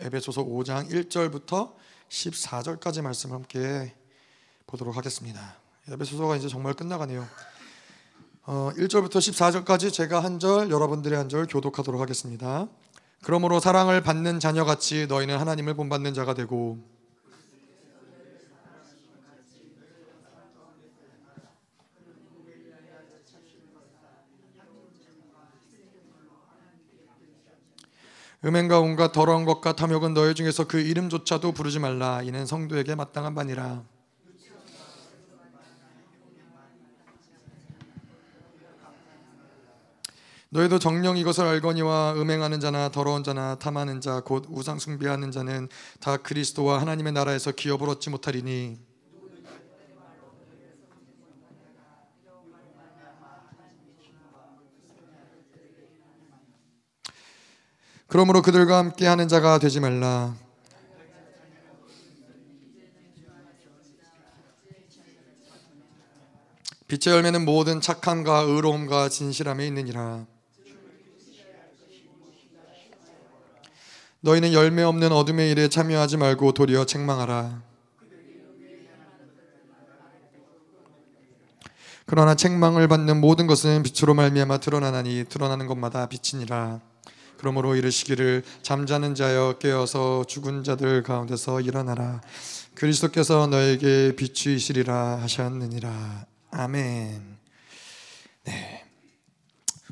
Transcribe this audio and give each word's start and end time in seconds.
에베소서 0.00 0.44
5장 0.44 0.90
1절부터 0.90 1.72
14절까지 2.08 3.00
말씀 3.00 3.32
함께 3.32 3.94
보도록 4.66 4.96
하겠습니다. 4.96 5.54
에베소서가 5.88 6.36
이제 6.36 6.48
정말 6.48 6.74
끝나가네요. 6.74 7.26
어, 8.44 8.72
1절부터 8.76 9.18
14절까지 9.18 9.92
제가 9.92 10.22
한 10.22 10.40
절, 10.40 10.70
여러분들이 10.70 11.14
한절 11.14 11.46
교독하도록 11.46 12.00
하겠습니다. 12.00 12.66
그러므로 13.22 13.60
사랑을 13.60 14.02
받는 14.02 14.40
자녀같이 14.40 15.06
너희는 15.06 15.38
하나님을 15.38 15.74
본받는 15.74 16.12
자가 16.12 16.34
되고 16.34 16.78
음행과 28.44 28.78
온갖 28.78 29.10
더러운 29.12 29.44
것과 29.46 29.74
탐욕은 29.74 30.12
너희 30.12 30.34
중에서 30.34 30.66
그 30.66 30.78
이름조차도 30.78 31.52
부르지 31.52 31.78
말라. 31.78 32.22
이는 32.22 32.44
성도에게 32.46 32.94
마땅한 32.94 33.34
바니라. 33.34 33.82
너희도 40.50 40.78
정령 40.78 41.16
이것을 41.16 41.44
알거니와 41.44 42.14
음행하는 42.16 42.60
자나 42.60 42.88
더러운 42.90 43.24
자나 43.24 43.56
탐하는 43.58 44.00
자 44.00 44.20
곧 44.20 44.46
우상 44.48 44.78
숭배하는 44.78 45.32
자는 45.32 45.68
다 46.00 46.16
그리스도와 46.16 46.80
하나님의 46.80 47.12
나라에서 47.12 47.50
기업을 47.50 47.88
얻지 47.88 48.10
못하리니 48.10 48.78
그러므로 58.06 58.42
그들과 58.42 58.78
함께 58.78 59.06
하는 59.06 59.28
자가 59.28 59.58
되지 59.58 59.80
말라 59.80 60.34
빛의 66.86 67.14
열매는 67.14 67.44
모든 67.44 67.80
착함과 67.80 68.40
의로움과 68.40 69.08
진실함에 69.08 69.66
있느니라 69.66 70.26
너희는 74.24 74.54
열매 74.54 74.82
없는 74.82 75.12
어둠의 75.12 75.50
일에 75.50 75.68
참여하지 75.68 76.16
말고 76.16 76.52
도리어 76.52 76.86
책망하라. 76.86 77.62
그러나 82.06 82.34
책망을 82.34 82.88
받는 82.88 83.20
모든 83.20 83.46
것은 83.46 83.82
빛으로 83.82 84.14
말미암아 84.14 84.60
드러나나니 84.60 85.26
드러나는 85.28 85.66
것마다 85.66 86.08
빛이니라. 86.08 86.80
그러므로 87.44 87.76
이르시기를 87.76 88.42
잠자는 88.62 89.14
자여 89.14 89.58
깨어서 89.58 90.24
죽은 90.24 90.64
자들 90.64 91.02
가운데서 91.02 91.60
일어나라. 91.60 92.22
그리스도께서 92.74 93.48
너에게 93.48 94.16
빛이시리라 94.16 95.20
하셨느니라. 95.20 96.24
아멘. 96.52 97.36
네. 98.44 98.84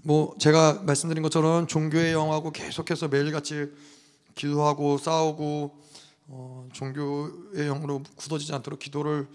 뭐 0.03 0.35
제가 0.39 0.81
말씀드린 0.87 1.23
것처럼 1.23 1.67
종교의 1.67 2.15
영하고 2.15 2.53
계속해서 2.53 3.09
매일같이 3.09 3.71
기도하고 4.35 4.97
싸우고 4.97 5.79
어, 6.29 6.69
종교의 6.73 7.67
영으로 7.67 8.03
굳어지지 8.17 8.55
않도록 8.55 8.81
기도를 8.81 9.29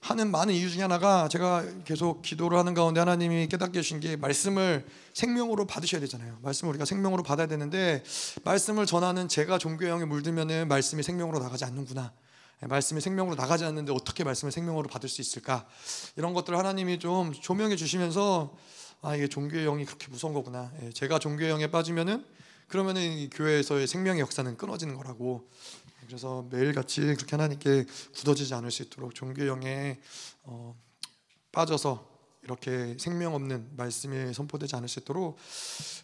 하는 0.00 0.30
많은 0.30 0.54
이유 0.54 0.70
중에 0.70 0.82
하나가 0.82 1.28
제가 1.28 1.64
계속 1.84 2.22
기도를 2.22 2.58
하는 2.58 2.72
가운데 2.74 3.00
하나님이 3.00 3.48
깨닫게 3.48 3.82
주신 3.82 4.00
게 4.00 4.16
말씀을 4.16 4.86
생명으로 5.12 5.66
받으셔야 5.66 6.00
되잖아요. 6.00 6.38
말씀을 6.42 6.70
우리가 6.70 6.86
생명으로 6.86 7.22
받아야 7.22 7.46
되는데 7.46 8.02
말씀을 8.42 8.86
전하는 8.86 9.28
제가 9.28 9.58
종교의 9.58 9.90
영에 9.90 10.06
물들면은 10.06 10.68
말씀이 10.68 11.02
생명으로 11.02 11.38
나가지 11.38 11.64
않는구나. 11.66 12.12
예, 12.62 12.66
말씀이 12.66 13.00
생명으로 13.00 13.36
나가지 13.36 13.64
않는데 13.64 13.92
어떻게 13.92 14.24
말씀을 14.24 14.52
생명으로 14.52 14.88
받을 14.88 15.08
수 15.08 15.20
있을까? 15.20 15.66
이런 16.16 16.32
것들을 16.32 16.58
하나님이 16.58 16.98
좀 16.98 17.32
조명해 17.32 17.76
주시면서 17.76 18.56
아 19.02 19.14
이게 19.14 19.28
종교의 19.28 19.64
영이 19.64 19.84
그렇게 19.84 20.08
무서운 20.08 20.32
거구나. 20.32 20.72
예, 20.82 20.90
제가 20.92 21.18
종교의 21.18 21.50
영에 21.50 21.70
빠지면은 21.70 22.24
그러면은 22.68 23.28
교회에서의 23.30 23.86
생명의 23.86 24.20
역사는 24.20 24.56
끊어지는 24.56 24.94
거라고. 24.96 25.48
그래서 26.10 26.44
매일같이 26.50 27.02
그렇게 27.02 27.36
하나님께 27.36 27.86
굳어지지 28.16 28.52
않을 28.54 28.72
수 28.72 28.82
있도록 28.82 29.14
종교 29.14 29.46
영에 29.46 30.00
어, 30.42 30.76
빠져서 31.52 32.04
이렇게 32.42 32.96
생명 32.98 33.36
없는 33.36 33.76
말씀이 33.76 34.34
선포되지 34.34 34.74
않을 34.74 34.88
수 34.88 34.98
있도록 34.98 35.38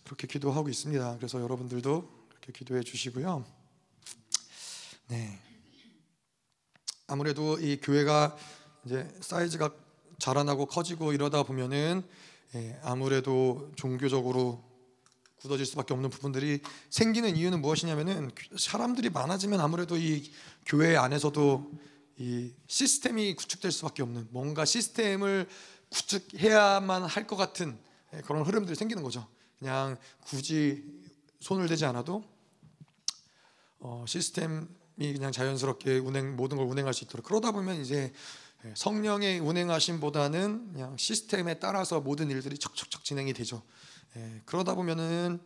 그렇게 0.05 0.29
기도하고 0.29 0.69
있습니다. 0.69 1.17
그래서 1.17 1.41
여러분들도 1.41 2.09
그렇게 2.29 2.53
기도해 2.53 2.85
주시고요. 2.85 3.45
네. 5.09 5.41
아무래도 7.09 7.59
이 7.59 7.81
교회가 7.81 8.37
이제 8.85 9.13
사이즈가 9.21 9.75
자라나고 10.21 10.67
커지고 10.67 11.15
이러다 11.15 11.43
보면은 11.43 12.05
예, 12.55 12.79
아무래도 12.85 13.73
종교적으로 13.75 14.63
굳어질 15.41 15.67
수밖에 15.67 15.95
없는 15.95 16.11
부분들이 16.11 16.61
생기는 16.91 17.37
이유는 17.37 17.61
무엇이냐면은 17.61 18.31
사람들이 18.59 19.11
많아지면 19.11 19.61
아무래도 19.61 19.97
이 19.97 20.31
교회 20.65 20.97
안에서도 20.97 21.73
이 22.19 22.53
시스템이 22.67 23.35
구축될 23.37 23.71
수밖에 23.71 24.03
없는 24.03 24.29
뭔가 24.31 24.65
시스템을 24.65 25.47
구축해야만 25.91 27.05
할 27.05 27.27
것 27.27 27.37
같은 27.37 27.79
그런 28.25 28.43
흐름들이 28.43 28.75
생기는 28.75 29.03
거죠. 29.03 29.27
그냥 29.59 29.97
굳이 30.23 30.85
손을 31.41 31.69
대지 31.69 31.85
않아도 31.85 32.25
어, 33.79 34.05
시스템이 34.09 34.67
그냥 34.97 35.33
자연스럽게 35.33 35.99
운행 35.99 36.37
모든 36.37 36.57
걸 36.57 36.67
운행할 36.67 36.95
수 36.95 37.05
있도록 37.05 37.27
그러다 37.27 37.53
보면 37.53 37.81
이제 37.81 38.13
성령의 38.75 39.39
운행하심보다는 39.41 40.73
그냥 40.73 40.97
시스템에 40.97 41.59
따라서 41.59 42.01
모든 42.01 42.31
일들이 42.31 42.59
척척척 42.59 43.05
진행이 43.05 43.33
되죠. 43.33 43.63
예, 44.17 44.43
그러다 44.45 44.75
보면은 44.75 45.41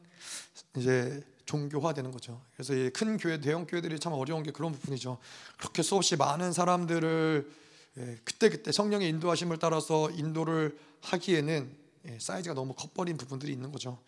이제 0.77 1.23
종교화되는 1.47 2.11
거죠. 2.13 2.41
그래서 2.55 2.75
큰 2.95 3.17
교회, 3.17 3.41
대형 3.41 3.67
교회들이 3.67 3.99
참 3.99 4.13
어려운 4.13 4.43
게 4.43 4.53
그런 4.53 4.73
부분이죠. 4.73 5.19
그렇게 5.59 5.83
수없이 5.83 6.17
많은 6.17 6.53
사람들을 6.53 7.51
예, 7.99 8.19
그때 8.25 8.49
그때 8.49 8.71
성령의 8.71 9.09
인도하심을 9.09 9.59
따라서 9.59 10.11
인도를 10.11 10.79
하기에는 11.03 11.77
예, 12.07 12.19
사이즈가 12.21 12.55
너무 12.55 12.75
커버린 12.75 13.17
부분들이 13.17 13.53
있는 13.53 13.73
거죠. 13.73 13.99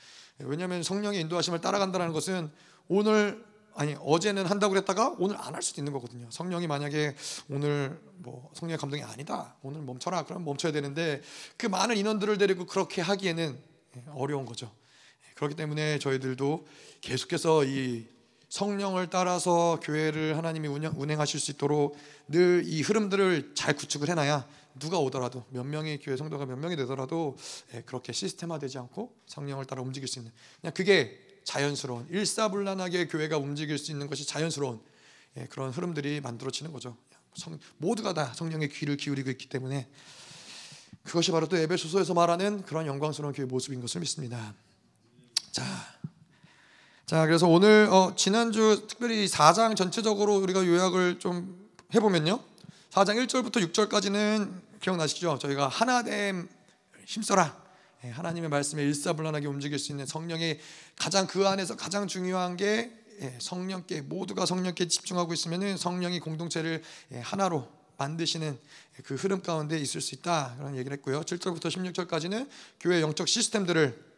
예, 0.41 0.45
왜냐하면 0.47 0.83
성령의 0.83 1.21
인도하심을 1.23 1.61
따라간다는 1.61 2.13
것은 2.13 2.51
오늘 2.89 3.45
아니 3.75 3.97
어제는 4.01 4.47
한다고 4.47 4.73
그랬다가 4.73 5.15
오늘 5.19 5.37
안 5.39 5.55
할 5.55 5.63
수도 5.63 5.81
있는 5.81 5.93
거거든요. 5.93 6.31
성령이 6.31 6.67
만약에 6.67 7.17
오늘 7.49 8.01
뭐 8.19 8.51
성령의 8.55 8.79
감동이 8.79 9.03
아니다, 9.03 9.57
오늘 9.63 9.81
멈춰라, 9.83 10.25
그럼 10.25 10.45
멈춰야 10.45 10.73
되는데 10.73 11.23
그 11.57 11.67
많은 11.67 11.97
인원들을 11.97 12.39
데리고 12.39 12.67
그렇게 12.67 13.03
하기에는 13.03 13.59
예, 13.59 13.72
어려운 14.15 14.47
거죠. 14.47 14.73
예, 15.29 15.35
그렇기 15.35 15.55
때문에 15.57 15.99
저희들도 15.99 16.67
계속해서 17.01 17.65
이 17.65 18.07
성령을 18.49 19.09
따라서 19.09 19.81
교회를 19.83 20.37
하나님이 20.37 20.69
운행, 20.69 21.21
하실 21.21 21.41
수 21.41 21.53
있도록 21.53 21.97
늘 22.29 22.63
이 22.67 22.83
흐름들을 22.83 23.55
잘 23.55 23.75
구축을 23.75 24.11
해놔야 24.11 24.47
누가 24.79 24.99
오더라도 24.99 25.45
몇 25.49 25.65
명의 25.65 25.99
교회 25.99 26.17
성도가 26.17 26.47
몇 26.47 26.59
명이 26.59 26.77
되더라도 26.77 27.37
예, 27.75 27.83
그렇게 27.83 28.13
시스템화되지 28.13 28.79
않고 28.79 29.15
성령을 29.27 29.65
따라 29.65 29.83
움직일 29.83 30.09
수 30.09 30.19
있는 30.19 30.33
그냥 30.61 30.75
그게 30.75 31.19
자연스러운 31.45 32.07
일사불란하게 32.11 33.09
교회가 33.09 33.37
움직일 33.39 33.79
수 33.79 33.91
있는 33.91 34.07
것이 34.07 34.27
자연스러운 34.27 34.81
그런 35.49 35.71
흐름들이 35.71 36.21
만들어지는 36.21 36.73
거죠. 36.73 36.97
성, 37.35 37.59
모두가 37.79 38.13
다 38.13 38.33
성령의 38.35 38.69
귀를 38.69 38.97
기울이고 38.97 39.31
있기 39.31 39.49
때문에 39.49 39.89
그것이 41.05 41.31
바로 41.31 41.49
또 41.49 41.57
에베소서에서 41.57 42.15
말하는 42.15 42.63
그런 42.63 42.87
영광스러운 42.87 43.33
교회 43.35 43.47
모습인 43.47 43.81
것을 43.81 44.01
믿습니다. 44.01 44.55
자, 45.51 45.65
자 47.07 47.27
그래서 47.27 47.49
오늘 47.49 47.89
어, 47.91 48.15
지난주 48.17 48.87
특별히 48.89 49.27
4장 49.27 49.77
전체적으로 49.77 50.37
우리가 50.37 50.67
요약을 50.67 51.19
좀 51.19 51.69
해보면요. 51.95 52.41
4장 52.91 53.27
1절부터 53.27 53.73
6절까지는 53.73 54.51
기억나시죠? 54.81 55.39
저희가 55.39 55.69
하나됨 55.69 56.49
힘써라. 57.07 57.61
예, 58.05 58.11
하나님의 58.11 58.51
말씀에 58.51 58.83
일사불란하게 58.83 59.47
움직일 59.47 59.79
수 59.79 59.93
있는 59.93 60.07
성령의 60.07 60.59
가장 60.97 61.27
그 61.27 61.47
안에서 61.47 61.77
가장 61.77 62.09
중요한 62.09 62.57
게 62.57 62.93
예, 63.21 63.39
성령께 63.41 64.03
모두가 64.03 64.47
성령께 64.47 64.89
집중하고 64.89 65.33
있으면은 65.33 65.77
성령이 65.77 66.21
공동체를 66.21 66.83
예, 67.13 67.21
하나로 67.21 67.69
만드시는 67.97 68.59
그 69.05 69.15
흐름 69.15 69.43
가운데 69.43 69.79
있을 69.79 70.01
수 70.01 70.15
있다 70.15 70.55
그런 70.59 70.77
얘기를 70.77 70.97
했고요. 70.97 71.23
7절부터 71.23 71.67
16절까지는 71.67 72.49
교회 72.81 73.01
영적 73.01 73.29
시스템들을 73.29 74.13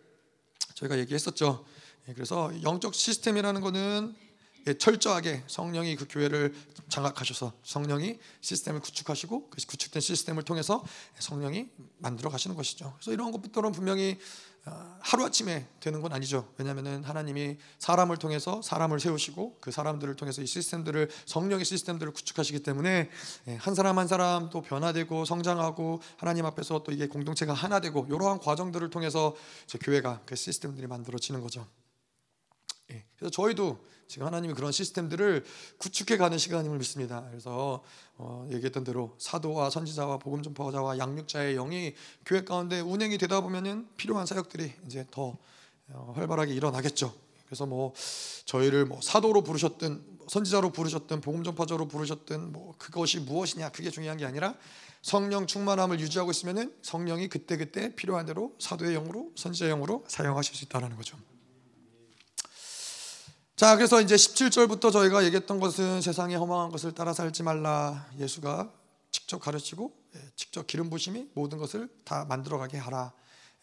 저희가 0.74 0.98
얘기했었죠. 0.98 1.64
예, 2.08 2.14
그래서 2.14 2.52
영적 2.62 2.94
시스템이라는 2.94 3.60
것은 3.60 4.14
예, 4.66 4.74
철저하게 4.74 5.44
성령이 5.46 5.96
그 5.96 6.06
교회를 6.08 6.54
장악하셔서 6.88 7.52
성령이 7.62 8.18
시스템을 8.40 8.80
구축하시고 8.80 9.50
그 9.50 9.66
구축된 9.66 10.00
시스템을 10.00 10.42
통해서 10.42 10.84
성령이 11.18 11.68
만들어 11.98 12.30
가시는 12.30 12.56
것이죠. 12.56 12.94
그래서 12.96 13.12
이런 13.12 13.30
것부터는 13.30 13.72
분명히 13.72 14.18
아, 14.18 14.53
하루아침에 15.00 15.66
되는 15.80 16.00
건 16.00 16.12
아니죠. 16.12 16.48
왜냐하면 16.56 17.04
하나님이 17.04 17.58
사람을 17.78 18.16
통해서 18.16 18.62
사람을 18.62 18.98
세우시고 18.98 19.58
그 19.60 19.70
사람들을 19.70 20.16
통해서 20.16 20.40
이 20.40 20.46
시스템들을 20.46 21.10
성령의 21.26 21.66
시스템들을 21.66 22.12
구축하시기 22.12 22.62
때문에 22.62 23.10
예, 23.48 23.56
한 23.56 23.74
사람 23.74 23.98
한 23.98 24.08
사람 24.08 24.48
또 24.48 24.62
변화되고 24.62 25.26
성장하고 25.26 26.00
하나님 26.16 26.46
앞에서 26.46 26.82
또 26.82 26.92
이게 26.92 27.06
공동체가 27.06 27.52
하나 27.52 27.80
되고 27.80 28.06
이러한 28.08 28.38
과정들을 28.38 28.88
통해서 28.88 29.36
교회가 29.82 30.22
그 30.24 30.34
시스템들이 30.34 30.86
만들어지는 30.86 31.42
거죠. 31.42 31.66
예, 32.90 33.04
그래서 33.16 33.30
저희도 33.30 33.78
지금 34.06 34.26
하나님이 34.26 34.54
그런 34.54 34.72
시스템들을 34.72 35.44
구축해 35.78 36.16
가는 36.16 36.36
시간임을 36.38 36.78
믿습니다. 36.78 37.24
그래서 37.30 37.82
어, 38.16 38.46
얘기했던 38.50 38.84
대로 38.84 39.14
사도와 39.18 39.70
선지자와 39.70 40.18
복음 40.18 40.42
전파자와 40.42 40.98
양육자의 40.98 41.54
영이 41.54 41.94
교회 42.24 42.44
가운데 42.44 42.80
운행이 42.80 43.18
되다 43.18 43.40
보면은 43.40 43.88
필요한 43.96 44.26
사역들이 44.26 44.72
이제 44.86 45.06
더 45.10 45.36
어, 45.88 46.12
활발하게 46.16 46.54
일어나겠죠. 46.54 47.14
그래서 47.46 47.66
뭐 47.66 47.92
저희를 48.46 48.86
뭐 48.86 49.00
사도로 49.02 49.42
부르셨든 49.42 50.14
선지자로 50.28 50.70
부르셨든 50.70 51.20
복음 51.20 51.44
전파자로 51.44 51.88
부르셨든 51.88 52.52
뭐 52.52 52.74
그것이 52.78 53.20
무엇이냐 53.20 53.70
그게 53.70 53.90
중요한 53.90 54.16
게 54.16 54.24
아니라 54.24 54.54
성령 55.02 55.46
충만함을 55.46 56.00
유지하고 56.00 56.30
있으면은 56.30 56.74
성령이 56.80 57.28
그때 57.28 57.58
그때 57.58 57.94
필요한 57.94 58.24
대로 58.24 58.54
사도의 58.58 58.94
영으로 58.94 59.32
선지자의 59.36 59.70
영으로 59.70 60.04
사용하실 60.08 60.56
수 60.56 60.64
있다라는 60.64 60.96
거죠. 60.96 61.18
자, 63.56 63.76
그래서 63.76 64.00
이제 64.00 64.16
17절부터 64.16 64.90
저희가 64.90 65.24
얘기했던 65.26 65.60
것은 65.60 66.00
세상에 66.00 66.34
허망한 66.34 66.72
것을 66.72 66.90
따라 66.90 67.12
살지 67.12 67.44
말라. 67.44 68.04
예수가 68.18 68.72
직접 69.12 69.38
가르치고 69.38 69.92
예, 70.16 70.20
직접 70.34 70.66
기름 70.66 70.90
부심이 70.90 71.30
모든 71.34 71.58
것을 71.58 71.88
다 72.02 72.24
만들어가게 72.24 72.78
하라. 72.78 73.12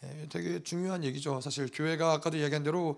예, 0.03 0.27
되게 0.29 0.63
중요한 0.63 1.03
얘기죠. 1.03 1.41
사실 1.41 1.69
교회가 1.73 2.13
아까도 2.13 2.39
얘기한 2.39 2.63
대로 2.63 2.97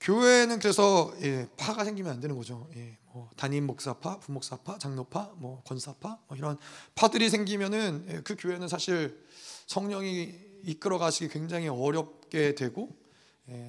교회는 0.00 0.60
그래서 0.60 1.12
예, 1.20 1.46
파가 1.58 1.84
생기면 1.84 2.12
안 2.12 2.20
되는 2.20 2.38
거죠. 2.38 2.70
뭐 3.12 3.28
담임 3.36 3.66
목사파, 3.66 4.20
부목사파, 4.20 4.78
장로파, 4.78 5.32
뭐 5.36 5.62
권사파 5.64 6.20
뭐 6.26 6.38
이런 6.38 6.56
파들이 6.94 7.28
생기면은 7.28 8.22
그 8.24 8.34
교회는 8.38 8.68
사실 8.68 9.22
성령이 9.66 10.32
이끌어 10.62 10.96
가시기 10.96 11.28
굉장히 11.28 11.68
어렵게 11.68 12.54
되고 12.54 12.96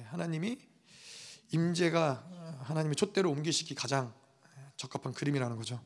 하나님이 0.06 0.58
임재가 1.52 2.24
하나님의 2.62 2.96
촛대로 2.96 3.30
옮기시기 3.30 3.74
가장 3.74 4.12
적합한 4.76 5.14
그림이라는 5.14 5.56
거죠. 5.56 5.80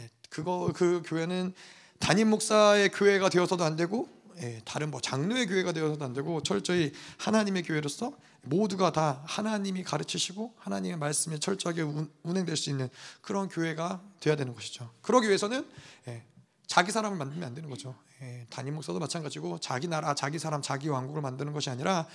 예, 0.00 0.10
그거 0.28 0.72
그 0.74 1.02
교회는 1.04 1.54
담임 1.98 2.28
목사의 2.30 2.90
교회가 2.90 3.28
되어서도 3.28 3.64
안 3.64 3.76
되고 3.76 4.08
예, 4.38 4.60
다른 4.64 4.90
뭐 4.90 5.00
장로의 5.00 5.46
교회가 5.46 5.72
되어서도 5.72 6.04
안 6.04 6.12
되고 6.12 6.42
철저히 6.42 6.92
하나님의 7.18 7.62
교회로서 7.62 8.16
모두가 8.42 8.92
다 8.92 9.22
하나님이 9.24 9.84
가르치시고 9.84 10.54
하나님의 10.58 10.98
말씀에 10.98 11.38
철저하게 11.38 11.82
운행될 12.22 12.56
수 12.56 12.68
있는 12.68 12.88
그런 13.22 13.48
교회가 13.48 14.02
되어야 14.20 14.36
되는 14.36 14.54
것이죠. 14.54 14.90
그러기 15.02 15.28
위해서는 15.28 15.66
예, 16.08 16.24
자기 16.66 16.90
사람을 16.92 17.16
만들면 17.16 17.46
안 17.46 17.54
되는 17.54 17.70
거죠. 17.70 17.94
담임 18.48 18.74
목사도 18.74 18.98
마찬가지고 18.98 19.60
자기 19.60 19.86
나라, 19.86 20.14
자기 20.14 20.38
사람, 20.38 20.62
자기 20.62 20.88
왕국을 20.88 21.20
만드는 21.20 21.52
것이 21.52 21.68
아니라 21.68 22.06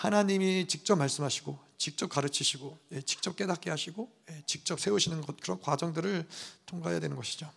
하나님이 0.00 0.66
직접 0.66 0.96
말씀하시고 0.96 1.58
직접 1.76 2.08
가르치시고 2.08 2.78
예, 2.92 3.02
직접 3.02 3.36
깨닫게 3.36 3.68
하시고 3.68 4.10
예, 4.30 4.42
직접 4.46 4.80
세우시는 4.80 5.20
것 5.20 5.38
그런 5.40 5.60
과정들을 5.60 6.26
통과해야 6.64 7.00
되는 7.00 7.16
것이죠. 7.16 7.50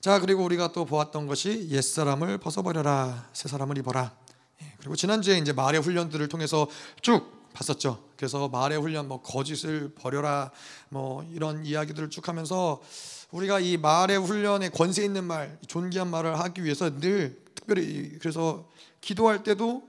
자 0.00 0.18
그리고 0.18 0.44
우리가 0.44 0.72
또 0.72 0.84
보았던 0.84 1.28
것이 1.28 1.68
옛 1.70 1.82
사람을 1.82 2.38
벗어버려라 2.38 3.30
새 3.32 3.48
사람을 3.48 3.78
입어라. 3.78 4.12
예, 4.60 4.72
그리고 4.78 4.96
지난주에 4.96 5.38
이제 5.38 5.52
말의 5.52 5.82
훈련들을 5.82 6.26
통해서 6.28 6.68
쭉 7.00 7.52
봤었죠. 7.52 8.04
그래서 8.16 8.48
말의 8.48 8.80
훈련, 8.80 9.06
뭐 9.06 9.22
거짓을 9.22 9.94
버려라, 9.94 10.50
뭐 10.88 11.22
이런 11.32 11.64
이야기들을 11.64 12.10
쭉 12.10 12.26
하면서 12.26 12.82
우리가 13.30 13.60
이 13.60 13.76
말의 13.76 14.18
훈련에 14.18 14.70
권세 14.70 15.04
있는 15.04 15.22
말, 15.24 15.58
존귀한 15.68 16.08
말을 16.08 16.40
하기 16.40 16.64
위해서 16.64 16.90
늘 16.98 17.40
특별히 17.54 18.18
그래서 18.18 18.68
기도할 19.00 19.44
때도 19.44 19.87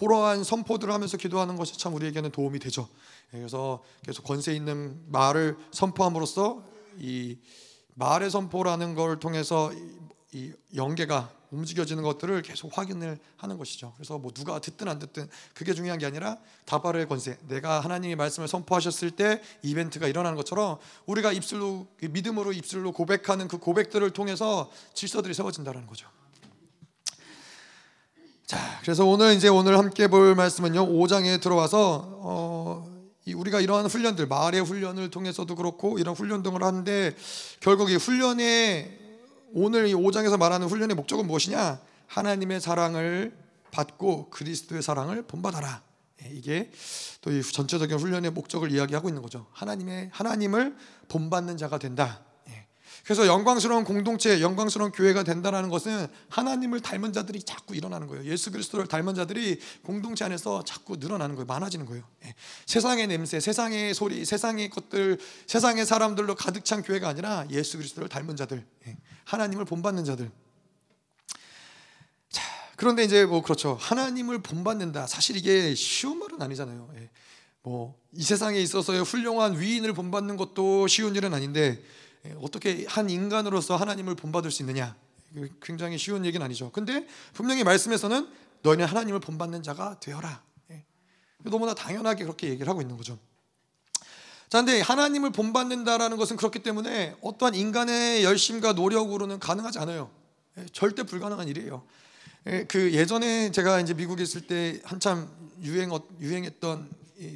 그러한 0.00 0.44
선포들을 0.44 0.92
하면서 0.92 1.18
기도하는 1.18 1.56
것이 1.56 1.78
참 1.78 1.94
우리에게는 1.94 2.30
도움이 2.32 2.58
되죠. 2.58 2.88
예, 3.34 3.38
그래서 3.38 3.82
계속 4.02 4.24
권세 4.24 4.54
있는 4.54 4.98
말을 5.08 5.58
선포함으로써 5.72 6.64
이 6.98 7.36
말의 7.94 8.30
선포라는 8.30 8.94
걸 8.94 9.20
통해서 9.20 9.70
이 10.32 10.52
연계가 10.74 11.30
움직여지는 11.50 12.02
것들을 12.02 12.40
계속 12.42 12.76
확인을 12.76 13.18
하는 13.36 13.58
것이죠. 13.58 13.92
그래서 13.96 14.18
뭐 14.18 14.32
누가 14.32 14.58
듣든 14.60 14.88
안 14.88 14.98
듣든 14.98 15.28
그게 15.52 15.74
중요한 15.74 15.98
게 15.98 16.06
아니라 16.06 16.38
다발의 16.64 17.06
권세. 17.08 17.36
내가 17.48 17.80
하나님의 17.80 18.16
말씀을 18.16 18.48
선포하셨을 18.48 19.10
때 19.10 19.42
이벤트가 19.62 20.06
일어나는 20.06 20.36
것처럼 20.36 20.78
우리가 21.06 21.32
입술로 21.32 21.88
믿음으로 22.00 22.52
입술로 22.52 22.92
고백하는 22.92 23.48
그 23.48 23.58
고백들을 23.58 24.08
통해서 24.12 24.70
질서들이 24.94 25.34
세워진다는 25.34 25.86
거죠. 25.86 26.08
자, 28.50 28.80
그래서 28.82 29.06
오늘 29.06 29.36
이제 29.36 29.46
오늘 29.46 29.78
함께 29.78 30.08
볼 30.08 30.34
말씀은요. 30.34 30.88
5장에 30.88 31.40
들어와서 31.40 32.18
어, 32.18 32.84
우리가 33.32 33.60
이러한 33.60 33.86
훈련들, 33.86 34.26
말의 34.26 34.62
훈련을 34.62 35.08
통해서도 35.08 35.54
그렇고 35.54 36.00
이런 36.00 36.16
훈련 36.16 36.42
등을 36.42 36.64
하는데 36.64 37.14
결국 37.60 37.92
이 37.92 37.94
훈련의 37.94 38.98
오늘 39.54 39.86
이 39.86 39.94
5장에서 39.94 40.36
말하는 40.36 40.66
훈련의 40.66 40.96
목적은 40.96 41.28
무엇이냐? 41.28 41.78
하나님의 42.08 42.60
사랑을 42.60 43.36
받고 43.70 44.30
그리스도의 44.30 44.82
사랑을 44.82 45.22
본받아라. 45.22 45.82
예, 46.24 46.30
이게 46.32 46.72
또 47.20 47.30
이 47.30 47.40
전체적인 47.42 48.00
훈련의 48.00 48.32
목적을 48.32 48.72
이야기하고 48.72 49.08
있는 49.08 49.22
거죠. 49.22 49.46
하나님의 49.52 50.10
하나님을 50.12 50.74
본받는 51.06 51.56
자가 51.56 51.78
된다. 51.78 52.24
그래서 53.10 53.26
영광스러운 53.26 53.82
공동체, 53.82 54.40
영광스러운 54.40 54.92
교회가 54.92 55.24
된다는 55.24 55.68
것은 55.68 56.06
하나님을 56.28 56.78
닮은 56.78 57.12
자들이 57.12 57.42
자꾸 57.42 57.74
일어나는 57.74 58.06
거예요. 58.06 58.24
예수 58.26 58.52
그리스도를 58.52 58.86
닮은 58.86 59.16
자들이 59.16 59.58
공동체 59.82 60.24
안에서 60.24 60.62
자꾸 60.62 60.94
늘어나는 60.94 61.34
거예요. 61.34 61.44
많아지는 61.46 61.86
거예요. 61.86 62.04
예. 62.24 62.34
세상의 62.66 63.08
냄새, 63.08 63.40
세상의 63.40 63.94
소리, 63.94 64.24
세상의 64.24 64.70
것들, 64.70 65.18
세상의 65.48 65.86
사람들로 65.86 66.36
가득 66.36 66.64
찬 66.64 66.84
교회가 66.84 67.08
아니라 67.08 67.46
예수 67.50 67.78
그리스도를 67.78 68.08
닮은 68.08 68.36
자들, 68.36 68.64
예. 68.86 68.96
하나님을 69.24 69.64
본받는 69.64 70.04
자들. 70.04 70.30
자, 72.28 72.44
그런데 72.76 73.02
이제 73.02 73.26
뭐 73.26 73.42
그렇죠. 73.42 73.76
하나님을 73.80 74.40
본받는다. 74.40 75.08
사실 75.08 75.36
이게 75.36 75.74
쉬운 75.74 76.20
말은 76.20 76.40
아니잖아요. 76.40 76.88
예. 76.98 77.10
뭐이 77.62 78.22
세상에 78.22 78.60
있어서의 78.60 79.02
훌륭한 79.02 79.58
위인을 79.58 79.94
본받는 79.94 80.36
것도 80.36 80.86
쉬운 80.86 81.16
일은 81.16 81.34
아닌데 81.34 81.82
예, 81.82 81.84
어떻게 82.40 82.84
한 82.86 83.08
인간으로서 83.08 83.76
하나님을 83.76 84.14
본받을 84.14 84.50
수 84.50 84.62
있느냐? 84.62 84.94
굉장히 85.62 85.96
쉬운 85.96 86.24
얘기는 86.24 86.44
아니죠. 86.44 86.70
근데 86.72 87.06
분명히 87.32 87.64
말씀에서는 87.64 88.28
너희는 88.62 88.84
하나님을 88.86 89.20
본받는 89.20 89.62
자가 89.62 89.98
되어라. 90.00 90.42
예. 90.72 90.84
너무나 91.44 91.72
당연하게 91.72 92.24
그렇게 92.24 92.48
얘기를 92.48 92.68
하고 92.68 92.82
있는 92.82 92.96
거죠. 92.96 93.18
자, 94.48 94.58
근데 94.58 94.80
하나님을 94.80 95.30
본받는다라는 95.30 96.16
것은 96.16 96.36
그렇기 96.36 96.58
때문에 96.58 97.16
어떠한 97.22 97.54
인간의 97.54 98.24
열심과 98.24 98.72
노력으로는 98.72 99.38
가능하지 99.38 99.78
않아요. 99.78 100.10
예, 100.58 100.66
절대 100.72 101.04
불가능한 101.04 101.48
일이에요. 101.48 101.84
그 102.68 102.92
예전에 102.92 103.52
제가 103.52 103.80
이제 103.80 103.94
미국에 103.94 104.22
있을 104.22 104.40
때 104.42 104.80
한참 104.84 105.30
유행 105.62 105.90
유행했던 106.20 106.90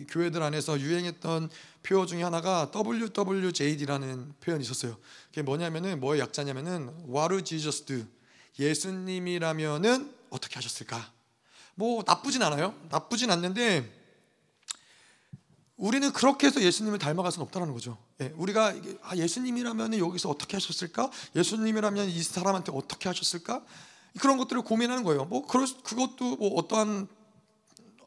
교회들 0.09 0.43
안에서 0.43 0.81
유행했던 0.81 1.51
표어 1.83 2.07
중에 2.07 2.23
하나가 2.23 2.71
WWJD라는 2.75 4.35
표현이 4.41 4.65
있었어요. 4.65 4.97
그게 5.29 5.43
뭐냐면은 5.43 6.01
뭐의 6.01 6.21
약자냐면은 6.21 6.91
What 7.09 7.45
Jesus 7.45 7.83
do? 7.85 8.05
예수님이라면은 8.59 10.13
어떻게 10.31 10.55
하셨을까? 10.55 11.13
뭐 11.75 12.03
나쁘진 12.07 12.43
않아요. 12.43 12.75
나쁘진 12.91 13.31
않는데 13.31 14.05
우리는 15.77 16.13
그렇게 16.13 16.47
해서 16.47 16.63
예수님을 16.63 16.99
닮아갈 16.99 17.33
수는 17.33 17.47
없다는 17.47 17.73
거죠. 17.73 17.99
예, 18.21 18.33
우리가 18.37 18.75
아, 19.03 19.17
예수님이라면 19.17 19.99
여기서 19.99 20.31
어떻게 20.31 20.57
하셨을까? 20.57 21.11
예수님이라면 21.35 22.09
이 22.09 22.23
사람한테 22.23 22.73
어떻게 22.75 23.09
하셨을까? 23.09 23.65
그런 24.21 24.39
것들을 24.39 24.63
고민하는 24.63 25.03
거예요. 25.03 25.25
뭐 25.25 25.45
그것도 25.45 26.37
뭐 26.37 26.55
어떠한 26.55 27.09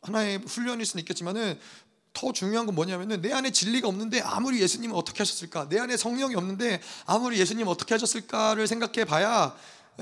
하나의 0.01 0.39
훈련일 0.45 0.85
수는 0.85 1.01
있겠지만은 1.01 1.59
더 2.13 2.31
중요한 2.33 2.65
건 2.65 2.73
뭐냐면은 2.75 3.21
내 3.21 3.31
안에 3.31 3.51
진리가 3.51 3.87
없는데 3.87 4.21
아무리 4.21 4.59
예수님은 4.61 4.95
어떻게 4.95 5.19
하셨을까? 5.19 5.69
내 5.69 5.79
안에 5.79 5.97
성령이 5.97 6.35
없는데 6.35 6.81
아무리 7.05 7.39
예수님 7.39 7.67
어떻게 7.67 7.93
하셨을까를 7.93 8.65
생각해 8.65 9.05
봐야 9.05 9.55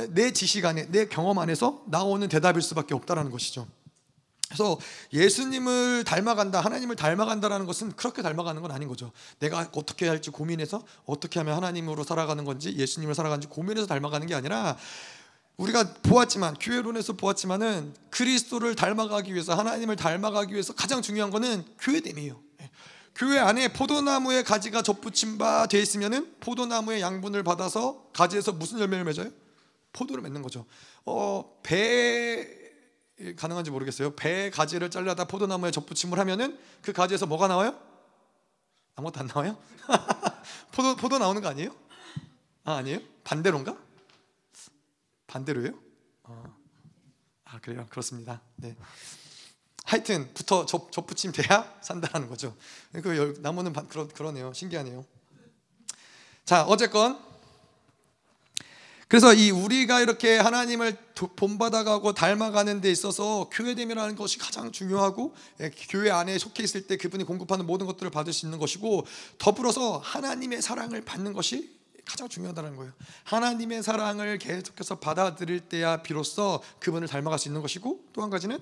내 0.09 0.31
지식 0.31 0.65
안에 0.65 0.87
내 0.91 1.07
경험 1.07 1.39
안에서 1.39 1.83
나오는 1.87 2.27
대답일 2.27 2.61
수밖에 2.61 2.93
없다라는 2.93 3.31
것이죠. 3.31 3.67
그래서 4.47 4.77
예수님을 5.11 6.03
닮아간다, 6.05 6.61
하나님을 6.61 6.95
닮아간다라는 6.95 7.65
것은 7.65 7.93
그렇게 7.93 8.21
닮아가는 8.21 8.61
건 8.61 8.71
아닌 8.71 8.87
거죠. 8.87 9.11
내가 9.39 9.69
어떻게 9.73 10.07
할지 10.07 10.29
고민해서 10.29 10.83
어떻게 11.05 11.39
하면 11.39 11.55
하나님으로 11.55 12.03
살아가는 12.03 12.45
건지 12.45 12.75
예수님을 12.77 13.15
살아가는지 13.15 13.47
고민해서 13.47 13.87
닮아가는 13.87 14.27
게 14.27 14.35
아니라 14.35 14.77
우리가 15.57 15.93
보았지만 16.03 16.55
교회론에서 16.55 17.13
보았지만은 17.13 17.93
그리스도를 18.09 18.75
닮아가기 18.75 19.33
위해서 19.33 19.55
하나님을 19.55 19.95
닮아가기 19.95 20.51
위해서 20.53 20.73
가장 20.73 21.01
중요한 21.01 21.31
거는 21.31 21.63
교회됨이에요. 21.79 22.41
예. 22.61 22.69
교회 23.15 23.39
안에 23.39 23.71
포도나무의 23.71 24.43
가지가 24.43 24.81
접붙임 24.81 25.37
바 25.37 25.67
돼 25.67 25.81
있으면은 25.81 26.35
포도나무의 26.41 27.01
양분을 27.01 27.43
받아서 27.43 28.05
가지에서 28.13 28.51
무슨 28.51 28.79
열매를 28.79 29.05
맺어요? 29.05 29.29
포도를 29.93 30.21
맺는 30.23 30.41
거죠. 30.41 30.65
어, 31.05 31.57
배 31.63 32.45
가능한지 33.37 33.71
모르겠어요. 33.71 34.13
배 34.17 34.49
가지를 34.49 34.89
잘라다 34.91 35.23
포도나무에 35.25 35.71
접붙임을 35.71 36.19
하면은 36.19 36.59
그 36.81 36.91
가지에서 36.91 37.25
뭐가 37.25 37.47
나와요? 37.47 37.79
아무것도 38.95 39.21
안 39.21 39.27
나와요? 39.27 39.57
포도 40.73 40.97
포도 40.97 41.17
나오는 41.17 41.41
거 41.41 41.47
아니에요? 41.47 41.73
아 42.65 42.73
아니에요? 42.75 42.99
반대로인가? 43.23 43.77
반대로예요? 45.27 45.73
어. 46.23 46.55
아 47.45 47.59
그래요? 47.59 47.85
그렇습니다. 47.89 48.41
네. 48.55 48.75
하여튼 49.85 50.33
붙어 50.33 50.65
접, 50.65 50.91
접붙임 50.91 51.31
돼야 51.31 51.73
산다라는 51.81 52.27
거죠. 52.27 52.55
그 52.91 53.37
나무는 53.41 53.71
반, 53.71 53.87
그러, 53.87 54.07
그러네요. 54.07 54.51
신기하네요. 54.53 55.05
자 56.43 56.63
어쨌건 56.63 57.19
그래서 59.07 59.33
이 59.33 59.51
우리가 59.51 60.01
이렇게 60.01 60.37
하나님을 60.37 60.97
본받아가고 61.35 62.13
닮아가는 62.13 62.81
데 62.81 62.91
있어서 62.91 63.49
교회됨이라는 63.51 64.15
것이 64.15 64.39
가장 64.39 64.71
중요하고 64.71 65.35
예, 65.61 65.69
교회 65.89 66.09
안에 66.09 66.39
속해 66.39 66.63
있을 66.63 66.87
때 66.87 66.97
그분이 66.97 67.23
공급하는 67.23 67.67
모든 67.67 67.85
것들을 67.85 68.09
받을 68.09 68.33
수 68.33 68.47
있는 68.47 68.57
것이고 68.57 69.05
더불어서 69.37 69.99
하나님의 69.99 70.61
사랑을 70.63 71.01
받는 71.01 71.33
것이 71.33 71.74
가장 72.05 72.27
중요하다는 72.29 72.75
거예요. 72.75 72.93
하나님의 73.23 73.83
사랑을 73.83 74.37
계속해서 74.37 74.99
받아들일 74.99 75.61
때야 75.61 76.01
비로소 76.03 76.61
그분을 76.79 77.07
닮아갈 77.07 77.39
수 77.39 77.47
있는 77.47 77.61
것이고 77.61 78.05
또 78.13 78.21
한 78.21 78.29
가지는 78.29 78.59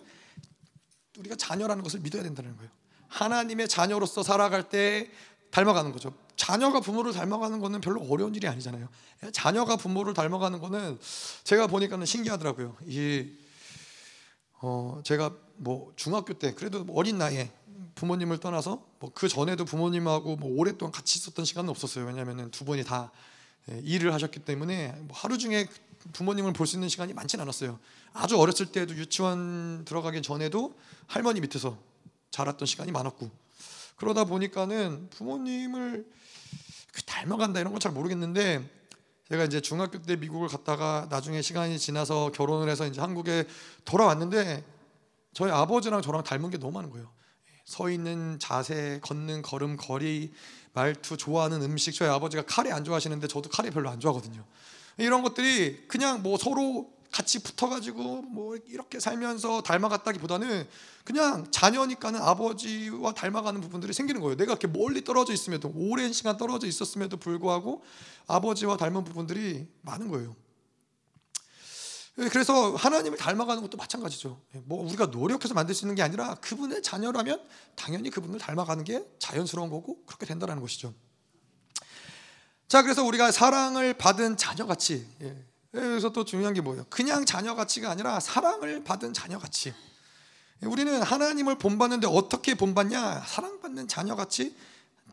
우리가 1.20 1.36
자녀라는 1.36 1.84
것을 1.84 2.00
믿어야 2.00 2.24
된다는 2.24 2.56
거예요. 2.58 2.72
하나님의 3.08 3.68
자녀로서 3.68 4.24
살아갈 4.24 4.70
때 4.70 5.12
닮아가는 5.52 5.92
거죠. 5.92 6.14
자녀가 6.36 6.80
부모를 6.80 7.14
닮아가는 7.14 7.60
거는 7.60 7.80
별로 7.82 8.02
어려운 8.10 8.34
일이 8.34 8.48
아니잖아요. 8.48 8.88
자녀가 9.32 9.76
부모를 9.76 10.14
닮아가는 10.16 10.60
거는 10.60 11.00
제가 11.44 11.68
보니까는 11.68 12.06
신기하더라고요. 12.08 12.76
이 12.88 13.32
어, 14.62 15.02
제가 15.04 15.36
뭐 15.58 15.94
중학교 15.96 16.34
때 16.34 16.54
그래도 16.54 16.86
어린 16.96 17.18
나이에 17.20 17.52
부모님을 17.96 18.40
떠나서 18.40 18.84
뭐 19.00 19.12
그 19.14 19.28
전에도 19.28 19.66
부모님하고 19.66 20.38
뭐 20.38 20.58
오랫동안 20.60 20.92
같이 20.92 21.20
있었던 21.20 21.46
시간은 21.46 21.70
없었어요. 21.70 22.06
왜냐하면 22.06 22.50
두 22.50 22.66
분이 22.66 22.84
다 22.84 23.12
예, 23.12 23.33
일을 23.68 24.14
하셨기 24.14 24.40
때문에 24.42 24.90
뭐 25.00 25.16
하루 25.18 25.38
중에 25.38 25.68
부모님을 26.14 26.52
볼 26.54 26.68
수 26.68 26.76
있는 26.76 26.90
시간이 26.90 27.14
많지는 27.14 27.44
않았어요. 27.44 27.80
아주 28.14 28.38
어렸을 28.38 28.66
때도 28.68 28.96
유치원 28.96 29.86
들어가기 29.86 30.22
전에도 30.22 30.78
할머니 31.08 31.40
밑에서 31.42 31.78
자랐던 32.32 32.66
시간이 32.66 32.92
많았고 32.92 33.30
그러다 33.96 34.26
보니까는 34.26 35.10
부모님을 35.12 36.06
그 36.92 37.04
닮아간다 37.04 37.60
이런 37.60 37.72
건 37.72 37.80
잘 37.80 37.92
모르겠는데 37.92 38.70
제가 39.30 39.46
이제 39.46 39.62
중학교 39.62 40.02
때 40.02 40.16
미국을 40.18 40.48
갔다가 40.50 41.08
나중에 41.10 41.42
시간이 41.42 41.80
지나서 41.80 42.32
결혼을 42.34 42.70
해서 42.70 42.86
이제 42.86 43.00
한국에 43.02 43.46
돌아왔는데 43.86 44.64
저희 45.34 45.52
아버지랑 45.52 46.02
저랑 46.02 46.24
닮은 46.24 46.50
게 46.50 46.58
너무 46.58 46.74
많은 46.74 46.90
거예요. 46.92 47.10
서 47.66 47.90
있는 47.90 48.38
자세, 48.40 49.00
걷는 49.02 49.42
걸음, 49.42 49.78
거리, 49.78 50.34
말투, 50.74 51.18
좋아하는 51.18 51.62
음식. 51.62 51.94
저희 51.94 52.10
아버지가 52.10 52.44
카레 52.48 52.72
안 52.72 52.84
좋아하시는데 52.84 53.28
저도 53.28 53.50
카레 53.50 53.70
별로 53.70 53.90
안 53.90 54.00
좋아하거든요. 54.00 54.44
이런 54.98 55.24
것들이 55.24 55.88
그냥 55.88 56.22
뭐 56.22 56.38
서로 56.38 56.92
같이 57.12 57.44
붙어가지고 57.44 58.24
뭐 58.24 58.58
이렇게 58.68 59.00
살면서 59.00 59.62
닮아갔다기보다는 59.62 60.68
그냥 61.04 61.46
자녀니까는 61.52 62.20
아버지와 62.20 63.14
닮아가는 63.14 63.62
부분들이 63.62 63.94
생기는 63.94 64.20
거예요. 64.20 64.36
내가 64.36 64.54
이렇게 64.54 64.68
멀리 64.68 65.04
떨어져 65.04 65.32
있음에도 65.32 65.72
오랜 65.76 66.12
시간 66.12 66.38
떨어져 66.38 66.66
있었음에도 66.66 67.18
불구하고 67.18 67.84
아버지와 68.26 68.78
닮은 68.78 69.04
부분들이 69.04 69.68
많은 69.82 70.10
거예요. 70.10 70.36
그래서 72.16 72.76
하나님을 72.76 73.18
닮아가는 73.18 73.62
것도 73.64 73.78
마찬가지죠. 73.78 74.40
뭐 74.66 74.84
우리가 74.86 75.08
노력해서 75.08 75.54
만들 75.54 75.74
수 75.74 75.86
있는 75.86 75.96
게 75.96 76.04
아니라 76.04 76.36
그분의 76.36 76.84
자녀라면 76.84 77.42
당연히 77.76 78.12
그분을 78.12 78.40
닮아가는 78.40 78.84
게 78.84 79.04
자연스러운 79.18 79.70
거고 79.70 80.04
그렇게 80.06 80.26
된다는 80.26 80.62
것이죠. 80.62 80.94
자, 82.68 82.84
그래서 82.84 83.04
우리가 83.04 83.32
사랑을 83.32 83.96
받은 83.96 84.38
자녀같이 84.38 85.08
예. 85.22 85.46
여기서 85.74 86.12
또 86.12 86.24
중요한 86.24 86.54
게 86.54 86.62
뭐예요? 86.62 86.86
그냥 86.90 87.26
자녀같이가 87.26 87.90
아니라 87.90 88.20
사랑을 88.20 88.84
받은 88.84 89.14
자녀같이. 89.14 89.74
우리는 90.62 91.02
하나님을 91.02 91.58
본받는데 91.58 92.08
어떻게 92.08 92.54
본받냐? 92.54 93.24
사랑받는 93.26 93.88
자녀같이 93.88 94.56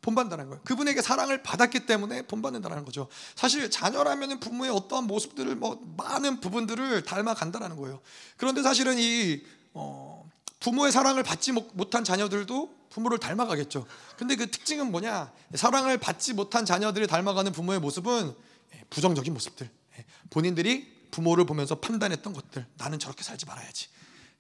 본받는다는 0.03 0.49
거예요. 0.49 0.63
그분에게 0.65 1.03
사랑을 1.03 1.43
받았기 1.43 1.87
때문에 1.87 2.23
본받는다는 2.23 2.85
거죠. 2.85 3.09
사실 3.35 3.71
자녀라면 3.71 4.41
부모의 4.41 4.71
어떠한 4.71 5.07
모습들을 5.07 5.55
뭐 5.57 5.81
많은 5.97 6.41
부분들을 6.41 7.03
닮아간다는 7.05 7.77
거예요. 7.77 8.01
그런데 8.37 8.63
사실은 8.63 8.99
이 8.99 9.43
어, 9.75 10.29
부모의 10.61 10.93
사랑을 10.93 11.23
받지 11.23 11.53
못한 11.53 12.05
자녀들도 12.05 12.81
부모를 12.91 13.19
닮아가겠죠. 13.19 13.87
근데 14.17 14.37
그 14.37 14.51
특징은 14.51 14.91
뭐냐? 14.91 15.33
사랑을 15.55 15.99
받지 15.99 16.35
못한 16.35 16.65
자녀들이 16.65 17.07
닮아가는 17.07 17.53
부모의 17.53 17.81
모습은 17.81 18.35
부정적인 18.91 19.33
모습들. 19.33 19.71
본인들이 20.31 21.01
부모를 21.11 21.45
보면서 21.45 21.77
판단했던 21.77 22.33
것들 22.33 22.67
나는 22.77 22.99
저렇게 22.99 23.23
살지 23.23 23.47
말아야지 23.47 23.89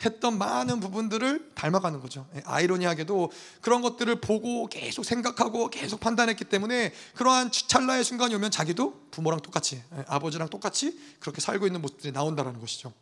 했던 0.04 0.38
많은 0.38 0.80
부분들을 0.80 1.50
닮아가는 1.54 2.00
거죠. 2.00 2.26
예, 2.34 2.42
아이러니하게도 2.44 3.30
그런 3.60 3.82
것들을 3.82 4.20
보고 4.20 4.66
계속 4.66 5.04
생각하고 5.04 5.68
계속 5.68 6.00
판단했기 6.00 6.44
때문에 6.44 6.92
그러한 7.14 7.50
찰나의 7.52 8.04
순간이 8.04 8.34
오면 8.34 8.50
자기도 8.50 9.00
부모랑 9.10 9.40
똑같이 9.40 9.82
예, 9.96 10.04
아버지랑 10.06 10.48
똑같이 10.48 10.98
그렇게 11.20 11.40
살고 11.40 11.66
있는 11.66 11.82
모습들이 11.82 12.12
나온다는 12.12 12.58
것이죠. 12.60 12.92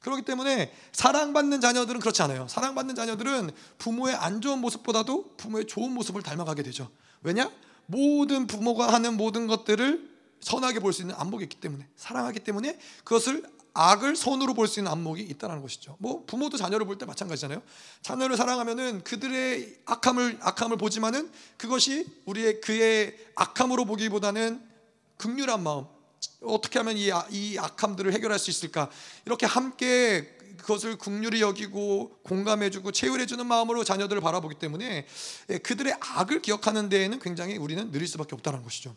그렇기 0.00 0.22
때문에 0.22 0.72
사랑받는 0.92 1.60
자녀들은 1.60 2.00
그렇지 2.00 2.22
않아요. 2.22 2.46
사랑받는 2.48 2.94
자녀들은 2.94 3.50
부모의 3.78 4.14
안 4.14 4.40
좋은 4.40 4.60
모습보다도 4.60 5.34
부모의 5.36 5.66
좋은 5.66 5.92
모습을 5.92 6.22
닮아가게 6.22 6.62
되죠. 6.62 6.88
왜냐? 7.22 7.50
모든 7.86 8.46
부모가 8.46 8.92
하는 8.92 9.16
모든 9.16 9.46
것들을 9.46 10.08
선하게 10.40 10.78
볼 10.80 10.92
수 10.92 11.02
있는 11.02 11.14
안목이 11.18 11.44
있기 11.44 11.56
때문에 11.56 11.86
사랑하기 11.96 12.40
때문에 12.40 12.78
그것을 13.02 13.42
악을 13.74 14.16
선으로 14.16 14.54
볼 14.54 14.66
수 14.66 14.80
있는 14.80 14.90
안목이 14.92 15.22
있다는 15.22 15.62
것이죠. 15.62 15.96
뭐 15.98 16.24
부모도 16.26 16.56
자녀를 16.56 16.86
볼 16.86 16.98
때 16.98 17.06
마찬가지잖아요. 17.06 17.62
자녀를 18.02 18.36
사랑하면은 18.36 19.04
그들의 19.04 19.78
악함을 19.86 20.38
악함을 20.40 20.76
보지만은 20.76 21.30
그것이 21.56 22.06
우리의 22.26 22.60
그의 22.60 23.16
악함으로 23.34 23.84
보기보다는 23.84 24.60
극률한 25.16 25.62
마음. 25.62 25.86
어떻게 26.42 26.78
하면 26.78 26.96
이, 26.96 27.10
이 27.30 27.58
악함들을 27.58 28.12
해결할 28.12 28.38
수 28.38 28.50
있을까? 28.50 28.90
이렇게 29.24 29.46
함께 29.46 30.36
그것을 30.58 30.96
국률이 30.98 31.40
여기고 31.40 32.18
공감해주고 32.24 32.92
체휼해주는 32.92 33.46
마음으로 33.46 33.84
자녀들을 33.84 34.20
바라보기 34.20 34.56
때문에 34.56 35.06
그들의 35.62 35.94
악을 36.00 36.42
기억하는 36.42 36.88
데에는 36.88 37.20
굉장히 37.20 37.56
우리는 37.56 37.90
느릴 37.90 38.06
수밖에 38.08 38.34
없다는 38.34 38.62
것이죠. 38.64 38.94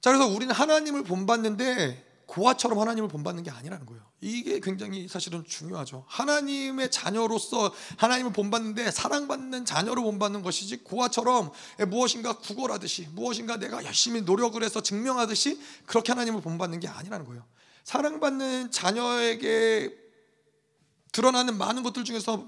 자, 0.00 0.12
그래서 0.12 0.26
우리는 0.26 0.54
하나님을 0.54 1.04
본받는데 1.04 2.05
고아처럼 2.26 2.78
하나님을 2.78 3.08
본받는 3.08 3.44
게 3.44 3.50
아니라는 3.50 3.86
거예요. 3.86 4.02
이게 4.20 4.60
굉장히 4.60 5.06
사실은 5.08 5.44
중요하죠. 5.44 6.04
하나님의 6.08 6.90
자녀로서 6.90 7.72
하나님을 7.98 8.32
본받는데 8.32 8.90
사랑받는 8.90 9.64
자녀로 9.64 10.02
본받는 10.02 10.42
것이지 10.42 10.78
고아처럼 10.78 11.52
무엇인가 11.88 12.38
구걸하듯이 12.38 13.08
무엇인가 13.12 13.58
내가 13.58 13.84
열심히 13.84 14.22
노력을 14.22 14.60
해서 14.62 14.82
증명하듯이 14.82 15.60
그렇게 15.86 16.12
하나님을 16.12 16.40
본받는 16.40 16.80
게 16.80 16.88
아니라는 16.88 17.26
거예요. 17.26 17.44
사랑받는 17.84 18.72
자녀에게 18.72 19.96
드러나는 21.12 21.56
많은 21.56 21.84
것들 21.84 22.04
중에서 22.04 22.44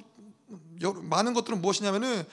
많은 1.02 1.35
것들은 1.35 1.61
무엇이냐면은 1.61 2.26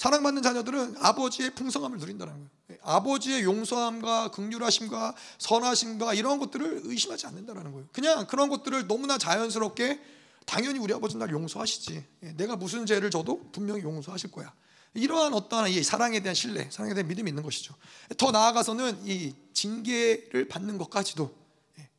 사랑받는 0.00 0.42
자녀들은 0.42 0.96
아버지의 0.98 1.50
풍성함을 1.54 1.98
누린다는 1.98 2.32
거예요. 2.32 2.80
아버지의 2.80 3.42
용서함과 3.42 4.30
극률하심과 4.30 5.14
선하심과 5.36 6.14
이런 6.14 6.38
것들을 6.38 6.80
의심하지 6.84 7.26
않는다는 7.26 7.70
거예요. 7.72 7.86
그냥 7.92 8.26
그런 8.26 8.48
것들을 8.48 8.86
너무나 8.86 9.18
자연스럽게 9.18 10.00
당연히 10.46 10.78
우리 10.78 10.94
아버지는 10.94 11.18
날 11.18 11.30
용서하시지. 11.34 12.04
예, 12.22 12.32
내가 12.32 12.56
무슨 12.56 12.86
죄를 12.86 13.10
져도 13.10 13.50
분명히 13.52 13.82
용서하실 13.82 14.30
거야. 14.30 14.54
이러한 14.94 15.34
어떠한 15.34 15.70
이 15.70 15.82
사랑에 15.82 16.20
대한 16.20 16.34
신뢰, 16.34 16.70
사랑에 16.70 16.94
대한 16.94 17.06
믿음이 17.06 17.28
있는 17.30 17.42
것이죠. 17.42 17.74
더 18.16 18.30
나아가서는 18.30 19.02
이 19.06 19.34
징계를 19.52 20.48
받는 20.48 20.78
것까지도. 20.78 21.30
예. 21.78 21.90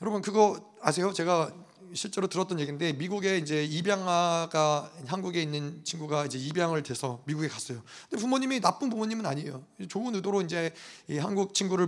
여러분 0.00 0.22
그거 0.22 0.74
아세요? 0.80 1.12
제가 1.12 1.52
실제로 1.94 2.26
들었던 2.26 2.58
얘기인데 2.60 2.92
미국에 2.92 3.38
이제 3.38 3.64
입양아가 3.64 4.90
한국에 5.06 5.40
있는 5.40 5.82
친구가 5.84 6.26
이제 6.26 6.38
입양을 6.38 6.82
돼서 6.82 7.22
미국에 7.26 7.48
갔어요. 7.48 7.82
근데 8.10 8.20
부모님이 8.20 8.60
나쁜 8.60 8.90
부모님은 8.90 9.24
아니에요. 9.24 9.64
좋은 9.88 10.14
의도로 10.14 10.42
이제 10.42 10.74
한국 11.20 11.54
친구를 11.54 11.86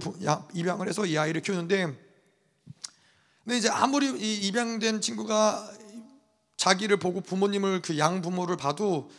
입양을 0.54 0.88
해서 0.88 1.04
이 1.06 1.18
아이를 1.18 1.42
키우는데 1.42 2.06
근데 3.44 3.58
이제 3.58 3.68
아무리 3.68 4.06
이 4.06 4.46
입양된 4.48 5.00
친구가 5.00 5.70
자기를 6.56 6.96
보고 6.98 7.20
부모님을 7.20 7.82
그 7.82 7.98
양 7.98 8.22
부모를 8.22 8.56
봐도 8.56 9.10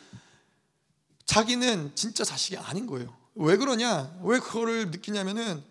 자기는 1.25 1.91
진짜 1.95 2.23
자식이 2.23 2.57
아닌 2.57 2.87
거예요. 2.87 3.15
왜 3.35 3.57
그러냐? 3.57 4.17
왜 4.23 4.39
그거를 4.39 4.91
느끼냐면은 4.91 5.63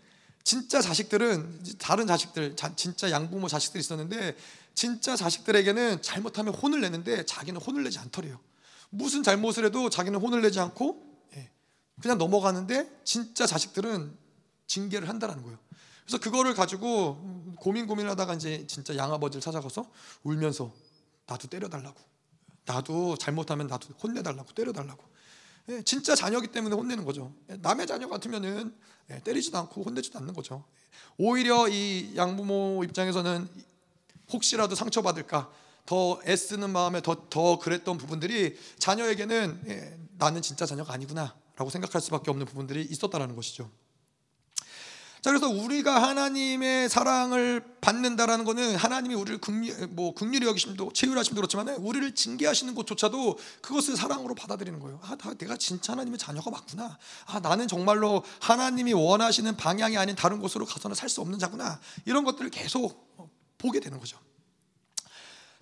진짜 0.45 0.81
자식들은 0.81 1.77
다른 1.79 2.07
자식들 2.07 2.55
진짜 2.77 3.11
양부모 3.11 3.49
자식들이 3.49 3.81
있었는데 3.81 4.37
진짜 4.77 5.17
자식들에게는 5.17 6.03
잘못하면 6.03 6.55
혼을 6.55 6.83
내는데 6.83 7.25
자기는 7.25 7.61
혼을 7.61 7.83
내지 7.83 7.99
않더래요. 7.99 8.39
무슨 8.91 9.23
잘못을 9.23 9.65
해도 9.65 9.91
자기는 9.91 10.21
혼을 10.21 10.43
내지 10.43 10.61
않고 10.61 11.03
예, 11.35 11.51
그냥 12.01 12.19
넘어가는데 12.19 13.01
진짜 13.03 13.47
자식들은 13.47 14.17
징계를 14.67 15.09
한다라는 15.09 15.43
거예요. 15.43 15.59
그래서 16.05 16.19
그거를 16.19 16.55
가지고 16.55 17.55
고민 17.59 17.87
고민하다가 17.87 18.35
이제 18.35 18.67
진짜 18.69 18.95
양아버지를 18.95 19.41
찾아가서 19.41 19.91
울면서 20.23 20.73
나도 21.27 21.49
때려달라고, 21.49 21.99
나도 22.67 23.17
잘못하면 23.17 23.67
나도 23.67 23.95
혼내달라고 23.95 24.53
때려달라고. 24.53 25.03
예, 25.71 25.83
진짜 25.83 26.15
자녀기 26.15 26.49
때문에 26.49 26.77
혼내는 26.77 27.05
거죠. 27.07 27.35
예, 27.51 27.57
남의 27.57 27.87
자녀 27.87 28.09
같으면은 28.09 28.77
때리지도 29.25 29.57
않고 29.57 29.83
혼내지도 29.85 30.19
않는 30.19 30.35
거죠. 30.35 30.65
오히려 31.17 31.67
이 31.67 32.13
양부모 32.15 32.85
입장에서는 32.85 33.49
혹시라도 34.33 34.75
상처받을까 34.75 35.51
더 35.87 36.21
애쓰는 36.27 36.71
마음에 36.71 37.01
더, 37.01 37.29
더 37.31 37.59
그랬던 37.59 37.97
부분들이 37.97 38.59
자녀에게는 38.79 39.63
예, 39.69 39.99
나는 40.19 40.43
진짜 40.43 40.67
자녀가 40.67 40.93
아니구나 40.93 41.35
라고 41.57 41.71
생각할 41.71 42.01
수밖에 42.01 42.31
없는 42.31 42.47
부분들이 42.47 42.83
있었다라는 42.83 43.37
것이죠. 43.37 43.71
자 45.23 45.31
그래서 45.31 45.49
우리가 45.49 46.03
하나님의 46.03 46.89
사랑을 46.89 47.65
받는다라는 47.81 48.45
것은 48.45 48.77
하나님이 48.77 49.15
우리를 49.15 49.41
극리, 49.41 49.73
뭐 49.89 50.15
극률히 50.15 50.47
여기심도 50.47 50.93
체휼하심도 50.93 51.41
그렇지만 51.41 51.69
우리를 51.69 52.15
징계하시는 52.15 52.75
것조차도 52.77 53.39
그것을 53.61 53.97
사랑으로 53.97 54.35
받아들이는 54.37 54.79
거예요. 54.79 55.01
아, 55.03 55.17
내가 55.39 55.57
진짜 55.57 55.95
하나님의 55.95 56.19
자녀가 56.19 56.51
맞구나. 56.51 56.99
아, 57.27 57.41
나는 57.41 57.67
정말로 57.67 58.23
하나님이 58.41 58.93
원하시는 58.93 59.57
방향이 59.57 59.97
아닌 59.97 60.15
다른 60.15 60.39
곳으로 60.39 60.65
가서는 60.65 60.95
살 60.95 61.09
수 61.09 61.21
없는 61.23 61.39
자구나. 61.39 61.81
이런 62.05 62.25
것들을 62.25 62.51
계속 62.51 63.07
보게 63.59 63.81
되는 63.81 63.99
거죠. 63.99 64.19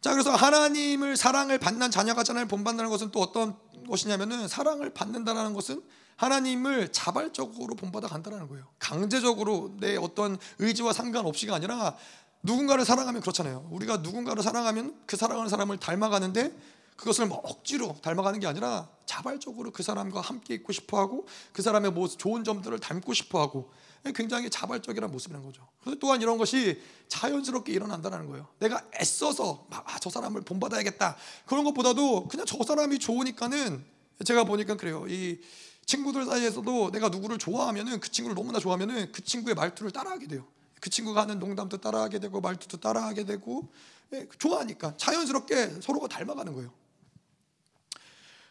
자, 0.01 0.13
그래서 0.13 0.35
하나님을 0.35 1.17
사랑을 1.17 1.59
받는 1.59 1.91
자녀가 1.91 2.23
자녀를 2.23 2.47
본받는 2.47 2.89
것은 2.91 3.11
또 3.11 3.21
어떤 3.21 3.57
것이냐면은 3.89 4.49
사랑을 4.49 4.91
받는다라는 4.91 5.55
것은 5.55 5.83
하나님을 6.17 6.93
자발적으로 6.93 7.75
본받아 7.75 8.09
간다는 8.09 8.47
거예요. 8.49 8.67
강제적으로 8.79 9.75
내 9.81 9.97
어떤 9.97 10.39
의지와 10.59 10.93
상관없이가 10.93 11.55
아니라 11.55 11.97
누군가를 12.43 12.85
사랑하면 12.85 13.23
그렇잖아요. 13.23 13.67
우리가 13.71 13.99
누군가를 13.99 14.43
사랑하면 14.43 14.95
그 15.07 15.17
사랑하는 15.17 15.49
사람을 15.49 15.79
닮아가는데 15.79 16.55
그것을 16.97 17.27
뭐 17.27 17.39
억지로 17.43 17.97
닮아가는 18.03 18.39
게 18.39 18.47
아니라 18.47 18.89
자발적으로 19.07 19.73
그 19.73 19.83
사람과 19.83 20.21
함께 20.21 20.55
있고 20.55 20.73
싶어 20.73 20.99
하고 20.99 21.27
그 21.53 21.63
사람의 21.63 21.93
뭐 21.93 22.07
좋은 22.07 22.45
점들을 22.45 22.79
닮고 22.79 23.15
싶어 23.15 23.41
하고 23.41 23.73
굉장히 24.13 24.51
자발적이라는 24.51 25.11
모습이라는 25.13 25.47
거죠. 25.47 25.67
또한 26.01 26.21
이런 26.21 26.37
것이 26.37 26.81
자연스럽게 27.09 27.73
일어난다는 27.73 28.29
거예요. 28.29 28.47
내가 28.59 28.83
애써서 29.01 29.67
아, 29.71 29.99
저 30.01 30.11
사람을 30.11 30.43
본받아야겠다 30.43 31.17
그런 31.47 31.65
것보다도 31.65 32.29
그냥 32.29 32.45
저 32.47 32.63
사람이 32.63 32.99
좋으니까는 32.99 33.85
제가 34.25 34.45
보니까 34.45 34.77
그래요. 34.77 35.07
이 35.09 35.41
친구들 35.87 36.25
사이에서도 36.25 36.91
내가 36.93 37.09
누구를 37.09 37.39
좋아하면은 37.39 38.01
그 38.01 38.11
친구를 38.11 38.35
너무나 38.35 38.59
좋아하면은 38.59 39.13
그 39.13 39.23
친구의 39.23 39.55
말투를 39.55 39.91
따라하게 39.91 40.27
돼요. 40.27 40.47
그 40.81 40.91
친구가 40.91 41.23
하는 41.23 41.39
농담도 41.39 41.79
따라하게 41.79 42.19
되고 42.19 42.41
말투도 42.41 42.79
따라하게 42.79 43.25
되고 43.25 43.69
예, 44.13 44.29
좋아하니까 44.39 44.97
자연스럽게 44.97 45.81
서로가 45.81 46.09
닮아가는 46.09 46.53
거예요. 46.53 46.71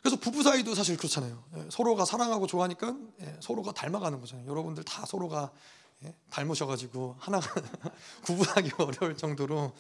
그래서 0.03 0.17
부부 0.17 0.43
사이도 0.43 0.75
사실 0.75 0.97
그렇잖아요. 0.97 1.41
예, 1.55 1.65
서로가 1.71 2.03
사랑하고 2.03 2.45
좋아하니까 2.45 2.93
예, 3.21 3.37
서로가 3.39 3.71
닮아가는 3.71 4.19
거잖아요. 4.19 4.45
여러분들 4.47 4.83
다 4.83 5.05
서로가 5.05 5.49
예, 6.03 6.13
닮으셔가지고 6.29 7.15
하나 7.17 7.39
구분하기 8.25 8.71
어려울 8.77 9.15
정도로 9.17 9.71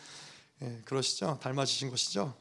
그러시죠. 0.85 1.39
닮아지신 1.41 1.89
것이죠. 1.89 2.33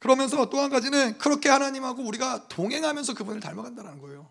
그러면서 0.00 0.50
또 0.50 0.58
한 0.58 0.68
가지는 0.68 1.16
그렇게 1.16 1.48
하나님하고 1.48 2.02
우리가 2.02 2.48
동행하면서 2.48 3.14
그분을 3.14 3.40
닮아간다는 3.40 4.00
거예요. 4.00 4.28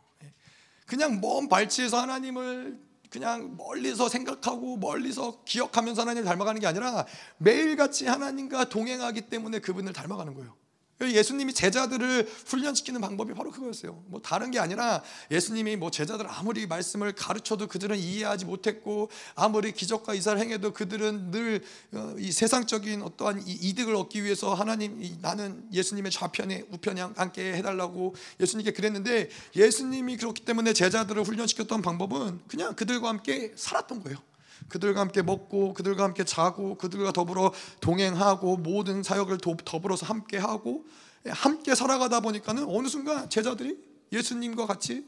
그냥 0.85 1.21
먼 1.21 1.47
발치에서 1.47 1.99
하나님을 2.01 2.77
그냥 3.09 3.55
멀리서 3.55 4.09
생각하고 4.09 4.75
멀리서 4.77 5.43
기억하면서 5.45 6.01
하나님을 6.01 6.25
닮아가는 6.25 6.59
게 6.59 6.67
아니라 6.67 7.05
매일같이 7.37 8.05
하나님과 8.05 8.65
동행하기 8.65 9.29
때문에 9.29 9.59
그분을 9.59 9.93
닮아가는 9.93 10.33
거예요. 10.33 10.55
예수님이 11.01 11.53
제자들을 11.53 12.29
훈련시키는 12.45 13.01
방법이 13.01 13.33
바로 13.33 13.51
그거였어요. 13.51 14.03
뭐 14.07 14.21
다른 14.21 14.51
게 14.51 14.59
아니라 14.59 15.03
예수님이 15.31 15.75
뭐 15.75 15.91
제자들 15.91 16.25
아무리 16.29 16.67
말씀을 16.67 17.13
가르쳐도 17.13 17.67
그들은 17.67 17.97
이해하지 17.97 18.45
못했고 18.45 19.09
아무리 19.35 19.71
기적과 19.71 20.13
이사를 20.13 20.39
행해도 20.39 20.71
그들은 20.73 21.31
늘이 21.31 21.59
어, 21.93 22.15
세상적인 22.31 23.01
어떠한 23.01 23.43
이득을 23.45 23.95
얻기 23.95 24.23
위해서 24.23 24.53
하나님 24.53 25.17
나는 25.21 25.67
예수님의 25.71 26.11
좌편에 26.11 26.65
우편에 26.71 27.01
함께 27.15 27.53
해달라고 27.53 28.15
예수님께 28.39 28.71
그랬는데 28.71 29.29
예수님이 29.55 30.17
그렇기 30.17 30.45
때문에 30.45 30.73
제자들을 30.73 31.23
훈련시켰던 31.23 31.81
방법은 31.81 32.41
그냥 32.47 32.75
그들과 32.75 33.09
함께 33.09 33.51
살았던 33.55 34.03
거예요. 34.03 34.32
그들과 34.69 35.01
함께 35.01 35.21
먹고 35.21 35.73
그들과 35.73 36.03
함께 36.03 36.23
자고 36.23 36.75
그들과 36.75 37.11
더불어 37.11 37.51
동행하고 37.81 38.57
모든 38.57 39.03
사역을 39.03 39.39
더불어서 39.65 40.05
함께 40.05 40.37
하고 40.37 40.85
예, 41.25 41.29
함께 41.31 41.75
살아가다 41.75 42.19
보니까는 42.19 42.65
어느 42.67 42.87
순간 42.87 43.29
제자들이 43.29 43.77
예수님과 44.11 44.65
같이 44.67 45.07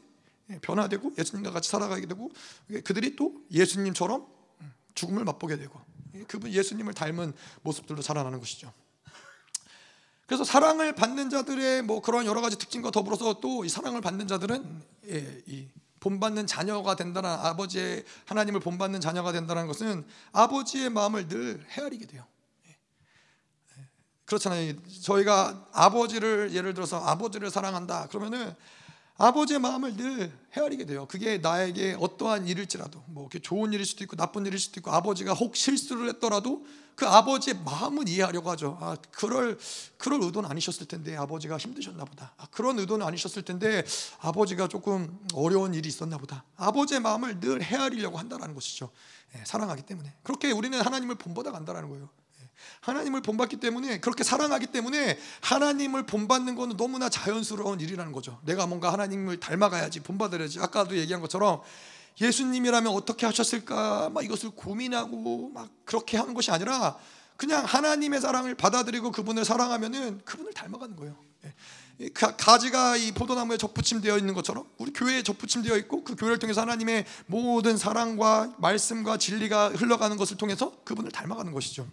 예, 0.50 0.58
변화되고 0.60 1.12
예수님과 1.18 1.50
같이 1.50 1.70
살아가게 1.70 2.06
되고 2.06 2.30
그들이 2.84 3.16
또 3.16 3.34
예수님처럼 3.50 4.26
죽음을 4.94 5.24
맛보게 5.24 5.56
되고 5.56 5.78
예, 6.14 6.22
그분 6.24 6.52
예수님을 6.52 6.94
닮은 6.94 7.32
모습들로 7.62 8.02
자라나는 8.02 8.38
것이죠. 8.38 8.72
그래서 10.26 10.42
사랑을 10.42 10.92
받는 10.92 11.30
자들의 11.30 11.82
뭐 11.82 12.02
그런 12.02 12.26
여러 12.26 12.40
가지 12.40 12.58
특징과 12.58 12.90
더불어서 12.90 13.40
또 13.40 13.64
이 13.64 13.68
사랑을 13.68 14.00
받는 14.00 14.26
자들은 14.26 14.82
예, 15.08 15.42
이 15.46 15.68
본받는 16.06 16.46
자녀가 16.46 16.94
된다는 16.94 17.28
아버지의 17.28 18.04
하나님을 18.26 18.60
본받는 18.60 19.00
자녀가 19.00 19.32
된다는 19.32 19.66
것은 19.66 20.06
아버지의 20.30 20.88
마음을 20.90 21.26
늘 21.26 21.66
헤아리게 21.68 22.06
돼요. 22.06 22.24
예. 22.68 22.70
예. 22.70 23.88
그렇잖아요. 24.24 24.74
저희가 25.02 25.66
아버지를 25.72 26.54
예를 26.54 26.74
들어서 26.74 27.04
아버지를 27.04 27.50
사랑한다. 27.50 28.06
그러면은 28.06 28.54
아버지의 29.18 29.60
마음을 29.60 29.96
늘 29.96 30.32
헤아리게 30.56 30.84
돼요. 30.84 31.06
그게 31.06 31.38
나에게 31.38 31.96
어떠한 31.98 32.46
일일지라도 32.46 33.02
뭐 33.06 33.28
좋은 33.42 33.72
일일 33.72 33.86
수도 33.86 34.04
있고 34.04 34.16
나쁜 34.16 34.44
일일 34.44 34.58
수도 34.58 34.80
있고 34.80 34.90
아버지가 34.90 35.32
혹 35.32 35.56
실수를 35.56 36.08
했더라도 36.10 36.66
그 36.94 37.06
아버지의 37.06 37.58
마음은 37.64 38.08
이해하려고 38.08 38.50
하죠. 38.52 38.78
아, 38.80 38.96
그럴 39.12 39.58
그럴 39.98 40.22
의도는 40.22 40.50
아니셨을 40.50 40.86
텐데 40.86 41.14
아버지가 41.16 41.58
힘드셨나 41.58 42.04
보다. 42.04 42.32
아, 42.38 42.46
그런 42.50 42.78
의도는 42.78 43.06
아니셨을 43.06 43.42
텐데 43.42 43.84
아버지가 44.20 44.68
조금 44.68 45.18
어려운 45.34 45.74
일이 45.74 45.88
있었나 45.88 46.16
보다. 46.16 46.44
아버지의 46.56 47.00
마음을 47.00 47.40
늘 47.40 47.62
헤아리려고 47.62 48.18
한다는 48.18 48.54
것이죠. 48.54 48.90
예, 49.34 49.44
사랑하기 49.44 49.82
때문에 49.82 50.14
그렇게 50.22 50.50
우리는 50.52 50.80
하나님을 50.80 51.16
본보다 51.16 51.52
간다는 51.52 51.88
거예요. 51.90 52.08
하나님을 52.80 53.22
본받기 53.22 53.56
때문에 53.58 54.00
그렇게 54.00 54.24
사랑하기 54.24 54.68
때문에 54.68 55.18
하나님을 55.42 56.06
본받는 56.06 56.54
것은 56.54 56.76
너무나 56.76 57.08
자연스러운 57.08 57.80
일이라는 57.80 58.12
거죠. 58.12 58.40
내가 58.44 58.66
뭔가 58.66 58.92
하나님을 58.92 59.40
닮아가야지 59.40 60.00
본받아야지. 60.00 60.60
아까도 60.60 60.96
얘기한 60.96 61.20
것처럼 61.20 61.62
예수님이라면 62.20 62.92
어떻게 62.92 63.26
하셨을까 63.26 64.10
막 64.10 64.24
이것을 64.24 64.50
고민하고 64.50 65.50
막 65.52 65.68
그렇게 65.84 66.16
하는 66.16 66.34
것이 66.34 66.50
아니라 66.50 66.96
그냥 67.36 67.64
하나님의 67.64 68.20
사랑을 68.20 68.54
받아들이고 68.54 69.12
그분을 69.12 69.44
사랑하면은 69.44 70.22
그분을 70.24 70.54
닮아가는 70.54 70.96
거예요. 70.96 71.16
예. 71.44 71.54
가지가 72.10 72.96
이 72.96 73.12
포도나무에 73.12 73.56
접붙임되어 73.56 74.18
있는 74.18 74.34
것처럼 74.34 74.68
우리 74.76 74.92
교회에 74.92 75.22
접붙임되어 75.22 75.76
있고 75.78 76.04
그 76.04 76.14
교회를 76.14 76.38
통해서 76.38 76.60
하나님의 76.60 77.06
모든 77.26 77.78
사랑과 77.78 78.54
말씀과 78.58 79.16
진리가 79.16 79.70
흘러가는 79.70 80.16
것을 80.16 80.36
통해서 80.36 80.72
그분을 80.84 81.10
닮아가는 81.10 81.52
것이죠. 81.52 81.86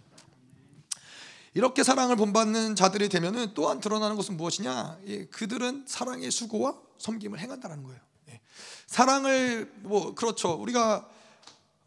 이렇게 1.54 1.84
사랑을 1.84 2.16
본받는 2.16 2.74
자들이 2.74 3.08
되면은 3.08 3.54
또한 3.54 3.80
드러나는 3.80 4.16
것은 4.16 4.36
무엇이냐? 4.36 4.98
예, 5.06 5.26
그들은 5.26 5.84
사랑의 5.86 6.30
수고와 6.32 6.74
섬김을 6.98 7.38
행한다는 7.38 7.84
거예요. 7.84 8.00
예. 8.30 8.40
사랑을 8.86 9.72
뭐 9.82 10.14
그렇죠. 10.14 10.52
우리가 10.52 11.08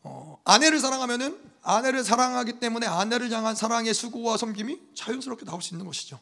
어, 0.03 0.39
아내를 0.45 0.80
사랑하면은 0.80 1.38
아내를 1.62 2.06
사랑하기 2.06 2.60
때문에 2.60 2.88
아내를 2.88 3.30
향한 3.32 3.56
사랑의 3.56 3.93
수고와 3.93 4.38
섬김이 4.38 4.80
자연스럽게 4.95 5.43
나올 5.43 5.62
수 5.62 5.73
있는 5.73 5.86
것이죠. 5.86 6.17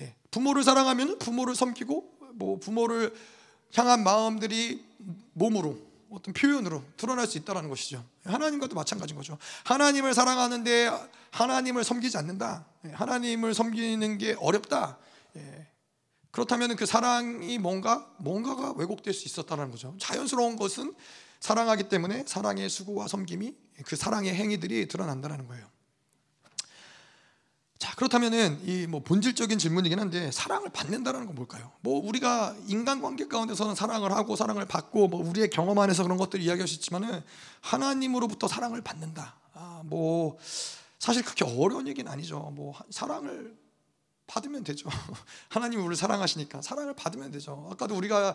예. 0.00 0.16
부모를 0.32 0.64
사랑하면 0.64 1.18
부모를 1.20 1.54
섬기고 1.54 2.18
뭐 2.34 2.58
부모를 2.58 3.14
향한 3.76 4.02
마음들이 4.02 4.84
몸으로 5.34 5.78
어떤 6.10 6.32
표현으로 6.34 6.82
드러날 6.96 7.26
수 7.26 7.38
있다는 7.38 7.68
것이죠. 7.68 8.04
하나님과도 8.24 8.74
마찬가지인 8.74 9.16
거죠. 9.16 9.38
하나님을 9.64 10.14
사랑하는데 10.14 10.90
하나님을 11.30 11.84
섬기지 11.84 12.16
않는다. 12.16 12.66
예, 12.86 12.90
하나님을 12.90 13.54
섬기는 13.54 14.18
게 14.18 14.36
어렵다. 14.38 14.98
예, 15.36 15.66
그렇다면 16.30 16.76
그 16.76 16.86
사랑이 16.86 17.58
뭔가 17.58 18.10
뭔가가 18.18 18.72
왜곡될 18.76 19.12
수 19.12 19.26
있었다는 19.26 19.70
거죠. 19.70 19.94
자연스러운 19.98 20.56
것은 20.56 20.94
사랑하기 21.40 21.88
때문에 21.88 22.24
사랑의 22.26 22.68
수고와 22.68 23.08
섬김이 23.08 23.54
그 23.84 23.96
사랑의 23.96 24.34
행위들이 24.34 24.88
드러난다는 24.88 25.46
거예요. 25.46 25.66
자 27.78 27.94
그렇다면은 27.94 28.60
이 28.66 28.86
뭐 28.88 29.00
본질적인 29.02 29.58
질문이긴 29.58 30.00
한데 30.00 30.30
사랑을 30.32 30.70
받는다라는 30.70 31.26
건 31.26 31.36
뭘까요? 31.36 31.70
뭐 31.80 32.04
우리가 32.04 32.56
인간관계 32.66 33.28
가운데서는 33.28 33.74
사랑을 33.74 34.12
하고 34.12 34.34
사랑을 34.34 34.66
받고 34.66 35.08
뭐 35.08 35.28
우리의 35.28 35.50
경험 35.50 35.78
안에서 35.78 36.02
그런 36.02 36.16
것들 36.18 36.40
이야기하셨지만은 36.40 37.22
하나님으로부터 37.60 38.48
사랑을 38.48 38.82
받는다. 38.82 39.36
아, 39.54 39.82
뭐 39.84 40.38
사실 40.98 41.22
그렇게 41.22 41.44
어려운 41.44 41.86
얘기는 41.86 42.10
아니죠. 42.10 42.52
뭐 42.54 42.74
사랑을 42.90 43.56
받으면 44.26 44.64
되죠. 44.64 44.88
하나님이 45.48 45.80
우리를 45.82 45.96
사랑하시니까 45.96 46.62
사랑을 46.62 46.94
받으면 46.94 47.30
되죠. 47.30 47.68
아까도 47.70 47.94
우리가 47.94 48.34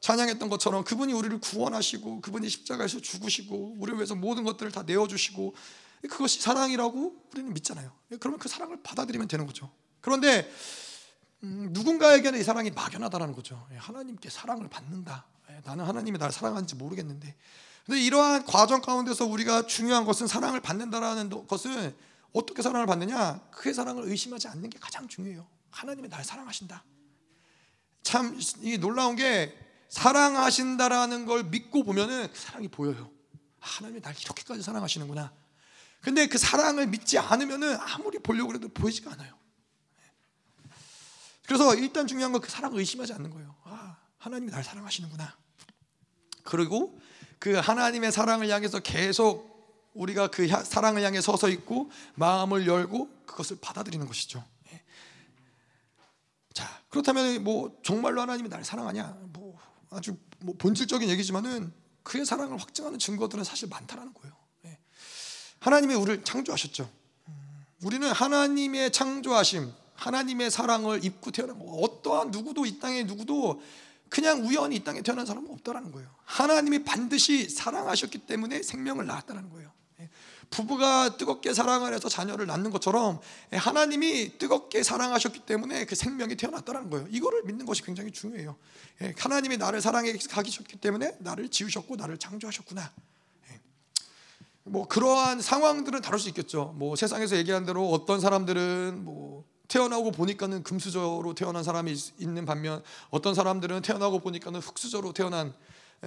찬양했던 0.00 0.48
것처럼 0.50 0.84
그분이 0.84 1.14
우리를 1.14 1.40
구원하시고 1.40 2.20
그분이 2.20 2.48
십자가에서 2.48 3.00
죽으시고 3.00 3.76
우리를 3.78 3.98
위해서 3.98 4.14
모든 4.14 4.44
것들을 4.44 4.70
다 4.70 4.82
내어주시고 4.82 5.54
그것이 6.08 6.40
사랑이라고 6.40 7.16
우리는 7.32 7.52
믿잖아요. 7.54 7.92
그러면 8.20 8.38
그 8.38 8.48
사랑을 8.48 8.82
받아들이면 8.82 9.28
되는 9.28 9.46
거죠. 9.46 9.70
그런데 10.00 10.50
음, 11.42 11.68
누군가에게는 11.72 12.40
이 12.40 12.42
사랑이 12.42 12.70
막연하다는 12.70 13.34
거죠. 13.34 13.66
예, 13.72 13.76
하나님께 13.76 14.30
사랑을 14.30 14.68
받는다. 14.68 15.26
예, 15.50 15.60
나는 15.64 15.84
하나님이 15.84 16.18
나를 16.18 16.32
사랑하는지 16.32 16.74
모르겠는데. 16.76 17.34
근데 17.84 18.00
이러한 18.00 18.46
과정 18.46 18.80
가운데서 18.80 19.26
우리가 19.26 19.66
중요한 19.66 20.04
것은 20.06 20.26
사랑을 20.26 20.60
받는다라는 20.60 21.46
것은 21.46 21.94
어떻게 22.32 22.62
사랑을 22.62 22.86
받느냐? 22.86 23.40
그의 23.50 23.74
사랑을 23.74 24.04
의심하지 24.04 24.48
않는 24.48 24.70
게 24.70 24.78
가장 24.78 25.06
중요해요. 25.06 25.46
하나님이 25.70 26.08
나를 26.08 26.24
사랑하신다. 26.24 26.82
참 28.02 28.38
이 28.62 28.78
놀라운 28.78 29.16
게 29.16 29.54
사랑하신다라는 29.88 31.26
걸 31.26 31.44
믿고 31.44 31.84
보면은 31.84 32.30
그 32.32 32.38
사랑이 32.38 32.68
보여요. 32.68 33.10
하나님이 33.60 34.00
날 34.00 34.14
이렇게까지 34.18 34.62
사랑하시는구나. 34.62 35.32
근데 36.04 36.26
그 36.26 36.36
사랑을 36.36 36.86
믿지 36.86 37.18
않으면은 37.18 37.78
아무리 37.80 38.18
보려고 38.18 38.54
해도 38.54 38.68
보이지가 38.68 39.12
않아요. 39.12 39.34
그래서 41.46 41.74
일단 41.74 42.06
중요한 42.06 42.30
건 42.30 42.42
그 42.42 42.50
사랑을 42.50 42.78
의심하지 42.78 43.14
않는 43.14 43.30
거예요. 43.30 43.54
아, 43.64 43.96
하나님이 44.18 44.52
날 44.52 44.62
사랑하시는구나. 44.62 45.34
그리고 46.42 47.00
그 47.38 47.54
하나님의 47.54 48.12
사랑을 48.12 48.50
향해서 48.50 48.80
계속 48.80 49.90
우리가 49.94 50.28
그 50.28 50.46
사랑을 50.46 51.02
향해 51.02 51.22
서서 51.22 51.48
있고 51.48 51.90
마음을 52.16 52.66
열고 52.66 53.24
그것을 53.24 53.56
받아들이는 53.62 54.06
것이죠. 54.06 54.44
예. 54.72 54.82
자 56.52 56.82
그렇다면 56.90 57.42
뭐 57.44 57.78
정말로 57.82 58.20
하나님이 58.20 58.50
날 58.50 58.62
사랑하냐? 58.62 59.16
뭐 59.32 59.58
아주 59.90 60.18
뭐 60.40 60.54
본질적인 60.58 61.08
얘기지만은 61.08 61.72
그의 62.02 62.26
사랑을 62.26 62.60
확증하는 62.60 62.98
증거들은 62.98 63.42
사실 63.42 63.68
많다라는 63.68 64.12
거예요. 64.12 64.43
예. 65.64 65.70
하나님이 65.70 65.94
우리를 65.94 66.24
창조하셨죠. 66.24 66.90
우리는 67.82 68.10
하나님의 68.10 68.92
창조하심, 68.92 69.72
하나님의 69.94 70.50
사랑을 70.50 71.04
입고 71.04 71.30
태어난 71.30 71.58
거. 71.58 71.64
어떠한 71.64 72.30
누구도 72.30 72.66
이 72.66 72.78
땅에 72.78 73.04
누구도 73.04 73.62
그냥 74.08 74.46
우연히 74.46 74.76
이 74.76 74.84
땅에 74.84 75.02
태어난 75.02 75.26
사람은 75.26 75.50
없다라는 75.50 75.92
거예요. 75.92 76.08
하나님이 76.24 76.84
반드시 76.84 77.48
사랑하셨기 77.48 78.18
때문에 78.18 78.62
생명을 78.62 79.06
낳았다는 79.06 79.50
거예요. 79.50 79.72
부부가 80.50 81.16
뜨겁게 81.16 81.52
사랑을 81.52 81.92
해서 81.94 82.08
자녀를 82.08 82.46
낳는 82.46 82.70
것처럼 82.70 83.18
하나님이 83.50 84.38
뜨겁게 84.38 84.82
사랑하셨기 84.82 85.40
때문에 85.40 85.84
그 85.84 85.96
생명이 85.96 86.36
태어났다는 86.36 86.90
거예요. 86.90 87.08
이거를 87.10 87.42
믿는 87.44 87.66
것이 87.66 87.82
굉장히 87.82 88.12
중요해요. 88.12 88.56
예, 89.02 89.14
하나님이 89.18 89.56
나를 89.56 89.80
사랑해 89.80 90.12
가기셨기 90.12 90.76
때문에 90.76 91.16
나를 91.18 91.48
지으셨고 91.48 91.96
나를 91.96 92.18
창조하셨구나. 92.18 92.92
예. 94.66 94.70
뭐 94.70 94.86
그러한 94.86 95.40
상황들은 95.40 96.00
다를 96.00 96.18
수 96.18 96.28
있겠죠. 96.28 96.74
뭐 96.76 96.96
세상에서 96.96 97.36
얘기한 97.36 97.64
대로 97.64 97.90
어떤 97.90 98.20
사람들은 98.20 99.04
뭐 99.04 99.44
태어나고 99.68 100.12
보니까는 100.12 100.62
금수저로 100.62 101.34
태어난 101.34 101.62
사람이 101.62 101.94
있는 102.18 102.44
반면 102.44 102.82
어떤 103.10 103.34
사람들은 103.34 103.82
태어나고 103.82 104.20
보니까는 104.20 104.60
흙수저로 104.60 105.12
태어난 105.12 105.54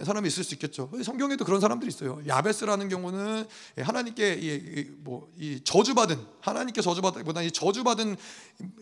사람이 0.03 0.27
있을 0.27 0.43
수 0.43 0.53
있겠죠. 0.53 0.91
성경에도 1.03 1.43
그런 1.43 1.59
사람들이 1.59 1.89
있어요. 1.89 2.21
야베스라는 2.27 2.87
경우는 2.87 3.45
하나님께 3.77 4.91
뭐이 4.99 5.61
저주받은 5.63 6.23
하나님께 6.39 6.81
저주받보다 6.81 7.41
이 7.41 7.49
저주받은 7.51 8.15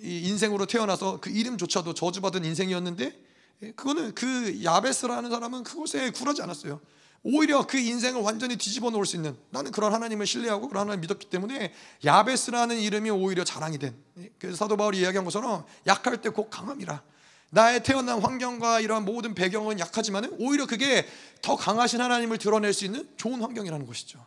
인생으로 0.01 0.65
태어나서 0.65 1.21
그 1.21 1.29
이름조차도 1.29 1.93
저주받은 1.93 2.43
인생이었는데 2.43 3.17
그거는 3.77 4.13
그 4.13 4.61
야베스라는 4.61 5.29
사람은 5.29 5.63
그것에 5.63 6.11
굴하지 6.11 6.41
않았어요. 6.41 6.81
오히려 7.27 7.65
그 7.65 7.77
인생을 7.79 8.21
완전히 8.21 8.55
뒤집어 8.55 8.91
놓을 8.91 9.07
수 9.07 9.15
있는 9.15 9.35
나는 9.49 9.71
그런 9.71 9.91
하나님을 9.91 10.27
신뢰하고 10.27 10.67
그런 10.69 10.81
하나님을 10.81 11.01
믿었기 11.01 11.27
때문에 11.27 11.73
야베스라는 12.05 12.77
이름이 12.79 13.09
오히려 13.09 13.43
자랑이 13.43 13.79
된. 13.79 13.95
그래서 14.37 14.55
사도 14.57 14.77
바울이 14.77 14.99
이야기한 14.99 15.25
것처럼 15.25 15.65
약할 15.87 16.21
때 16.21 16.29
곧 16.29 16.51
강함이라. 16.51 17.01
나의 17.49 17.81
태어난 17.83 18.21
환경과 18.21 18.79
이러한 18.79 19.05
모든 19.05 19.33
배경은 19.33 19.79
약하지만 19.79 20.29
오히려 20.39 20.67
그게 20.67 21.07
더 21.41 21.55
강하신 21.55 21.99
하나님을 21.99 22.37
드러낼 22.37 22.73
수 22.73 22.85
있는 22.85 23.09
좋은 23.17 23.41
환경이라는 23.41 23.87
것이죠. 23.87 24.23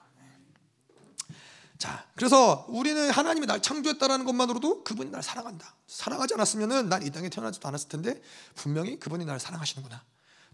자, 1.78 2.04
그래서 2.16 2.66
우리는 2.68 3.10
하나님이 3.10 3.46
날 3.46 3.62
창조했다라는 3.62 4.24
것만으로도 4.24 4.82
그분이 4.82 5.10
날 5.12 5.22
사랑한다. 5.22 5.76
사랑하지 5.86 6.34
않았으면은 6.34 6.88
난 6.88 7.04
이 7.04 7.10
땅에 7.10 7.28
태어나지도 7.28 7.68
않았을 7.68 7.88
텐데 7.88 8.20
분명히 8.56 8.98
그분이 8.98 9.24
날 9.24 9.38
사랑하시는구나. 9.38 10.02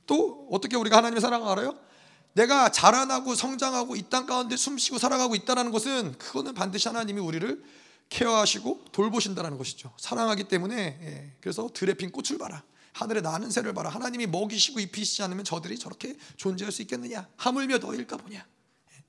또 0.06 0.46
어떻게 0.50 0.76
우리가 0.76 0.98
하나님의 0.98 1.22
사랑을 1.22 1.48
알아요? 1.48 1.78
내가 2.34 2.70
자라나고 2.70 3.34
성장하고 3.34 3.96
이 3.96 4.02
땅 4.10 4.26
가운데 4.26 4.56
숨쉬고 4.56 4.98
살아가고 4.98 5.34
있다는 5.34 5.70
것은 5.70 6.18
그거는 6.18 6.54
반드시 6.54 6.88
하나님이 6.88 7.20
우리를 7.20 7.62
케어하시고 8.10 8.86
돌보신다는 8.92 9.56
것이죠. 9.58 9.92
사랑하기 9.98 10.44
때문에 10.44 10.76
예, 10.76 11.32
그래서 11.40 11.70
들에 11.72 11.94
핀 11.94 12.10
꽃을 12.12 12.38
봐라. 12.38 12.62
하늘에 12.92 13.20
나는 13.20 13.50
새를 13.50 13.72
봐라. 13.72 13.90
하나님이 13.90 14.26
먹이시고 14.26 14.78
입히시지 14.80 15.22
않으면 15.22 15.44
저들이 15.44 15.78
저렇게 15.78 16.16
존재할 16.36 16.70
수 16.70 16.82
있겠느냐? 16.82 17.26
하물며 17.36 17.78
너일까 17.78 18.16
보냐? 18.18 18.38
예. 18.38 19.04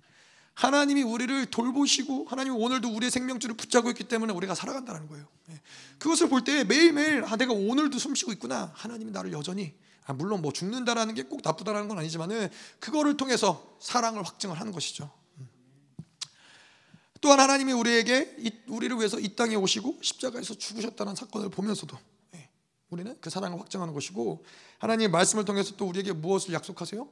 하나님이 0.56 1.04
우리를 1.04 1.48
돌보시고 1.48 2.26
하나님이 2.30 2.56
오늘도 2.58 2.90
우리의 2.90 3.12
생명줄을 3.12 3.56
붙잡고 3.58 3.90
있기 3.90 4.06
때문에 4.06 4.34
우리가 4.34 4.56
살아간다는 4.56 5.08
거예요. 5.08 5.28
예. 5.52 5.62
그것을 6.00 6.30
볼 6.30 6.44
때 6.44 6.64
매일매일 6.64 7.24
아 7.26 7.36
내가 7.36 7.54
오늘도 7.54 8.00
숨쉬고 8.00 8.32
있구나. 8.34 8.72
하나님이 8.76 9.12
나를 9.12 9.34
여전히 9.34 9.74
아, 9.74 9.85
물론 10.14 10.42
뭐 10.42 10.52
죽는다라는 10.52 11.16
게 11.16 11.24
꼭 11.24 11.42
나쁘다라는 11.44 11.88
건 11.88 11.98
아니지만은 11.98 12.50
그거를 12.80 13.18
통해서 13.18 13.78
사랑을 13.80 14.24
확증을 14.24 14.60
하는 14.60 14.72
것이죠. 14.72 15.12
또한 17.22 17.40
하나님이 17.40 17.74
우리에게 17.74 18.36
우리를 18.68 18.96
위해서 18.98 19.20
이 19.20 19.36
땅에 19.36 19.56
오시고 19.56 20.00
십자가에서 20.02 20.54
죽으셨다는 20.56 21.16
사건을 21.16 21.50
보면서도 21.50 21.98
예, 22.36 22.50
우리는 22.92 23.18
그 23.20 23.32
사랑을 23.32 23.60
확정하는 23.60 23.96
것이고 23.96 24.46
하나님의 24.78 25.08
말씀을 25.10 25.44
통해서 25.44 25.76
또 25.76 25.88
우리에게 25.88 26.14
무엇을 26.14 26.54
약속하세요? 26.54 27.08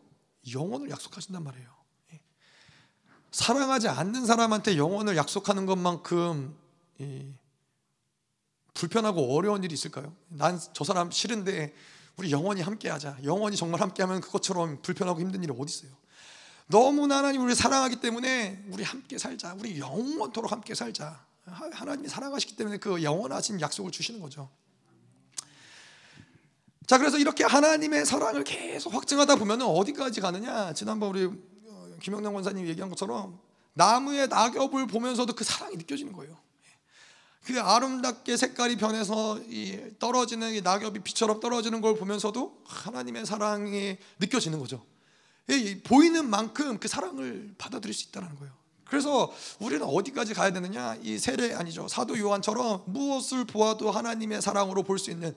영원을 0.53 0.91
약속하신단 0.91 1.43
말이에요. 1.43 1.67
예. 2.13 2.19
사랑하지 3.32 3.88
않는 3.88 4.27
사람한테 4.27 4.77
영원을 4.77 5.17
약속하는 5.17 5.65
것만큼 5.65 6.56
불편하고 8.75 9.36
어려운 9.36 9.63
일이 9.63 9.73
있을까요? 9.73 10.15
난 10.27 10.60
저 10.73 10.84
사람 10.84 11.10
싫은데 11.10 11.73
우리 12.17 12.32
영원히 12.32 12.62
함께하자. 12.62 13.17
영원히 13.23 13.58
정말 13.58 13.82
함께하면 13.82 14.21
그것처럼 14.21 14.82
불편하고 14.82 15.19
힘든 15.19 15.43
일이 15.43 15.54
어디 15.58 15.73
있어요? 15.73 15.91
너무나 16.67 17.17
하나님 17.17 17.43
우리 17.43 17.56
사랑하기 17.56 17.97
때문에 17.97 18.63
우리 18.69 18.84
함께 18.84 19.17
살자. 19.17 19.56
우리 19.60 19.80
영원토록 19.80 20.52
함께 20.52 20.76
살자. 20.76 21.26
하나님이 21.45 22.08
사랑하시기 22.08 22.56
때문에 22.56 22.78
그 22.78 23.04
영원하신 23.04 23.60
약속을 23.60 23.91
주시는 23.91 24.21
거죠. 24.21 24.49
자, 26.86 26.97
그래서 26.97 27.17
이렇게 27.17 27.43
하나님의 27.43 28.06
사랑을 28.06 28.43
계속 28.43 28.93
확증하다 28.93 29.38
보면 29.38 29.62
어디까지 29.62 30.21
가느냐? 30.21 30.73
지난번 30.73 31.10
우리 31.10 31.26
어, 31.26 31.89
김영남 32.02 32.34
원사님 32.34 32.67
얘기한 32.67 32.89
것처럼 32.89 33.39
나무의 33.73 34.28
낙엽을 34.28 34.88
보면서도 34.88 35.34
그 35.34 35.43
사랑이 35.43 35.78
느껴지는 35.78 36.13
거예요. 36.13 36.38
그 37.43 37.60
아름답게 37.60 38.38
색깔이 38.38 38.77
변해서 38.77 39.39
떨어지는 39.99 40.62
낙엽이 40.63 40.99
비처럼 40.99 41.39
떨어지는 41.39 41.82
걸 41.82 41.95
보면서도 41.95 42.62
하나님의 42.65 43.25
사랑이 43.25 43.97
느껴지는 44.19 44.60
거죠. 44.60 44.86
보이는 45.84 46.29
만큼 46.29 46.79
그 46.79 46.88
사랑을 46.88 47.53
받아들일 47.58 47.93
수 47.93 48.08
있다는 48.08 48.36
거예요. 48.38 48.53
그래서 48.86 49.34
우리는 49.60 49.84
어디까지 49.84 50.36
가야 50.36 50.51
되느냐? 50.53 50.95
이 51.01 51.17
세례 51.17 51.53
아니죠. 51.53 51.88
사도 51.88 52.17
요한처럼 52.17 52.84
무엇을 52.86 53.43
보아도 53.45 53.89
하나님의 53.91 54.41
사랑으로 54.41 54.84
볼 54.84 54.99
수 54.99 55.10
있는 55.12 55.36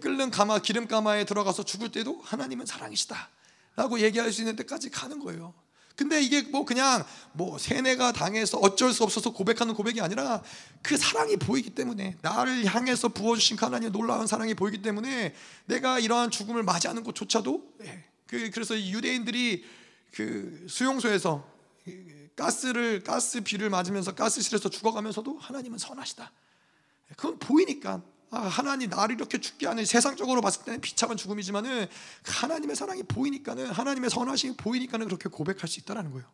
끓는 0.00 0.30
가마 0.30 0.58
기름 0.58 0.86
가마에 0.88 1.24
들어가서 1.24 1.62
죽을 1.62 1.90
때도 1.90 2.20
하나님은 2.22 2.66
사랑이시다. 2.66 3.30
라고 3.76 4.00
얘기할 4.00 4.32
수 4.32 4.40
있는 4.42 4.56
데까지 4.56 4.90
가는 4.90 5.20
거예요. 5.20 5.54
근데 5.96 6.20
이게 6.20 6.42
뭐 6.42 6.66
그냥 6.66 7.04
뭐 7.32 7.56
세뇌가 7.58 8.12
당해서 8.12 8.58
어쩔 8.58 8.92
수 8.92 9.02
없어서 9.02 9.32
고백하는 9.32 9.74
고백이 9.74 10.00
아니라 10.02 10.42
그 10.82 10.96
사랑이 10.96 11.36
보이기 11.36 11.70
때문에 11.70 12.16
나를 12.20 12.66
향해서 12.66 13.08
부어주신 13.08 13.56
하나님의 13.58 13.92
놀라운 13.92 14.26
사랑이 14.26 14.54
보이기 14.54 14.82
때문에 14.82 15.34
내가 15.64 15.98
이러한 15.98 16.30
죽음을 16.30 16.62
맞이하는 16.62 17.02
것조차도 17.02 17.72
예, 17.84 18.04
그 18.26 18.50
그래서 18.50 18.78
유대인들이 18.78 19.64
그 20.12 20.66
수용소에서 20.68 21.46
가스를 22.36 23.02
가스 23.02 23.40
비를 23.40 23.70
맞으면서 23.70 24.14
가스실에서 24.14 24.68
죽어가면서도 24.68 25.38
하나님은 25.38 25.78
선하시다. 25.78 26.30
그건 27.16 27.38
보이니까 27.38 28.02
아, 28.30 28.40
하나님 28.40 28.90
나를 28.90 29.14
이렇게 29.14 29.40
죽게 29.40 29.66
하는 29.66 29.84
세상적으로 29.84 30.40
봤을 30.40 30.64
때는 30.64 30.80
비참한 30.80 31.16
죽음이지만은 31.16 31.86
하나님의 32.24 32.74
사랑이 32.74 33.02
보이니까는 33.04 33.66
하나님의 33.70 34.10
선하심이 34.10 34.56
보이니까는 34.56 35.06
그렇게 35.06 35.28
고백할 35.28 35.68
수 35.68 35.80
있다라는 35.80 36.10
거예요. 36.10 36.26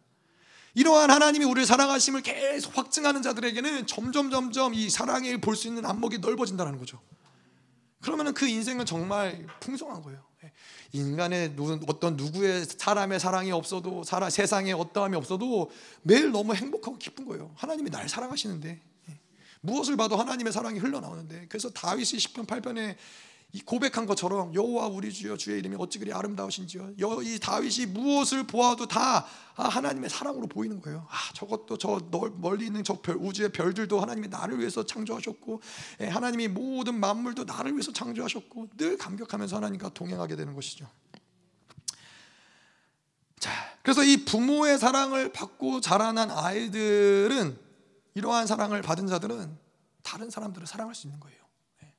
이러한 0.74 1.10
하나님이 1.10 1.44
우리를 1.44 1.66
사랑하심을 1.66 2.22
계속 2.22 2.76
확증하는 2.78 3.20
자들에게는 3.22 3.86
점점 3.86 4.30
점점 4.30 4.72
이 4.72 4.88
사랑을 4.88 5.38
볼 5.38 5.54
수 5.54 5.68
있는 5.68 5.84
안목이 5.84 6.18
넓어진다는 6.18 6.78
거죠. 6.78 6.98
그러면은 8.00 8.32
그 8.32 8.46
인생은 8.46 8.86
정말 8.86 9.46
풍성한 9.60 10.02
거예요. 10.02 10.24
예. 10.44 10.52
인간의 10.92 11.54
어떤 11.86 12.16
누구의 12.16 12.64
사람의 12.64 13.20
사랑이 13.20 13.52
없어도 13.52 14.02
사람 14.02 14.30
세상에 14.30 14.72
어떠함이 14.72 15.14
없어도 15.14 15.70
매일 16.02 16.32
너무 16.32 16.54
행복하고 16.54 16.96
기쁜 16.98 17.26
거예요. 17.26 17.52
하나님이 17.54 17.90
날 17.90 18.08
사랑하시는데 18.08 18.80
무엇을 19.62 19.96
봐도 19.96 20.16
하나님의 20.16 20.52
사랑이 20.52 20.78
흘러나오는데 20.78 21.46
그래서 21.48 21.70
다윗이 21.70 22.04
10편 22.04 22.46
8편에 22.46 22.96
고백한 23.66 24.06
것처럼 24.06 24.54
여호와 24.54 24.86
우리 24.86 25.12
주여 25.12 25.36
주의 25.36 25.58
이름이 25.58 25.76
어찌 25.78 25.98
그리 25.98 26.10
아름다우신지요. 26.10 26.94
이 27.22 27.38
다윗이 27.38 27.86
무엇을 27.86 28.46
보아도 28.46 28.88
다 28.88 29.26
아, 29.56 29.68
하나님의 29.68 30.08
사랑으로 30.08 30.46
보이는 30.46 30.80
거예요. 30.80 31.06
아 31.10 31.32
저것도 31.34 31.76
저 31.76 32.00
멀리 32.36 32.66
있는 32.66 32.82
저 32.82 32.98
별, 33.02 33.16
우주의 33.16 33.50
별들도 33.50 34.00
하나님이 34.00 34.28
나를 34.28 34.58
위해서 34.58 34.86
창조하셨고 34.86 35.60
예, 36.00 36.06
하나님이 36.06 36.48
모든 36.48 36.98
만물도 36.98 37.44
나를 37.44 37.72
위해서 37.72 37.92
창조하셨고 37.92 38.70
늘 38.78 38.96
감격하면서 38.96 39.56
하나님과 39.56 39.90
동행하게 39.90 40.34
되는 40.34 40.54
것이죠. 40.54 40.88
자, 43.38 43.50
그래서 43.82 44.02
이 44.02 44.24
부모의 44.24 44.78
사랑을 44.78 45.30
받고 45.30 45.82
자라난 45.82 46.30
아이들은 46.30 47.58
이러한 48.14 48.46
사랑을 48.46 48.82
받은 48.82 49.06
자들은 49.06 49.58
다른 50.02 50.30
사람들을 50.30 50.66
사랑할 50.66 50.94
수 50.94 51.06
있는 51.06 51.20
거예요. 51.20 51.38
네. 51.80 51.94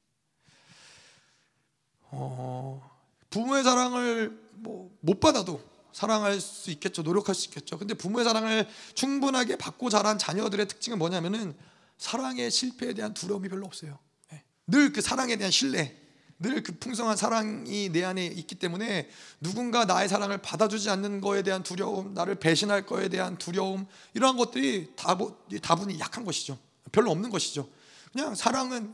어, 2.12 2.92
부모의 3.30 3.64
사랑을 3.64 4.30
뭐 4.54 4.94
못 5.04 5.20
받아도 5.20 5.62
사랑할 5.92 6.40
수 6.40 6.72
있겠죠. 6.72 7.04
노력할 7.04 7.36
수 7.36 7.50
있겠죠. 7.50 7.78
근데 7.78 7.94
부모의 7.94 8.26
사랑을 8.26 8.68
충분하게 8.96 9.58
받고 9.58 9.90
자란 9.90 10.18
자녀들의 10.18 10.68
특징은 10.68 10.98
뭐냐면은 10.98 11.56
사랑의 11.98 12.50
실패에 12.50 12.94
대한 12.94 13.14
두려움이 13.14 13.50
별로 13.50 13.66
없어요. 13.66 14.00
네. 14.32 14.44
늘그 14.68 15.02
사랑에 15.02 15.36
대한 15.36 15.52
신뢰, 15.52 15.96
늘 16.40 16.64
그 16.64 16.74
풍성한 16.78 17.16
사랑이 17.18 17.90
내 17.90 18.04
안에 18.04 18.26
있기 18.26 18.56
때문에 18.56 19.10
누군가 19.40 19.86
나의 19.86 20.10
사랑을 20.10 20.38
받아주지 20.40 20.90
않는 20.90 21.22
거에 21.22 21.42
대한 21.42 21.64
두려움, 21.64 22.14
나를 22.14 22.36
배신할 22.36 22.86
거에 22.86 23.10
대한 23.10 23.38
두려움 23.38 23.86
이러한 24.14 24.38
것들이 24.38 24.94
다분히 24.96 26.00
약한 26.00 26.26
것이죠. 26.26 26.58
별로 26.92 27.12
없는 27.12 27.30
것이죠. 27.30 27.68
그냥 28.12 28.36
사랑은 28.36 28.94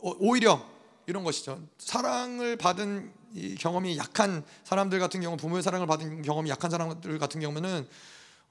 오히려 0.00 0.66
이런 1.06 1.24
것이죠. 1.24 1.60
사랑을 1.78 2.56
받은 2.56 3.12
경험이 3.58 3.96
약한 3.98 4.44
사람들 4.64 4.98
같은 4.98 5.20
경우, 5.20 5.36
부모의 5.36 5.62
사랑을 5.62 5.86
받은 5.86 6.22
경험이 6.22 6.50
약한 6.50 6.70
사람들 6.70 7.18
같은 7.18 7.40
경우는 7.40 7.86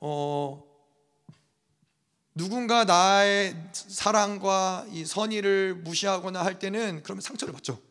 어, 0.02 0.64
누군가 2.36 2.86
나의 2.86 3.56
사랑과 3.74 4.86
이 4.92 5.04
선의를 5.04 5.76
무시하거나 5.76 6.44
할 6.44 6.60
때는 6.60 7.02
그러면 7.04 7.22
상처를 7.22 7.54
받죠. 7.54 7.89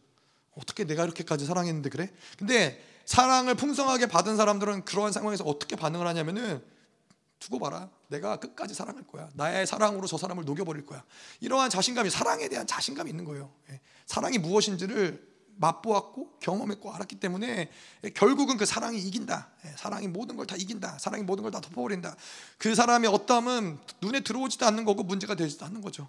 어떻게 0.58 0.84
내가 0.84 1.04
이렇게까지 1.04 1.46
사랑했는데 1.46 1.88
그래? 1.90 2.10
근데 2.38 2.82
사랑을 3.04 3.54
풍성하게 3.54 4.06
받은 4.06 4.36
사람들은 4.36 4.84
그러한 4.84 5.12
상황에서 5.12 5.44
어떻게 5.44 5.76
반응을 5.76 6.06
하냐면은 6.06 6.62
두고 7.38 7.58
봐라. 7.58 7.88
내가 8.08 8.36
끝까지 8.36 8.74
사랑할 8.74 9.06
거야. 9.06 9.28
나의 9.34 9.66
사랑으로 9.66 10.06
저 10.06 10.18
사람을 10.18 10.44
녹여버릴 10.44 10.84
거야. 10.84 11.04
이러한 11.40 11.70
자신감이 11.70 12.10
사랑에 12.10 12.48
대한 12.48 12.66
자신감이 12.66 13.08
있는 13.08 13.24
거예요. 13.24 13.52
예. 13.70 13.80
사랑이 14.06 14.38
무엇인지를 14.38 15.26
맛보았고 15.56 16.38
경험했고 16.40 16.92
알았기 16.92 17.16
때문에 17.16 17.70
결국은 18.14 18.56
그 18.56 18.66
사랑이 18.66 18.98
이긴다. 18.98 19.48
예. 19.66 19.74
사랑이 19.76 20.08
모든 20.08 20.36
걸 20.36 20.46
다 20.46 20.56
이긴다. 20.56 20.98
사랑이 20.98 21.22
모든 21.22 21.42
걸 21.42 21.52
다 21.52 21.60
덮어버린다. 21.60 22.16
그 22.58 22.74
사람의 22.74 23.08
어떠함은 23.10 23.78
눈에 24.00 24.20
들어오지도 24.20 24.66
않는 24.66 24.84
거고 24.84 25.04
문제가 25.04 25.34
되지도 25.36 25.64
않는 25.66 25.80
거죠. 25.80 26.08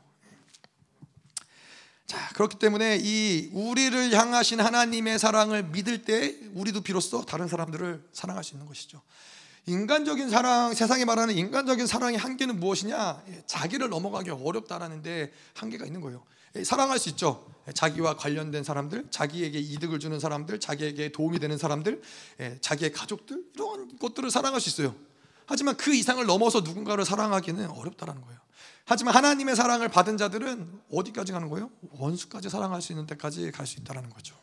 자, 2.10 2.17
그렇기 2.34 2.58
때문에 2.58 2.98
이 3.00 3.52
우리를 3.54 4.12
향하신 4.13 4.60
하나님의 4.60 5.19
사랑을 5.19 5.62
믿을 5.62 6.02
때 6.02 6.36
우리도 6.56 6.82
비로소 6.82 7.24
다른 7.24 7.48
사람들을 7.48 8.04
사랑할 8.13 8.43
수 8.43 8.56
있는 8.56 8.65
것이죠. 8.65 9.00
인간적인 9.67 10.32
사랑, 10.32 10.74
세상에 10.74 11.06
말하는 11.06 11.38
인간적인 11.38 11.86
사랑의 11.86 12.17
한계는 12.17 12.60
무엇이냐? 12.60 13.22
예, 13.28 13.43
자기를 13.45 13.89
넘어가기 13.89 14.32
어렵다라는데 14.32 15.32
한계가 15.54 15.86
있는 15.86 16.02
거예요. 16.02 16.24
예, 16.56 16.63
사랑할 16.63 16.98
수 16.98 17.10
있죠. 17.10 17.45
예, 17.67 17.74
자기와 17.74 18.17
관련된 18.17 18.63
사람들, 18.63 19.12
자기에게 19.12 19.60
이득을 19.60 20.00
주는 20.00 20.19
사람들, 20.19 20.60
자기에게 20.60 21.12
도움이 21.12 21.38
되는 21.38 21.60
사람들, 21.60 22.02
자기의 22.62 22.91
가족들 22.91 23.43
이런 23.54 24.00
것들을 24.00 24.32
사랑할 24.32 24.60
수 24.60 24.69
있어요. 24.69 24.95
하지만 25.45 25.78
그 25.78 25.93
이상을 25.93 26.26
넘어서 26.26 26.62
누군가를 26.62 27.06
사랑하기는 27.06 27.69
어렵다라는 27.69 28.19
거예요. 28.24 28.39
하지만 28.89 29.13
하나님의 29.13 29.56
사랑을 29.56 29.88
받은 29.88 30.17
자들은 30.17 30.82
어디까지 30.91 31.32
가는 31.32 31.47
거예요? 31.49 31.69
원수까지 31.99 32.49
사랑할 32.49 32.82
수 32.82 32.91
있는 32.91 33.06
데까지 33.06 33.52
갈 33.52 33.67
수 33.67 33.80
있다라는 33.80 34.10
거죠. 34.10 34.36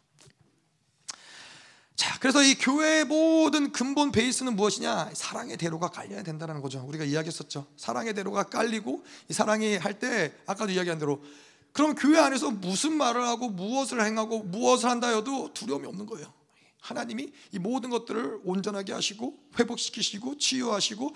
자, 1.97 2.17
그래서 2.21 2.45
이 2.45 2.55
교회의 2.55 3.07
모든 3.07 3.73
근본 3.73 4.13
베이스는 4.13 4.55
무엇이냐? 4.55 5.11
사랑의 5.15 5.57
대로가 5.57 5.89
깔려야 5.89 6.23
된다는 6.23 6.61
거죠. 6.61 6.85
우리가 6.87 7.03
이야기했었죠. 7.05 7.67
사랑의 7.77 8.15
대로가 8.15 8.45
깔리고 8.45 9.05
이 9.29 9.33
사랑이 9.33 9.79
할 9.79 9.99
때 9.99 10.33
아까도 10.47 10.71
이야기한 10.71 11.01
대로 11.01 11.25
그럼 11.73 11.97
교회 11.97 12.21
안에서 12.21 12.53
무슨 12.53 12.97
말을 12.97 13.27
하고 13.27 13.49
무엇을 13.49 14.05
행하고 14.05 14.45
무엇을 14.45 14.89
한다 14.89 15.09
해도 15.09 15.53
두려움이 15.55 15.89
없는 15.89 16.07
거예요. 16.07 16.33
하나님이 16.81 17.33
이 17.51 17.59
모든 17.59 17.91
것들을 17.91 18.43
온전하게 18.45 18.93
하시고 18.93 19.37
회복시키시고 19.59 20.39
치유하시고 20.39 21.15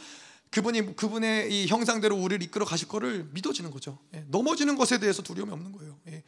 그분이 0.50 0.96
그분의 0.96 1.52
이 1.52 1.66
형상대로 1.68 2.16
우리를 2.16 2.42
이끌어 2.42 2.64
가실 2.64 2.88
거를 2.88 3.28
믿어지는 3.32 3.70
거죠. 3.70 3.98
예, 4.14 4.24
넘어지는 4.28 4.76
것에 4.76 4.98
대해서 4.98 5.22
두려움이 5.22 5.52
없는 5.52 5.72
거예요. 5.72 5.98
예. 6.08 6.24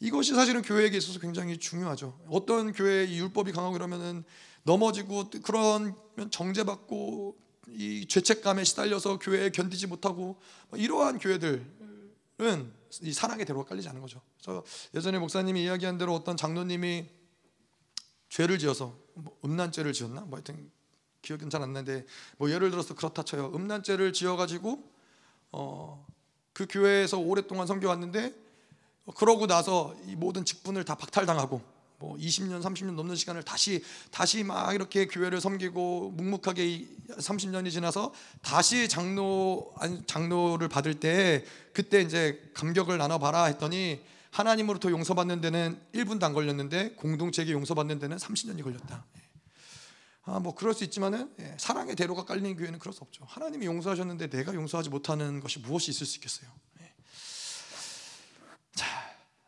이것이 0.00 0.34
사실은 0.34 0.62
교회에게 0.62 0.96
있어서 0.96 1.20
굉장히 1.20 1.58
중요하죠. 1.58 2.18
어떤 2.28 2.72
교회 2.72 3.08
율법이 3.08 3.52
강하고 3.52 3.76
이러면은 3.76 4.24
넘어지고 4.64 5.30
그런 5.42 5.94
정죄받고 6.30 7.36
이 7.68 8.06
죄책감에 8.08 8.64
시달려서 8.64 9.20
교회에 9.20 9.50
견디지 9.50 9.86
못하고 9.86 10.40
뭐 10.70 10.78
이러한 10.78 11.18
교회들은 11.18 11.62
이 13.02 13.12
사랑의 13.12 13.46
대로가 13.46 13.68
깔리지 13.68 13.88
않는 13.88 14.00
거죠. 14.00 14.20
그래서 14.42 14.64
예전에 14.94 15.18
목사님이 15.20 15.62
이야기한 15.62 15.98
대로 15.98 16.14
어떤 16.14 16.36
장로님이 16.36 17.06
죄를 18.28 18.58
지어서 18.58 18.98
뭐 19.14 19.38
음란죄를 19.44 19.92
지었나 19.92 20.22
뭐 20.22 20.38
하여튼 20.38 20.70
기억은 21.22 21.50
잘 21.50 21.62
안 21.62 21.72
나는데 21.72 22.04
뭐 22.36 22.50
예를 22.50 22.70
들어서 22.70 22.94
그렇다 22.94 23.22
쳐요. 23.22 23.52
음란죄를 23.54 24.12
지어가지고 24.12 24.82
어, 25.52 26.06
그 26.52 26.66
교회에서 26.68 27.18
오랫동안 27.18 27.66
섬겨왔는데 27.66 28.34
그러고 29.16 29.46
나서 29.46 29.94
이 30.06 30.16
모든 30.16 30.44
직분을 30.44 30.84
다 30.84 30.96
박탈당하고 30.96 31.62
뭐 31.98 32.16
20년 32.16 32.60
30년 32.62 32.94
넘는 32.94 33.14
시간을 33.14 33.44
다시 33.44 33.84
다시 34.10 34.42
막 34.42 34.74
이렇게 34.74 35.06
교회를 35.06 35.40
섬기고 35.40 36.10
묵묵하게 36.16 36.86
30년이 37.10 37.70
지나서 37.70 38.12
다시 38.42 38.88
장로 38.88 39.72
장로를 40.06 40.68
받을 40.68 40.94
때 40.94 41.44
그때 41.72 42.00
이제 42.00 42.50
감격을 42.54 42.98
나눠 42.98 43.18
봐라 43.18 43.44
했더니 43.44 44.00
하나님으로부터 44.32 44.90
용서받는 44.90 45.40
데는 45.40 45.78
1분도 45.94 46.24
안 46.24 46.32
걸렸는데 46.32 46.94
공동체에게 46.94 47.52
용서받는 47.52 47.98
데는 48.00 48.16
30년이 48.16 48.64
걸렸다. 48.64 49.04
아, 50.24 50.38
뭐 50.38 50.54
그럴 50.54 50.72
수 50.72 50.84
있지만은 50.84 51.32
예, 51.40 51.56
사랑의 51.58 51.96
대로가 51.96 52.24
깔리는 52.24 52.56
교회는 52.56 52.78
그럴 52.78 52.92
수 52.92 53.02
없죠. 53.02 53.24
하나님이 53.26 53.66
용서하셨는데 53.66 54.30
내가 54.30 54.54
용서하지 54.54 54.88
못하는 54.88 55.40
것이 55.40 55.58
무엇이 55.58 55.90
있을 55.90 56.06
수 56.06 56.16
있겠어요? 56.18 56.48
예. 56.80 56.92
자, 58.74 58.86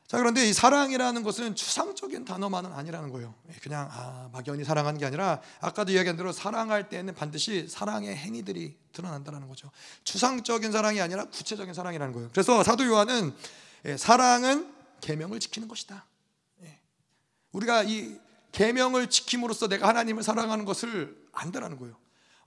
자 0.08 0.18
그런데 0.18 0.44
이 0.48 0.52
사랑이라는 0.52 1.22
것은 1.22 1.54
추상적인 1.54 2.24
단어만은 2.24 2.72
아니라는 2.72 3.10
거예요. 3.10 3.34
예, 3.50 3.52
그냥 3.62 3.88
아, 3.92 4.28
막연히 4.32 4.64
사랑하는 4.64 4.98
게 4.98 5.06
아니라 5.06 5.40
아까도 5.60 5.92
이야기한 5.92 6.16
대로 6.16 6.32
사랑할 6.32 6.88
때는 6.88 7.14
반드시 7.14 7.68
사랑의 7.68 8.16
행위들이 8.16 8.76
드러난다는 8.92 9.46
거죠. 9.46 9.70
추상적인 10.02 10.72
사랑이 10.72 11.00
아니라 11.00 11.26
구체적인 11.26 11.72
사랑이라는 11.72 12.12
거예요. 12.12 12.30
그래서 12.32 12.64
사도 12.64 12.84
요한은 12.84 13.32
예, 13.84 13.96
사랑은 13.96 14.74
계명을 15.00 15.38
지키는 15.38 15.68
것이다. 15.68 16.04
예. 16.64 16.80
우리가 17.52 17.84
이 17.84 18.23
계명을 18.54 19.10
지킴으로써 19.10 19.68
내가 19.68 19.88
하나님을 19.88 20.22
사랑하는 20.22 20.64
것을 20.64 21.16
안다라는 21.32 21.76
거예요. 21.76 21.96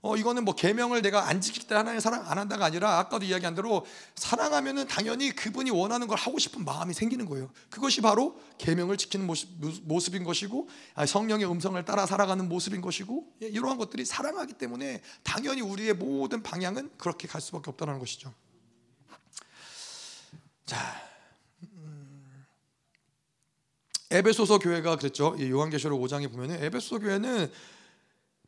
어 0.00 0.16
이거는 0.16 0.44
뭐 0.44 0.54
계명을 0.54 1.02
내가 1.02 1.28
안 1.28 1.40
지킬 1.40 1.66
때 1.66 1.74
하나님 1.74 1.98
사랑 1.98 2.24
안 2.30 2.38
한다가 2.38 2.64
아니라 2.64 2.98
아까도 2.98 3.24
이야기한 3.24 3.54
대로 3.54 3.84
사랑하면은 4.14 4.86
당연히 4.86 5.32
그분이 5.32 5.70
원하는 5.70 6.06
걸 6.06 6.16
하고 6.16 6.38
싶은 6.38 6.64
마음이 6.64 6.94
생기는 6.94 7.26
거예요. 7.26 7.50
그것이 7.68 8.00
바로 8.00 8.40
계명을 8.58 8.96
지키는 8.96 9.26
모습, 9.26 9.48
모습인 9.82 10.22
것이고 10.22 10.68
아, 10.94 11.04
성령의 11.04 11.50
음성을 11.50 11.84
따라 11.84 12.06
살아가는 12.06 12.48
모습인 12.48 12.80
것이고 12.80 13.26
예, 13.42 13.48
이러한 13.48 13.76
것들이 13.76 14.04
사랑하기 14.04 14.54
때문에 14.54 15.02
당연히 15.24 15.60
우리의 15.62 15.94
모든 15.94 16.42
방향은 16.42 16.92
그렇게 16.96 17.26
갈 17.26 17.40
수밖에 17.40 17.68
없다는 17.70 17.98
것이죠. 17.98 18.32
자, 20.64 20.76
음, 21.62 22.46
에베소서 24.10 24.58
교회가 24.58 24.96
그랬죠. 24.96 25.36
요한계시록 25.38 26.00
5장에 26.00 26.30
보면은 26.30 26.62
에베소 26.62 27.00
교회는 27.00 27.50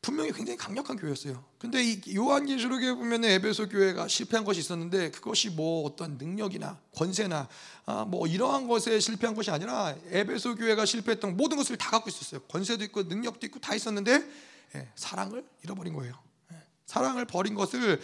분명히 0.03 0.33
굉장히 0.33 0.57
강력한 0.57 0.97
교회였어요. 0.97 1.45
근데 1.59 1.85
이 1.85 2.01
요한계시록에 2.15 2.95
보면 2.95 3.23
에베소 3.27 3.69
교회가 3.69 4.09
실패한 4.09 4.47
것이 4.47 4.61
있었는데 4.61 5.11
그것이 5.11 5.51
뭐 5.51 5.85
어떤 5.85 6.17
능력이나 6.17 6.81
권세나 6.95 7.49
아, 7.85 8.05
뭐 8.07 8.27
이러한 8.27 8.67
것에 8.67 8.99
실패한 8.99 9.35
것이 9.35 9.51
아니라 9.51 9.95
에베소 10.09 10.55
교회가 10.55 10.87
실패했던 10.87 11.37
모든 11.37 11.59
것을 11.59 11.77
다 11.77 11.91
갖고 11.91 12.09
있었어요. 12.09 12.41
권세도 12.49 12.83
있고 12.85 13.03
능력도 13.03 13.47
있고 13.49 13.61
다 13.61 13.75
있었는데 13.75 14.27
예, 14.77 14.89
사랑을 14.95 15.45
잃어버린 15.63 15.93
거예요. 15.93 16.19
예, 16.53 16.57
사랑을 16.87 17.27
버린 17.27 17.55
것을 17.55 18.01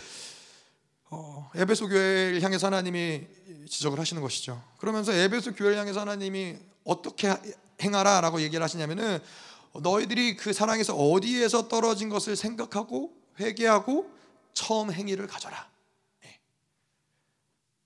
어, 1.09 1.51
에베소 1.55 1.89
교회를 1.89 2.43
향해서 2.43 2.67
하나님이 2.67 3.27
지적을 3.71 3.99
하시는 3.99 4.21
것이죠. 4.21 4.63
그러면서 4.77 5.15
에베소 5.15 5.55
교회를 5.55 5.79
향해서 5.79 6.01
하나님이 6.01 6.59
어떻게 6.87 7.35
행하라라고 7.83 8.41
얘기를 8.41 8.63
하시냐면은 8.63 9.21
너희들이 9.75 10.37
그 10.37 10.53
사랑에서 10.53 10.95
어디에서 10.95 11.69
떨어진 11.69 12.09
것을 12.09 12.37
생각하고 12.37 13.13
회개하고 13.39 14.11
처음 14.55 14.91
행위를 14.91 15.27
가져라. 15.27 15.69
네. 16.23 16.41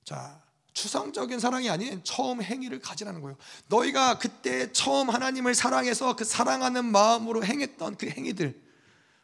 자, 0.04 0.40
추상적인 0.72 1.40
사랑이 1.40 1.68
아닌 1.68 2.00
처음 2.04 2.42
행위를 2.42 2.78
가지라는 2.78 3.20
거예요. 3.20 3.36
너희가 3.66 4.18
그때 4.18 4.70
처음 4.72 5.10
하나님을 5.10 5.54
사랑해서 5.54 6.14
그 6.14 6.24
사랑하는 6.24 6.84
마음으로 6.84 7.44
행했던 7.44 7.96
그 7.96 8.08
행위들 8.08 8.52
그 8.52 8.69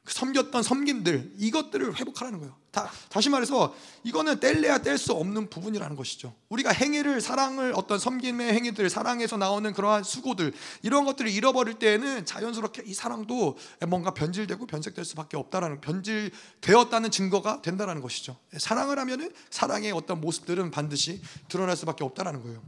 섬겼던 0.07 0.62
섬김들 0.62 1.33
이것들을 1.38 1.97
회복하라는 1.97 2.38
거예요. 2.38 2.55
다, 2.71 2.90
다시 3.09 3.31
말해서 3.31 3.75
이거는 4.05 4.38
뗄래야 4.38 4.79
뗄 4.79 4.99
수 4.99 5.12
없는 5.12 5.49
부분이라는 5.49 5.97
것이죠. 5.97 6.35
우리가 6.49 6.71
행위를 6.71 7.21
사랑을 7.21 7.73
어떤 7.75 7.99
섬김의 7.99 8.53
행위들 8.53 8.90
사랑에서 8.90 9.37
나오는 9.37 9.73
그러한 9.73 10.05
수고들 10.05 10.53
이런 10.83 11.05
것들을 11.07 11.31
잃어버릴 11.31 11.79
때에는 11.79 12.27
자연스럽게 12.27 12.83
이 12.87 12.95
사랑도 12.95 13.57
뭔가 13.88 14.12
변질되고 14.12 14.66
변색될 14.66 15.05
수밖에 15.05 15.37
없다라는 15.37 15.81
변질되었다는 15.81 17.11
증거가 17.11 17.62
된다라는 17.62 18.03
것이죠. 18.03 18.37
사랑을 18.59 18.99
하면은 18.99 19.33
사랑의 19.51 19.92
어떤 19.92 20.21
모습들은 20.21 20.71
반드시 20.71 21.23
드러날 21.49 21.77
수밖에 21.77 22.05
없다라는 22.05 22.42
거예요. 22.42 22.62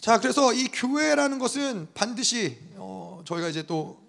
자, 0.00 0.18
그래서 0.18 0.54
이 0.54 0.68
교회라는 0.68 1.38
것은 1.38 1.88
반드시 1.92 2.58
어, 2.76 3.22
저희가 3.26 3.48
이제 3.48 3.66
또 3.66 4.00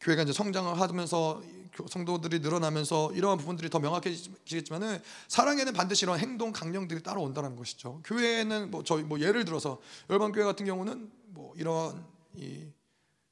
교회가 0.00 0.22
이제 0.22 0.32
성장을 0.32 0.80
하면서 0.80 1.42
성도들이 1.88 2.40
늘어나면서 2.40 3.12
이러한 3.12 3.38
부분들이 3.38 3.70
더 3.70 3.78
명확해지겠지만은 3.78 5.00
사랑에는 5.28 5.72
반드시 5.72 6.04
이런 6.04 6.18
행동 6.18 6.52
강령들이 6.52 7.02
따라온다는 7.02 7.56
것이죠. 7.56 8.00
교회는 8.04 8.70
뭐 8.70 8.82
저희 8.82 9.02
뭐 9.02 9.20
예를 9.20 9.44
들어서 9.44 9.80
열방 10.10 10.32
교회 10.32 10.44
같은 10.44 10.66
경우는 10.66 11.10
뭐 11.28 11.54
이런 11.56 12.04
이 12.34 12.66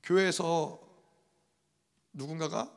교회에서 0.03 0.79
누군가가 2.13 2.71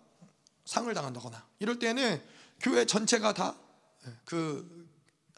상을 0.66 0.94
당한다거나 0.94 1.46
이럴 1.60 1.80
때는 1.80 2.22
교회 2.60 2.86
전체가 2.86 3.34
다 3.34 3.56
그 4.26 4.81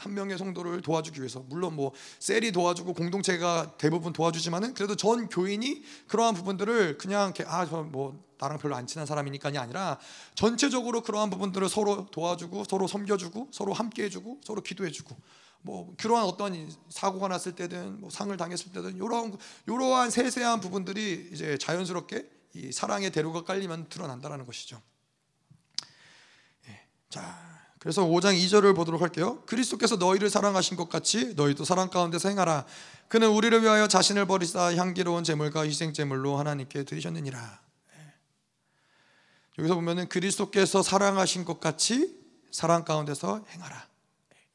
한 0.03 0.13
명의 0.13 0.37
성도를 0.37 0.81
도와주기 0.81 1.19
위해서 1.19 1.43
물론 1.47 1.75
뭐 1.75 1.93
셀이 2.19 2.51
도와주고 2.51 2.93
공동체가 2.93 3.75
대부분 3.77 4.11
도와주지만은 4.11 4.73
그래도 4.73 4.95
전 4.95 5.29
교인이 5.29 5.83
그러한 6.07 6.35
부분들을 6.35 6.97
그냥 6.97 7.33
아저 7.47 7.83
뭐 7.83 8.21
나랑 8.37 8.57
별로 8.57 8.75
안 8.75 8.85
친한 8.85 9.05
사람이니까이 9.05 9.57
아니라 9.57 9.97
전체적으로 10.35 11.01
그러한 11.01 11.29
부분들을 11.29 11.69
서로 11.69 12.05
도와주고 12.07 12.65
서로 12.65 12.87
섬겨주고 12.87 13.49
서로 13.51 13.71
함께해주고 13.71 14.41
서로 14.43 14.61
기도해주고 14.61 15.15
뭐 15.61 15.93
그러한 15.97 16.25
어떤 16.25 16.69
사고가 16.89 17.29
났을 17.29 17.55
때든 17.55 18.01
뭐 18.01 18.09
상을 18.09 18.35
당했을 18.35 18.73
때든 18.73 18.97
이러한 18.97 19.37
이러한 19.67 20.09
세세한 20.09 20.59
부분들이 20.59 21.29
이제 21.31 21.57
자연스럽게 21.57 22.29
이 22.55 22.71
사랑의 22.71 23.11
대로가 23.11 23.43
깔리면 23.43 23.87
드러난다라는 23.87 24.45
것이죠. 24.45 24.81
예. 26.67 26.81
자. 27.09 27.52
그래서 27.83 28.05
5장 28.05 28.33
2절을 28.33 28.73
보도록 28.77 29.01
할게요. 29.01 29.43
그리스도께서 29.45 29.97
너희를 29.97 30.29
사랑하신 30.29 30.77
것 30.77 30.87
같이 30.87 31.33
너희도 31.33 31.65
사랑 31.65 31.89
가운데서 31.89 32.29
행하라. 32.29 32.65
그는 33.09 33.27
우리를 33.27 33.61
위하여 33.61 33.89
자신을 33.89 34.25
버리사 34.25 34.73
향기로운 34.77 35.25
제물과 35.25 35.65
희생 35.65 35.91
제물로 35.91 36.37
하나님께 36.37 36.85
드리셨느니라. 36.85 37.59
예. 37.97 38.13
여기서 39.59 39.75
보면은 39.75 40.07
그리스도께서 40.07 40.81
사랑하신 40.81 41.43
것 41.43 41.59
같이 41.59 42.17
사랑 42.51 42.85
가운데서 42.85 43.43
행하라. 43.49 43.92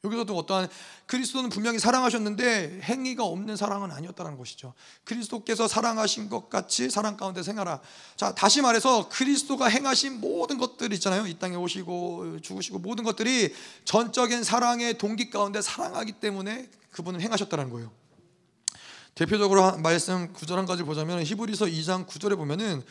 여기서도 0.05 0.37
어떠한 0.37 0.69
그리스도는 1.07 1.49
분명히 1.49 1.77
사랑하셨는데 1.77 2.79
행위가 2.83 3.25
없는 3.25 3.57
사랑은 3.57 3.91
아니었다는 3.91 4.37
것이죠. 4.37 4.73
그리스도께서 5.03 5.67
사랑하신 5.67 6.29
것 6.29 6.49
같이 6.49 6.89
사랑 6.89 7.17
가운데 7.17 7.43
생활하. 7.43 7.81
자, 8.15 8.33
다시 8.33 8.61
말해서 8.61 9.09
그리스도가 9.09 9.67
행하신 9.67 10.21
모든 10.21 10.57
것들 10.57 10.93
있잖아요. 10.93 11.27
이 11.27 11.37
땅에 11.37 11.57
오시고 11.57 12.39
죽으시고 12.41 12.79
모든 12.79 13.03
것들이 13.03 13.53
전적인 13.83 14.43
사랑의 14.43 14.97
동기 14.97 15.29
가운데 15.29 15.61
사랑하기 15.61 16.13
때문에 16.13 16.69
그분은 16.91 17.19
행하셨다는 17.19 17.69
거예요. 17.69 17.91
대표적으로 19.15 19.77
말씀 19.79 20.31
구절 20.31 20.57
한 20.57 20.65
가지 20.65 20.83
보자면 20.83 21.21
히브리서 21.25 21.65
2장 21.65 22.07
9절에 22.07 22.37
보면은 22.37 22.81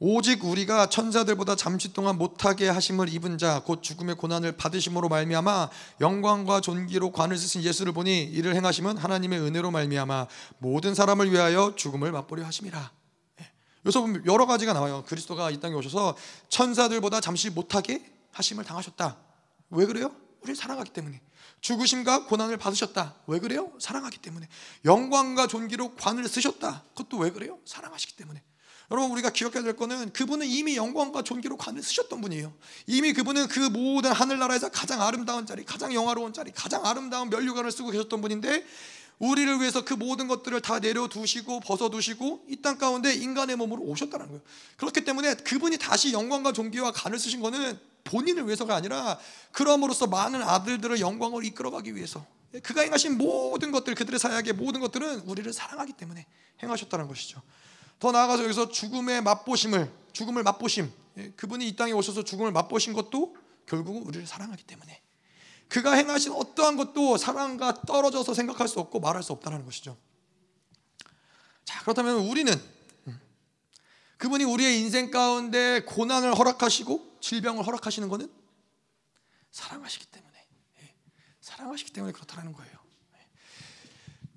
오직 0.00 0.44
우리가 0.44 0.88
천사들보다 0.88 1.56
잠시 1.56 1.92
동안 1.92 2.18
못하게 2.18 2.68
하심을 2.68 3.08
입은 3.08 3.36
자 3.36 3.60
곧 3.64 3.82
죽음의 3.82 4.14
고난을 4.16 4.52
받으심으로 4.56 5.08
말미암아 5.08 5.70
영광과 6.00 6.60
존귀로 6.60 7.10
관을 7.10 7.36
쓰신 7.36 7.62
예수를 7.64 7.92
보니 7.92 8.22
이를 8.22 8.54
행하심은 8.54 8.96
하나님의 8.96 9.40
은혜로 9.40 9.72
말미암아 9.72 10.28
모든 10.58 10.94
사람을 10.94 11.32
위하여 11.32 11.74
죽음을 11.74 12.12
맛보려 12.12 12.44
하심이라. 12.46 12.92
예. 13.40 13.50
여기서 13.84 14.00
보면 14.02 14.22
여러 14.26 14.46
가지가 14.46 14.72
나와요. 14.72 15.02
그리스도가 15.08 15.50
이 15.50 15.58
땅에 15.58 15.74
오셔서 15.74 16.16
천사들보다 16.48 17.20
잠시 17.20 17.50
못하게 17.50 18.04
하심을 18.30 18.64
당하셨다. 18.64 19.16
왜 19.70 19.84
그래요? 19.86 20.12
우리 20.42 20.54
사랑하기 20.54 20.92
때문에. 20.92 21.20
죽으심과 21.60 22.26
고난을 22.26 22.56
받으셨다. 22.56 23.16
왜 23.26 23.40
그래요? 23.40 23.72
사랑하기 23.80 24.18
때문에. 24.18 24.46
영광과 24.84 25.48
존귀로 25.48 25.96
관을 25.96 26.28
쓰셨다. 26.28 26.84
그것도 26.94 27.18
왜 27.18 27.30
그래요? 27.32 27.58
사랑하시기 27.64 28.14
때문에. 28.14 28.40
여러분 28.90 29.10
우리가 29.12 29.30
기억해야 29.30 29.62
될 29.62 29.76
거는 29.76 30.12
그분은 30.12 30.46
이미 30.46 30.76
영광과 30.76 31.22
존귀로 31.22 31.58
관을 31.58 31.82
쓰셨던 31.82 32.20
분이에요. 32.22 32.54
이미 32.86 33.12
그분은 33.12 33.48
그 33.48 33.60
모든 33.60 34.12
하늘나라에서 34.12 34.70
가장 34.70 35.02
아름다운 35.02 35.44
자리, 35.44 35.64
가장 35.64 35.92
영화로운 35.92 36.32
자리, 36.32 36.52
가장 36.52 36.86
아름다운 36.86 37.28
면류관을 37.28 37.70
쓰고 37.70 37.90
계셨던 37.90 38.20
분인데 38.22 38.64
우리를 39.18 39.60
위해서 39.60 39.84
그 39.84 39.94
모든 39.94 40.26
것들을 40.28 40.58
다 40.62 40.78
내려두시고 40.78 41.60
벗어두시고 41.60 42.44
이 42.48 42.62
땅 42.62 42.78
가운데 42.78 43.12
인간의 43.12 43.56
몸으로 43.56 43.82
오셨다는 43.82 44.26
거예요. 44.28 44.40
그렇기 44.76 45.04
때문에 45.04 45.34
그분이 45.36 45.76
다시 45.78 46.12
영광과 46.12 46.52
존귀와 46.52 46.92
간을 46.92 47.18
쓰신 47.18 47.40
거는 47.40 47.78
본인을 48.04 48.46
위해서가 48.46 48.74
아니라 48.74 49.18
그럼으로써 49.52 50.06
많은 50.06 50.40
아들들을 50.40 51.00
영광을 51.00 51.44
이끌어가기 51.44 51.94
위해서 51.94 52.24
그가 52.62 52.82
행하신 52.82 53.18
모든 53.18 53.70
것들 53.70 53.94
그들의 53.94 54.18
사역의 54.18 54.54
모든 54.54 54.80
것들은 54.80 55.20
우리를 55.20 55.52
사랑하기 55.52 55.92
때문에 55.94 56.24
행하셨다는 56.62 57.06
것이죠. 57.08 57.42
더 57.98 58.12
나아가서 58.12 58.44
여기서 58.44 58.68
죽음의 58.68 59.22
맛보심을 59.22 59.92
죽음을 60.12 60.42
맛보심 60.42 60.92
예, 61.18 61.30
그분이 61.30 61.66
이 61.66 61.76
땅에 61.76 61.92
오셔서 61.92 62.24
죽음을 62.24 62.52
맛보신 62.52 62.92
것도 62.92 63.36
결국은 63.66 64.02
우리를 64.02 64.26
사랑하기 64.26 64.64
때문에 64.64 65.02
그가 65.68 65.92
행하신 65.92 66.32
어떠한 66.32 66.76
것도 66.76 67.18
사랑과 67.18 67.74
떨어져서 67.82 68.34
생각할 68.34 68.68
수 68.68 68.80
없고 68.80 69.00
말할 69.00 69.22
수 69.22 69.32
없다는 69.32 69.64
것이죠. 69.64 69.96
자 71.64 71.82
그렇다면 71.82 72.16
우리는 72.28 72.52
음, 73.08 73.20
그분이 74.16 74.44
우리의 74.44 74.80
인생 74.80 75.10
가운데 75.10 75.82
고난을 75.84 76.38
허락하시고 76.38 77.18
질병을 77.20 77.66
허락하시는 77.66 78.08
것은 78.08 78.32
사랑하시기 79.50 80.06
때문에 80.06 80.46
예, 80.80 80.94
사랑하시기 81.40 81.92
때문에 81.92 82.12
그렇다는 82.12 82.52
거예요. 82.52 82.77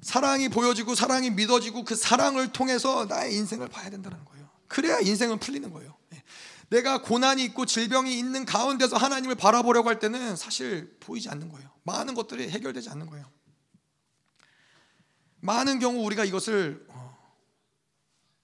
사랑이 0.01 0.49
보여지고 0.49 0.95
사랑이 0.95 1.29
믿어지고 1.29 1.83
그 1.83 1.95
사랑을 1.95 2.51
통해서 2.51 3.05
나의 3.05 3.35
인생을 3.35 3.67
봐야 3.69 3.89
된다는 3.89 4.23
거예요. 4.25 4.49
그래야 4.67 4.99
인생은 4.99 5.39
풀리는 5.39 5.71
거예요. 5.71 5.95
예. 6.13 6.23
내가 6.69 7.01
고난이 7.01 7.43
있고 7.45 7.65
질병이 7.65 8.17
있는 8.17 8.45
가운데서 8.45 8.97
하나님을 8.97 9.35
바라보려고 9.35 9.89
할 9.89 9.99
때는 9.99 10.35
사실 10.35 10.97
보이지 10.99 11.29
않는 11.29 11.49
거예요. 11.49 11.69
많은 11.83 12.15
것들이 12.15 12.49
해결되지 12.49 12.89
않는 12.89 13.07
거예요. 13.07 13.29
많은 15.41 15.79
경우 15.79 16.03
우리가 16.03 16.25
이것을 16.25 16.85
어, 16.89 17.17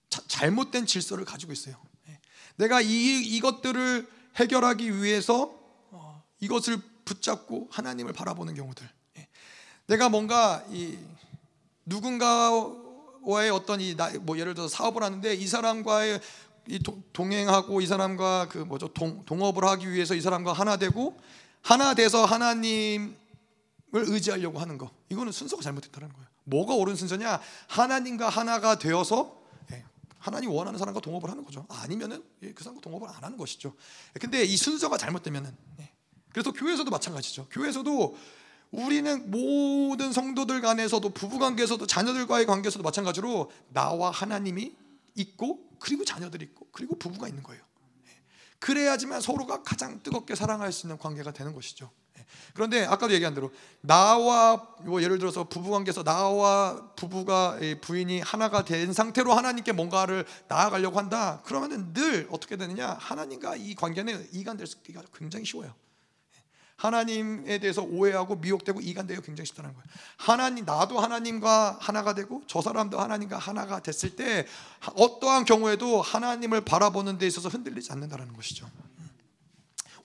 자, 0.09 0.21
잘못된 0.27 0.85
질서를 0.85 1.25
가지고 1.25 1.53
있어요. 1.53 1.75
예. 2.09 2.19
내가 2.57 2.81
이 2.81 3.21
이것들을 3.21 4.07
해결하기 4.35 5.01
위해서 5.01 5.57
어, 5.89 6.23
이것을 6.39 6.79
붙잡고 7.05 7.69
하나님을 7.71 8.13
바라보는 8.13 8.53
경우들. 8.53 8.87
예. 9.17 9.27
내가 9.87 10.09
뭔가 10.09 10.63
이 10.69 10.97
누군가와의 11.87 13.49
어떤 13.51 13.81
이 13.81 13.95
뭐 14.21 14.37
예를 14.37 14.53
들어서 14.53 14.73
사업을 14.75 15.03
하는데 15.03 15.33
이 15.33 15.47
사람과의 15.47 16.19
이 16.69 16.79
동행하고 17.13 17.81
이 17.81 17.87
사람과 17.87 18.47
그 18.49 18.57
뭐죠 18.59 18.89
동, 18.89 19.23
동업을 19.25 19.63
하기 19.63 19.89
위해서 19.91 20.13
이 20.15 20.21
사람과 20.21 20.53
하나 20.53 20.77
되고 20.77 21.17
하나 21.61 21.93
돼서 21.93 22.25
하나님을 22.25 23.15
의지하려고 23.93 24.59
하는 24.59 24.77
거 24.77 24.91
이거는 25.09 25.31
순서가 25.31 25.63
잘못됐다는 25.63 26.11
거예요. 26.11 26.27
뭐가 26.43 26.75
옳은 26.75 26.95
순서냐? 26.95 27.41
하나님과 27.67 28.29
하나가 28.29 28.77
되어서 28.77 29.37
예, 29.71 29.83
하나님 30.17 30.51
원하는 30.51 30.77
사람과 30.77 30.99
동업을 31.01 31.29
하는 31.29 31.43
거죠. 31.45 31.65
아니면은 31.69 32.23
예, 32.43 32.51
그 32.53 32.63
사람과 32.63 32.81
동업을 32.81 33.07
안 33.09 33.23
하는 33.23 33.37
것이죠. 33.37 33.73
근데 34.19 34.43
이 34.43 34.55
순서가 34.57 34.97
잘못되면은 34.97 35.55
예, 35.79 35.89
그래서 36.31 36.51
교회에서도 36.51 36.89
마찬가지죠. 36.91 37.47
교회에서도 37.49 38.17
우리는 38.71 39.31
모든 39.31 40.11
성도들 40.11 40.61
간에서도 40.61 41.09
부부 41.09 41.39
관계에서도 41.39 41.85
자녀들과의 41.87 42.45
관계에서도 42.45 42.83
마찬가지로 42.83 43.51
나와 43.69 44.11
하나님이 44.11 44.75
있고 45.15 45.59
그리고 45.79 46.03
자녀들이 46.03 46.45
있고 46.45 46.67
그리고 46.71 46.97
부부가 46.97 47.27
있는 47.27 47.43
거예요. 47.43 47.61
그래야지만 48.59 49.21
서로가 49.21 49.63
가장 49.63 50.01
뜨겁게 50.01 50.35
사랑할 50.35 50.71
수 50.71 50.87
있는 50.87 50.97
관계가 50.97 51.31
되는 51.31 51.53
것이죠. 51.53 51.91
그런데 52.53 52.83
아까도 52.85 53.13
얘기한 53.13 53.33
대로 53.33 53.51
나와 53.81 54.67
뭐 54.81 55.01
예를 55.01 55.19
들어서 55.19 55.43
부부 55.45 55.69
관계에서 55.69 56.03
나와 56.03 56.91
부부가 56.95 57.57
부인이 57.81 58.19
하나가 58.21 58.65
된 58.65 58.91
상태로 58.93 59.33
하나님께 59.33 59.71
뭔가를 59.71 60.25
나아가려고 60.47 60.97
한다. 60.97 61.41
그러면은 61.45 61.93
늘 61.93 62.27
어떻게 62.31 62.57
되느냐? 62.57 62.97
하나님과 62.99 63.55
이 63.57 63.75
관계는 63.75 64.29
이간될 64.33 64.67
수가 64.67 65.03
굉장히 65.15 65.45
쉬워요. 65.45 65.73
하나님에 66.77 67.57
대해서 67.57 67.81
오해하고 67.81 68.35
미혹되고 68.35 68.81
이간되기가 68.81 69.25
굉장히 69.25 69.47
쉽다는 69.47 69.73
거예요. 69.73 69.85
하나님 70.15 70.63
나도 70.63 70.99
하나님과 70.99 71.77
하나가 71.81 72.13
되고 72.13 72.43
저 72.47 72.61
사람도 72.61 72.99
하나님과 72.99 73.37
하나가 73.37 73.79
됐을 73.81 74.15
때 74.15 74.45
어떠한 74.95 75.45
경우에도 75.45 76.01
하나님을 76.01 76.61
바라보는 76.61 77.17
데 77.17 77.25
있어서 77.27 77.49
흔들리지 77.49 77.91
않는다는 77.91 78.31
것이죠. 78.33 78.69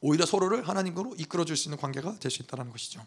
오히려 0.00 0.26
서로를 0.26 0.66
하나님으로 0.66 1.14
이끌어 1.18 1.44
줄 1.44 1.56
수 1.56 1.68
있는 1.68 1.78
관계가 1.78 2.18
될 2.18 2.30
수 2.30 2.42
있다는 2.42 2.70
것이죠. 2.70 3.06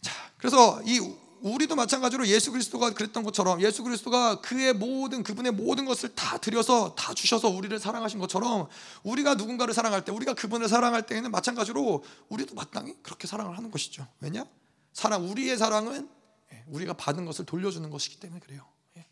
자, 0.00 0.12
그래서 0.38 0.82
이 0.84 0.98
우리도 1.40 1.76
마찬가지로 1.76 2.26
예수 2.28 2.52
그리스도가 2.52 2.90
그랬던 2.90 3.22
것처럼 3.22 3.60
예수 3.60 3.82
그리스도가 3.82 4.40
그의 4.40 4.72
모든 4.72 5.22
그분의 5.22 5.52
모든 5.52 5.84
것을 5.84 6.14
다 6.14 6.38
드려서 6.38 6.94
다 6.94 7.14
주셔서 7.14 7.48
우리를 7.48 7.78
사랑하신 7.78 8.18
것처럼 8.18 8.68
우리가 9.02 9.34
누군가를 9.34 9.74
사랑할 9.74 10.04
때 10.04 10.12
우리가 10.12 10.34
그분을 10.34 10.68
사랑할 10.68 11.06
때에는 11.06 11.30
마찬가지로 11.30 12.04
우리도 12.28 12.54
마땅히 12.54 12.94
그렇게 13.02 13.26
사랑을 13.26 13.56
하는 13.56 13.70
것이죠. 13.70 14.06
왜냐? 14.20 14.46
사랑 14.92 15.28
우리의 15.30 15.58
사랑은 15.58 16.08
예, 16.52 16.64
우리가 16.68 16.94
받은 16.94 17.24
것을 17.24 17.44
돌려주는 17.44 17.88
것이기 17.90 18.20
때문에 18.20 18.40
그래요. 18.40 18.66
예. 18.96 19.06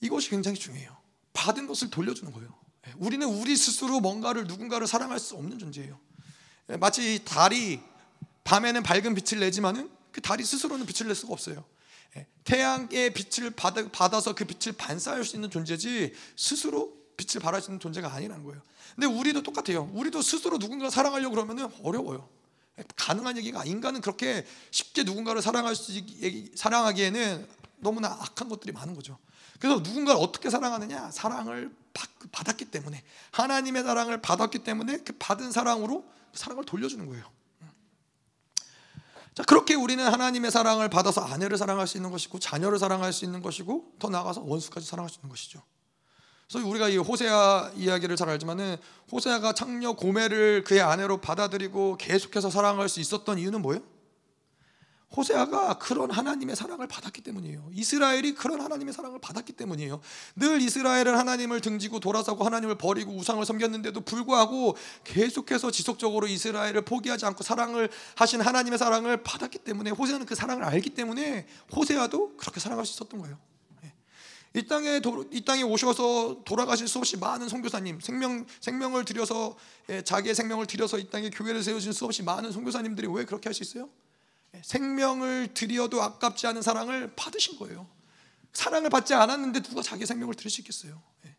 이것이 0.00 0.30
굉장히 0.30 0.58
중요해요. 0.58 0.96
받은 1.32 1.66
것을 1.66 1.90
돌려주는 1.90 2.32
거예요. 2.32 2.54
예, 2.86 2.92
우리는 2.98 3.26
우리 3.26 3.56
스스로 3.56 4.00
뭔가를 4.00 4.46
누군가를 4.46 4.86
사랑할 4.86 5.18
수 5.18 5.34
없는 5.34 5.58
존재예요. 5.58 5.98
마치 6.78 7.24
달이 7.24 7.80
밤에는 8.44 8.82
밝은 8.82 9.14
빛을 9.14 9.40
내지만은 9.40 9.90
그 10.12 10.20
달이 10.20 10.44
스스로는 10.44 10.86
빛을 10.86 11.08
낼 11.08 11.14
수가 11.16 11.32
없어요. 11.32 11.64
예, 12.16 12.26
태양의 12.44 13.14
빛을 13.14 13.50
받아 13.50 14.20
서 14.20 14.34
그 14.34 14.44
빛을 14.44 14.76
반사할 14.76 15.24
수 15.24 15.36
있는 15.36 15.50
존재지 15.50 16.12
스스로 16.36 16.92
빛을 17.16 17.42
발할 17.42 17.60
수 17.62 17.70
있는 17.70 17.80
존재가 17.80 18.12
아니라는 18.12 18.44
거예요. 18.44 18.60
근데 18.94 19.06
우리도 19.06 19.42
똑같아요. 19.42 19.90
우리도 19.94 20.20
스스로 20.22 20.58
누군가 20.58 20.90
사랑하려고 20.90 21.34
그러면 21.34 21.72
어려워요. 21.82 22.28
예, 22.78 22.84
가능한 22.96 23.36
얘기가 23.38 23.64
인간은 23.64 24.00
그렇게 24.00 24.46
쉽게 24.70 25.04
누군가를 25.04 25.42
사랑할 25.42 25.74
수 25.74 25.92
사랑하기에는 26.54 27.48
너무나 27.78 28.08
악한 28.08 28.48
것들이 28.48 28.72
많은 28.72 28.94
거죠. 28.94 29.18
그래서 29.58 29.80
누군가를 29.80 30.20
어떻게 30.20 30.50
사랑하느냐? 30.50 31.10
사랑을 31.10 31.74
받았기 32.32 32.66
때문에 32.66 33.02
하나님의 33.32 33.82
사랑을 33.82 34.20
받았기 34.20 34.60
때문에 34.60 34.98
그 34.98 35.12
받은 35.18 35.52
사랑으로 35.52 36.02
그 36.32 36.38
사랑을 36.38 36.64
돌려주는 36.64 37.06
거예요. 37.06 37.24
자, 39.34 39.42
그렇게 39.44 39.74
우리는 39.74 40.04
하나님의 40.04 40.50
사랑을 40.50 40.88
받아서 40.90 41.22
아내를 41.22 41.56
사랑할 41.56 41.86
수 41.86 41.96
있는 41.96 42.10
것이고 42.10 42.38
자녀를 42.38 42.78
사랑할 42.78 43.12
수 43.12 43.24
있는 43.24 43.40
것이고 43.40 43.94
더 43.98 44.08
나아가서 44.10 44.42
원수까지 44.42 44.86
사랑할 44.86 45.08
수 45.08 45.18
있는 45.18 45.30
것이죠. 45.30 45.62
그래서 46.50 46.68
우리가 46.68 46.90
이 46.90 46.98
호세아 46.98 47.72
이야기를 47.76 48.16
잘 48.16 48.28
알지만은 48.28 48.76
호세아가 49.10 49.54
창녀 49.54 49.94
고매를 49.94 50.64
그의 50.64 50.82
아내로 50.82 51.22
받아들이고 51.22 51.96
계속해서 51.96 52.50
사랑할 52.50 52.90
수 52.90 53.00
있었던 53.00 53.38
이유는 53.38 53.62
뭐예요? 53.62 53.82
호세아가 55.16 55.74
그런 55.74 56.10
하나님의 56.10 56.56
사랑을 56.56 56.86
받았기 56.86 57.20
때문이에요. 57.20 57.70
이스라엘이 57.72 58.34
그런 58.34 58.60
하나님의 58.60 58.94
사랑을 58.94 59.18
받았기 59.20 59.52
때문이에요. 59.52 60.00
늘 60.36 60.60
이스라엘은 60.60 61.14
하나님을 61.16 61.60
등지고 61.60 62.00
돌아서고 62.00 62.44
하나님을 62.44 62.78
버리고 62.78 63.12
우상을 63.12 63.44
섬겼는데도 63.44 64.00
불구하고 64.02 64.76
계속해서 65.04 65.70
지속적으로 65.70 66.26
이스라엘을 66.26 66.82
포기하지 66.82 67.26
않고 67.26 67.42
사랑을 67.44 67.90
하신 68.16 68.40
하나님의 68.40 68.78
사랑을 68.78 69.22
받았기 69.22 69.58
때문에 69.58 69.90
호세아는 69.90 70.26
그 70.26 70.34
사랑을 70.34 70.64
알기 70.64 70.90
때문에 70.90 71.46
호세아도 71.74 72.36
그렇게 72.36 72.58
사랑할 72.60 72.86
수 72.86 72.94
있었던 72.94 73.20
거예요. 73.20 73.38
예. 73.84 73.92
이 74.54 74.66
땅에 74.66 75.00
이 75.30 75.44
땅에 75.44 75.62
오셔서 75.62 76.42
돌아가신 76.44 76.86
수없이 76.86 77.16
많은 77.18 77.48
선교사님 77.48 78.00
생명 78.00 78.46
생명을 78.60 79.04
들여서 79.04 79.56
예, 79.90 80.02
자기의 80.02 80.34
생명을 80.34 80.66
들여서 80.66 80.98
이 80.98 81.10
땅에 81.10 81.28
교회를 81.30 81.62
세우신 81.62 81.92
수없이 81.92 82.22
많은 82.22 82.50
선교사님들이 82.52 83.08
왜 83.08 83.24
그렇게 83.24 83.48
할 83.48 83.54
수 83.54 83.62
있어요? 83.62 83.90
생명을 84.60 85.54
드려도 85.54 86.02
아깝지 86.02 86.46
않은 86.48 86.62
사랑을 86.62 87.14
받으신 87.16 87.58
거예요. 87.58 87.88
사랑을 88.52 88.90
받지 88.90 89.14
않았는데 89.14 89.62
누가 89.62 89.82
자기 89.82 90.04
생명을 90.04 90.34
드릴 90.34 90.50
수 90.50 90.60
있겠어요? 90.60 91.00
예. 91.24 91.34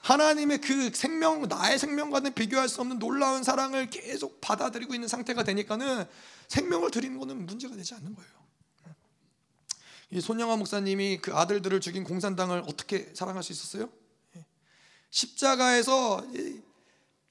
하나님의 0.00 0.60
그 0.60 0.90
생명, 0.92 1.42
나의 1.42 1.78
생명과는 1.78 2.34
비교할 2.34 2.68
수 2.68 2.80
없는 2.80 2.98
놀라운 2.98 3.44
사랑을 3.44 3.88
계속 3.88 4.40
받아들이고 4.40 4.92
있는 4.94 5.06
상태가 5.06 5.44
되니까는 5.44 6.04
생명을 6.48 6.90
드리는 6.90 7.16
것은 7.18 7.46
문제가 7.46 7.76
되지 7.76 7.94
않는 7.94 8.14
거예요. 8.14 8.30
이 10.10 10.20
손영아 10.20 10.56
목사님이 10.56 11.18
그 11.22 11.34
아들들을 11.34 11.80
죽인 11.80 12.04
공산당을 12.04 12.64
어떻게 12.66 13.10
사랑할 13.14 13.42
수 13.42 13.52
있었어요? 13.52 13.88
예. 14.36 14.44
십자가에서 15.10 16.26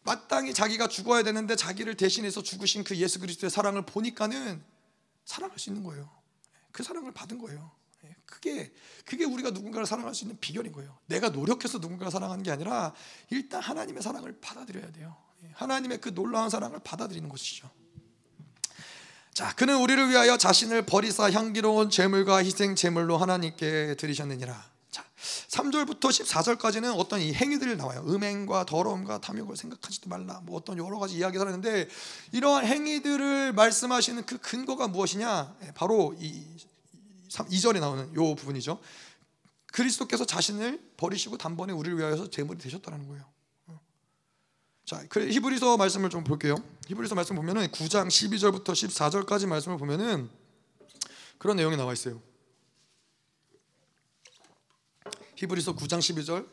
마땅히 0.03 0.53
자기가 0.53 0.87
죽어야 0.87 1.21
되는데 1.21 1.55
자기를 1.55 1.95
대신해서 1.95 2.41
죽으신 2.41 2.83
그 2.83 2.95
예수 2.95 3.19
그리스도의 3.19 3.51
사랑을 3.51 3.85
보니까는 3.85 4.63
사랑할 5.31 5.57
수 5.57 5.69
있는 5.69 5.83
거예요. 5.83 6.09
그 6.71 6.83
사랑을 6.83 7.13
받은 7.13 7.39
거예요. 7.39 7.71
그게 8.25 8.71
그게 9.05 9.25
우리가 9.25 9.51
누군가를 9.51 9.85
사랑할 9.85 10.15
수 10.15 10.23
있는 10.23 10.39
비결인 10.39 10.71
거예요. 10.71 10.97
내가 11.05 11.29
노력해서 11.29 11.77
누군가를 11.77 12.11
사랑하는 12.11 12.43
게 12.43 12.51
아니라 12.51 12.93
일단 13.29 13.61
하나님의 13.61 14.01
사랑을 14.01 14.37
받아들여야 14.41 14.91
돼요. 14.91 15.15
하나님의 15.53 15.99
그 15.99 16.13
놀라운 16.13 16.49
사랑을 16.49 16.79
받아들이는 16.83 17.29
것이죠. 17.29 17.69
자, 19.33 19.53
그는 19.55 19.77
우리를 19.81 20.09
위하여 20.09 20.37
자신을 20.37 20.85
버리사 20.85 21.31
향기로운 21.31 21.89
제물과 21.89 22.43
희생 22.43 22.75
제물로 22.75 23.17
하나님께 23.17 23.95
드리셨느니라. 23.97 24.70
3절부터 25.47 26.01
14절까지는 26.01 26.97
어떤 26.97 27.21
이 27.21 27.33
행위들이 27.33 27.75
나와요. 27.75 28.03
음행과 28.07 28.65
더러움과 28.65 29.19
탐욕을 29.21 29.57
생각하지도 29.57 30.09
말라. 30.09 30.41
뭐 30.43 30.57
어떤 30.57 30.77
여러 30.77 30.97
가지 30.99 31.15
이야기가 31.15 31.45
하는데 31.45 31.87
이러한 32.31 32.65
행위들을 32.65 33.53
말씀하시는 33.53 34.25
그 34.25 34.37
근거가 34.37 34.87
무엇이냐? 34.87 35.55
예, 35.63 35.71
바로 35.73 36.15
이 36.19 36.43
2절에 37.29 37.79
나오는 37.79 38.13
요 38.15 38.35
부분이죠. 38.35 38.79
그리스도께서 39.67 40.25
자신을 40.25 40.81
버리시고 40.97 41.37
단번에 41.37 41.73
우리를 41.73 41.97
위하여서 41.97 42.29
제물이 42.29 42.59
되셨다는 42.59 43.07
거예요. 43.07 43.25
자, 44.85 45.01
그래 45.07 45.31
히브리서 45.31 45.77
말씀을 45.77 46.09
좀 46.09 46.23
볼게요. 46.23 46.55
히브리서 46.87 47.15
말씀 47.15 47.35
보면은 47.37 47.67
9장 47.67 48.07
12절부터 48.07 48.73
14절까지 48.73 49.47
말씀을 49.47 49.77
보면은 49.77 50.29
그런 51.37 51.55
내용이 51.55 51.77
나와 51.77 51.93
있어요. 51.93 52.21
히브리서 55.41 55.75
9장 55.75 55.97
12절. 55.99 56.45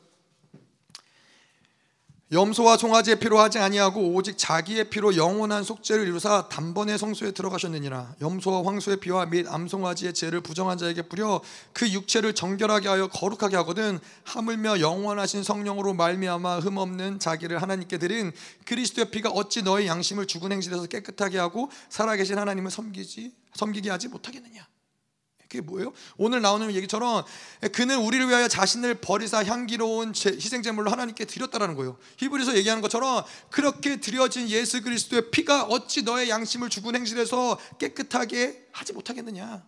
염소와 2.30 2.76
송아지의 2.76 3.20
피로 3.20 3.39
하지 3.39 3.59
아니하고 3.59 4.12
오직 4.14 4.36
자기의 4.36 4.91
피로 4.91 5.16
영원한 5.16 5.62
속죄를 5.62 6.07
이루사 6.07 6.49
단번에 6.49 6.99
성소에 6.99 7.32
들어가셨느니라. 7.32 8.16
염소와 8.20 8.64
황소의 8.64 8.99
피와 9.01 9.26
및 9.26 9.47
암송아지의 9.47 10.12
죄를 10.12 10.43
부정한 10.43 10.76
자에게 10.76 11.03
뿌려 11.03 11.41
그 11.72 11.91
육체를 11.91 12.34
정결하게 12.34 12.89
하여 12.89 13.09
거룩하게 13.09 13.57
하거든 13.57 13.99
하물며 14.24 14.80
영원하신 14.80 15.43
성령으로 15.43 15.95
말미암아 15.95 16.61
흠없는 16.61 17.18
자기를 17.18 17.61
하나님께 17.62 17.97
드린 17.97 18.32
그리스도의 18.66 19.11
피가 19.11 19.30
어찌 19.30 19.62
너의 19.62 19.86
양심을 19.86 20.26
죽은 20.26 20.53
행실에서 20.53 20.86
깨끗하게 20.86 21.39
하고 21.39 21.70
살아계신 21.89 22.39
하나님을 22.39 22.70
섬기지 22.70 23.32
섬기게 23.55 23.89
하지 23.89 24.09
못하겠느냐 24.09 24.66
그게 25.49 25.62
뭐예요? 25.62 25.92
오늘 26.18 26.42
나오는 26.42 26.70
얘기처럼 26.74 27.24
그는 27.72 27.99
우리를 27.99 28.28
위하여 28.28 28.49
자신을 28.49 28.96
버리사 28.96 29.44
향기로운 29.44 30.12
희생 30.14 30.62
제물로 30.62 30.90
하나님께 30.90 31.24
드렸다라는 31.24 31.74
거예요. 31.74 31.96
히브리서 32.18 32.57
얘기하는 32.59 32.82
것처럼 32.82 33.24
그렇게 33.51 33.99
드려진 33.99 34.49
예수 34.51 34.82
그리스도의 34.82 35.30
피가 35.30 35.64
어찌 35.64 36.03
너의 36.03 36.28
양심을 36.28 36.68
죽은 36.68 36.94
행실에서 36.96 37.59
깨끗하게 37.78 38.68
하지 38.72 38.92
못하겠느냐? 38.92 39.64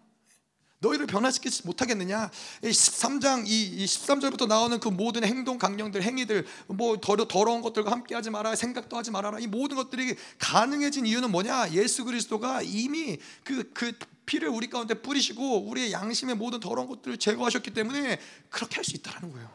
너희를 0.80 1.06
변화시키지 1.06 1.66
못하겠느냐? 1.66 2.30
13장 2.62 3.44
이 3.46 3.84
13절부터 3.84 4.46
나오는 4.48 4.80
그 4.80 4.88
모든 4.88 5.24
행동 5.24 5.58
강령들 5.58 6.02
행위들 6.02 6.46
뭐 6.68 6.98
더러, 7.00 7.28
더러운 7.28 7.60
것들과 7.60 7.90
함께 7.90 8.14
하지 8.14 8.30
마라 8.30 8.56
생각도 8.56 8.96
하지 8.96 9.10
말아라 9.10 9.38
이 9.40 9.46
모든 9.46 9.76
것들이 9.76 10.16
가능해진 10.38 11.06
이유는 11.06 11.30
뭐냐? 11.30 11.72
예수 11.72 12.04
그리스도가 12.04 12.62
이미 12.62 13.18
그그 13.44 13.70
그 13.74 13.92
피를 14.24 14.48
우리 14.48 14.70
가운데 14.70 14.94
뿌리시고 14.94 15.68
우리의 15.68 15.92
양심의 15.92 16.36
모든 16.36 16.60
더러운 16.60 16.86
것들을 16.88 17.18
제거하셨기 17.18 17.72
때문에 17.72 18.18
그렇게 18.48 18.76
할 18.76 18.84
수 18.84 18.96
있다라는 18.96 19.32
거예요. 19.32 19.50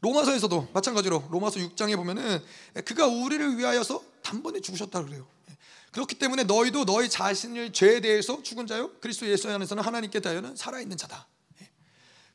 로마서에서도 0.00 0.68
마찬가지로 0.74 1.28
로마서 1.30 1.60
6장에 1.60 1.96
보면은 1.96 2.42
그가 2.84 3.06
우리를 3.06 3.56
위하여서 3.56 4.02
단번에 4.22 4.60
죽으셨다 4.60 5.04
그래요. 5.04 5.26
그렇기 5.92 6.16
때문에 6.16 6.44
너희도 6.44 6.84
너희 6.84 7.08
자신을 7.08 7.72
죄에 7.72 8.00
대해서 8.00 8.42
죽은 8.42 8.66
자요 8.66 8.90
그리스도 9.00 9.28
예수 9.28 9.48
안에서는 9.50 9.82
하나님께 9.82 10.20
대하여는 10.20 10.56
살아있는 10.56 10.96
자다. 10.96 11.28
예. 11.60 11.68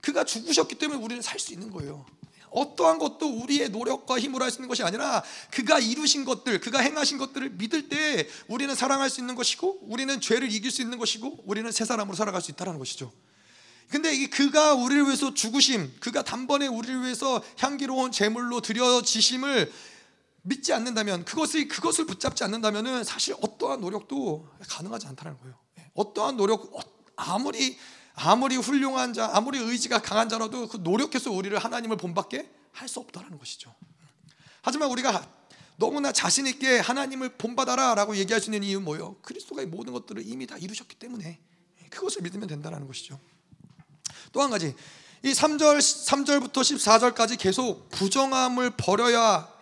그가 0.01 0.23
죽으셨기 0.23 0.75
때문에 0.75 0.99
우리는 1.03 1.21
살 1.21 1.39
수 1.39 1.53
있는 1.53 1.71
거예요. 1.71 2.05
어떠한 2.49 2.97
것도 2.97 3.27
우리의 3.27 3.69
노력과 3.69 4.19
힘으로 4.19 4.43
할 4.45 4.51
수 4.51 4.57
있는 4.57 4.69
것이 4.69 4.81
아니라 4.83 5.23
그가 5.51 5.79
이루신 5.79 6.23
것들, 6.23 6.59
그가 6.61 6.79
행하신 6.79 7.17
것들을 7.17 7.49
믿을 7.51 7.89
때 7.89 8.27
우리는 8.47 8.73
사랑할 8.73 9.09
수 9.09 9.19
있는 9.19 9.35
것이고 9.35 9.79
우리는 9.81 10.21
죄를 10.21 10.51
이길 10.51 10.71
수 10.71 10.81
있는 10.81 10.97
것이고 10.97 11.43
우리는 11.45 11.69
새 11.71 11.83
사람으로 11.83 12.15
살아갈 12.15 12.41
수 12.41 12.51
있다는 12.51 12.77
것이죠. 12.79 13.11
근데 13.89 14.13
이 14.13 14.27
그가 14.27 14.73
우리를 14.75 15.05
위해서 15.05 15.33
죽으심, 15.33 15.93
그가 15.99 16.21
단번에 16.23 16.67
우리를 16.67 17.01
위해서 17.03 17.41
향기로운 17.57 18.11
제물로 18.11 18.61
드려지심을 18.61 19.71
믿지 20.47 20.71
않는다면 20.73 21.25
그것을 21.25 21.67
그것을 21.67 22.05
붙잡지 22.05 22.43
않는다면은 22.43 23.03
사실 23.03 23.35
어떠한 23.41 23.81
노력도 23.81 24.47
가능하지 24.69 25.07
않다는 25.07 25.37
거예요. 25.39 25.55
예, 25.79 25.91
어떠한 25.93 26.37
노력 26.37 26.73
어, 26.75 26.79
아무리 27.15 27.77
아무리 28.13 28.55
훌륭한 28.55 29.13
자, 29.13 29.29
아무리 29.33 29.59
의지가 29.59 30.01
강한 30.01 30.29
자라도 30.29 30.67
그 30.67 30.77
노력해서 30.77 31.31
우리를 31.31 31.57
하나님을 31.57 31.97
본받게 31.97 32.51
할 32.71 32.87
수 32.87 32.99
없다는 32.99 33.37
것이죠. 33.39 33.73
하지만 34.61 34.89
우리가 34.91 35.27
너무나 35.77 36.11
자신 36.11 36.47
있게 36.47 36.79
하나님을 36.79 37.37
본받아라라고 37.37 38.15
얘기할 38.17 38.39
수 38.41 38.47
있는 38.51 38.63
이유는 38.67 38.85
뭐예요? 38.85 39.15
그리스도가 39.21 39.61
이 39.63 39.65
모든 39.65 39.93
것들을 39.93 40.23
이미 40.25 40.45
다 40.47 40.57
이루셨기 40.57 40.95
때문에 40.95 41.39
그것을 41.89 42.21
믿으면 42.21 42.47
된다는 42.47 42.87
것이죠. 42.87 43.19
또 44.31 44.41
한 44.41 44.49
가지 44.49 44.75
이 45.23 45.31
3절 45.31 45.79
3절부터 45.79 46.61
14절까지 46.61 47.39
계속 47.39 47.89
부정함을 47.89 48.71
버려야 48.77 49.56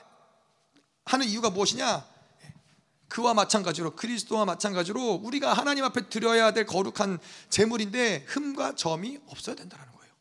하는 1.05 1.27
이유가 1.27 1.49
무엇이냐? 1.49 2.05
그와 3.07 3.33
마찬가지로 3.33 3.95
그리스도와 3.95 4.45
마찬가지로 4.45 5.21
우리가 5.23 5.53
하나님 5.53 5.83
앞에 5.85 6.09
드려야 6.09 6.51
될 6.51 6.65
거룩한 6.65 7.19
제물인데 7.49 8.25
흠과 8.27 8.75
점이 8.75 9.19
없어야 9.27 9.55
된다는 9.55 9.85
거예요. 9.85 10.13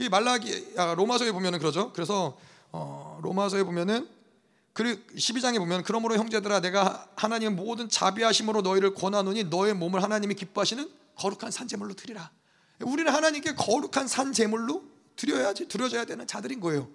이 0.00 0.08
말라기 0.08 0.74
아, 0.76 0.94
로마서에 0.94 1.32
보면은 1.32 1.60
그러죠. 1.60 1.92
그래서 1.92 2.36
어, 2.72 3.20
로마서에 3.22 3.62
보면은 3.62 4.08
그 4.72 5.06
12장에 5.14 5.58
보면 5.58 5.84
그러므로 5.84 6.16
형제들아 6.16 6.60
내가 6.60 7.08
하나님의 7.14 7.54
모든 7.54 7.88
자비하심으로 7.88 8.62
너희를 8.62 8.94
권하노니 8.94 9.44
너의 9.44 9.72
몸을 9.74 10.02
하나님이 10.02 10.34
기뻐하시는 10.34 10.90
거룩한 11.14 11.52
산 11.52 11.68
제물로 11.68 11.94
드리라. 11.94 12.32
우리는 12.80 13.10
하나님께 13.10 13.54
거룩한 13.54 14.08
산 14.08 14.32
제물로 14.32 14.82
드려야지 15.14 15.68
드려져야 15.68 16.04
되는 16.04 16.26
자들인 16.26 16.58
거예요. 16.58 16.88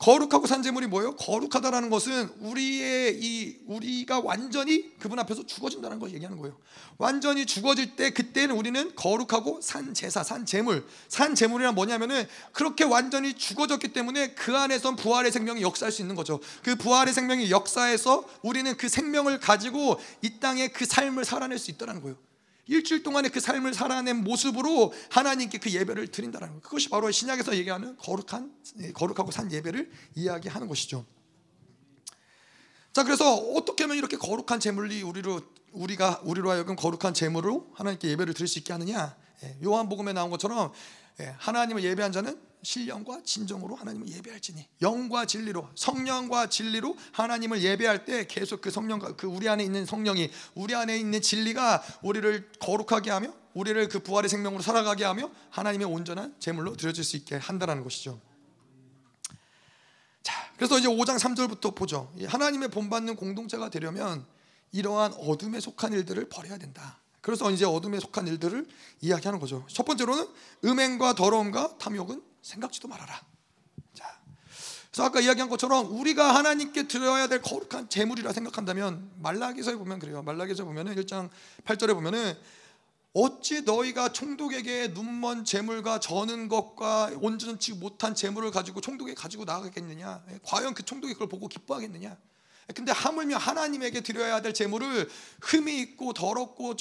거룩하고 0.00 0.46
산 0.46 0.62
제물이 0.62 0.86
뭐예요? 0.86 1.14
거룩하다라는 1.16 1.90
것은 1.90 2.30
우리의 2.40 3.18
이 3.20 3.58
우리가 3.66 4.20
완전히 4.20 4.98
그분 4.98 5.18
앞에서 5.18 5.44
죽어진다는 5.44 5.98
걸 5.98 6.12
얘기하는 6.14 6.38
거예요. 6.38 6.56
완전히 6.96 7.44
죽어질 7.44 7.96
때 7.96 8.10
그때는 8.10 8.56
우리는 8.56 8.94
거룩하고 8.96 9.60
산 9.60 9.92
제사, 9.92 10.22
산 10.22 10.46
제물, 10.46 10.86
산 11.08 11.34
제물이란 11.34 11.74
뭐냐면은 11.74 12.26
그렇게 12.52 12.84
완전히 12.84 13.34
죽어졌기 13.34 13.88
때문에 13.88 14.32
그 14.32 14.56
안에선 14.56 14.96
부활의 14.96 15.32
생명이 15.32 15.60
역사할 15.60 15.92
수 15.92 16.00
있는 16.00 16.14
거죠. 16.14 16.40
그 16.62 16.76
부활의 16.76 17.12
생명이 17.12 17.50
역사해서 17.50 18.24
우리는 18.40 18.74
그 18.78 18.88
생명을 18.88 19.38
가지고 19.38 20.00
이 20.22 20.40
땅에 20.40 20.68
그 20.68 20.86
삶을 20.86 21.26
살아낼 21.26 21.58
수 21.58 21.70
있다는 21.70 22.00
거예요. 22.00 22.16
일주일 22.70 23.02
동안의 23.02 23.32
그 23.32 23.40
삶을 23.40 23.74
살아낸 23.74 24.22
모습으로 24.22 24.94
하나님께 25.10 25.58
그 25.58 25.70
예배를 25.72 26.06
드린다는 26.06 26.54
것. 26.54 26.62
그것이 26.62 26.88
바로 26.88 27.10
신약에서 27.10 27.56
얘기하는 27.56 27.96
거룩한 27.96 28.54
거룩하고 28.94 29.32
산 29.32 29.50
예배를 29.50 29.90
이야기하는 30.14 30.68
것이죠. 30.68 31.04
자, 32.92 33.02
그래서 33.02 33.34
어떻게 33.34 33.84
하면 33.84 33.96
이렇게 33.96 34.16
거룩한 34.16 34.60
제물이 34.60 35.02
우리로 35.02 35.40
우리가 35.72 36.20
우리로 36.24 36.48
하여금 36.50 36.76
거룩한 36.76 37.12
제물로 37.12 37.68
하나님께 37.74 38.08
예배를 38.08 38.34
드릴 38.34 38.46
수 38.46 38.60
있게 38.60 38.72
하느냐? 38.72 39.16
예, 39.42 39.56
요한복음에 39.64 40.12
나온 40.12 40.30
것처럼 40.30 40.72
예, 41.18 41.34
하나님을 41.38 41.82
예배한 41.82 42.12
자는 42.12 42.40
신령과 42.62 43.22
진정으로 43.24 43.74
하나님을 43.74 44.08
예배할지니 44.08 44.66
영과 44.82 45.24
진리로 45.24 45.68
성령과 45.74 46.48
진리로 46.48 46.96
하나님을 47.12 47.62
예배할 47.62 48.04
때 48.04 48.26
계속 48.26 48.60
그 48.60 48.70
성령과 48.70 49.16
그 49.16 49.26
우리 49.26 49.48
안에 49.48 49.64
있는 49.64 49.86
성령이 49.86 50.30
우리 50.54 50.74
안에 50.74 50.98
있는 50.98 51.20
진리가 51.20 51.82
우리를 52.02 52.52
거룩하게 52.60 53.10
하며 53.10 53.32
우리를 53.54 53.88
그 53.88 54.00
부활의 54.00 54.28
생명으로 54.28 54.62
살아가게 54.62 55.04
하며 55.04 55.30
하나님의 55.50 55.86
온전한 55.86 56.34
제물로 56.38 56.76
드려질 56.76 57.02
수 57.02 57.16
있게 57.16 57.36
한다는 57.36 57.82
것이죠. 57.82 58.20
자, 60.22 60.52
그래서 60.56 60.78
이제 60.78 60.88
5장 60.88 61.18
3절부터 61.18 61.74
보죠. 61.74 62.12
하나님의 62.26 62.68
본받는 62.68 63.16
공동체가 63.16 63.70
되려면 63.70 64.24
이러한 64.72 65.14
어둠에 65.14 65.58
속한 65.60 65.92
일들을 65.92 66.28
버려야 66.28 66.58
된다. 66.58 67.00
그래서 67.20 67.50
이제 67.50 67.64
어둠에 67.64 68.00
속한 68.00 68.28
일들을 68.28 68.66
이야기하는 69.00 69.40
거죠. 69.40 69.66
첫 69.68 69.84
번째로는 69.84 70.26
음행과 70.64 71.14
더러움과 71.14 71.76
탐욕은 71.78 72.29
생각지도 72.42 72.88
말아라. 72.88 73.20
자, 73.94 74.20
그래서 74.90 75.04
아까 75.04 75.20
이야기한 75.20 75.48
것처럼 75.48 75.98
우리가 75.98 76.34
하나님께 76.34 76.88
드려야 76.88 77.28
될 77.28 77.42
거룩한 77.42 77.88
제물이라 77.88 78.32
생각한다면 78.32 79.10
말라기서에 79.18 79.76
보면 79.76 79.98
그래요. 79.98 80.22
말라기서 80.22 80.64
보면은 80.64 80.94
1장 80.96 81.30
8절에 81.64 81.94
보면은 81.94 82.36
어찌 83.12 83.62
너희가 83.62 84.12
총독에게 84.12 84.88
눈먼 84.88 85.44
재물과 85.44 85.98
저는 85.98 86.48
것과 86.48 87.10
온전치 87.20 87.74
못한 87.74 88.14
재물을 88.14 88.50
가지고 88.52 88.80
총독에 88.80 89.14
가지고 89.14 89.44
나가겠느냐? 89.44 90.24
과연 90.44 90.74
그 90.74 90.84
총독이 90.84 91.14
그걸 91.14 91.28
보고 91.28 91.48
기뻐하겠느냐? 91.48 92.16
근데 92.72 92.92
하물며 92.92 93.36
하나님에게 93.36 94.02
드려야 94.02 94.42
될 94.42 94.54
재물을 94.54 95.10
흠이 95.40 95.80
있고 95.80 96.12
더럽고 96.12 96.76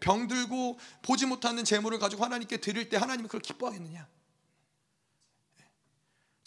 병들고 0.00 0.78
보지 1.02 1.26
못하는 1.26 1.64
재물을 1.64 1.98
가지고 1.98 2.24
하나님께 2.24 2.58
드릴 2.58 2.88
때 2.88 2.96
하나님이 2.96 3.28
그걸 3.28 3.42
기뻐하겠느냐? 3.42 4.06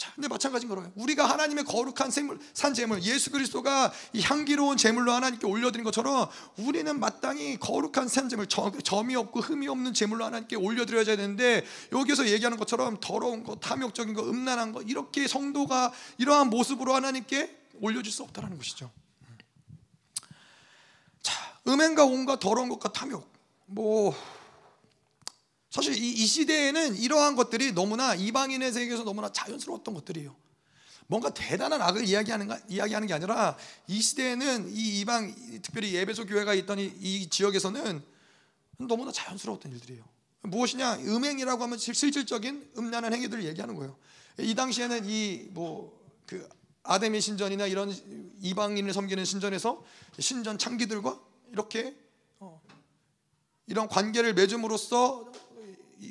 자, 0.02 0.12
근데 0.16 0.28
마찬가지인 0.28 0.68
거예요. 0.68 0.92
우리가 0.96 1.30
하나님의 1.30 1.64
거룩한 1.64 2.10
생물, 2.10 2.40
산 2.56 2.74
제물, 2.74 3.04
예수 3.04 3.30
그리스도가 3.30 3.94
이 4.14 4.22
향기로운 4.24 4.76
제물로 4.76 5.12
하나님께 5.12 5.46
올려드린 5.46 5.84
것처럼 5.84 6.28
우리는 6.58 7.00
마땅히 7.00 7.60
거룩한 7.60 8.08
산 8.08 8.28
제물, 8.28 8.48
점이 8.48 9.16
없고 9.16 9.42
흠이 9.42 9.68
없는 9.68 9.94
제물로 9.94 10.26
하나님께 10.26 10.56
올려드려야 10.56 11.04
되는데 11.04 11.64
여기서 11.92 12.30
얘기하는 12.30 12.58
것처럼 12.58 12.98
더러운 13.00 13.44
거, 13.44 13.58
탐욕적인 13.58 14.16
거, 14.16 14.28
음란한 14.28 14.72
거 14.72 14.82
이렇게 14.82 15.28
성도가 15.28 15.94
이러한 16.18 16.50
모습으로 16.50 16.96
하나님께 16.96 17.56
올려줄 17.80 18.12
수 18.12 18.24
없다는 18.24 18.58
것이죠. 18.58 18.90
자, 21.22 21.60
음행과 21.68 22.06
온갖 22.06 22.40
더러운 22.40 22.70
것과 22.70 22.92
탐욕, 22.92 23.32
뭐 23.68 24.16
사실 25.72 25.96
이, 25.96 26.12
이 26.12 26.26
시대에는 26.28 26.98
이러한 26.98 27.36
것들이 27.36 27.72
너무나 27.72 28.14
이방인의 28.14 28.72
세계에서 28.72 29.04
너무나 29.04 29.32
자연스러웠던 29.32 29.96
것들이에요. 29.96 30.36
뭔가 31.08 31.34
대단한 31.34 31.82
악을 31.82 32.06
이야기하는 32.06 32.50
이야기하는 32.70 33.08
게 33.08 33.14
아니라 33.14 33.58
이 33.88 34.00
시대에는 34.00 34.70
이 34.76 35.00
이방 35.00 35.62
특별히 35.64 35.94
예배소 35.96 36.28
교회가 36.28 36.54
있던 36.54 36.78
이, 36.78 36.86
이 37.00 37.30
지역에서는 37.30 38.04
너무나 38.78 39.12
자연스러웠던 39.12 39.72
일들이에요. 39.72 40.04
무엇이냐 40.44 41.00
음행이라고 41.00 41.64
하면 41.64 41.78
실질적인 41.80 42.74
음란한 42.78 43.14
행위들을 43.14 43.44
얘기하는 43.46 43.76
거예요. 43.76 43.98
이 44.38 44.54
당시에는 44.54 45.06
이 45.10 45.50
뭐 45.54 46.02
그 46.32 46.48
아데미 46.84 47.20
신전이나 47.20 47.68
이런 47.68 47.94
이방인을 48.42 48.94
섬기는 48.94 49.26
신전에서 49.26 49.84
신전 50.18 50.58
창기들과 50.58 51.20
이렇게 51.52 51.94
어, 52.40 52.62
이런 53.68 53.90
관계를 53.90 54.34
맺음으로써 54.34 55.30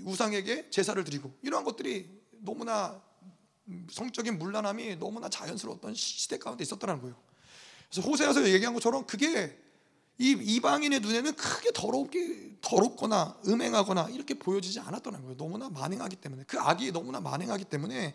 우상에게 0.05 0.71
제사를 0.71 1.03
드리고 1.03 1.33
이러한 1.43 1.65
것들이 1.65 2.09
너무나 2.39 3.01
성적인 3.91 4.39
문란함이 4.39 4.97
너무나 4.97 5.29
자연스러웠던 5.29 5.95
시대 5.95 6.39
가운데 6.39 6.63
있었다는 6.63 7.01
거예요. 7.01 7.17
그래서 7.91 8.09
호세아서 8.09 8.49
얘기한 8.49 8.75
것처럼 8.75 9.07
그게 9.07 9.59
이 10.19 10.33
이방인의 10.33 11.01
눈에는 11.01 11.35
크게 11.35 11.71
더럽게 11.73 12.59
더럽거나 12.61 13.39
음행하거나 13.47 14.11
이렇게 14.11 14.35
보여지지 14.35 14.81
않았다는 14.81 15.23
거예요. 15.23 15.37
너무나 15.37 15.71
만행하기 15.71 16.17
때문에 16.17 16.45
그 16.47 16.59
악이 16.59 16.93
너무나 16.93 17.21
만행하기 17.21 17.65
때문에 17.65 18.15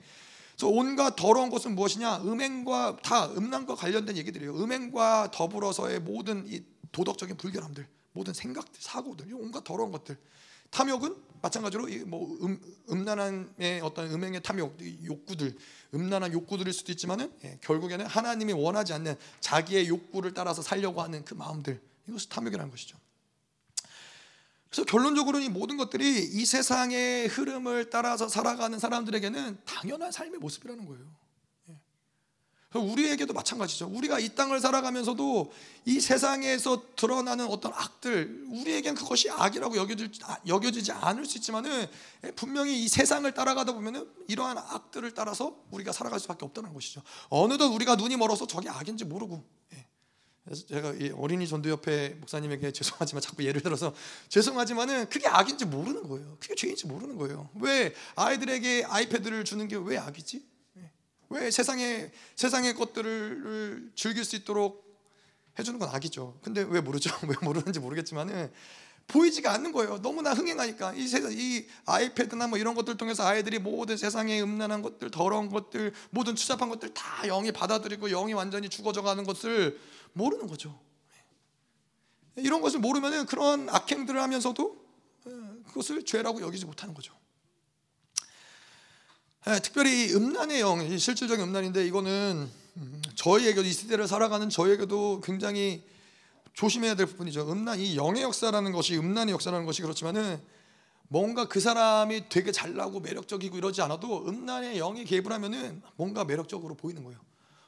그래서 0.55 0.67
온갖 0.67 1.15
더러운 1.15 1.49
것은 1.49 1.75
무엇이냐? 1.75 2.21
음행과 2.23 2.97
다 3.03 3.25
음란과 3.31 3.75
관련된 3.75 4.15
얘기들이에요. 4.17 4.55
음행과 4.55 5.31
더불어서의 5.31 5.99
모든 5.99 6.45
이 6.47 6.63
도덕적인 6.93 7.35
불결함들, 7.35 7.85
모든 8.13 8.33
생각들, 8.33 8.79
사고들, 8.79 9.33
온갖 9.33 9.63
더러운 9.65 9.91
것들. 9.91 10.17
탐욕은 10.71 11.15
마찬가지로 11.41 11.87
뭐 12.07 12.37
음, 12.41 12.59
음란한의 12.89 13.81
어떤 13.81 14.11
음행의 14.11 14.41
탐욕, 14.41 14.77
욕구들, 15.05 15.55
음란한 15.93 16.33
욕구들일 16.33 16.73
수도 16.73 16.91
있지만은 16.91 17.31
예, 17.43 17.59
결국에는 17.61 18.05
하나님이 18.05 18.53
원하지 18.53 18.93
않는 18.93 19.15
자기의 19.41 19.87
욕구를 19.87 20.33
따라서 20.33 20.61
살려고 20.61 21.01
하는 21.01 21.23
그 21.23 21.35
마음들. 21.35 21.79
이것이 22.07 22.29
탐욕이라는 22.29 22.71
것이죠. 22.71 22.97
그래서 24.69 24.83
결론적으로 24.85 25.39
이 25.39 25.47
모든 25.47 25.77
것들이 25.77 26.23
이 26.23 26.45
세상의 26.45 27.27
흐름을 27.27 27.89
따라서 27.89 28.27
살아가는 28.27 28.77
사람들에게는 28.77 29.59
당연한 29.65 30.11
삶의 30.11 30.39
모습이라는 30.39 30.85
거예요. 30.85 31.05
예. 32.81 32.91
우리에게도 32.91 33.33
마찬가지죠. 33.33 33.87
우리가 33.93 34.19
이 34.19 34.29
땅을 34.29 34.59
살아가면서도 34.59 35.51
이 35.85 35.99
세상에서 35.99 36.83
드러나는 36.95 37.45
어떤 37.47 37.71
악들, 37.73 38.45
우리에겐 38.49 38.95
그것이 38.95 39.29
악이라고 39.29 39.75
여겨질, 39.77 40.11
여겨지 40.47 40.83
지 40.83 40.91
않을 40.91 41.25
수 41.25 41.37
있지만은 41.37 41.87
분명히 42.35 42.83
이 42.83 42.87
세상을 42.87 43.29
따라가다 43.33 43.73
보면은 43.73 44.07
이러한 44.27 44.57
악들을 44.57 45.13
따라서 45.13 45.55
우리가 45.71 45.91
살아갈 45.91 46.19
수밖에 46.19 46.45
없다는 46.45 46.73
것이죠. 46.73 47.01
어느덧 47.29 47.67
우리가 47.67 47.95
눈이 47.95 48.17
멀어서 48.17 48.47
저게 48.47 48.69
악인지 48.69 49.05
모르고 49.05 49.43
그래서 50.45 50.63
제가 50.67 50.93
이 50.93 51.09
어린이 51.09 51.47
전도협회 51.47 52.17
목사님에게 52.19 52.69
죄송하지만 52.73 53.19
자꾸 53.21 53.43
예를 53.43 53.61
들어서 53.61 53.93
죄송하지만은 54.29 55.09
그게 55.09 55.27
악인지 55.27 55.65
모르는 55.65 56.07
거예요. 56.07 56.37
그게 56.39 56.53
죄인지 56.53 56.85
모르는 56.85 57.15
거예요. 57.17 57.49
왜 57.55 57.93
아이들에게 58.15 58.85
아이패드를 58.87 59.43
주는 59.43 59.67
게 59.67 59.75
왜 59.75 59.97
악이지? 59.97 60.54
왜 61.29 61.51
세상의 61.51 62.11
세상의 62.35 62.75
것들을 62.75 63.91
즐길 63.95 64.23
수 64.23 64.35
있도록 64.35 64.85
해주는 65.57 65.79
건 65.79 65.89
악이죠. 65.89 66.39
근데 66.41 66.61
왜 66.61 66.81
모르죠? 66.81 67.09
왜 67.27 67.35
모르는지 67.41 67.79
모르겠지만은 67.79 68.51
보이지가 69.07 69.51
않는 69.53 69.71
거예요. 69.71 70.01
너무나 70.01 70.33
흥행하니까 70.33 70.93
이 70.93 71.07
세상 71.07 71.31
이 71.31 71.65
아이패드나 71.85 72.47
뭐 72.47 72.57
이런 72.57 72.73
것들 72.73 72.97
통해서 72.97 73.25
아이들이 73.25 73.59
모든 73.59 73.97
세상의 73.97 74.41
음란한 74.41 74.81
것들, 74.81 75.11
더러운 75.11 75.49
것들, 75.49 75.93
모든 76.09 76.35
추잡한 76.35 76.69
것들 76.69 76.93
다 76.93 77.23
영이 77.27 77.51
받아들이고 77.51 78.09
영이 78.09 78.33
완전히 78.33 78.67
죽어져 78.67 79.03
가는 79.03 79.23
것을 79.23 79.79
모르는 80.13 80.47
거죠. 80.47 80.79
이런 82.35 82.61
것을 82.61 82.79
모르면 82.79 83.27
그런 83.27 83.69
악행들을 83.69 84.19
하면서도 84.19 84.85
그것을 85.67 86.03
죄라고 86.03 86.41
여기지 86.41 86.65
못하는 86.65 86.93
거죠. 86.93 87.13
특별히 89.61 90.11
음란의 90.13 90.61
영, 90.61 90.97
실질적인 90.97 91.45
음란인데 91.45 91.85
이거는 91.85 92.49
음, 92.77 93.01
저희에게도 93.13 93.67
이 93.67 93.71
시대를 93.71 94.07
살아가는 94.07 94.49
저희에게도 94.49 95.21
굉장히 95.21 95.83
조심해야 96.53 96.95
될 96.95 97.05
부분이죠. 97.05 97.51
음란 97.51 97.79
이 97.79 97.95
영의 97.95 98.23
역사라는 98.23 98.71
것이 98.71 98.97
음란의 98.97 99.33
역사라는 99.33 99.65
것이 99.67 99.83
그렇지만은 99.83 100.41
뭔가 101.09 101.47
그 101.47 101.59
사람이 101.59 102.29
되게 102.29 102.51
잘나고 102.51 103.01
매력적이고 103.01 103.57
이러지 103.57 103.83
않아도 103.83 104.27
음란의 104.27 104.77
영이 104.77 105.05
개입을 105.05 105.31
하면은 105.31 105.83
뭔가 105.95 106.25
매력적으로 106.25 106.75
보이는 106.75 107.03
거예요. 107.03 107.19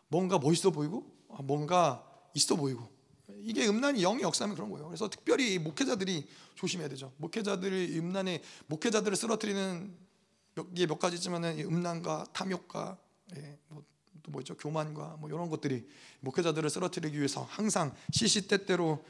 뭔가 0.08 0.40
멋있어 0.40 0.72
보이고 0.72 1.06
뭔가 1.44 2.04
있어 2.34 2.56
보이고 2.56 2.90
이게 3.44 3.68
음란이 3.68 4.02
영의 4.02 4.24
역사면 4.24 4.56
그런 4.56 4.72
거예요. 4.72 4.88
그래서 4.88 5.10
특별히 5.10 5.60
목회자들이 5.60 6.28
조심해야 6.56 6.90
되죠. 6.90 7.12
목회자들이 7.18 8.00
음란의 8.00 8.42
목회자들을 8.66 9.16
쓰러뜨리는 9.16 10.07
몇, 10.58 10.88
몇 10.88 11.00
가지 11.00 11.16
있지만은 11.18 11.60
음란과 11.60 12.28
탐욕과 12.34 12.98
예, 13.36 13.58
뭐, 13.68 13.84
또 14.24 14.32
뭐죠 14.32 14.58
교만과 14.58 15.18
뭐 15.20 15.30
이런 15.30 15.50
것들이 15.50 15.88
목회자들을 16.22 16.68
쓰러뜨리기 16.70 17.16
위해서 17.18 17.44
항상 17.50 17.94
시시때때로 18.12 19.04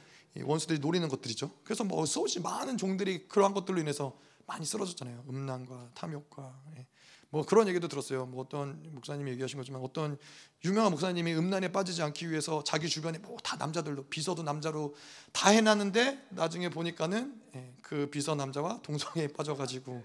원수들이 0.44 0.80
노리는 0.80 1.08
것들이죠. 1.08 1.52
그래서 1.64 1.84
뭐 1.84 2.06
수없이 2.06 2.40
많은 2.40 2.78
종들이 2.78 3.28
그러한 3.28 3.54
것들로 3.54 3.80
인해서 3.80 4.18
많이 4.46 4.66
쓰러졌잖아요. 4.66 5.24
음란과 5.30 5.92
탐욕과 5.94 6.62
예. 6.78 6.86
뭐 7.30 7.46
그런 7.46 7.68
얘기도 7.68 7.88
들었어요. 7.88 8.26
뭐 8.26 8.44
어떤 8.44 8.82
목사님이 8.94 9.32
얘기하신 9.32 9.58
거지만 9.58 9.82
어떤 9.82 10.18
유명한 10.64 10.92
목사님이 10.92 11.34
음란에 11.36 11.72
빠지지 11.72 12.02
않기 12.02 12.30
위해서 12.30 12.64
자기 12.64 12.88
주변에 12.88 13.18
뭐 13.20 13.38
다 13.44 13.56
남자들로 13.56 14.04
비서도 14.06 14.44
남자로 14.44 14.94
다 15.32 15.50
해놨는데 15.50 16.28
나중에 16.32 16.70
보니까는 16.70 17.42
예, 17.56 17.74
그 17.82 18.10
비서 18.10 18.36
남자와 18.36 18.82
동성애에 18.82 19.30
빠져가지고 19.30 20.04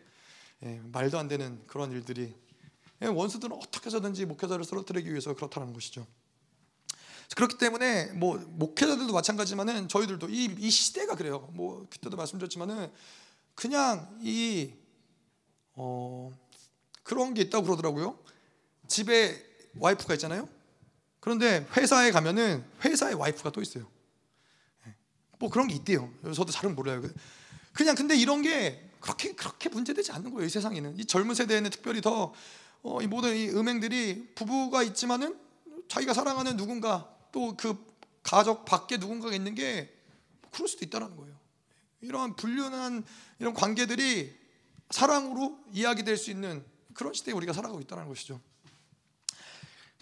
예, 0.64 0.80
말도 0.92 1.18
안 1.18 1.28
되는 1.28 1.60
그런 1.66 1.92
일들이 1.92 2.34
예, 3.02 3.06
원수들은 3.06 3.56
어떻게 3.56 3.86
해서든지 3.86 4.26
목회자를 4.26 4.64
쓰러뜨리기 4.64 5.10
위해서 5.10 5.34
그렇다는 5.34 5.72
것이죠. 5.72 6.06
그렇기 7.34 7.58
때문에 7.58 8.12
뭐 8.12 8.38
목회자들도 8.38 9.12
마찬가지만은 9.12 9.88
저희들도 9.88 10.28
이, 10.28 10.54
이 10.58 10.70
시대가 10.70 11.14
그래요. 11.14 11.48
뭐 11.52 11.86
그때도 11.88 12.16
말씀드렸지만은 12.16 12.92
그냥 13.54 14.18
이 14.22 14.72
어. 15.74 16.32
그런 17.02 17.34
게 17.34 17.42
있다고 17.42 17.64
그러더라고요. 17.64 18.18
집에 18.86 19.44
와이프가 19.76 20.14
있잖아요. 20.14 20.48
그런데 21.20 21.66
회사에 21.76 22.10
가면은 22.10 22.64
회사에 22.84 23.12
와이프가 23.14 23.50
또 23.50 23.60
있어요. 23.60 23.88
예. 24.86 24.94
뭐 25.38 25.50
그런 25.50 25.66
게 25.66 25.74
있대요. 25.74 26.12
저도 26.34 26.52
잘은 26.52 26.74
몰라요. 26.74 27.02
그냥 27.72 27.94
근데 27.94 28.16
이런 28.16 28.42
게 28.42 28.91
그렇게 29.02 29.32
그렇게 29.34 29.68
문제되지 29.68 30.12
않는 30.12 30.32
거예요. 30.32 30.46
이 30.46 30.48
세상에는 30.48 30.98
이 30.98 31.04
젊은 31.04 31.34
세대에는 31.34 31.70
특별히 31.70 32.00
더 32.00 32.32
어, 32.82 33.02
이 33.02 33.06
모든 33.06 33.36
이 33.36 33.48
음행들이 33.50 34.32
부부가 34.34 34.82
있지만은 34.82 35.38
자기가 35.88 36.14
사랑하는 36.14 36.56
누군가 36.56 37.08
또 37.32 37.54
그 37.56 37.92
가족 38.22 38.64
밖에 38.64 38.96
누군가가 38.96 39.34
있는 39.34 39.54
게 39.54 39.92
그럴 40.50 40.68
수도 40.68 40.84
있다라는 40.84 41.16
거예요. 41.16 41.34
이러한 42.00 42.36
불륜한 42.36 43.04
이런 43.38 43.54
관계들이 43.54 44.36
사랑으로 44.90 45.58
이야기될 45.72 46.16
수 46.16 46.30
있는 46.30 46.64
그런 46.94 47.14
시대에 47.14 47.34
우리가 47.34 47.52
살아가고 47.52 47.80
있다는 47.80 48.08
것이죠. 48.08 48.40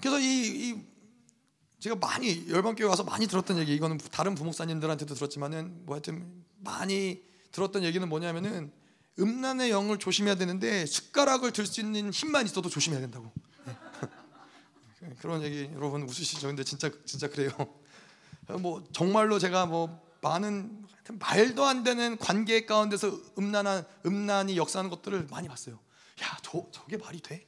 그래서 0.01 0.19
이, 0.19 0.25
이 0.25 0.87
제가 1.79 1.97
많이 1.97 2.49
열방교회 2.49 2.89
와서 2.89 3.05
많이 3.05 3.27
들었던 3.27 3.59
얘기 3.59 3.75
이거는 3.75 3.99
다른 4.11 4.35
부목사님들한테도 4.35 5.15
들었지만은 5.15 5.87
뭐 5.87 5.95
하여튼 5.95 6.45
많이 6.59 7.23
들었던 7.53 7.85
얘기는 7.85 8.07
뭐냐면은 8.09 8.73
음란의 9.19 9.71
영을 9.71 9.99
조심해야 9.99 10.37
되는데 10.37 10.87
숟가락을 10.87 11.53
들 11.53 11.67
수 11.67 11.81
있는 11.81 12.11
힘만 12.11 12.47
있어도 12.47 12.69
조심해야 12.69 13.01
된다고. 13.01 13.33
네. 15.01 15.15
그런 15.21 15.43
얘기 15.43 15.71
여러분 15.75 16.03
웃으시죠? 16.03 16.47
근데 16.49 16.65
진짜 16.65 16.91
진짜 17.05 17.29
그래요. 17.29 17.51
뭐 18.61 18.85
정말로 18.93 19.39
제가 19.39 19.67
뭐 19.67 20.01
많은 20.21 20.85
말도 21.19 21.65
안 21.65 21.83
되는 21.83 22.17
관계 22.19 22.67
가운데서 22.67 23.19
음란한 23.39 23.85
음란이 24.07 24.57
역사하는 24.57 24.91
것들을 24.91 25.27
많이 25.31 25.49
봤어요. 25.49 25.79
야, 26.23 26.39
저 26.43 26.67
저게 26.71 26.97
말이 26.97 27.21
돼? 27.21 27.47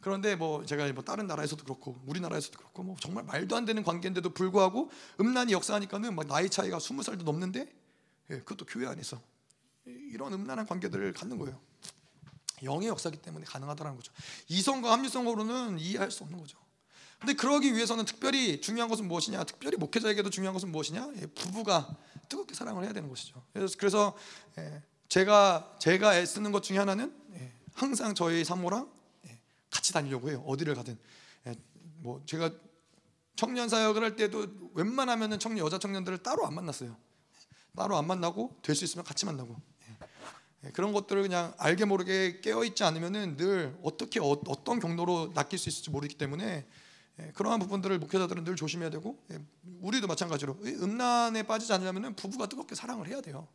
그런데 0.00 0.36
뭐 0.36 0.64
제가 0.66 0.90
뭐 0.92 1.02
다른 1.02 1.26
나라에서도 1.26 1.64
그렇고 1.64 1.98
우리나라에서도 2.06 2.58
그렇고 2.58 2.82
뭐 2.82 2.96
정말 3.00 3.24
말도 3.24 3.56
안 3.56 3.64
되는 3.64 3.82
관계인데도 3.82 4.30
불구하고 4.34 4.90
음란이 5.18 5.52
역사하니까는 5.54 6.14
막 6.14 6.26
나이 6.26 6.50
차이가 6.50 6.78
스무 6.78 7.02
살도 7.02 7.24
넘는데 7.24 7.72
예, 8.30 8.38
그것도 8.38 8.66
교회 8.66 8.86
안에서 8.86 9.18
이런 9.86 10.32
음란한 10.32 10.66
관계들을 10.66 11.12
갖는 11.12 11.38
거예요. 11.38 11.60
영의 12.62 12.88
역사기 12.88 13.18
때문에 13.18 13.44
가능하다는 13.44 13.96
거죠. 13.96 14.12
이성과 14.48 14.92
합리성으로는 14.92 15.78
이해할 15.78 16.10
수 16.10 16.24
없는 16.24 16.38
거죠. 16.38 16.58
근데 17.18 17.34
그러기 17.34 17.74
위해서는 17.74 18.04
특별히 18.04 18.60
중요한 18.60 18.88
것은 18.88 19.08
무엇이냐? 19.08 19.44
특별히 19.44 19.76
목회자에게도 19.76 20.30
중요한 20.30 20.52
것은 20.52 20.70
무엇이냐? 20.70 21.12
예, 21.16 21.26
부부가 21.26 21.96
뜨겁게 22.28 22.54
사랑을 22.54 22.84
해야 22.84 22.92
되는 22.92 23.08
것이죠. 23.08 23.42
그래서 23.78 24.16
예, 24.58 24.82
제가 25.08 25.76
제가 25.78 26.16
애쓰는 26.18 26.52
것 26.52 26.62
중에 26.62 26.78
하나는 26.78 27.14
예, 27.34 27.52
항상 27.72 28.14
저희 28.14 28.44
사모랑 28.44 28.90
예, 29.26 29.40
같이 29.70 29.92
다니려고 29.92 30.28
해요. 30.30 30.42
어디를 30.46 30.74
가든. 30.74 30.98
예, 31.46 31.54
뭐 31.98 32.22
제가 32.26 32.50
청년 33.36 33.68
사역을 33.68 34.02
할 34.02 34.16
때도 34.16 34.46
웬만하면은 34.74 35.38
청년 35.38 35.64
여자 35.64 35.78
청년들을 35.78 36.18
따로 36.22 36.46
안 36.46 36.54
만났어요. 36.54 36.96
따로 37.76 37.96
안 37.96 38.06
만나고 38.06 38.58
될 38.62 38.74
수 38.74 38.84
있으면 38.84 39.04
같이 39.04 39.24
만나고 39.26 39.56
예, 39.56 39.73
그런 40.72 40.92
것들을 40.92 41.22
그냥 41.22 41.52
알게 41.58 41.84
모르게 41.84 42.40
깨어 42.40 42.64
있지 42.64 42.84
않으면은 42.84 43.36
늘 43.36 43.76
어떻게 43.82 44.20
어, 44.20 44.40
떤 44.64 44.80
경로로 44.80 45.32
낚일 45.34 45.58
수 45.58 45.68
있을지 45.68 45.90
모르기 45.90 46.14
때문에 46.14 46.66
그러한 47.34 47.60
부분들을 47.60 47.98
목회자들은 47.98 48.44
늘 48.44 48.56
조심해야 48.56 48.90
되고 48.90 49.18
우리도 49.80 50.06
마찬가지로 50.06 50.58
음란에 50.64 51.44
빠지지 51.44 51.72
않으려면 51.72 52.14
부부가 52.16 52.46
뜨겁게 52.46 52.74
사랑을 52.74 53.06
해야 53.08 53.20
돼요. 53.20 53.46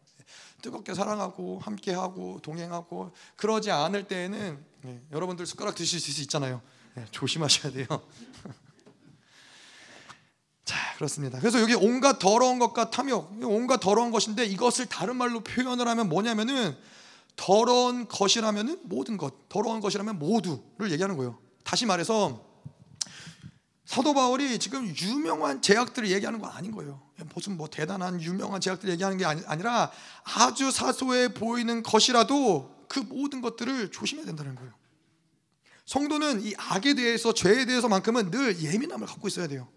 뜨겁게 0.61 0.93
사랑하고 0.93 1.59
함께하고 1.59 2.39
동행하고 2.41 3.11
그러지 3.35 3.71
않을 3.71 4.07
때에는 4.07 4.63
네, 4.83 5.01
여러분들 5.11 5.45
숟가락 5.45 5.75
드실 5.75 5.99
수 5.99 6.21
있잖아요. 6.21 6.61
네, 6.95 7.05
조심하셔야 7.11 7.73
돼요. 7.73 7.85
자, 10.63 10.77
그렇습니다. 10.95 11.39
그래서 11.39 11.59
여기 11.59 11.73
온갖 11.73 12.19
더러운 12.19 12.59
것과 12.59 12.91
탐욕, 12.91 13.43
온갖 13.43 13.79
더러운 13.79 14.11
것인데 14.11 14.45
이것을 14.45 14.85
다른 14.85 15.15
말로 15.15 15.41
표현을 15.41 15.87
하면 15.87 16.07
뭐냐면은 16.09 16.77
더러운 17.39 18.05
것이라면은 18.09 18.81
모든 18.83 19.15
것, 19.15 19.47
더러운 19.47 19.79
것이라면 19.79 20.19
모두를 20.19 20.91
얘기하는 20.91 21.15
거예요. 21.15 21.39
다시 21.63 21.85
말해서 21.85 22.45
사도 23.85 24.13
바울이 24.13 24.59
지금 24.59 24.93
유명한 24.93 25.61
제약들을 25.61 26.11
얘기하는 26.11 26.39
거 26.41 26.47
아닌 26.47 26.71
거예요. 26.71 27.01
무슨 27.33 27.55
뭐 27.55 27.69
대단한 27.69 28.21
유명한 28.21 28.59
제약들 28.59 28.89
얘기하는 28.89 29.17
게 29.17 29.23
아니, 29.23 29.41
아니라 29.45 29.89
아주 30.23 30.69
사소해 30.69 31.33
보이는 31.33 31.81
것이라도 31.81 32.75
그 32.89 32.99
모든 32.99 33.39
것들을 33.39 33.89
조심해야 33.89 34.25
된다는 34.25 34.55
거예요. 34.55 34.73
성도는 35.85 36.43
이 36.43 36.53
악에 36.57 36.93
대해서 36.93 37.33
죄에 37.33 37.65
대해서만큼은 37.65 38.31
늘 38.31 38.61
예민함을 38.61 39.07
갖고 39.07 39.29
있어야 39.29 39.47
돼요. 39.47 39.69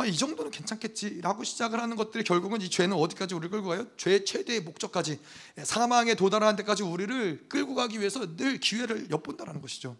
아, 0.00 0.06
이 0.06 0.16
정도는 0.16 0.50
괜찮겠지라고 0.50 1.44
시작을 1.44 1.80
하는 1.80 1.96
것들이 1.96 2.24
결국은 2.24 2.60
이 2.62 2.70
죄는 2.70 2.96
어디까지 2.96 3.34
우리를 3.34 3.50
끌고 3.50 3.68
가요? 3.68 3.86
죄의 3.96 4.24
최대의 4.24 4.60
목적까지 4.60 5.20
사망에 5.62 6.14
도달하는 6.14 6.56
데까지 6.56 6.82
우리를 6.82 7.48
끌고 7.48 7.74
가기 7.74 8.00
위해서 8.00 8.36
늘 8.36 8.58
기회를 8.58 9.10
엿본다는 9.10 9.60
것이죠. 9.60 9.96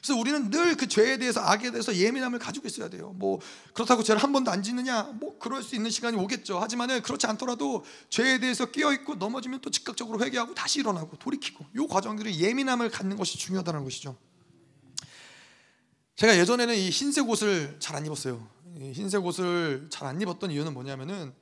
그래서 0.00 0.20
우리는 0.20 0.50
늘 0.50 0.76
그 0.76 0.88
죄에 0.88 1.16
대해서 1.18 1.40
악에 1.40 1.70
대해서 1.70 1.94
예민함을 1.96 2.38
가지고 2.38 2.68
있어야 2.68 2.88
돼요. 2.88 3.12
뭐 3.16 3.40
그렇다고 3.72 4.02
죄를 4.02 4.22
한 4.22 4.32
번도 4.32 4.50
안 4.50 4.62
짓느냐? 4.62 5.04
뭐 5.14 5.38
그럴 5.38 5.62
수 5.62 5.74
있는 5.74 5.90
시간이 5.90 6.16
오겠죠. 6.16 6.58
하지만은 6.58 7.02
그렇지 7.02 7.26
않더라도 7.26 7.84
죄에 8.10 8.38
대해서 8.38 8.66
끼어 8.66 8.92
있고 8.92 9.16
넘어지면 9.16 9.60
또 9.62 9.70
즉각적으로 9.70 10.22
회개하고 10.24 10.54
다시 10.54 10.80
일어나고 10.80 11.16
돌이키고 11.18 11.64
이 11.74 11.86
과정들이 11.88 12.40
예민함을 12.40 12.90
갖는 12.90 13.16
것이 13.16 13.38
중요하다는 13.38 13.84
것이죠. 13.84 14.16
제가 16.16 16.38
예전에는 16.38 16.74
이 16.74 16.90
흰색 16.90 17.28
옷을 17.28 17.76
잘 17.78 17.96
안 17.96 18.06
입었어요. 18.06 18.55
흰색 18.78 19.24
옷을 19.24 19.86
잘 19.90 20.06
안 20.06 20.20
입었던 20.20 20.50
이유는 20.50 20.74
뭐냐면은 20.74 21.32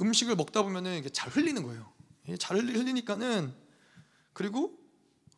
음식을 0.00 0.36
먹다 0.36 0.62
보면은 0.62 0.98
이게 0.98 1.08
잘 1.08 1.30
흘리는 1.30 1.62
거예요. 1.62 1.90
잘 2.38 2.56
흘리니까는 2.56 3.52
그리고 4.32 4.78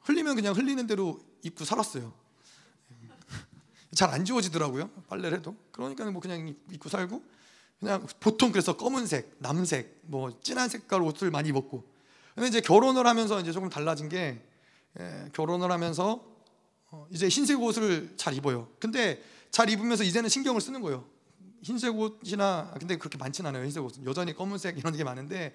흘리면 0.03 0.37
그냥 0.37 0.55
흘리는 0.55 0.87
대로 0.87 1.21
입고 1.43 1.65
살았어요. 1.65 2.13
잘 3.95 4.11
안 4.11 4.25
지워지더라고요. 4.25 4.91
빨래를 5.09 5.39
해도. 5.39 5.57
그러니까 5.73 6.11
뭐 6.11 6.21
그냥 6.21 6.55
입고 6.71 6.89
살고 6.89 7.23
그냥 7.81 8.07
보통 8.21 8.53
그래서 8.53 8.77
검은색, 8.77 9.37
남색, 9.39 10.01
뭐 10.03 10.39
진한 10.43 10.69
색깔 10.69 11.03
옷을 11.03 11.31
많이 11.31 11.49
입었고. 11.49 11.85
근데 12.35 12.49
이제 12.49 12.61
결혼을 12.61 13.07
하면서 13.07 13.41
이제 13.41 13.53
조금 13.53 13.71
달라진 13.71 14.09
게 14.09 14.43
예, 14.99 15.29
결혼을 15.33 15.71
하면서 15.71 16.23
어, 16.91 17.07
이제 17.11 17.29
흰색 17.29 17.61
옷을 17.61 18.15
잘 18.17 18.35
입어요. 18.35 18.69
근데 18.79 19.23
잘 19.51 19.71
입으면서 19.71 20.05
이제는 20.05 20.29
신경을 20.29 20.61
쓰는 20.61 20.81
거예요. 20.81 21.05
흰색 21.63 21.97
옷이나 21.97 22.73
근데 22.79 22.97
그렇게 22.97 23.19
많진 23.19 23.45
않아요. 23.47 23.65
흰색 23.65 23.85
옷은 23.85 24.05
여전히 24.05 24.35
검은색 24.35 24.79
이런 24.79 24.97
게 24.97 25.05
많은데 25.05 25.55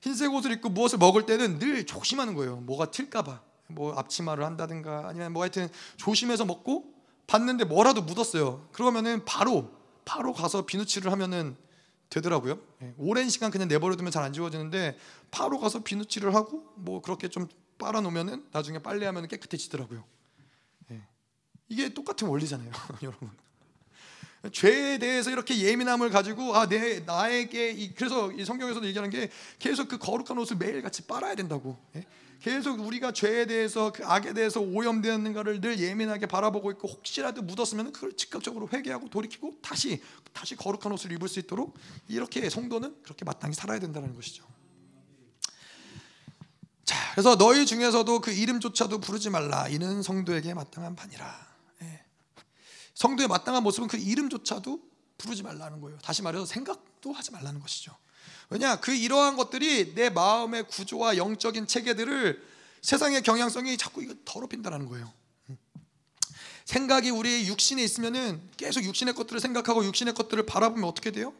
흰색 0.00 0.32
옷을 0.32 0.52
입고 0.52 0.68
무엇을 0.68 0.98
먹을 0.98 1.24
때는 1.26 1.58
늘 1.58 1.86
조심하는 1.86 2.34
거예요. 2.34 2.56
뭐가 2.56 2.90
튈까봐. 2.90 3.40
뭐 3.68 3.94
앞치마를 3.94 4.44
한다든가 4.44 5.08
아니면 5.08 5.32
뭐 5.32 5.42
하여튼 5.42 5.68
조심해서 5.96 6.44
먹고 6.44 6.94
봤는데 7.26 7.64
뭐라도 7.64 8.02
묻었어요. 8.02 8.68
그러면은 8.72 9.24
바로 9.24 9.70
바로 10.04 10.32
가서 10.32 10.66
비누칠을 10.66 11.10
하면은 11.10 11.56
되더라고요. 12.10 12.60
예, 12.82 12.94
오랜 12.98 13.28
시간 13.28 13.50
그냥 13.50 13.66
내버려두면 13.66 14.12
잘 14.12 14.22
안 14.22 14.32
지워지는데 14.32 14.96
바로 15.32 15.58
가서 15.58 15.82
비누칠을 15.82 16.34
하고 16.34 16.64
뭐 16.76 17.02
그렇게 17.02 17.28
좀 17.28 17.48
빨아 17.78 18.00
놓으면은 18.00 18.44
나중에 18.52 18.78
빨래하면 18.78 19.26
깨끗해지더라고요. 19.26 20.04
예, 21.70 21.74
이게 21.74 21.88
똑같은 21.94 22.28
원리잖아요, 22.28 22.70
여러분. 23.02 23.30
죄에 24.52 24.98
대해서 24.98 25.30
이렇게 25.30 25.58
예민함을 25.58 26.10
가지고 26.10 26.54
아 26.54 26.66
내 26.68 27.00
나에게 27.00 27.70
이, 27.70 27.94
그래서 27.94 28.30
이 28.32 28.44
성경에서도 28.44 28.86
얘기하는 28.86 29.10
게 29.10 29.30
계속 29.58 29.88
그 29.88 29.98
거룩한 29.98 30.38
옷을 30.38 30.56
매일 30.56 30.82
같이 30.82 31.02
빨아야 31.06 31.34
된다고. 31.34 31.76
예? 31.96 32.04
계속 32.40 32.78
우리가 32.80 33.12
죄에 33.12 33.46
대해서 33.46 33.90
그 33.92 34.04
악에 34.06 34.34
대해서 34.34 34.60
오염되었는가를 34.60 35.60
늘 35.60 35.80
예민하게 35.80 36.26
바라보고 36.26 36.70
있고 36.72 36.86
혹시라도 36.86 37.42
묻었으면 37.42 37.92
그걸 37.92 38.12
즉각적으로 38.16 38.68
회개하고 38.72 39.08
돌이키고 39.08 39.56
다시 39.62 40.00
다시 40.32 40.54
거룩한 40.54 40.92
옷을 40.92 41.10
입을 41.12 41.28
수 41.28 41.40
있도록 41.40 41.76
이렇게 42.08 42.48
성도는 42.50 43.02
그렇게 43.02 43.24
마땅히 43.24 43.54
살아야 43.54 43.80
된다는 43.80 44.14
것이죠. 44.14 44.44
자, 46.84 46.96
그래서 47.12 47.36
너희 47.36 47.66
중에서도 47.66 48.20
그 48.20 48.30
이름조차도 48.30 49.00
부르지 49.00 49.30
말라. 49.30 49.66
이는 49.68 50.02
성도에게 50.02 50.54
마땅한 50.54 50.94
반이라. 50.94 51.45
예. 52.96 52.98
성도의 52.98 53.28
마땅한 53.28 53.62
모습은 53.62 53.88
그 53.88 53.96
이름조차도 53.96 54.80
부르지 55.18 55.42
말라는 55.42 55.80
거예요. 55.80 55.98
다시 55.98 56.22
말해서 56.22 56.46
생각도 56.46 57.12
하지 57.12 57.30
말라는 57.30 57.60
것이죠. 57.60 57.96
왜냐 58.50 58.76
그 58.80 58.92
이러한 58.92 59.36
것들이 59.36 59.94
내 59.94 60.10
마음의 60.10 60.68
구조와 60.68 61.16
영적인 61.16 61.66
체계들을 61.66 62.42
세상의 62.82 63.22
경향성이 63.22 63.76
자꾸 63.76 64.02
이거 64.02 64.14
더럽힌다는 64.24 64.86
거예요. 64.86 65.12
생각이 66.64 67.10
우리 67.10 67.46
육신에 67.46 67.82
있으면은 67.82 68.40
계속 68.56 68.82
육신의 68.84 69.14
것들을 69.14 69.40
생각하고 69.40 69.84
육신의 69.84 70.14
것들을 70.14 70.46
바라보면 70.46 70.88
어떻게 70.88 71.10
돼요? 71.10 71.32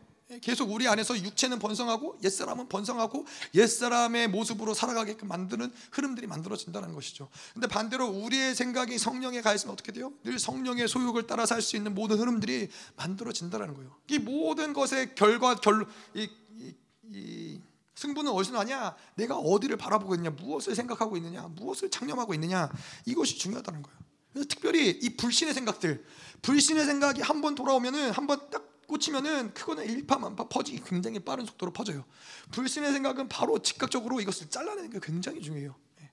계속 0.42 0.72
우리 0.72 0.88
안에서 0.88 1.16
육체는 1.16 1.60
번성하고 1.60 2.18
옛사람은 2.24 2.68
번성하고 2.68 3.26
옛사람의 3.54 4.28
모습으로 4.28 4.74
살아가게끔 4.74 5.28
만드는 5.28 5.72
흐름들이 5.92 6.26
만들어진다는 6.26 6.94
것이죠. 6.94 7.28
근데 7.54 7.68
반대로 7.68 8.08
우리의 8.08 8.56
생각이 8.56 8.98
성령에 8.98 9.40
가 9.40 9.54
있으면 9.54 9.72
어떻게 9.72 9.92
돼요? 9.92 10.12
늘 10.24 10.40
성령의 10.40 10.88
소욕을 10.88 11.28
따라 11.28 11.46
살 11.46 11.62
수 11.62 11.76
있는 11.76 11.94
모든 11.94 12.18
흐름들이 12.18 12.68
만들어진다는 12.96 13.74
거예요. 13.74 13.96
이 14.08 14.18
모든 14.18 14.72
것의 14.72 15.14
결과 15.14 15.54
결 15.54 15.86
이, 16.14 16.28
이, 16.56 16.74
이 17.10 17.60
승부는 17.94 18.30
어디서 18.32 18.52
나냐? 18.52 18.96
내가 19.14 19.36
어디를 19.36 19.76
바라보고 19.76 20.14
있느냐? 20.16 20.30
무엇을 20.30 20.74
생각하고 20.74 21.16
있느냐? 21.16 21.42
무엇을 21.54 21.88
창념하고 21.90 22.34
있느냐? 22.34 22.68
이것이 23.04 23.38
중요하다는 23.38 23.82
거예요. 23.82 23.98
그래서 24.32 24.48
특별히 24.48 24.90
이 24.90 25.16
불신의 25.16 25.54
생각들, 25.54 26.04
불신의 26.42 26.84
생각이 26.84 27.22
한 27.22 27.40
번 27.40 27.54
돌아오면은 27.54 28.10
한번 28.10 28.50
딱 28.50 28.75
꽂히면은 28.86 29.54
그거는 29.54 29.84
일파만파 29.88 30.48
퍼지기 30.48 30.82
굉장히 30.84 31.18
빠른 31.18 31.44
속도로 31.44 31.72
퍼져요. 31.72 32.04
불신의 32.52 32.92
생각은 32.92 33.28
바로 33.28 33.60
즉각적으로 33.60 34.20
이것을 34.20 34.50
잘라내는 34.50 34.90
게 34.90 35.00
굉장히 35.02 35.40
중요해요. 35.42 35.74
예. 36.00 36.10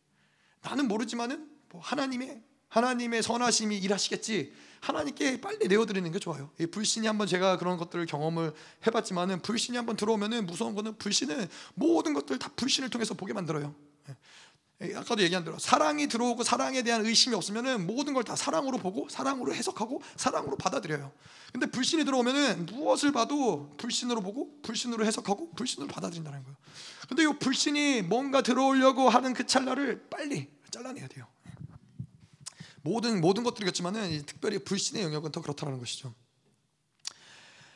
나는 0.62 0.88
모르지만은 0.88 1.50
뭐 1.70 1.82
하나님의 1.82 2.42
하나님의 2.70 3.22
선하심이 3.22 3.78
일하시겠지. 3.78 4.52
하나님께 4.82 5.40
빨리 5.40 5.68
내어드리는 5.68 6.12
게 6.12 6.20
좋아요. 6.20 6.52
불신이 6.72 7.08
한번 7.08 7.28
제가 7.28 7.58
그런 7.58 7.78
것들을 7.78 8.06
경험을 8.06 8.54
해봤지만은 8.86 9.42
불신이 9.42 9.78
한번 9.78 9.96
들어오면은 9.96 10.46
무서운 10.46 10.76
거는 10.76 10.98
불신은 10.98 11.48
모든 11.76 12.14
것들 12.14 12.38
다 12.40 12.52
불신을 12.56 12.90
통해서 12.90 13.14
보게 13.14 13.32
만들어요. 13.32 13.74
예. 14.84 14.96
아까도 14.96 15.22
얘기한 15.24 15.44
대로 15.44 15.58
사랑이 15.60 16.08
들어오고 16.08 16.44
사랑에 16.44 16.82
대한 16.84 17.06
의심이 17.06 17.36
없으면은 17.36 17.88
모든 17.88 18.14
걸 18.14 18.24
다 18.24 18.36
사랑으로 18.36 18.78
보고 18.78 19.08
사랑으로 19.10 19.54
해석하고 19.54 20.02
사랑으로 20.16 20.56
받아들여요. 20.58 21.12
근데 21.52 21.66
불신이 21.66 22.06
들어오면은 22.06 22.66
무엇을 22.68 23.12
봐도 23.12 23.76
불신으로 23.78 24.22
보고 24.22 24.62
불신으로 24.62 25.06
해석하고 25.06 25.52
불신으로 25.56 25.90
받아들인다는 25.90 26.44
거예요. 26.44 26.58
근데 27.08 27.24
이 27.24 27.28
불신이 27.40 28.04
뭔가 28.04 28.42
들어오려고 28.42 29.10
하는 29.10 29.34
그 29.34 29.46
찰나를 29.46 30.08
빨리 30.10 30.50
잘라내야 30.72 31.08
돼요. 31.10 31.28
모든 32.82 33.22
모든 33.22 33.44
것들이겠지만은 33.44 34.26
특별히 34.26 34.58
불신의 34.60 35.04
영역은 35.04 35.32
더 35.32 35.42
그렇다는 35.42 35.80
것이죠. 35.80 36.14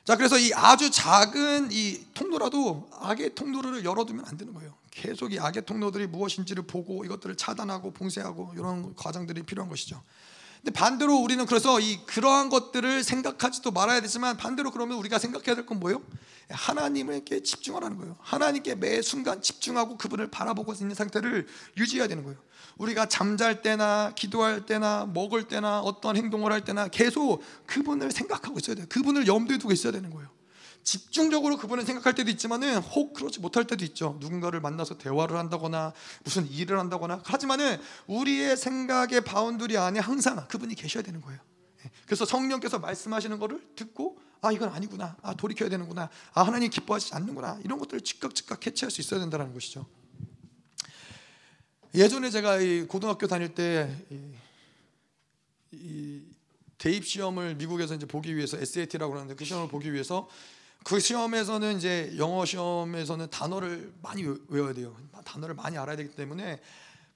자, 0.06 0.16
그래서 0.16 0.38
이 0.40 0.54
아주 0.54 0.90
작은 0.90 1.70
이 1.72 2.06
통로라도 2.14 2.90
악의 2.94 3.36
통로를 3.36 3.84
열어두면 3.84 4.26
안 4.26 4.38
되는 4.38 4.54
거예요. 4.54 4.74
계속 4.98 5.32
이 5.32 5.40
악의 5.40 5.66
통로들이 5.66 6.08
무엇인지를 6.08 6.64
보고 6.64 7.06
이것들을 7.06 7.38
차단하고 7.38 7.92
봉쇄하고 7.94 8.54
이런 8.56 8.96
과정들이 8.96 9.44
필요한 9.44 9.70
것이죠. 9.70 10.02
근데 10.58 10.72
반대로 10.72 11.16
우리는 11.18 11.46
그래서 11.46 11.80
이 11.80 12.04
그러한 12.08 12.50
것들을 12.50 13.04
생각하지도 13.04 13.70
말아야 13.72 14.02
되지만 14.02 14.38
반대로 14.38 14.72
그러면 14.72 14.98
우리가 14.98 15.20
생각해야 15.20 15.56
될 15.56 15.68
건 15.68 15.80
뭐예요? 15.80 16.02
하나님에게 16.50 17.44
집중하라는 17.44 17.98
거예요. 17.98 18.16
하나님께 18.22 18.76
매 18.76 19.02
순간 19.04 19.42
집중하고 19.42 19.98
그분을 19.98 20.32
바라보고 20.32 20.74
있는 20.74 20.96
상태를 20.96 21.46
유지해야 21.78 22.08
되는 22.08 22.24
거예요. 22.24 22.40
우리가 22.78 23.08
잠잘 23.08 23.62
때나 23.62 24.14
기도할 24.16 24.66
때나 24.66 25.06
먹을 25.14 25.48
때나 25.48 25.82
어떤 25.82 26.16
행동을 26.18 26.52
할 26.52 26.64
때나 26.64 26.88
계속 26.88 27.44
그분을 27.68 28.12
생각하고 28.12 28.58
있어야 28.60 28.76
돼요. 28.76 28.86
그분을 28.90 29.28
염두에 29.28 29.58
두고 29.60 29.74
있어야 29.74 29.92
되는 29.92 30.10
거예요. 30.10 30.30
집중적으로 30.88 31.58
그분을 31.58 31.84
생각할 31.84 32.16
때도 32.16 32.32
있지만은 32.32 32.78
혹 32.78 33.14
그렇지 33.14 33.42
못할 33.42 33.68
때도 33.68 33.84
있죠. 33.84 34.16
누군가를 34.22 34.62
만나서 34.62 34.98
대화를 34.98 35.36
한다거나 35.36 35.92
무슨 36.24 36.50
일을 36.50 36.80
한다거나 36.80 37.22
하지만은 37.26 37.78
우리의 38.08 38.56
생각의 38.56 39.26
boundary 39.26 39.78
안에 39.78 40.00
항상 40.00 40.48
그분이 40.48 40.76
계셔야 40.76 41.04
되는 41.04 41.20
거예요. 41.20 41.42
예. 41.84 41.92
그래서 42.06 42.24
성령께서 42.24 42.80
말씀하시는 42.80 43.38
것을 43.38 43.60
듣고 43.76 44.18
아 44.40 44.54
이건 44.54 44.70
아니구나. 44.70 45.18
아 45.24 45.34
돌이켜야 45.34 45.68
되는구나. 45.68 46.10
아 46.34 46.44
하나님 46.44 46.70
기뻐하지 46.70 47.14
않는구나. 47.16 47.60
이런 47.66 47.80
것들을 47.80 48.00
즉각 48.00 48.34
즉각 48.34 48.62
캐치할 48.62 48.90
수 48.90 49.02
있어야 49.02 49.20
된다는 49.20 49.54
것이죠. 49.54 49.86
예전에 51.96 52.30
제가 52.30 52.62
이 52.62 52.88
고등학교 52.88 53.28
다닐 53.28 53.54
때 53.54 53.94
이, 54.10 54.32
이 55.72 56.22
대입 56.78 57.06
시험을 57.06 57.56
미국에서 57.56 57.94
이제 57.94 58.06
보기 58.06 58.38
위해서 58.38 58.58
SAT라고 58.58 59.16
하는데 59.16 59.36
그 59.36 59.44
시험을 59.44 59.68
보기 59.68 59.92
위해서 59.92 60.30
그 60.84 61.00
시험에서는 61.00 61.78
이제 61.78 62.14
영어 62.18 62.46
시험에서는 62.46 63.30
단어를 63.30 63.94
많이 64.02 64.24
외- 64.24 64.38
외워야 64.48 64.74
돼요. 64.74 64.96
단어를 65.26 65.56
많이 65.56 65.78
알아야 65.78 65.96
되기 65.98 66.16
때문에 66.16 66.62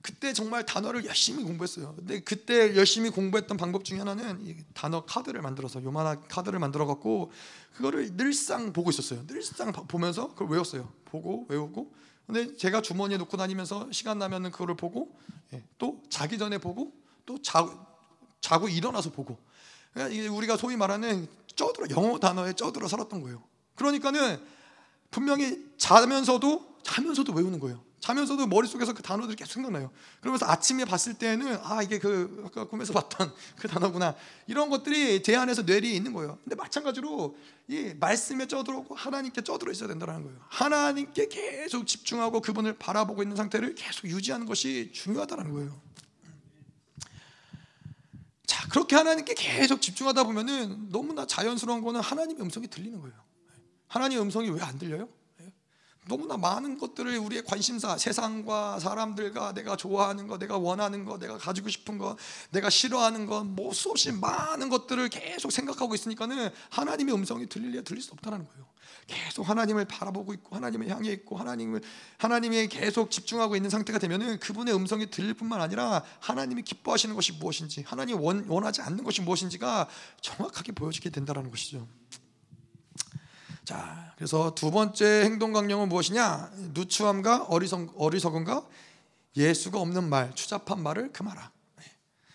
그때 0.01 0.33
정말 0.33 0.65
단어를 0.65 1.05
열심히 1.05 1.43
공부했어요. 1.43 1.93
근데 1.95 2.19
그때 2.21 2.75
열심히 2.75 3.09
공부했던 3.11 3.55
방법 3.55 3.85
중에 3.85 3.99
하나는 3.99 4.41
이 4.45 4.55
단어 4.73 5.05
카드를 5.05 5.41
만들어서 5.41 5.83
요만한 5.83 6.27
카드를 6.27 6.59
만들어 6.59 6.85
갖고 6.87 7.31
그거를 7.75 8.17
늘상 8.17 8.73
보고 8.73 8.89
있었어요. 8.89 9.25
늘상 9.27 9.71
봐- 9.71 9.83
보면서 9.87 10.29
그걸 10.29 10.49
외웠어요. 10.49 10.91
보고 11.05 11.45
외우고. 11.49 11.93
근데 12.25 12.55
제가 12.57 12.81
주머니에 12.81 13.17
놓고 13.17 13.37
다니면서 13.37 13.89
시간 13.91 14.17
나면은 14.17 14.51
그거를 14.51 14.75
보고 14.75 15.15
예, 15.53 15.63
또 15.77 16.01
자기 16.09 16.37
전에 16.37 16.57
보고 16.57 16.91
또 17.25 17.41
자고 17.41 17.71
자고 18.41 18.67
일어나서 18.67 19.11
보고. 19.11 19.37
그러니까 19.93 20.15
이게 20.17 20.27
우리가 20.27 20.57
소위 20.57 20.75
말하는 20.77 21.27
쩌들어 21.55 21.85
영어 21.91 22.17
단어에 22.19 22.53
쩌들어 22.53 22.87
살았던 22.87 23.21
거예요. 23.21 23.43
그러니까는 23.81 24.39
분명히 25.09 25.59
자면서도 25.77 26.77
자면서도 26.83 27.33
외우는 27.33 27.59
거예요. 27.59 27.83
자면서도 27.99 28.47
머릿속에서 28.47 28.93
그 28.93 29.03
단어들이 29.03 29.35
계속 29.35 29.53
생각나요. 29.53 29.91
그러면서 30.21 30.47
아침에 30.47 30.85
봤을 30.85 31.13
때는 31.13 31.59
아 31.61 31.83
이게 31.83 31.99
그 31.99 32.43
아까 32.45 32.67
꿈에서 32.67 32.93
봤던 32.93 33.31
그 33.57 33.67
단어구나 33.67 34.15
이런 34.47 34.69
것들이 34.69 35.21
제 35.21 35.35
안에서 35.35 35.61
뇌리에 35.61 35.91
있는 35.91 36.11
거예요. 36.13 36.39
근데 36.43 36.55
마찬가지로 36.55 37.37
이 37.67 37.93
말씀에 37.99 38.47
쩌들어오고 38.47 38.95
하나님께 38.95 39.43
쩌들어 39.43 39.71
있어야 39.71 39.87
된다는 39.87 40.23
거예요. 40.23 40.39
하나님께 40.49 41.27
계속 41.27 41.85
집중하고 41.85 42.41
그분을 42.41 42.73
바라보고 42.79 43.21
있는 43.21 43.35
상태를 43.35 43.75
계속 43.75 44.07
유지하는 44.07 44.47
것이 44.47 44.91
중요하다는 44.93 45.53
거예요. 45.53 45.79
자 48.47 48.67
그렇게 48.69 48.95
하나님께 48.95 49.35
계속 49.35 49.79
집중하다 49.79 50.23
보면은 50.23 50.89
너무나 50.89 51.27
자연스러운 51.27 51.83
거는 51.83 52.01
하나님의 52.01 52.41
음성이 52.41 52.67
들리는 52.67 52.99
거예요. 52.99 53.30
하나님의 53.91 54.23
음성이 54.23 54.49
왜 54.49 54.61
안 54.61 54.77
들려요? 54.79 55.07
너무나 56.07 56.35
많은 56.35 56.79
것들을 56.79 57.15
우리의 57.19 57.43
관심사, 57.45 57.95
세상과 57.95 58.79
사람들과 58.79 59.53
내가 59.53 59.75
좋아하는 59.75 60.27
거, 60.27 60.39
내가 60.39 60.57
원하는 60.57 61.05
거, 61.05 61.19
내가 61.19 61.37
가지고 61.37 61.69
싶은 61.69 61.99
거, 61.99 62.17
내가 62.49 62.71
싫어하는 62.71 63.27
거, 63.27 63.43
뭐 63.43 63.71
수없이 63.71 64.11
많은 64.11 64.69
것들을 64.69 65.09
계속 65.09 65.51
생각하고 65.51 65.93
있으니까는 65.93 66.49
하나님의 66.71 67.13
음성이 67.13 67.47
들릴래 67.47 67.83
들릴 67.83 68.01
수 68.01 68.13
없다는 68.13 68.47
거예요. 68.47 68.65
계속 69.05 69.47
하나님을 69.47 69.85
바라보고 69.85 70.33
있고 70.33 70.55
하나님을 70.55 70.89
향해 70.89 71.11
있고 71.11 71.37
하나님을 71.37 71.81
하나님에 72.17 72.67
계속 72.67 73.11
집중하고 73.11 73.55
있는 73.55 73.69
상태가 73.69 73.99
되면은 73.99 74.39
그분의 74.39 74.73
음성이 74.73 75.09
들릴 75.11 75.35
뿐만 75.35 75.61
아니라 75.61 76.03
하나님이 76.19 76.63
기뻐하시는 76.63 77.13
것이 77.13 77.33
무엇인지, 77.33 77.83
하나님이 77.85 78.19
원, 78.19 78.45
원하지 78.47 78.81
않는 78.81 79.03
것이 79.03 79.21
무엇인지가 79.21 79.87
정확하게 80.21 80.71
보여지게 80.71 81.11
된다라는 81.11 81.51
것이죠. 81.51 81.87
자, 83.71 84.13
그래서 84.17 84.53
두 84.53 84.69
번째 84.69 85.23
행동 85.23 85.53
강령은 85.53 85.87
무엇이냐? 85.87 86.51
누추함과 86.73 87.45
어리석, 87.45 87.93
어리석음과 87.95 88.67
예수가 89.37 89.79
없는 89.79 90.09
말, 90.09 90.35
추잡한 90.35 90.83
말을 90.83 91.13
금하라. 91.13 91.49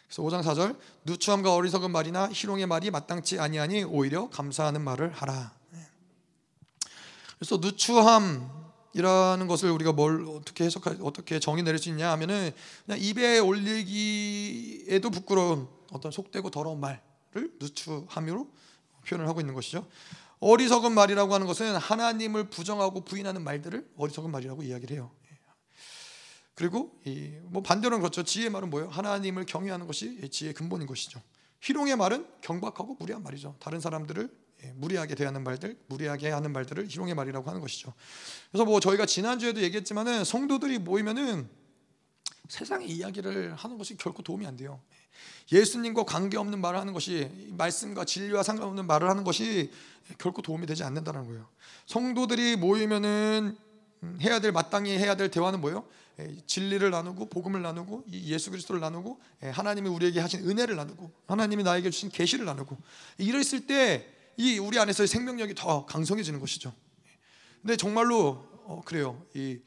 그래서 0.07 0.22
5장 0.22 0.43
4절 0.43 0.78
누추함과 1.05 1.53
어리석은 1.53 1.91
말이나 1.91 2.30
희롱의 2.32 2.64
말이 2.64 2.91
마땅치 2.91 3.39
아니하니 3.39 3.84
오히려 3.84 4.30
감사하는 4.30 4.80
말을 4.80 5.12
하라. 5.12 5.53
그래서 7.39 7.59
누추함이라는 7.59 9.47
것을 9.47 9.70
우리가 9.72 9.93
뭘 9.93 10.24
어떻게 10.30 10.64
해석할 10.64 10.97
어떻게 11.03 11.39
정의 11.39 11.62
내릴 11.64 11.78
수 11.78 11.91
있냐 11.91 12.12
하면은 12.12 12.51
그냥 12.87 12.99
입에 12.99 13.41
올리기에도 13.41 15.11
부끄러운 15.11 15.68
어떤 15.93 16.11
속되고 16.11 16.49
더러운 16.49 16.80
말을 16.80 17.53
누추함으로 17.61 18.49
표현을 19.07 19.28
하고 19.28 19.41
있는 19.41 19.53
것이죠. 19.53 19.87
어리석은 20.41 20.93
말이라고 20.93 21.32
하는 21.32 21.47
것은 21.47 21.76
하나님을 21.76 22.51
부정하고 22.51 23.05
부인하는 23.05 23.43
말들을 23.43 23.89
어리석은 23.97 24.30
말이라고 24.30 24.62
이야기를 24.62 24.97
해요. 24.97 25.11
그리고 26.55 26.99
뭐 27.45 27.62
반대로는 27.62 28.01
그렇죠. 28.01 28.22
지혜의 28.22 28.51
말은 28.51 28.70
뭐예요? 28.70 28.89
하나님을 28.89 29.45
경외하는 29.45 29.87
것이 29.87 30.28
지혜의 30.30 30.55
근본인 30.55 30.87
것이죠. 30.87 31.20
희롱의 31.61 31.97
말은 31.97 32.26
경박하고 32.41 32.97
무리한 32.99 33.22
말이죠. 33.22 33.57
다른 33.59 33.80
사람들을 33.80 34.47
무리하게 34.76 35.14
대하는 35.14 35.45
말들, 35.45 35.78
무리하게 35.87 36.30
하는 36.30 36.53
말들을 36.53 36.89
희롱의 36.89 37.14
말이라고 37.14 37.49
하는 37.49 37.61
것이죠. 37.61 37.93
그래서 38.51 38.64
뭐 38.64 38.80
저희가 38.80 39.05
지난 39.05 39.39
주에도 39.39 39.61
얘기했지만은 39.61 40.24
성도들이 40.24 40.78
모이면은 40.78 41.49
세상의 42.49 42.91
이야기를 42.91 43.55
하는 43.55 43.79
것이 43.79 43.97
결코 43.97 44.23
도움이 44.23 44.47
안 44.47 44.57
돼요. 44.57 44.81
예수님과 45.51 46.05
관계없는 46.05 46.61
말을 46.61 46.79
하는 46.79 46.93
것이 46.93 47.31
말씀과 47.51 48.05
진리와 48.05 48.43
상관없는 48.43 48.87
말을 48.87 49.09
하는 49.09 49.25
것이 49.25 49.71
결코 50.19 50.43
도움이 50.43 50.67
되지 50.67 50.85
않는다는 50.85 51.27
거예요. 51.27 51.49
성도들이 51.87 52.57
모이면은 52.57 53.57
해야 54.21 54.41
될 54.41 54.53
마땅히 54.53 54.91
해야 54.99 55.17
될 55.17 55.31
대화는 55.31 55.61
뭐예요? 55.61 55.87
진리를 56.47 56.89
나누고 56.91 57.29
복음을 57.29 57.61
나누고 57.63 58.05
예수 58.11 58.51
그리스도를 58.51 58.81
나누고 58.81 59.21
하나님이 59.41 59.89
우리에게 59.89 60.21
하신 60.21 60.49
은혜를 60.49 60.77
나누고 60.77 61.11
하나님이 61.27 61.63
나에게 61.63 61.91
주신 61.91 62.09
계시를 62.11 62.45
나누고 62.45 62.77
이랬을 63.19 63.67
때 63.67 64.17
이 64.37 64.59
우리 64.59 64.79
안에서의 64.79 65.07
생명력이 65.07 65.55
더 65.55 65.87
강성해지는 65.87 66.41
것이죠. 66.41 66.73
근데 67.63 67.77
정말로 67.77 68.45
어, 68.65 68.83
그래요. 68.85 69.25
이 69.35 69.59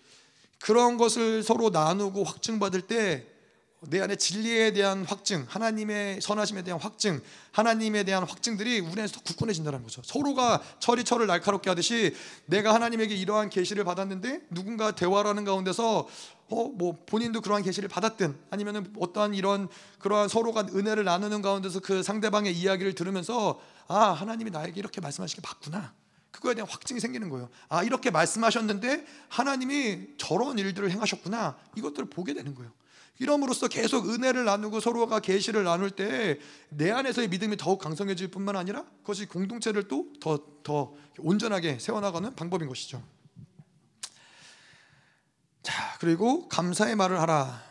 그런 0.60 0.98
것을 0.98 1.44
서로 1.44 1.70
나누고 1.70 2.24
확증받을 2.24 2.82
때 2.82 3.40
내 3.82 4.02
안에 4.02 4.18
진리에 4.18 4.74
대한 4.74 5.06
확증, 5.06 5.46
하나님의 5.48 6.20
선하심에 6.22 6.64
대한 6.64 6.80
확증, 6.82 7.22
하나님에 7.52 8.04
대한 8.04 8.24
확증들이 8.24 8.82
우리 8.82 9.00
안에서 9.00 9.22
굳건해진다는 9.22 9.84
거죠. 9.84 10.02
서로가 10.04 10.62
철이 10.80 11.06
철을 11.06 11.28
날카롭게 11.28 11.70
하듯이 11.70 12.14
내가 12.46 12.74
하나님에게 12.74 13.16
이러한 13.16 13.50
계시를 13.50 13.86
받았는데 13.86 14.42
누군가 14.50 14.92
대화를 14.92 15.30
하는 15.30 15.46
가운데서 15.46 16.08
어 16.52 16.70
뭐 16.80 16.98
본인도 17.06 17.42
그러한 17.42 17.62
계시를 17.62 17.90
받았든 17.90 18.36
아니면은 18.50 18.92
어떠한 19.00 19.36
이런 19.36 19.70
그러한 20.00 20.28
서로가 20.28 20.66
은혜를 20.74 21.04
나누는 21.04 21.44
가운데서 21.44 21.80
그 21.80 22.02
상대방의 22.02 22.58
이야기를 22.58 22.96
들으면서 22.96 23.62
아 23.88 24.10
하나님이 24.14 24.50
나에게 24.50 24.80
이렇게 24.80 25.00
말씀하시게 25.00 25.44
맞구나. 25.46 25.94
그거에 26.40 26.56
대한 26.56 26.68
확증이 26.70 27.00
생기는 27.00 27.30
거예요. 27.30 27.50
아 27.68 27.84
이렇게 27.84 28.10
말씀하셨는데 28.12 29.06
하나님이 29.28 30.16
저런 30.18 30.58
일들을 30.58 30.90
행하셨구나. 30.90 31.58
이것들을 31.76 32.10
보게 32.10 32.34
되는 32.34 32.56
거예요. 32.56 32.72
이럼으로써 33.20 33.68
계속 33.68 34.10
은혜를 34.10 34.46
나누고 34.46 34.80
서로가 34.80 35.20
계시를 35.20 35.66
나눌 35.66 35.92
때 35.92 36.40
내 36.70 36.90
안에서의 36.92 37.28
믿음이 37.28 37.58
더욱 37.58 37.80
강성해질 37.80 38.30
뿐만 38.32 38.56
아니라 38.56 38.86
그것이 39.02 39.26
공동체를 39.26 39.88
또 39.88 40.06
더 40.22 40.40
더 40.64 40.94
온전하게 41.18 41.80
세워나가는 41.80 42.34
방법인 42.36 42.68
것이죠. 42.70 43.04
자 45.62 45.98
그리고 46.00 46.48
감사의 46.48 46.96
말을 46.96 47.20
하라. 47.20 47.62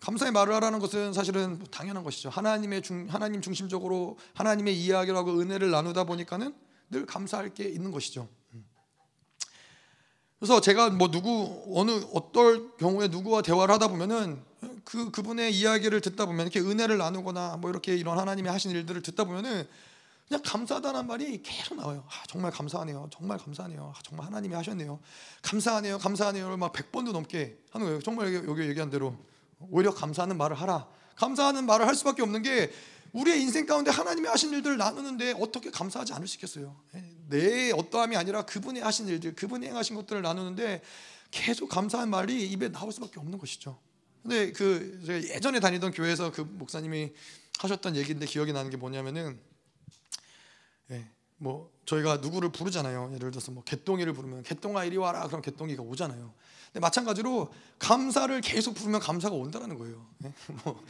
감사의 0.00 0.32
말을 0.32 0.52
하라는 0.56 0.80
것은 0.80 1.12
사실은 1.12 1.64
당연한 1.70 2.02
것이죠. 2.04 2.28
하나님의 2.28 2.82
중 2.82 3.06
하나님 3.08 3.40
중심적으로 3.40 4.18
하나님의 4.34 4.76
이야기라고 4.76 5.40
은혜를 5.40 5.70
나누다 5.70 6.04
보니까는 6.04 6.52
늘 6.92 7.06
감사할 7.06 7.54
게 7.54 7.64
있는 7.64 7.90
것이죠. 7.90 8.28
그래서 10.38 10.60
제가 10.60 10.90
뭐 10.90 11.10
누구 11.10 11.64
어느 11.74 11.90
어떨 12.12 12.76
경우에 12.76 13.08
누구와 13.08 13.42
대화를 13.42 13.72
하다 13.74 13.88
보면은 13.88 14.42
그 14.84 15.10
그분의 15.10 15.56
이야기를 15.56 16.00
듣다 16.00 16.26
보면 16.26 16.46
이렇게 16.46 16.60
은혜를 16.60 16.98
나누거나 16.98 17.56
뭐 17.56 17.70
이렇게 17.70 17.96
이런 17.96 18.18
하나님이 18.18 18.48
하신 18.48 18.72
일들을 18.72 19.02
듣다 19.02 19.24
보면은 19.24 19.66
그냥 20.28 20.42
감사하다는 20.44 21.06
말이 21.06 21.42
계속 21.42 21.76
나와요. 21.76 22.04
아, 22.08 22.24
정말 22.28 22.50
감사하네요. 22.50 23.08
정말 23.12 23.38
감사하네요. 23.38 23.92
아, 23.94 24.00
정말 24.02 24.26
하나님이 24.26 24.54
하셨네요. 24.54 25.00
감사하네요. 25.42 25.98
감사하네요. 25.98 26.56
막 26.56 26.72
100번도 26.72 27.12
넘게 27.12 27.58
하는 27.70 27.86
거예요. 27.86 28.02
정말 28.02 28.34
여기 28.34 28.62
얘기한 28.62 28.90
대로 28.90 29.16
오히려 29.70 29.92
감사하는 29.94 30.36
말을 30.36 30.60
하라. 30.60 30.88
감사하는 31.16 31.66
말을 31.66 31.86
할 31.86 31.94
수밖에 31.94 32.22
없는 32.22 32.42
게 32.42 32.72
우리의 33.12 33.42
인생 33.42 33.66
가운데 33.66 33.90
하나님이 33.90 34.26
하신 34.28 34.52
일들을 34.52 34.76
나누는데 34.78 35.34
어떻게 35.38 35.70
감사하지 35.70 36.14
않을 36.14 36.26
수 36.26 36.36
있겠어요? 36.36 36.80
내 37.28 37.70
어떠함이 37.72 38.16
아니라 38.16 38.42
그분이 38.42 38.80
하신 38.80 39.08
일들, 39.08 39.34
그분이 39.34 39.66
행하신 39.66 39.96
것들을 39.96 40.22
나누는데 40.22 40.82
계속 41.30 41.68
감사한 41.68 42.10
말이 42.10 42.46
입에 42.50 42.70
나올 42.70 42.92
수밖에 42.92 43.20
없는 43.20 43.38
것이죠. 43.38 43.78
근데 44.22 44.52
그 44.52 45.00
예전에 45.34 45.60
다니던 45.60 45.92
교회에서 45.92 46.30
그 46.32 46.42
목사님이 46.42 47.12
하셨던 47.58 47.96
얘기인데 47.96 48.26
기억이 48.26 48.52
나는 48.52 48.70
게 48.70 48.76
뭐냐면은 48.76 49.38
예, 49.38 49.51
뭐 51.42 51.72
저희가 51.86 52.18
누구를 52.18 52.50
부르잖아요. 52.52 53.10
예를 53.14 53.32
들어서 53.32 53.50
뭐 53.50 53.64
개똥이를 53.64 54.12
부르면 54.12 54.44
개똥아 54.44 54.84
이리 54.84 54.96
와라. 54.96 55.26
그럼 55.26 55.42
개똥이가 55.42 55.82
오잖아요. 55.82 56.32
근데 56.66 56.80
마찬가지로 56.80 57.52
감사를 57.80 58.40
계속 58.42 58.74
부르면 58.74 59.00
감사가 59.00 59.34
온다라는 59.34 59.76
거예요. 59.76 60.06
예? 60.24 60.32
뭐, 60.64 60.80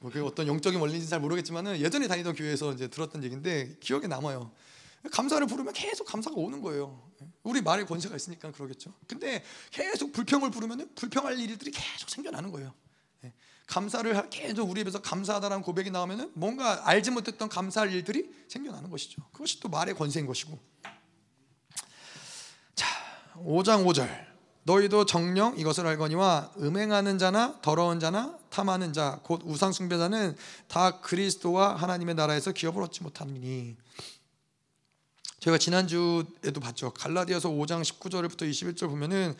뭐 0.00 0.10
그게 0.10 0.20
어떤 0.20 0.46
영적인 0.46 0.78
원리인지 0.78 1.08
잘 1.08 1.18
모르겠지만은 1.18 1.80
예전에 1.80 2.08
다니던 2.08 2.34
교회에서 2.34 2.74
이제 2.74 2.88
들었던 2.88 3.24
얘기인데 3.24 3.74
기억에 3.80 4.06
남아요. 4.06 4.50
감사를 5.10 5.44
부르면 5.46 5.72
계속 5.72 6.04
감사가 6.04 6.36
오는 6.36 6.60
거예요. 6.60 7.02
우리 7.42 7.62
말에 7.62 7.84
권세가 7.84 8.14
있으니까 8.14 8.52
그러겠죠. 8.52 8.92
근데 9.08 9.42
계속 9.70 10.12
불평을 10.12 10.50
부르면 10.50 10.90
불평할 10.94 11.40
일들이 11.40 11.70
계속 11.70 12.10
생겨나는 12.10 12.52
거예요. 12.52 12.72
감사를 13.76 14.14
할- 14.14 14.28
계속 14.28 14.68
우리 14.70 14.82
입에서 14.82 15.00
감사하다라는 15.00 15.62
고백이 15.62 15.90
나오면은 15.90 16.30
뭔가 16.34 16.86
알지 16.86 17.10
못했던 17.10 17.48
감사할 17.48 17.90
일들이 17.90 18.30
생겨나는 18.48 18.90
것이죠. 18.90 19.22
그것이 19.32 19.60
또 19.60 19.70
말의 19.70 19.94
권세인 19.94 20.26
것이고. 20.26 20.58
자, 22.74 22.86
5장 23.36 23.86
5절. 23.86 24.32
너희도 24.64 25.06
정령 25.06 25.58
이것을 25.58 25.86
알거니와 25.86 26.52
음행하는 26.58 27.18
자나 27.18 27.58
더러운 27.62 27.98
자나 27.98 28.38
탐하는 28.50 28.92
자 28.92 29.18
곧 29.24 29.40
우상 29.44 29.72
숭배자는 29.72 30.36
다 30.68 31.00
그리스도와 31.00 31.74
하나님의 31.74 32.14
나라에서 32.14 32.52
기업을 32.52 32.80
얻지 32.82 33.02
못하느니 33.02 33.76
제가 35.40 35.58
지난주에도 35.58 36.60
봤죠. 36.60 36.92
갈라디아서 36.92 37.48
5장 37.48 37.82
19절부터 37.82 38.42
21절 38.48 38.88
보면은 38.88 39.34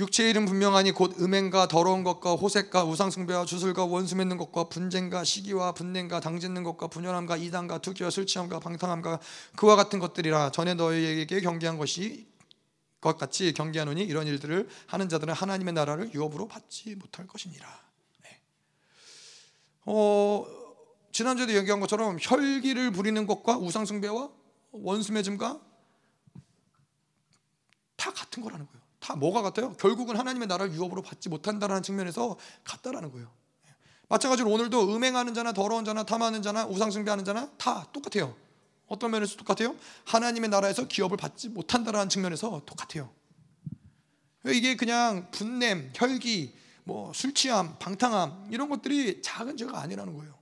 육체의 0.00 0.30
이름 0.30 0.46
분명하니 0.46 0.92
곧 0.92 1.20
음행과 1.20 1.68
더러운 1.68 2.02
것과 2.04 2.34
호색과 2.34 2.84
우상숭배와 2.84 3.44
주술과 3.44 3.84
원수 3.84 4.16
맺는 4.16 4.38
것과 4.38 4.64
분쟁과 4.64 5.24
시기와 5.24 5.72
분냄과 5.72 6.20
당짓는 6.20 6.62
것과 6.62 6.86
분열함과 6.88 7.36
이단과 7.36 7.78
투기와 7.78 8.08
술 8.08 8.26
취함과 8.26 8.60
방탕함과 8.60 9.20
그와 9.56 9.76
같은 9.76 9.98
것들이라 9.98 10.52
전에 10.52 10.74
너희에게 10.74 11.40
경계한 11.40 11.76
것이 11.76 12.26
것 13.00 13.18
같이 13.18 13.52
경계하노니 13.52 14.02
이런 14.02 14.26
일들을 14.26 14.68
하는 14.86 15.08
자들은 15.08 15.34
하나님의 15.34 15.74
나라를 15.74 16.12
유업으로 16.14 16.48
받지 16.48 16.94
못할 16.94 17.26
것이니라. 17.26 17.66
네. 18.22 18.40
어, 19.86 20.46
지난주에도 21.12 21.54
얘기한 21.54 21.80
것처럼 21.80 22.18
혈기를 22.20 22.90
부리는 22.90 23.26
것과 23.26 23.58
우상숭배와 23.58 24.30
원수 24.72 25.12
맺음과 25.12 25.60
다 27.96 28.12
같은 28.12 28.42
거라는 28.42 28.66
거예요. 28.66 28.79
다 29.10 29.16
뭐가 29.16 29.42
같아요? 29.42 29.72
결국은 29.72 30.16
하나님의 30.16 30.46
나라를 30.46 30.72
유업으로 30.72 31.02
받지 31.02 31.28
못한다라는 31.28 31.82
측면에서 31.82 32.36
같다라는 32.62 33.10
거예요. 33.10 33.28
마찬가지로 34.08 34.48
오늘도 34.50 34.94
음행하는 34.94 35.34
자나 35.34 35.52
더러운 35.52 35.84
자나 35.84 36.04
탐하는 36.04 36.42
자나 36.42 36.66
우상숭배하는 36.66 37.24
자나 37.24 37.50
다 37.58 37.88
똑같아요. 37.92 38.36
어떤 38.86 39.10
면에서 39.10 39.36
똑같아요? 39.36 39.74
하나님의 40.04 40.50
나라에서 40.50 40.86
기업을 40.86 41.16
받지 41.16 41.48
못한다라는 41.48 42.08
측면에서 42.08 42.62
똑같아요. 42.66 43.10
이게 44.46 44.76
그냥 44.76 45.28
분냄, 45.32 45.92
혈기, 45.94 46.54
뭐 46.84 47.12
술 47.12 47.34
취함, 47.34 47.76
방탕함 47.78 48.48
이런 48.50 48.68
것들이 48.68 49.22
작은 49.22 49.56
죄가 49.56 49.80
아니라는 49.80 50.16
거예요. 50.16 50.39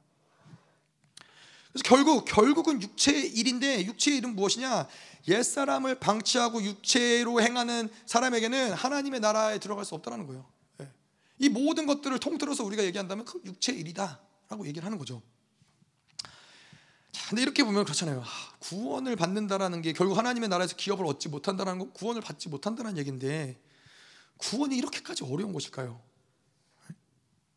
그래서 1.79 1.83
결국 1.85 2.25
결국은 2.25 2.83
육체의 2.83 3.29
일인데 3.29 3.85
육체의 3.87 4.19
일은 4.19 4.35
무엇이냐? 4.35 4.89
옛 5.29 5.43
사람을 5.43 6.01
방치하고 6.01 6.63
육체로 6.63 7.41
행하는 7.41 7.89
사람에게는 8.07 8.73
하나님의 8.73 9.21
나라에 9.21 9.59
들어갈 9.59 9.85
수 9.85 9.95
없다라는 9.95 10.27
거예요. 10.27 10.47
예. 10.81 10.91
이 11.39 11.49
모든 11.49 11.87
것들을 11.87 12.19
통틀어서 12.19 12.65
우리가 12.65 12.85
얘기한다면 12.85 13.25
그 13.25 13.41
육체의 13.45 13.81
일이다라고 13.81 14.67
얘기를 14.67 14.85
하는 14.85 14.99
거죠. 14.99 15.23
자, 17.13 17.29
근데 17.29 17.43
이렇게 17.43 17.63
보면 17.63 17.85
그렇잖아요. 17.85 18.23
아, 18.25 18.53
구원을 18.61 19.17
받는다라는 19.17 19.83
게 19.83 19.93
결국 19.93 20.17
하나님의 20.17 20.49
나라에서 20.49 20.77
기업을 20.77 21.07
얻지 21.07 21.29
못한다라는 21.29 21.79
거, 21.79 21.93
구원을 21.93 22.23
받지 22.23 22.49
못한다는 22.49 22.97
얘기인데 22.99 23.61
구원이 24.39 24.77
이렇게까지 24.77 25.25
어려운 25.25 25.53
것일까요? 25.53 26.01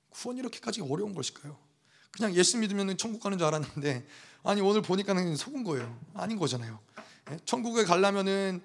구원이 0.09 0.39
이렇게까지 0.41 0.81
어려운 0.81 1.15
것일까요? 1.15 1.70
그냥 2.11 2.35
예수 2.35 2.57
믿으면 2.57 2.97
천국 2.97 3.21
가는 3.21 3.37
줄 3.37 3.47
알았는데 3.47 4.05
아니 4.43 4.61
오늘 4.61 4.81
보니까는 4.81 5.35
속은 5.35 5.63
거예요. 5.63 5.97
아닌 6.13 6.37
거잖아요. 6.37 6.79
예? 7.31 7.37
천국에 7.45 7.83
가려면은 7.83 8.61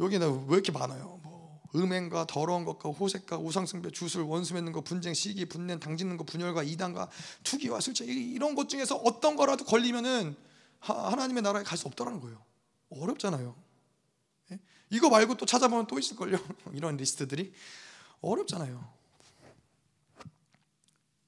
여기는 0.00 0.46
왜 0.48 0.54
이렇게 0.54 0.72
많아요? 0.72 1.20
뭐 1.22 1.60
음행과 1.74 2.26
더러운 2.26 2.64
것과 2.64 2.88
호색과 2.90 3.38
우상숭배, 3.38 3.90
주술, 3.92 4.22
원수 4.22 4.54
맺는 4.54 4.72
것, 4.72 4.82
분쟁, 4.82 5.14
시기, 5.14 5.44
분냄, 5.46 5.78
당짓는 5.78 6.16
것, 6.16 6.26
분열과 6.26 6.64
이단과 6.64 7.08
투기와 7.44 7.80
술취 7.80 8.04
이런 8.04 8.54
것 8.56 8.68
중에서 8.68 8.96
어떤 8.96 9.36
거라도 9.36 9.64
걸리면은 9.64 10.34
하, 10.80 11.10
하나님의 11.12 11.42
나라에 11.42 11.62
갈 11.62 11.78
수 11.78 11.86
없다라는 11.86 12.20
거예요. 12.20 12.42
어렵잖아요. 12.90 13.54
예? 14.52 14.58
이거 14.90 15.08
말고 15.10 15.36
또 15.36 15.46
찾아보면 15.46 15.86
또 15.86 15.98
있을걸요. 15.98 16.38
이런 16.74 16.96
리스트들이 16.96 17.52
어렵잖아요. 18.20 18.99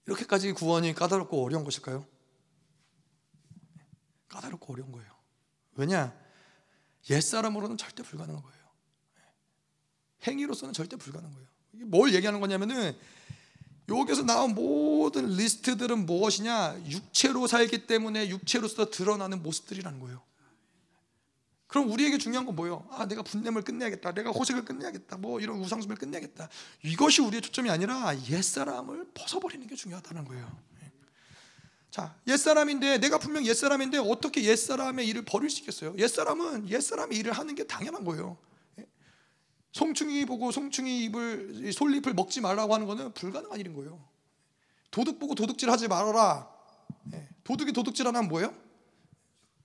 이렇게까지 0.06 0.52
구원이 0.52 0.94
까다롭고 0.94 1.44
어려운 1.44 1.64
것일까요? 1.64 2.06
까다롭고 4.28 4.72
어려운 4.72 4.92
거예요. 4.92 5.10
왜냐? 5.74 6.16
옛사람으로는 7.10 7.76
절대 7.76 8.02
불가능한 8.02 8.42
거예요. 8.42 8.62
행위로서는 10.26 10.72
절대 10.72 10.96
불가능한 10.96 11.34
거예요. 11.34 11.48
뭘 11.86 12.14
얘기하는 12.14 12.40
거냐면은 12.40 12.96
여기서 13.88 14.22
나온 14.22 14.54
모든 14.54 15.28
리스트들은 15.28 16.06
무엇이냐? 16.06 16.82
육체로 16.86 17.46
살기 17.46 17.86
때문에 17.86 18.28
육체로서 18.28 18.90
드러나는 18.90 19.42
모습들이라는 19.42 20.00
거예요. 20.00 20.22
그럼 21.72 21.90
우리에게 21.90 22.18
중요한 22.18 22.44
건 22.44 22.54
뭐예요? 22.54 22.86
아, 22.90 23.06
내가 23.06 23.22
분냄을 23.22 23.62
끝내야겠다. 23.62 24.12
내가 24.12 24.30
호색을 24.30 24.66
끝내야겠다. 24.66 25.16
뭐 25.16 25.40
이런 25.40 25.58
우상숭배를 25.58 25.98
끝내야겠다. 25.98 26.50
이것이 26.84 27.22
우리의 27.22 27.40
초점이 27.40 27.70
아니라 27.70 28.14
옛사람을 28.28 29.12
벗어버리는 29.14 29.66
게 29.66 29.74
중요하다는 29.74 30.26
거예요. 30.26 30.54
자, 31.90 32.14
옛사람인데 32.26 32.98
내가 32.98 33.16
분명 33.16 33.46
옛사람인데 33.46 33.96
어떻게 33.96 34.44
옛사람의 34.44 35.08
일을 35.08 35.24
버릴 35.24 35.48
수 35.48 35.60
있겠어요? 35.60 35.94
옛사람은 35.96 36.68
옛사람의 36.68 37.16
일을 37.16 37.32
하는 37.32 37.54
게 37.54 37.66
당연한 37.66 38.04
거예요. 38.04 38.36
송충이 39.72 40.26
보고 40.26 40.52
송충이 40.52 41.04
잎을 41.04 41.72
솔잎을 41.72 42.12
먹지 42.12 42.42
말라고 42.42 42.74
하는 42.74 42.86
거는 42.86 43.14
불가능한 43.14 43.58
일인 43.58 43.72
거예요. 43.72 43.98
도둑 44.90 45.18
보고 45.18 45.34
도둑질 45.34 45.70
하지 45.70 45.88
말아라. 45.88 46.50
도둑이 47.44 47.72
도둑질 47.72 48.06
하면 48.08 48.28
뭐예요? 48.28 48.61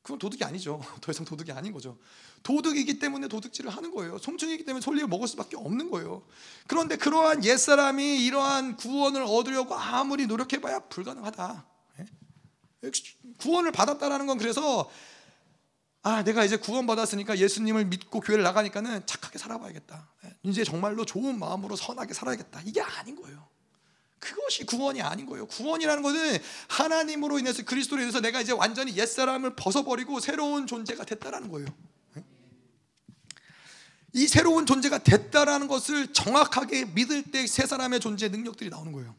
그건 0.08 0.20
도둑이 0.20 0.42
아니죠. 0.46 0.82
더 1.02 1.12
이상 1.12 1.26
도둑이 1.26 1.52
아닌 1.52 1.74
거죠. 1.74 1.98
도둑이기 2.44 2.98
때문에 2.98 3.28
도둑질을 3.28 3.70
하는 3.70 3.92
거예요. 3.92 4.18
송충이기 4.20 4.64
때문에 4.64 4.82
솔잎을 4.82 5.10
먹을 5.10 5.28
수밖에 5.28 5.58
없는 5.58 5.92
거예요. 5.92 6.24
그런데 6.66 6.96
그러한 6.96 7.44
옛사람이 7.44 8.24
이러한 8.26 8.78
구원을 8.78 9.22
얻으려고 9.24 9.76
아무리 9.76 10.26
노력해봐야 10.26 10.80
불가능하다. 10.88 11.66
구원을 13.40 13.74
받았다라는 13.74 14.28
건 14.28 14.38
그래서 14.38 14.90
아 16.04 16.24
내가 16.24 16.46
이제 16.46 16.56
구원 16.56 16.88
받았으니까 16.88 17.38
예수님을 17.38 17.84
믿고 17.86 18.22
교회를 18.22 18.46
나가니까는 18.46 19.06
착하게 19.06 19.38
살아봐야겠다. 19.40 20.08
이제 20.44 20.64
정말로 20.64 21.04
좋은 21.04 21.38
마음으로 21.38 21.76
선하게 21.76 22.14
살아야겠다. 22.14 22.62
이게 22.64 22.80
아닌 22.80 23.22
거예요. 23.22 23.46
그것이 24.20 24.66
구원이 24.66 25.02
아닌 25.02 25.26
거예요. 25.26 25.46
구원이라는 25.48 26.02
것은 26.04 26.40
하나님으로 26.68 27.40
인해서 27.40 27.64
그리스도로 27.64 28.02
인해서 28.02 28.20
내가 28.20 28.42
이제 28.42 28.52
완전히 28.52 28.96
옛 28.98 29.06
사람을 29.06 29.56
벗어버리고 29.56 30.20
새로운 30.20 30.68
존재가 30.68 31.06
됐다라는 31.06 31.50
거예요. 31.50 31.68
이 34.14 34.28
새로운 34.28 34.66
존재가 34.66 35.00
됐다라는 35.00 35.68
것을 35.68 36.12
정확하게 36.14 36.86
믿을 36.86 37.24
때 37.24 37.46
새 37.46 37.68
사람의 37.68 38.00
존재 38.00 38.30
능력들이 38.30 38.70
나오는 38.70 38.92
거예요. 38.92 39.16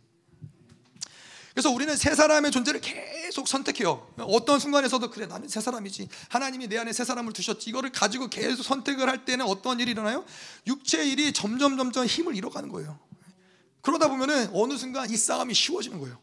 그래서 1.53 1.71
우리는 1.71 1.97
새 1.97 2.15
사람의 2.15 2.51
존재를 2.51 2.81
계속 2.81 3.49
선택해요. 3.49 4.13
어떤 4.19 4.61
순간에서도 4.61 5.11
그래 5.11 5.27
나는 5.27 5.49
새 5.49 5.61
사람이지. 5.61 6.09
하나님이 6.29 6.69
내 6.69 6.79
안에 6.79 6.93
새 6.93 7.05
사람을 7.05 7.33
두셨지. 7.33 7.69
이거를 7.71 7.91
가지고 7.91 8.29
계속 8.29 8.63
선택을 8.63 9.09
할 9.09 9.25
때는 9.25 9.45
어떤 9.45 9.81
일이 9.81 9.91
일어나요? 9.91 10.25
육체의 10.67 11.11
일이 11.11 11.33
점점 11.33 11.77
점점 11.77 12.07
힘을 12.07 12.37
잃어가는 12.37 12.69
거예요. 12.69 12.99
그러다 13.83 14.09
보면은 14.09 14.51
어느 14.53 14.77
순간 14.77 15.09
이 15.11 15.17
싸움이 15.17 15.55
쉬워지는 15.55 15.99
거예요. 15.99 16.19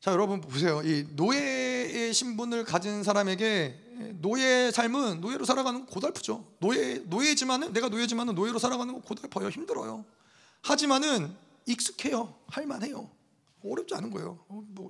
자, 0.00 0.12
여러분 0.12 0.40
보세요. 0.40 0.80
이 0.82 1.06
노예의 1.10 2.14
신분을 2.14 2.64
가진 2.64 3.02
사람에게 3.02 3.90
노예 4.20 4.70
삶은 4.70 5.20
노예로 5.20 5.44
살아가는 5.44 5.80
건 5.80 5.86
고달프죠. 5.86 6.56
노예 6.58 6.94
노예지만은 7.04 7.74
내가 7.74 7.88
노예지만은 7.88 8.34
노예로 8.34 8.58
살아가는 8.58 8.92
건 8.94 9.02
고달퍼요. 9.02 9.50
힘들어요. 9.50 10.06
하지만은 10.62 11.36
익숙해요. 11.66 12.34
할만해요. 12.46 13.10
어렵지 13.62 13.94
않은 13.94 14.10
거예요. 14.10 14.42
뭐 14.48 14.88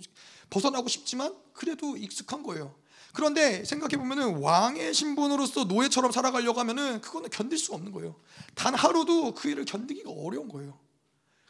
벗어나고 0.49 0.89
싶지만 0.89 1.35
그래도 1.53 1.97
익숙한 1.97 2.45
거예요. 2.45 2.75
그런데 3.13 3.65
생각해 3.65 3.97
보면은 3.97 4.37
왕의 4.39 4.95
신분으로서 4.95 5.65
노예처럼 5.65 6.13
살아가려고 6.13 6.61
하면은 6.61 7.01
그거는 7.01 7.31
견딜 7.31 7.59
수가 7.59 7.77
없는 7.77 7.93
거예요. 7.93 8.17
단 8.55 8.75
하루도 8.75 9.35
그 9.35 9.49
일을 9.49 9.65
견디기가 9.65 10.11
어려운 10.11 10.49
거예요. 10.49 10.79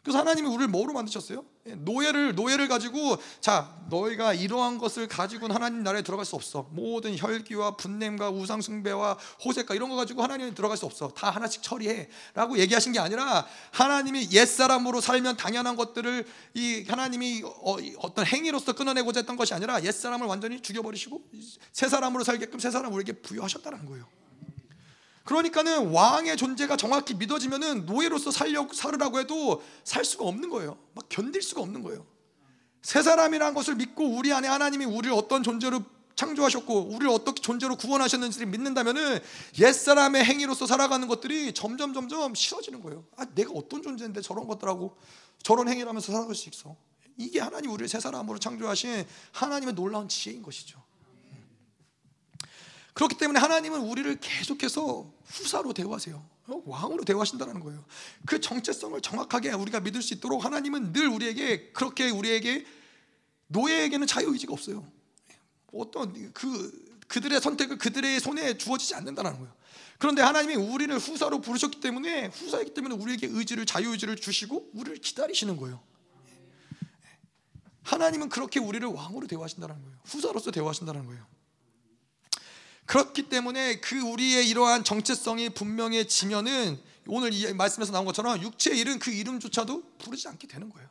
그래서 0.03 0.17
하나님이 0.17 0.47
우리를 0.47 0.67
뭐로 0.67 0.93
만드셨어요? 0.93 1.45
노예를 1.63 2.33
노예를 2.33 2.67
가지고 2.67 3.17
자 3.39 3.77
너희가 3.87 4.33
이러한 4.33 4.79
것을 4.79 5.07
가지고는 5.07 5.55
하나님 5.55 5.83
나라에 5.83 6.01
들어갈 6.01 6.25
수 6.25 6.35
없어. 6.35 6.67
모든 6.71 7.15
혈기와 7.15 7.77
분냄과 7.77 8.31
우상 8.31 8.61
숭배와 8.61 9.19
호색과 9.45 9.75
이런 9.75 9.89
거 9.89 9.95
가지고 9.95 10.23
하나님에 10.23 10.55
들어갈 10.55 10.75
수 10.75 10.87
없어. 10.87 11.09
다 11.09 11.29
하나씩 11.29 11.61
처리해라고 11.61 12.57
얘기하신 12.57 12.93
게 12.93 12.99
아니라 12.99 13.45
하나님이 13.71 14.29
옛 14.31 14.45
사람으로 14.45 15.01
살면 15.01 15.37
당연한 15.37 15.75
것들을 15.75 16.25
이 16.55 16.83
하나님이 16.87 17.43
어, 17.45 17.77
어떤 17.99 18.25
행위로서 18.25 18.73
끊어내고자 18.73 19.19
했던 19.19 19.37
것이 19.37 19.53
아니라 19.53 19.83
옛 19.83 19.91
사람을 19.91 20.25
완전히 20.25 20.61
죽여버리시고 20.61 21.21
새 21.73 21.87
사람으로 21.87 22.23
살게끔 22.23 22.59
새 22.59 22.71
사람 22.71 22.91
우리에게 22.93 23.21
부여하셨다는 23.21 23.85
거예요. 23.85 24.07
그러니까는 25.23 25.91
왕의 25.91 26.37
존재가 26.37 26.77
정확히 26.77 27.13
믿어지면은 27.13 27.85
노예로서 27.85 28.31
살려 28.31 28.67
살으라고 28.73 29.19
해도 29.19 29.63
살 29.83 30.03
수가 30.03 30.25
없는 30.25 30.49
거예요. 30.49 30.77
막 30.93 31.05
견딜 31.09 31.41
수가 31.41 31.61
없는 31.61 31.83
거예요. 31.83 32.05
새 32.81 33.01
사람이라는 33.01 33.53
것을 33.53 33.75
믿고 33.75 34.03
우리 34.03 34.33
안에 34.33 34.47
하나님이 34.47 34.85
우리를 34.85 35.11
어떤 35.15 35.43
존재로 35.43 35.83
창조하셨고 36.15 36.87
우리를 36.87 37.07
어떻게 37.09 37.41
존재로 37.41 37.75
구원하셨는지를 37.75 38.47
믿는다면은 38.47 39.19
옛 39.59 39.71
사람의 39.71 40.23
행위로서 40.23 40.65
살아가는 40.67 41.07
것들이 41.07 41.53
점점 41.53 41.93
점점 41.93 42.35
싫어지는 42.35 42.81
거예요. 42.81 43.05
아 43.17 43.25
내가 43.35 43.51
어떤 43.53 43.81
존재인데 43.81 44.21
저런 44.21 44.47
것들하고 44.47 44.97
저런 45.41 45.67
행위를 45.67 45.87
하면서 45.87 46.11
살아갈 46.11 46.35
수 46.35 46.49
있어. 46.49 46.75
이게 47.17 47.39
하나님 47.39 47.71
우리를 47.71 47.87
새 47.87 47.99
사람으로 47.99 48.39
창조하신 48.39 49.05
하나님의 49.31 49.75
놀라운 49.75 50.07
지혜인 50.07 50.41
것이죠. 50.41 50.80
그렇기 52.93 53.17
때문에 53.17 53.39
하나님은 53.39 53.81
우리를 53.81 54.19
계속해서 54.19 55.11
후사로 55.25 55.73
대우하세요. 55.73 56.31
어, 56.47 56.63
왕으로 56.65 57.03
대우하신다는 57.05 57.59
거예요. 57.61 57.83
그 58.25 58.41
정체성을 58.41 58.99
정확하게 59.01 59.51
우리가 59.53 59.79
믿을 59.79 60.01
수 60.01 60.13
있도록 60.13 60.43
하나님은 60.43 60.93
늘 60.93 61.07
우리에게 61.07 61.71
그렇게 61.71 62.09
우리에게 62.09 62.65
노예에게는 63.47 64.07
자유 64.07 64.31
의지가 64.31 64.53
없어요. 64.53 64.85
어떤 65.73 66.33
그 66.33 66.91
그들의 67.07 67.39
선택을 67.41 67.77
그들의 67.77 68.19
손에 68.19 68.57
주어지지 68.57 68.95
않는다는 68.95 69.33
거예요. 69.33 69.53
그런데 69.97 70.21
하나님이 70.21 70.55
우리를 70.55 70.97
후사로 70.97 71.41
부르셨기 71.41 71.79
때문에 71.79 72.27
후사이기 72.27 72.73
때문에 72.73 72.95
우리에게 72.95 73.27
의지를 73.27 73.65
자유 73.65 73.91
의지를 73.91 74.15
주시고 74.15 74.71
우리를 74.73 74.97
기다리시는 74.97 75.57
거예요. 75.57 75.81
하나님은 77.83 78.29
그렇게 78.29 78.59
우리를 78.59 78.87
왕으로 78.87 79.27
대우하신다는 79.27 79.75
거예요. 79.81 79.97
후사로서 80.05 80.51
대우하신다는 80.51 81.05
거예요. 81.05 81.25
그렇기 82.91 83.29
때문에 83.29 83.79
그 83.79 84.01
우리의 84.01 84.49
이러한 84.49 84.83
정체성이 84.83 85.51
분명해지면은 85.51 86.77
오늘 87.07 87.33
이 87.33 87.53
말씀에서 87.53 87.93
나온 87.93 88.03
것처럼 88.03 88.41
육체의 88.41 88.77
이름 88.77 88.99
그 88.99 89.11
이름조차도 89.11 89.95
부르지 89.97 90.27
않게 90.27 90.45
되는 90.45 90.69
거예요. 90.69 90.89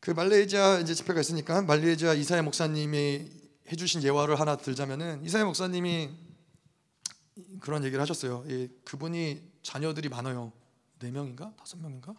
그 0.00 0.10
말레이시아 0.12 0.78
이제 0.78 0.94
집회가 0.94 1.20
있으니까 1.20 1.60
말레이시아 1.60 2.14
이사야 2.14 2.40
목사님이 2.40 3.30
해주신 3.70 4.02
예화를 4.02 4.40
하나 4.40 4.56
들자면은 4.56 5.22
이사야 5.22 5.44
목사님이 5.44 6.08
그런 7.60 7.84
얘기를 7.84 8.00
하셨어요. 8.00 8.46
예, 8.48 8.68
그분이 8.86 9.52
자녀들이 9.62 10.08
많아요. 10.08 10.50
네 10.98 11.10
명인가 11.10 11.52
다섯 11.58 11.78
명인가 11.78 12.14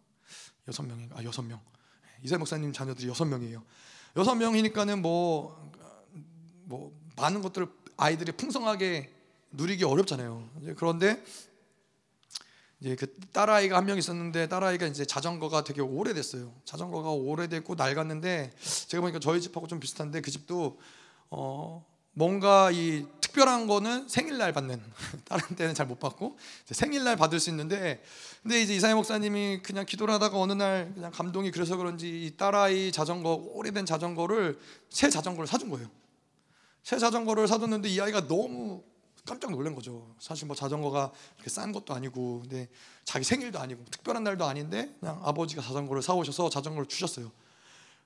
여섯 0.68 0.84
명인가 0.84 1.18
아 1.18 1.24
여섯 1.24 1.42
명. 1.42 1.60
이사야 2.24 2.38
목사님 2.38 2.74
자녀들이 2.74 3.08
여섯 3.08 3.26
명이에요. 3.26 3.66
여섯 4.18 4.36
명이니까는 4.36 5.02
뭐뭐 5.02 5.72
뭐 6.66 7.03
많은 7.16 7.42
것들을 7.42 7.68
아이들이 7.98 8.32
풍성하게 8.32 9.10
누리기 9.52 9.84
어렵잖아요. 9.84 10.50
그런데 10.78 11.24
이제 12.80 12.96
그 12.96 13.08
딸아이가 13.32 13.78
한 13.78 13.86
명 13.86 13.98
있었는데 13.98 14.50
딸아이가 14.50 14.88
이제 14.88 15.06
자전거가 15.06 15.64
되게 15.64 15.82
오래됐어요. 15.82 16.52
자전거가 16.66 17.12
오래됐고 17.12 17.76
낡았는데 17.76 18.52
제가 18.88 19.02
보니까 19.02 19.20
저희 19.20 19.40
집하고 19.42 19.68
좀 19.68 19.80
비슷한데 19.80 20.22
그 20.22 20.32
집도 20.32 20.80
어 21.30 21.86
뭔가 22.14 22.72
이 22.72 23.06
특별한 23.22 23.68
거는 23.68 24.08
생일날 24.10 24.52
받는 24.54 24.82
다른 25.26 25.56
때는 25.56 25.74
잘 25.74 25.88
못 25.88 26.00
받고 26.00 26.38
생일날 26.66 27.16
받을 27.16 27.40
수 27.40 27.50
있는데 27.52 28.04
근데 28.44 28.62
이제 28.62 28.76
이사회 28.76 28.94
목사님이 28.94 29.62
그냥 29.64 29.86
기도를 29.86 30.14
하다가 30.16 30.38
어느 30.38 30.54
날 30.54 30.92
그냥 30.94 31.12
감동이 31.12 31.52
그래서 31.52 31.78
그런지 31.78 32.26
이 32.26 32.36
딸아이 32.38 32.92
자전거 32.92 33.34
오래된 33.54 33.86
자전거를 33.86 34.60
새 34.90 35.10
자전거를 35.10 35.48
사준 35.48 35.70
거예요. 35.70 35.90
새 36.84 37.00
자전거를 37.00 37.48
사줬는데 37.48 37.90
이 37.90 38.00
아이가 38.02 38.28
너무 38.28 38.84
깜짝 39.26 39.52
놀란 39.52 39.74
거죠. 39.74 40.14
사실 40.20 40.48
뭐 40.48 40.56
자전거가 40.56 41.12
이렇게 41.38 41.50
싼 41.50 41.72
것도 41.72 41.94
아니고, 41.94 42.42
근데 42.42 42.68
자기 43.06 43.24
생일도 43.24 43.58
아니고 43.58 43.86
특별한 43.86 44.24
날도 44.24 44.44
아닌데 44.46 44.94
그냥 45.00 45.22
아버지가 45.24 45.62
자전거를 45.62 46.02
사오셔서 46.02 46.50
자전거를 46.50 46.88
주셨어요. 46.88 47.32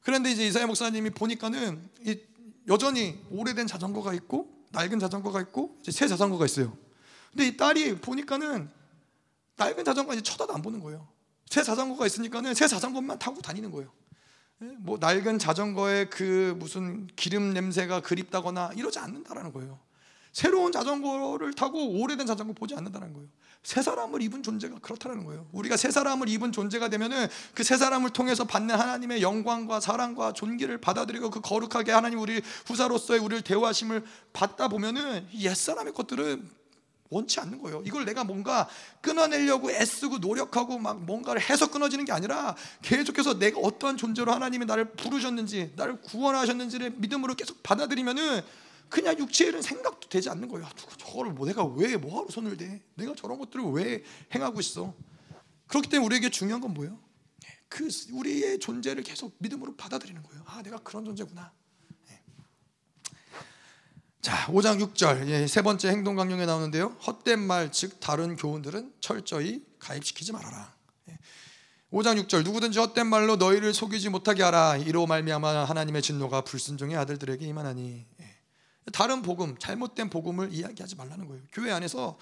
그런데 0.03 0.31
이제 0.31 0.45
이사야 0.45 0.67
목사님이 0.67 1.09
보니까는 1.09 1.89
여전히 2.67 3.19
오래된 3.31 3.65
자전거가 3.65 4.13
있고 4.13 4.47
낡은 4.71 4.99
자전거가 4.99 5.41
있고 5.41 5.77
새 5.83 6.07
자전거가 6.07 6.45
있어요. 6.45 6.77
근데 7.31 7.47
이 7.47 7.57
딸이 7.57 7.97
보니까는 7.97 8.69
낡은 9.55 9.85
자전거 9.85 10.13
이제 10.13 10.21
쳐다도 10.21 10.53
안 10.53 10.61
보는 10.61 10.81
거예요. 10.81 11.07
새 11.49 11.63
자전거가 11.63 12.05
있으니까는 12.05 12.53
새 12.53 12.67
자전거만 12.67 13.17
타고 13.17 13.41
다니는 13.41 13.71
거예요. 13.71 13.91
예? 14.61 14.65
뭐 14.79 14.97
낡은 14.99 15.39
자전거에 15.39 16.05
그 16.05 16.55
무슨 16.57 17.07
기름 17.15 17.53
냄새가 17.53 18.01
그립다거나 18.01 18.71
이러지 18.75 18.99
않는다라는 18.99 19.53
거예요. 19.53 19.79
새로운 20.31 20.71
자전거를 20.71 21.53
타고 21.53 21.99
오래된 21.99 22.27
자전거 22.27 22.53
보지 22.53 22.75
않는다는 22.75 23.13
거예요. 23.13 23.27
새 23.63 23.81
사람을 23.81 24.21
입은 24.21 24.43
존재가 24.43 24.79
그렇다는 24.79 25.25
거예요. 25.25 25.47
우리가 25.51 25.75
새 25.75 25.91
사람을 25.91 26.29
입은 26.29 26.51
존재가 26.51 26.89
되면은 26.89 27.27
그 27.53 27.63
새 27.63 27.75
사람을 27.75 28.11
통해서 28.11 28.45
받는 28.45 28.75
하나님의 28.75 29.21
영광과 29.21 29.79
사랑과 29.79 30.31
존귀를 30.33 30.77
받아들이고 30.77 31.31
그 31.31 31.41
거룩하게 31.41 31.91
하나님 31.91 32.19
우리 32.19 32.41
후사로서의 32.67 33.19
우리를 33.19 33.41
대우하심을 33.43 34.05
받다 34.31 34.67
보면은 34.67 35.27
옛 35.33 35.53
사람의 35.55 35.93
것들은 35.93 36.49
원치 37.09 37.39
않는 37.39 37.61
거예요. 37.61 37.81
이걸 37.85 38.05
내가 38.05 38.23
뭔가 38.23 38.67
끊어내려고 39.01 39.71
애쓰고 39.71 40.17
노력하고 40.19 40.77
막 40.77 41.03
뭔가를 41.03 41.41
해서 41.41 41.69
끊어지는 41.69 42.05
게 42.05 42.11
아니라 42.11 42.55
계속해서 42.81 43.39
내가 43.39 43.59
어떠한 43.59 43.97
존재로 43.97 44.31
하나님이 44.31 44.65
나를 44.65 44.91
부르셨는지, 44.91 45.73
나를 45.75 46.01
구원하셨는지를 46.01 46.91
믿음으로 46.97 47.35
계속 47.35 47.61
받아들이면은 47.63 48.41
그냥 48.89 49.17
육체의 49.17 49.49
일은 49.49 49.61
생각도 49.61 50.07
되지 50.09 50.29
않는 50.29 50.47
거예요. 50.47 50.67
저거를 50.97 51.33
뭐 51.33 51.45
내가 51.45 51.65
왜 51.65 51.97
뭐하러 51.97 52.29
손을 52.29 52.55
대? 52.55 52.81
내가 52.95 53.13
저런 53.15 53.37
것들을 53.37 53.65
왜 53.71 54.03
행하고 54.33 54.59
있어? 54.59 54.93
그렇기 55.67 55.89
때문에 55.89 56.05
우리에게 56.05 56.29
중요한 56.29 56.61
건 56.61 56.73
뭐예요? 56.73 56.97
그 57.69 57.89
우리의 58.13 58.59
존재를 58.59 59.03
계속 59.03 59.35
믿음으로 59.39 59.75
받아들이는 59.75 60.23
거예요. 60.23 60.43
아, 60.45 60.61
내가 60.63 60.77
그런 60.77 61.03
존재구나. 61.03 61.51
예. 64.27 64.29
자, 64.29 64.47
5장 64.47 64.83
6절 64.93 65.29
예, 65.29 65.47
세 65.47 65.61
번째 65.61 65.87
행동 65.87 66.17
강령에 66.17 66.45
나오는데요. 66.45 66.97
헛된 67.07 67.39
말 67.39 67.71
즉 67.71 68.01
다른 68.01 68.35
교훈들은 68.35 68.93
철저히 68.99 69.63
가입시키지 69.79 70.33
말아라. 70.33 70.75
5장 71.93 72.21
6절 72.21 72.43
누구든지 72.43 72.77
헛된 72.79 73.07
말로 73.07 73.37
너희를 73.37 73.73
속이지 73.73 74.09
못하게 74.09 74.43
하라. 74.43 74.75
이로 74.75 75.07
말미암아 75.07 75.63
하나님의 75.63 76.01
진노가 76.01 76.41
불순종의 76.41 76.97
아들들에게 76.97 77.45
임하나니. 77.45 78.05
다른 78.91 79.21
복음, 79.21 79.57
잘못된 79.57 80.09
복음을 80.09 80.53
이야기하지 80.53 80.97
말라는 80.97 81.27
거예요. 81.27 81.41
교회 81.53 81.71
안에서 81.71 82.17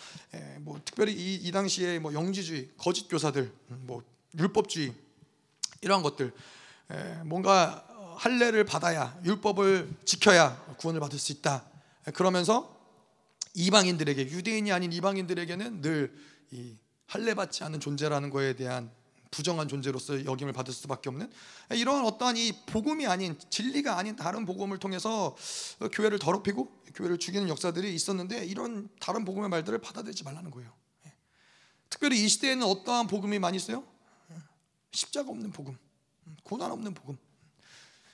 뭐 0.60 0.80
특별히 0.86 1.14
이, 1.14 1.36
이 1.36 1.52
당시에 1.52 1.98
뭐 1.98 2.14
영지주의, 2.14 2.70
거짓 2.78 3.08
교사들, 3.08 3.52
음, 3.72 3.84
뭐 3.88 4.04
율법주의 4.38 4.94
이러한 5.82 6.04
것들 6.04 6.34
뭔가 7.24 7.88
할례를 8.18 8.64
받아야 8.64 9.18
율법을 9.24 9.90
지켜야 10.06 10.56
구원을 10.78 11.00
받을 11.00 11.18
수 11.18 11.32
있다. 11.32 11.66
그러면서 12.14 12.76
이방인들에게 13.54 14.30
유대인이 14.30 14.72
아닌 14.72 14.92
이방인들에게는 14.92 15.82
늘 15.82 16.36
이 16.52 16.78
할례 17.08 17.34
받지 17.34 17.64
않는 17.64 17.80
존재라는 17.80 18.30
거에 18.30 18.56
대한 18.56 18.92
부정한 19.32 19.68
존재로서 19.68 20.24
여김을 20.26 20.54
받을 20.54 20.74
수밖에 20.74 21.10
없는 21.10 21.30
이러한 21.72 22.06
어떠한 22.06 22.38
이 22.38 22.54
복음이 22.68 23.06
아닌 23.06 23.38
진리가 23.50 23.98
아닌 23.98 24.16
다른 24.16 24.46
복음을 24.46 24.78
통해서 24.78 25.36
교회를 25.92 26.20
더럽히고 26.20 26.84
교회를 26.96 27.18
죽이는 27.18 27.50
역사들이 27.50 27.94
있었는데 27.94 28.46
이런 28.46 28.88
다른 29.00 29.26
복음의 29.26 29.50
말들을 29.50 29.80
받아들이지 29.80 30.24
말라는 30.24 30.52
거예요. 30.52 30.72
예. 31.06 31.14
특별히 31.90 32.24
이 32.24 32.30
시대에는 32.30 32.66
어떠한 32.66 33.08
복음이 33.08 33.40
많이 33.40 33.58
있어요? 33.58 33.84
예. 34.32 34.36
십자가 34.94 35.30
없는 35.30 35.52
복음, 35.52 35.78
음, 36.28 36.38
고난 36.44 36.72
없는 36.72 36.94
복음, 36.94 37.18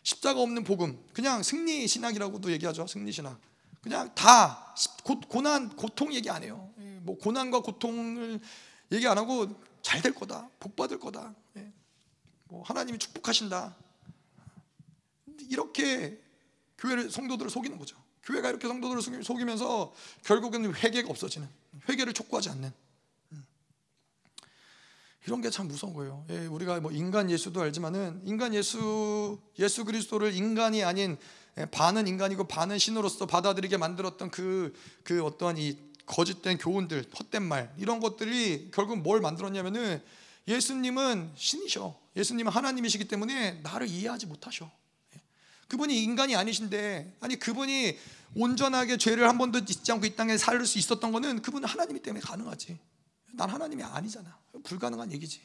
십자가 0.01 0.41
없는 0.41 0.63
복음, 0.63 0.99
그냥 1.13 1.43
승리 1.43 1.87
신학이라고도 1.87 2.51
얘기하죠. 2.53 2.87
승리 2.87 3.11
신학. 3.11 3.39
그냥 3.81 4.13
다 4.15 4.75
고, 5.03 5.41
난 5.41 5.69
고통 5.75 6.13
얘기 6.13 6.29
안 6.29 6.43
해요. 6.43 6.71
예, 6.79 6.99
뭐 7.01 7.17
고난과 7.17 7.61
고통을 7.61 8.39
얘기 8.91 9.07
안 9.07 9.17
하고 9.17 9.47
잘 9.81 10.01
될 10.01 10.13
거다, 10.13 10.47
복 10.59 10.75
받을 10.75 10.99
거다, 10.99 11.33
예. 11.57 11.71
뭐 12.45 12.61
하나님이 12.63 12.99
축복하신다. 12.99 13.75
이렇게 15.49 16.21
교회를 16.77 17.09
성도들을 17.09 17.49
속이는 17.49 17.77
거죠. 17.79 17.97
교회가 18.23 18.49
이렇게 18.49 18.67
성도들을 18.67 19.23
속이면서 19.23 19.93
결국은 20.23 20.73
회개가 20.75 21.09
없어지는, 21.09 21.49
회개를 21.89 22.13
촉구하지 22.13 22.49
않는. 22.49 22.71
음. 23.31 23.45
이런 25.25 25.41
게 25.41 25.49
참 25.49 25.67
무서운 25.67 25.93
거예요. 25.95 26.23
예, 26.29 26.45
우리가 26.45 26.79
뭐 26.79 26.91
인간 26.91 27.31
예수도 27.31 27.61
알지만은 27.61 28.21
인간 28.25 28.53
예수 28.53 29.39
예수 29.57 29.83
그리스도를 29.83 30.33
인간이 30.35 30.83
아닌 30.83 31.17
예, 31.19 31.40
반은 31.71 32.07
인간이고 32.07 32.47
반은 32.47 32.77
신으로서 32.77 33.25
받아들이게 33.25 33.77
만들었던 33.77 34.31
그, 34.31 34.73
그 35.03 35.23
어떠한 35.23 35.57
이 35.57 35.77
거짓된 36.05 36.57
교훈들, 36.57 37.05
헛된 37.17 37.43
말 37.43 37.73
이런 37.77 37.99
것들이 37.99 38.69
결국 38.73 38.99
뭘 38.99 39.21
만들었냐면은 39.21 40.01
예수님은 40.47 41.31
신이셔. 41.35 41.99
예수님은 42.15 42.51
하나님이시기 42.51 43.07
때문에 43.07 43.59
나를 43.63 43.87
이해하지 43.87 44.25
못하셔. 44.25 44.69
예. 45.15 45.21
그분이 45.67 46.03
인간이 46.03 46.35
아니신데 46.35 47.17
아니 47.21 47.37
그분이 47.37 47.97
온전하게 48.35 48.97
죄를 48.97 49.27
한 49.27 49.37
번도 49.37 49.65
짓지 49.65 49.91
않고 49.91 50.05
이 50.05 50.15
땅에 50.15 50.37
살 50.37 50.65
수 50.65 50.77
있었던 50.79 51.11
거는 51.11 51.41
그분은 51.41 51.67
하나님이 51.67 52.01
때문에 52.01 52.21
가능하지. 52.21 52.77
난 53.33 53.49
하나님이 53.49 53.83
아니잖아. 53.83 54.37
불가능한 54.63 55.11
얘기지. 55.13 55.41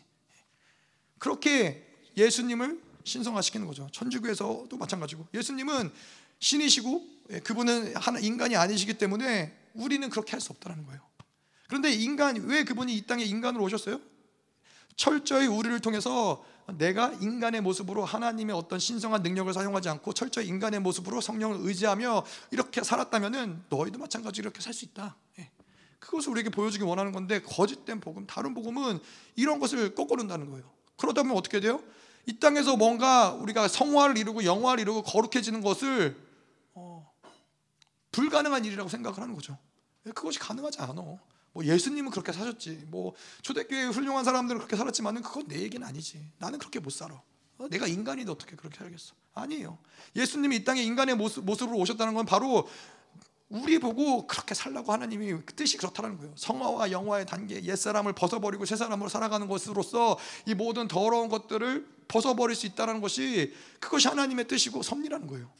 그렇게 1.19 1.87
예수님을 2.16 2.83
신성화시키는 3.07 3.66
거죠. 3.66 3.89
천주교에서도 3.93 4.69
마찬가지고 4.77 5.27
예수님은 5.33 5.91
신이시고 6.41 7.09
예, 7.31 7.41
그분은 7.41 7.95
인간이 8.23 8.57
아니시기 8.57 8.95
때문에 8.99 9.57
우리는 9.74 10.09
그렇게 10.11 10.33
할 10.33 10.41
수 10.41 10.53
없다는 10.53 10.85
거예요. 10.87 11.01
그런데 11.69 11.93
인간 11.93 12.37
왜 12.45 12.65
그분이 12.65 12.95
이 12.95 13.07
땅에 13.07 13.24
인간으로 13.24 13.65
오셨어요? 13.65 14.01
철저히 14.97 15.47
우리를 15.47 15.78
통해서 15.81 16.45
내가 16.78 17.12
인간의 17.20 17.61
모습으로 17.61 18.05
하나님의 18.05 18.55
어떤 18.55 18.78
신성한 18.78 19.23
능력을 19.23 19.53
사용하지 19.53 19.89
않고 19.89 20.12
철저히 20.15 20.47
인간의 20.47 20.81
모습으로 20.81 21.20
성령을 21.20 21.59
의지하며 21.61 22.24
이렇게 22.51 22.83
살았다면은 22.83 23.65
너희도 23.69 23.99
마찬가지로 23.99 24.47
이렇게 24.47 24.61
살 24.61 24.73
수 24.73 24.85
있다. 24.85 25.16
예. 25.39 25.51
그것을 25.99 26.31
우리에게 26.31 26.51
보여주기 26.51 26.85
원하는 26.85 27.12
건데 27.12 27.41
거짓된 27.43 28.01
복음, 28.01 28.27
다른 28.27 28.55
복음은 28.55 28.99
이런 29.37 29.59
것을 29.59 29.95
거꾸른다는 29.95 30.51
거예요. 30.51 30.70
그러다 30.97 31.23
보면 31.23 31.37
어떻게 31.37 31.61
돼요? 31.61 31.83
이 32.27 32.39
땅에서 32.39 32.77
뭔가 32.77 33.31
우리가 33.32 33.69
성화를 33.69 34.19
이루고 34.19 34.44
영화를 34.44 34.82
이루고 34.82 35.03
거룩해지는 35.03 35.61
것을 35.62 36.16
어, 36.74 37.11
불가능한 38.11 38.65
일이라고 38.65 38.89
생각을 38.89 39.19
하는 39.20 39.35
거죠. 39.35 39.57
예, 40.07 40.11
그것이 40.11 40.39
가능하지 40.39 40.81
않아. 40.81 40.94
뭐 40.94 41.65
예수님은 41.65 42.11
그렇게 42.11 42.32
사셨지. 42.32 42.85
뭐 42.89 43.15
초대교회 43.43 43.86
훌륭한 43.86 44.24
사람들은 44.24 44.59
그렇게 44.59 44.77
살았지만은 44.77 45.23
그건 45.23 45.47
내 45.47 45.61
얘기는 45.61 45.86
아니지. 45.86 46.31
나는 46.39 46.59
그렇게 46.59 46.81
못 46.81 46.90
살아. 46.90 47.23
어, 47.59 47.69
내가 47.69 47.86
인간인데 47.86 48.31
어떻게 48.31 48.57
그렇게 48.57 48.77
살겠어? 48.78 49.15
아니에요. 49.35 49.78
예수님이 50.16 50.57
이 50.57 50.65
땅에 50.65 50.82
인간의 50.82 51.15
모습, 51.15 51.44
모습으로 51.44 51.78
오셨다는 51.78 52.15
건 52.15 52.27
바로 52.27 52.69
우리 53.48 53.78
보고 53.78 54.27
그렇게 54.27 54.55
살라고 54.55 54.93
하나님이 54.93 55.32
그 55.44 55.55
뜻이 55.55 55.77
그렇다는 55.77 56.18
거예요. 56.18 56.32
성화와 56.36 56.90
영화의 56.90 57.27
단계, 57.27 57.62
옛 57.62 57.77
사람을 57.77 58.12
벗어버리고 58.12 58.64
새 58.64 58.74
사람으로 58.74 59.09
살아가는 59.09 59.47
것으로서 59.47 60.18
이 60.47 60.55
모든 60.55 60.89
더러운 60.89 61.28
것들을 61.28 61.86
벗어버릴 62.09 62.56
수 62.56 62.66
있다는 62.66 63.01
것이 63.01 63.55
그것이 63.78 64.09
하나님의 64.09 64.48
뜻이고 64.48 64.82
섭리라는 64.82 65.28
거예요. 65.28 65.51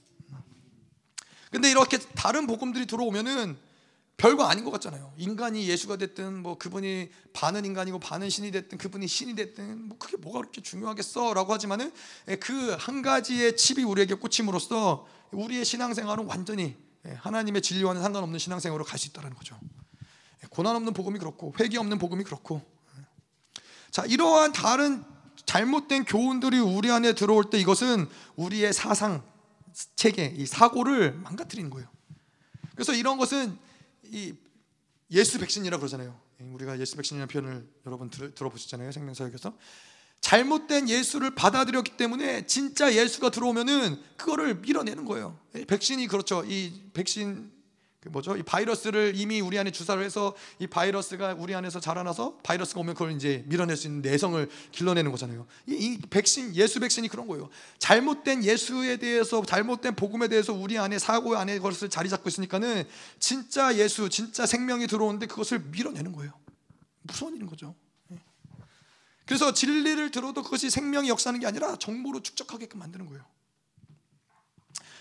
근데 1.51 1.71
이렇게 1.71 1.99
다른 1.99 2.47
복음들이 2.47 2.87
들어오면은 2.87 3.57
별거 4.17 4.45
아닌 4.45 4.65
것 4.65 4.71
같잖아요. 4.73 5.13
인간이 5.19 5.69
예수가 5.69 5.97
됐든 5.97 6.43
뭐 6.43 6.57
그분이 6.57 7.11
반은 7.35 7.65
인간이고 7.65 7.99
반은 7.99 8.31
신이 8.31 8.51
됐든 8.51 8.79
그분이 8.79 9.07
신이 9.07 9.35
됐든 9.37 9.89
뭐 9.89 9.99
그게 9.99 10.17
뭐가 10.17 10.41
그렇게 10.41 10.63
중요하겠어라고 10.63 11.53
하지만은 11.53 11.93
예, 12.29 12.37
그한 12.37 13.03
가지의 13.03 13.57
칩이 13.57 13.85
우리에게 13.85 14.15
꽂힘으로써 14.15 15.07
우리의 15.33 15.65
신앙생활은 15.65 16.25
완전히 16.25 16.63
예, 16.65 16.77
하나님의 17.15 17.63
진리와는 17.63 18.03
상관없는 18.03 18.39
신앙생활로 18.39 18.85
갈 18.85 18.99
수 18.99 19.09
있다는 19.09 19.35
거죠. 19.35 19.59
예, 20.43 20.47
고난 20.51 20.77
없는 20.77 20.93
복음이 20.93 21.19
그렇고 21.19 21.55
회개 21.59 21.79
없는 21.79 21.99
복음이 21.99 22.25
그렇고 22.25 22.63
자 23.91 24.05
이러한 24.05 24.53
다른 24.53 25.05
잘못된 25.47 26.05
교훈들이 26.05 26.59
우리 26.59 26.91
안에 26.91 27.15
들어올 27.15 27.51
때 27.51 27.59
이것은 27.59 28.09
우리의 28.37 28.73
사상 28.73 29.23
체계 29.95 30.27
이 30.27 30.47
사고를 30.47 31.13
망가뜨리는 31.13 31.71
거예요. 31.71 31.89
그래서 32.75 32.93
이런 32.93 33.17
것은 33.17 33.59
이 34.05 34.35
예수 35.11 35.39
백신이라 35.39 35.79
그러잖아요. 35.79 36.19
예, 36.41 36.45
우리가 36.45 36.79
예수 36.81 36.97
백신이라는 36.97 37.29
표현을 37.29 37.69
여러분 37.87 38.11
들, 38.11 38.35
들어보셨잖아요. 38.35 38.93
생명사역에서 38.93 39.57
잘못된 40.21 40.89
예수를 40.89 41.35
받아들였기 41.35 41.97
때문에 41.97 42.47
진짜 42.47 42.93
예수가 42.93 43.31
들어오면은 43.31 44.01
그거를 44.17 44.57
밀어내는 44.57 45.05
거예요. 45.05 45.39
예, 45.55 45.65
백신이 45.65 46.09
그렇죠. 46.09 46.45
이 46.45 46.73
백신 46.95 47.57
그 48.07 48.11
뭐죠? 48.11 48.37
이 48.37 48.43
바이러스를 48.45 49.15
이미 49.17 49.41
우리 49.41 49.59
안에 49.59 49.73
주사를 49.73 50.03
해서 50.03 50.37
이 50.61 50.69
바이러스가 50.69 51.35
우리 51.39 51.57
안에서 51.57 51.81
자라나서 51.81 52.39
바이러스가 52.45 52.81
오면 52.81 52.95
그걸 52.95 53.13
이제 53.13 53.43
밀어낼 53.47 53.77
수 53.77 53.89
있는 53.89 54.01
내성을 54.03 54.49
길러내는 54.71 55.11
거잖아요. 55.11 55.45
이, 55.67 55.73
이 55.73 55.99
백신 56.09 56.55
예수 56.55 56.79
백신이 56.79 57.09
그런 57.09 57.27
거예요. 57.27 57.49
잘못된 57.79 58.45
예수에 58.45 58.99
대해서 58.99 59.45
잘못된 59.45 59.97
복음에 59.97 60.29
대해서 60.29 60.53
우리 60.53 60.79
안에 60.79 61.01
사고 61.01 61.37
안에 61.37 61.59
것을 61.59 61.91
자리 61.91 62.09
잡고 62.09 62.29
있으니까는 62.29 62.85
진짜 63.19 63.77
예수, 63.77 64.09
진짜 64.09 64.47
생명이 64.47 64.87
들어오는데 64.87 65.27
그것을 65.27 65.59
밀어내는 65.59 66.13
거예요. 66.13 66.33
무서운 67.03 67.35
일인 67.35 67.47
거죠. 67.47 67.75
예. 69.27 69.37
그래서 69.37 69.53
진리를 69.53 70.11
들어도 70.11 70.43
그것이 70.43 70.71
생명이 70.71 71.09
역사하는 71.09 71.41
게 71.41 71.47
아니라 71.47 71.77
정보로 71.77 72.23
축적하게끔 72.23 72.79
만드는 72.79 73.07
거예요. 73.07 73.25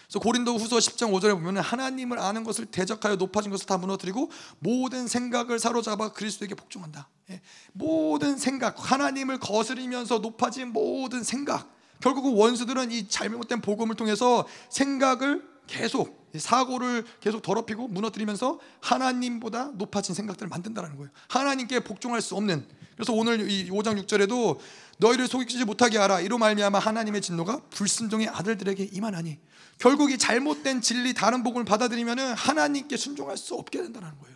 그래서 0.05 0.19
고린도 0.19 0.55
후서 0.57 0.77
10장 0.77 1.11
5절에 1.11 1.31
보면 1.31 1.57
하나님을 1.57 2.19
아는 2.19 2.43
것을 2.43 2.65
대적하여 2.65 3.15
높아진 3.15 3.51
것을 3.51 3.65
다 3.65 3.77
무너뜨리고 3.77 4.31
모든 4.59 5.07
생각을 5.07 5.59
사로잡아 5.59 6.13
그리스도에게 6.13 6.55
복종한다. 6.55 7.09
예. 7.31 7.41
모든 7.73 8.37
생각, 8.37 8.91
하나님을 8.91 9.39
거스리면서 9.39 10.19
높아진 10.19 10.73
모든 10.73 11.23
생각. 11.23 11.73
결국은 12.01 12.33
원수들은 12.33 12.91
이 12.91 13.07
잘못된 13.07 13.61
복음을 13.61 13.95
통해서 13.95 14.47
생각을 14.69 15.55
계속 15.65 16.29
사고를 16.37 17.05
계속 17.19 17.41
더럽히고 17.41 17.87
무너뜨리면서 17.87 18.59
하나님보다 18.81 19.71
높아진 19.75 20.13
생각들을 20.13 20.49
만든다는 20.49 20.97
거예요. 20.97 21.09
하나님께 21.29 21.79
복종할 21.79 22.21
수 22.21 22.35
없는. 22.35 22.67
그래서 22.95 23.13
오늘 23.13 23.49
이 23.49 23.69
5장 23.69 24.01
6절에도 24.05 24.57
너희를 24.97 25.27
속이지 25.27 25.65
못하게 25.65 25.97
하라. 25.97 26.21
이로 26.21 26.37
말미암아 26.37 26.79
하나님의 26.79 27.21
진노가 27.21 27.61
불순종의 27.69 28.29
아들들에게 28.29 28.83
임하나니. 28.91 29.37
결국 29.77 30.11
이 30.11 30.17
잘못된 30.17 30.81
진리 30.81 31.13
다른 31.13 31.43
복음을 31.43 31.65
받아들이면은 31.65 32.33
하나님께 32.33 32.95
순종할 32.95 33.37
수 33.37 33.55
없게 33.55 33.81
된다는 33.81 34.17
거예요. 34.19 34.35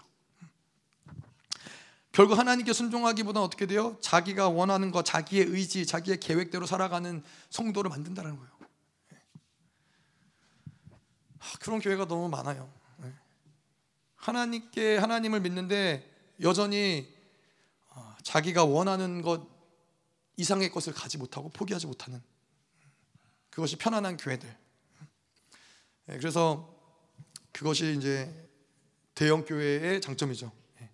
결국 2.11 2.37
하나님께 2.37 2.73
순종하기보다 2.73 3.41
어떻게 3.41 3.65
돼요? 3.65 3.95
자기가 4.01 4.49
원하는 4.49 4.91
것, 4.91 5.05
자기의 5.05 5.45
의지, 5.45 5.85
자기의 5.85 6.19
계획대로 6.19 6.65
살아가는 6.65 7.23
성도를 7.49 7.89
만든다는 7.89 8.35
거예요. 8.35 8.51
그런 11.61 11.79
교회가 11.79 12.07
너무 12.07 12.27
많아요. 12.27 12.69
하나님께 14.17 14.97
하나님을 14.97 15.39
믿는데 15.39 16.11
여전히 16.41 17.07
어, 17.07 17.18
자기가 18.23 18.65
원하는 18.65 19.21
것 19.21 19.47
이상의 20.37 20.71
것을 20.71 20.93
가지 20.93 21.17
못하고 21.17 21.49
포기하지 21.49 21.87
못하는 21.87 22.21
그것이 23.49 23.75
편안한 23.75 24.17
교회들. 24.17 24.49
예, 26.09 26.17
그래서 26.17 26.73
그것이 27.51 27.95
이제 27.97 28.49
대형 29.15 29.43
교회의 29.43 29.99
장점이죠. 30.01 30.51
예. 30.81 30.89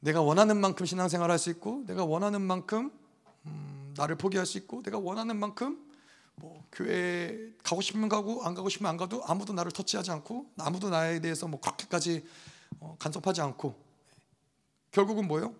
내가 0.00 0.22
원하는 0.22 0.56
만큼 0.56 0.86
신앙생활 0.86 1.30
할 1.30 1.38
수 1.38 1.50
있고, 1.50 1.84
내가 1.86 2.04
원하는 2.04 2.40
만큼 2.40 2.90
음, 3.44 3.94
나를 3.96 4.16
포기할 4.16 4.46
수 4.46 4.56
있고, 4.56 4.82
내가 4.82 4.98
원하는 4.98 5.36
만큼 5.36 5.90
뭐 6.36 6.64
교회 6.72 7.52
가고 7.62 7.82
싶으면 7.82 8.08
가고 8.08 8.44
안 8.44 8.54
가고 8.54 8.68
싶으면 8.70 8.90
안 8.90 8.96
가도 8.96 9.22
아무도 9.26 9.52
나를 9.52 9.70
터치하지 9.72 10.10
않고 10.10 10.50
아무도 10.58 10.88
나에 10.88 11.20
대해서 11.20 11.46
뭐 11.46 11.60
그렇게까지 11.60 12.24
어, 12.80 12.96
간섭하지 12.98 13.42
않고 13.42 13.74
결국은 14.90 15.28
뭐예요? 15.28 15.54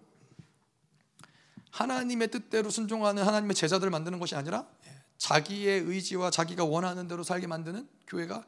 하나님의 1.70 2.28
뜻대로 2.30 2.70
순종하는 2.70 3.22
하나님의 3.22 3.54
제자들을 3.54 3.90
만드는 3.90 4.18
것이 4.18 4.34
아니라 4.34 4.66
예, 4.86 5.02
자기의 5.18 5.82
의지와 5.82 6.30
자기가 6.30 6.64
원하는 6.64 7.08
대로 7.08 7.22
살게 7.22 7.46
만드는 7.46 7.88
교회가 8.06 8.44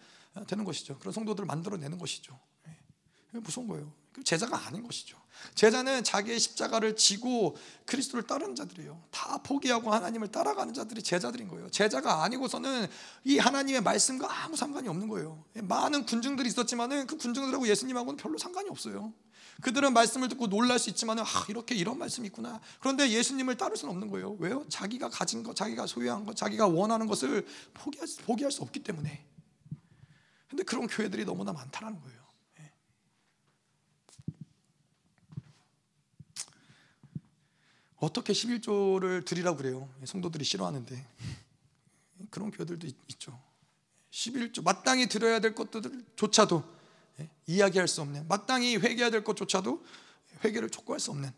되는 0.46 0.64
것이죠. 0.64 0.98
그런 0.98 1.12
성도들을 1.12 1.46
만들어내는 1.46 1.98
것이죠. 1.98 2.38
예. 2.68 3.38
무서운 3.38 3.68
거예요. 3.68 3.92
제자가 4.24 4.66
아닌 4.66 4.82
것이죠. 4.82 5.16
제자는 5.54 6.04
자기의 6.04 6.38
십자가를 6.38 6.96
지고 6.96 7.56
그리스도를 7.86 8.26
따르는 8.26 8.54
자들이에요. 8.54 9.02
다 9.10 9.38
포기하고 9.42 9.92
하나님을 9.92 10.28
따라가는 10.28 10.74
자들이 10.74 11.02
제자들인 11.02 11.48
거예요. 11.48 11.70
제자가 11.70 12.22
아니고서는 12.22 12.86
이 13.24 13.38
하나님의 13.38 13.82
말씀과 13.82 14.44
아무 14.44 14.56
상관이 14.56 14.88
없는 14.88 15.08
거예요. 15.08 15.44
예, 15.56 15.62
많은 15.62 16.04
군중들이 16.06 16.48
있었지만은 16.48 17.06
그 17.06 17.16
군중들하고 17.16 17.66
예수님하고는 17.68 18.16
별로 18.16 18.38
상관이 18.38 18.68
없어요. 18.68 19.12
그들은 19.60 19.92
말씀을 19.92 20.28
듣고 20.28 20.48
놀랄 20.48 20.78
수 20.78 20.90
있지만 20.90 21.18
아 21.18 21.24
이렇게 21.48 21.74
이런 21.74 21.98
말씀이 21.98 22.26
있구나. 22.28 22.60
그런데 22.80 23.10
예수님을 23.10 23.56
따를 23.56 23.76
수는 23.76 23.92
없는 23.92 24.08
거예요. 24.10 24.36
왜요? 24.40 24.64
자기가 24.68 25.10
가진 25.10 25.42
것, 25.42 25.54
자기가 25.54 25.86
소유한 25.86 26.24
것, 26.24 26.36
자기가 26.36 26.66
원하는 26.66 27.06
것을 27.06 27.46
포기할, 27.74 28.08
포기할 28.24 28.50
수 28.50 28.62
없기 28.62 28.82
때문에. 28.82 29.24
근데 30.48 30.64
그런 30.64 30.86
교회들이 30.86 31.24
너무나 31.24 31.52
많다는 31.52 32.00
거예요. 32.00 32.22
예. 32.60 32.72
어떻게 37.96 38.32
11조를 38.32 39.24
드리라고 39.24 39.56
그래요? 39.56 39.88
예, 40.00 40.06
성도들이 40.06 40.44
싫어하는데 40.44 41.06
그런 42.30 42.50
교회들도 42.50 42.86
있죠. 43.08 43.38
11조 44.10 44.62
마땅히 44.62 45.08
드려야 45.08 45.40
될 45.40 45.54
것들조차도 45.54 46.62
예, 46.62 46.81
이야기할 47.46 47.88
수 47.88 48.00
없는 48.00 48.28
마땅히 48.28 48.76
회개해야 48.76 49.10
될 49.10 49.24
것조차도 49.24 49.84
회개를 50.44 50.70
촉구할 50.70 51.00
수 51.00 51.10
없는 51.10 51.30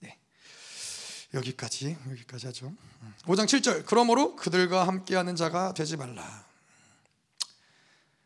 네. 0.00 0.18
여기까지 1.34 1.96
여기까지 2.10 2.46
하죠. 2.46 2.72
5장 3.22 3.44
7절 3.46 3.84
그러므로 3.86 4.36
그들과 4.36 4.86
함께하는 4.86 5.36
자가 5.36 5.74
되지 5.74 5.96
말라. 5.96 6.46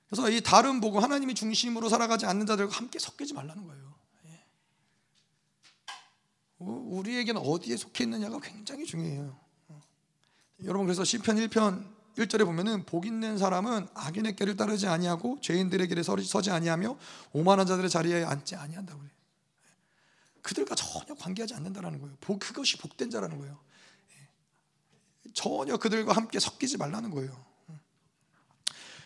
그래서 0.09 0.29
이 0.29 0.41
다른 0.41 0.81
복음 0.81 1.03
하나님이 1.03 1.35
중심으로 1.35 1.89
살아가지 1.89 2.27
않는 2.27 2.47
자들과 2.47 2.77
함께 2.77 2.99
섞이지 2.99 3.33
말라는 3.35 3.67
거예요. 3.67 3.95
예. 4.27 4.45
우리에게는 6.59 7.41
어디에 7.41 7.77
속해 7.77 8.05
있느냐가 8.05 8.41
굉장히 8.41 8.85
중요해요. 8.85 9.39
여러분 10.65 10.87
그래서 10.87 11.05
시편 11.05 11.37
1편 11.37 12.00
1절에 12.21 12.45
보면은 12.45 12.85
복 12.85 13.07
있는 13.07 13.39
사람은 13.39 13.89
악인의 13.95 14.37
길을 14.37 14.57
따르지 14.57 14.87
아니하고 14.87 15.41
죄인들의 15.41 15.89
길에 15.89 16.03
서지 16.03 16.51
아니하며 16.51 16.97
오만한 17.33 17.67
자들의 17.67 17.89
자리에 17.89 18.25
앉지 18.25 18.57
아니한다고 18.57 18.99
그래요. 18.99 19.13
그들과 20.43 20.75
전혀 20.75 21.15
관계하지 21.15 21.55
않는다라는 21.55 22.01
거예요. 22.01 22.17
복 22.21 22.41
그것이 22.41 22.77
복된 22.79 23.11
자라는 23.11 23.39
거예요. 23.39 23.59
전혀 25.35 25.77
그들과 25.77 26.13
함께 26.13 26.39
섞이지 26.39 26.77
말라는 26.77 27.11
거예요. 27.11 27.45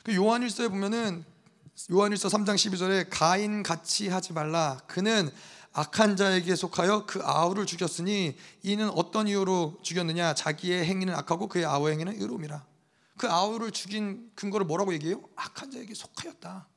그 0.05 0.15
요한일서에 0.15 0.69
보면은 0.69 1.25
요한일서 1.91 2.29
3장 2.29 2.55
12절에 2.55 3.09
가인 3.11 3.63
같이 3.63 4.09
하지 4.09 4.33
말라. 4.33 4.81
그는 4.87 5.31
악한 5.73 6.17
자에게 6.17 6.55
속하여 6.55 7.05
그 7.07 7.21
아우를 7.23 7.67
죽였으니 7.67 8.37
이는 8.63 8.89
어떤 8.91 9.27
이유로 9.27 9.79
죽였느냐? 9.83 10.35
자기의 10.35 10.85
행위는 10.85 11.15
악하고 11.15 11.49
그의 11.49 11.65
아우 11.65 11.89
행위는 11.89 12.21
의로움이라. 12.21 12.74
그 13.17 13.29
아우를 13.29 13.71
죽인 13.71 14.31
근거를 14.35 14.67
뭐라고 14.67 14.93
얘기해요? 14.95 15.23
악한 15.37 15.71
자에게 15.71 15.95
속하였다. 15.95 16.69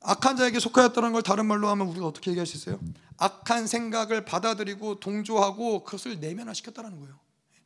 악한 0.00 0.36
자에게 0.36 0.60
속하였다는 0.60 1.12
걸 1.12 1.22
다른 1.22 1.46
말로 1.46 1.68
하면 1.68 1.88
우리가 1.88 2.06
어떻게 2.06 2.30
얘기할 2.30 2.46
수 2.46 2.56
있어요? 2.56 2.78
악한 3.16 3.66
생각을 3.66 4.24
받아들이고 4.24 5.00
동조하고 5.00 5.84
그것을 5.84 6.20
내면화시켰다는 6.20 7.00
거예요. 7.00 7.18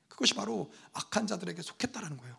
그것이 0.09 0.35
바로 0.35 0.71
악한 0.93 1.27
자들에게 1.27 1.61
속했다는 1.63 2.17
거예요. 2.17 2.37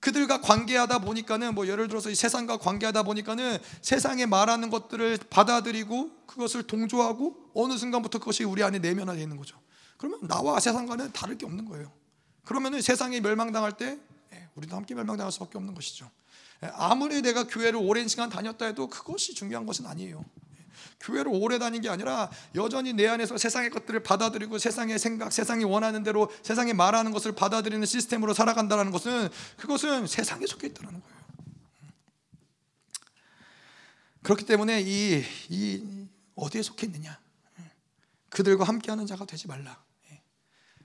그들과 0.00 0.42
관계하다 0.42 0.98
보니까는 0.98 1.54
뭐 1.54 1.66
예를 1.66 1.88
들어서 1.88 2.10
이 2.10 2.14
세상과 2.14 2.58
관계하다 2.58 3.04
보니까는 3.04 3.58
세상에 3.80 4.26
말하는 4.26 4.68
것들을 4.68 5.18
받아들이고 5.30 6.26
그것을 6.26 6.64
동조하고 6.64 7.52
어느 7.54 7.78
순간부터 7.78 8.18
그것이 8.18 8.44
우리 8.44 8.62
안에 8.62 8.80
내면화되어 8.80 9.22
있는 9.22 9.38
거죠. 9.38 9.58
그러면 9.96 10.26
나와 10.28 10.60
세상과는 10.60 11.12
다를 11.12 11.38
게 11.38 11.46
없는 11.46 11.64
거예요. 11.64 11.90
그러면은 12.44 12.80
세상이 12.82 13.20
멸망당할 13.20 13.76
때 13.76 13.98
예, 14.32 14.48
우리도 14.54 14.76
함께 14.76 14.94
멸망당할 14.94 15.32
수밖에 15.32 15.58
없는 15.58 15.74
것이죠. 15.74 16.10
예, 16.62 16.70
아무리 16.74 17.22
내가 17.22 17.46
교회를 17.46 17.78
오랜 17.82 18.06
시간 18.08 18.28
다녔다 18.28 18.66
해도 18.66 18.88
그것이 18.88 19.34
중요한 19.34 19.66
것은 19.66 19.86
아니에요. 19.86 20.24
예, 20.58 20.66
교회를 21.00 21.30
오래 21.34 21.58
다닌 21.58 21.80
게 21.80 21.88
아니라 21.88 22.30
여전히 22.54 22.92
내 22.92 23.06
안에서 23.06 23.38
세상의 23.38 23.70
것들을 23.70 24.02
받아들이고 24.02 24.58
세상의 24.58 24.98
생각, 24.98 25.32
세상이 25.32 25.64
원하는 25.64 26.02
대로 26.02 26.30
세상이 26.42 26.74
말하는 26.74 27.12
것을 27.12 27.32
받아들이는 27.32 27.86
시스템으로 27.86 28.34
살아간다는 28.34 28.90
것은 28.90 29.28
그것은 29.56 30.06
세상에 30.06 30.46
속해 30.46 30.68
있다는 30.68 31.00
거예요. 31.00 31.14
그렇기 34.22 34.46
때문에 34.46 34.80
이, 34.80 35.22
이 35.50 36.06
어디에 36.34 36.62
속해 36.62 36.86
있느냐? 36.86 37.18
그들과 38.30 38.64
함께하는 38.64 39.06
자가 39.06 39.26
되지 39.26 39.46
말라. 39.46 39.82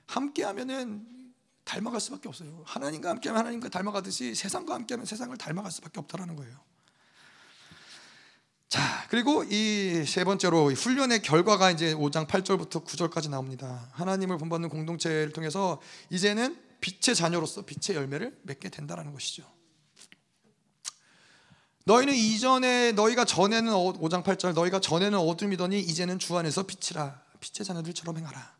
함께하면은 0.06 1.19
닮아갈 1.64 2.00
수밖에 2.00 2.28
없어요. 2.28 2.62
하나님과 2.66 3.10
함께하면 3.10 3.40
하나님과 3.40 3.68
닮아가듯이 3.68 4.34
세상과 4.34 4.74
함께하면 4.74 5.06
세상을 5.06 5.36
닮아갈 5.36 5.70
수밖에 5.70 6.00
없다라는 6.00 6.36
거예요. 6.36 6.58
자, 8.68 8.80
그리고 9.08 9.42
이 9.44 10.04
세 10.06 10.24
번째로 10.24 10.70
훈련의 10.70 11.22
결과가 11.22 11.70
이제 11.70 11.92
5장 11.94 12.26
8절부터 12.26 12.84
9절까지 12.84 13.28
나옵니다. 13.28 13.88
하나님을 13.92 14.38
본받는 14.38 14.68
공동체를 14.68 15.32
통해서 15.32 15.80
이제는 16.10 16.56
빛의 16.80 17.14
자녀로서 17.14 17.62
빛의 17.62 17.96
열매를 17.96 18.38
맺게 18.42 18.68
된다라는 18.70 19.12
것이죠. 19.12 19.44
너희는 21.84 22.14
이전에 22.14 22.92
너희가 22.92 23.24
전에는 23.24 23.72
5장 23.72 24.22
8절 24.22 24.54
너희가 24.54 24.80
전에는 24.80 25.18
어둠이더니 25.18 25.80
이제는 25.80 26.18
주 26.18 26.36
안에서 26.36 26.64
빛이라 26.64 27.20
빛의 27.40 27.66
자녀들처럼 27.66 28.18
행하라. 28.18 28.59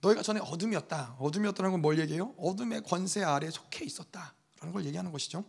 너희가 0.00 0.22
전에 0.22 0.40
어둠이었다. 0.40 1.16
어둠이었다는 1.18 1.72
건 1.72 1.80
뭘 1.80 1.98
얘기해요? 1.98 2.34
어둠의 2.38 2.82
권세 2.84 3.22
아래 3.22 3.50
속해 3.50 3.84
있었다라는 3.84 4.72
걸 4.72 4.84
얘기하는 4.86 5.12
것이죠. 5.12 5.44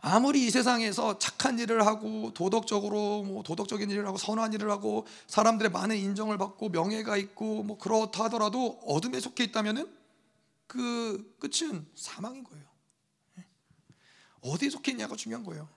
아무리 0.00 0.46
이 0.46 0.50
세상에서 0.50 1.18
착한 1.18 1.58
일을 1.58 1.84
하고 1.86 2.32
도덕적으로 2.32 3.22
뭐 3.24 3.42
도덕적인 3.42 3.90
일을 3.90 4.06
하고 4.06 4.18
선한 4.18 4.52
일을 4.52 4.70
하고 4.70 5.06
사람들의 5.26 5.72
많은 5.72 5.96
인정을 5.96 6.38
받고 6.38 6.68
명예가 6.68 7.16
있고 7.16 7.62
뭐 7.62 7.78
그렇다 7.78 8.24
하더라도 8.24 8.78
어둠에 8.86 9.18
속해 9.20 9.44
있다면은 9.44 9.92
그 10.66 11.36
끝은 11.38 11.86
사망인 11.94 12.44
거예요. 12.44 12.64
어디에 14.42 14.70
속해 14.70 14.92
있냐가 14.92 15.16
중요한 15.16 15.44
거예요. 15.44 15.68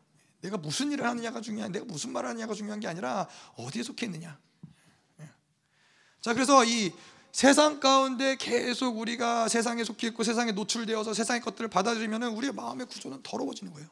내가 0.42 0.58
무슨 0.58 0.92
일을 0.92 1.06
하느냐가 1.06 1.42
중요한, 1.42 1.72
내가 1.72 1.86
무슨 1.86 2.12
말을 2.12 2.30
하느냐가 2.30 2.54
중요한 2.54 2.80
게 2.80 2.88
아니라 2.88 3.28
어디에 3.56 3.84
속해 3.84 4.06
있느냐. 4.06 4.40
자, 6.22 6.34
그래서 6.34 6.66
이 6.66 6.92
세상 7.32 7.80
가운데 7.80 8.36
계속 8.36 8.98
우리가 8.98 9.48
세상에 9.48 9.84
속해 9.84 10.08
있고 10.08 10.24
세상에 10.24 10.52
노출되어서 10.52 11.14
세상의 11.14 11.42
것들을 11.42 11.70
받아들이면 11.70 12.24
우리의 12.24 12.54
마음의 12.54 12.88
구조는 12.88 13.22
더러워지는 13.24 13.72
거예요. 13.74 13.88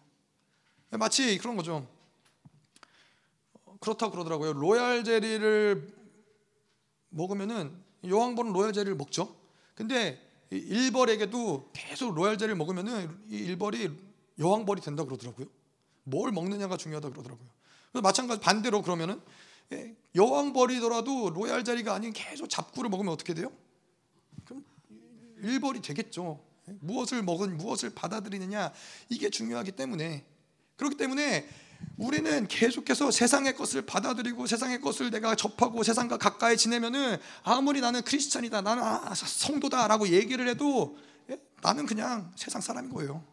마치 0.91 1.37
그런 1.37 1.55
거죠. 1.55 1.87
그렇다고 3.79 4.11
그러더라고요. 4.11 4.53
로얄 4.53 5.03
제리를 5.03 5.93
먹으면은 7.09 7.71
여왕벌은 8.05 8.53
로얄 8.53 8.73
제리를 8.73 8.95
먹죠. 8.95 9.35
근데 9.75 10.21
일벌에게도 10.49 11.69
계속 11.73 12.15
로얄 12.15 12.37
제리를 12.37 12.55
먹으면은 12.55 13.17
이 13.29 13.35
일벌이 13.35 13.91
여왕벌이 14.39 14.81
된다 14.81 15.03
그러더라고요. 15.03 15.47
뭘 16.03 16.31
먹느냐가 16.31 16.77
중요하다 16.77 17.09
그러더라고요. 17.09 17.47
마찬가지 18.01 18.41
반대로 18.41 18.81
그러면은 18.81 19.19
예, 19.19 19.21
여왕 20.15 20.53
벌이더라도 20.53 21.29
로얄 21.29 21.63
제리가 21.63 21.93
아닌 21.93 22.11
계속 22.11 22.49
잡꿀을 22.49 22.89
먹으면 22.89 23.13
어떻게 23.13 23.33
돼요? 23.33 23.51
그럼 24.45 24.65
일벌이 25.41 25.81
되겠죠. 25.81 26.43
예, 26.67 26.75
무엇을 26.79 27.23
먹은 27.23 27.57
무엇을 27.57 27.91
받아들이느냐 27.91 28.73
이게 29.09 29.29
중요하기 29.29 29.73
때문에 29.73 30.25
그렇기 30.75 30.97
때문에 30.97 31.47
우리는 31.97 32.47
계속해서 32.47 33.11
세상의 33.11 33.55
것을 33.55 33.83
받아들이고 33.83 34.47
세상의 34.47 34.81
것을 34.81 35.11
내가 35.11 35.35
접하고 35.35 35.83
세상과 35.83 36.17
가까이 36.17 36.57
지내면은 36.57 37.17
아무리 37.43 37.81
나는 37.81 38.01
크리스찬이다 38.01 38.61
나는 38.61 38.83
아, 38.83 39.13
성도다라고 39.13 40.09
얘기를 40.09 40.47
해도 40.47 40.97
예, 41.29 41.37
나는 41.61 41.85
그냥 41.85 42.31
세상 42.35 42.61
사람인 42.61 42.91
거예요. 42.91 43.23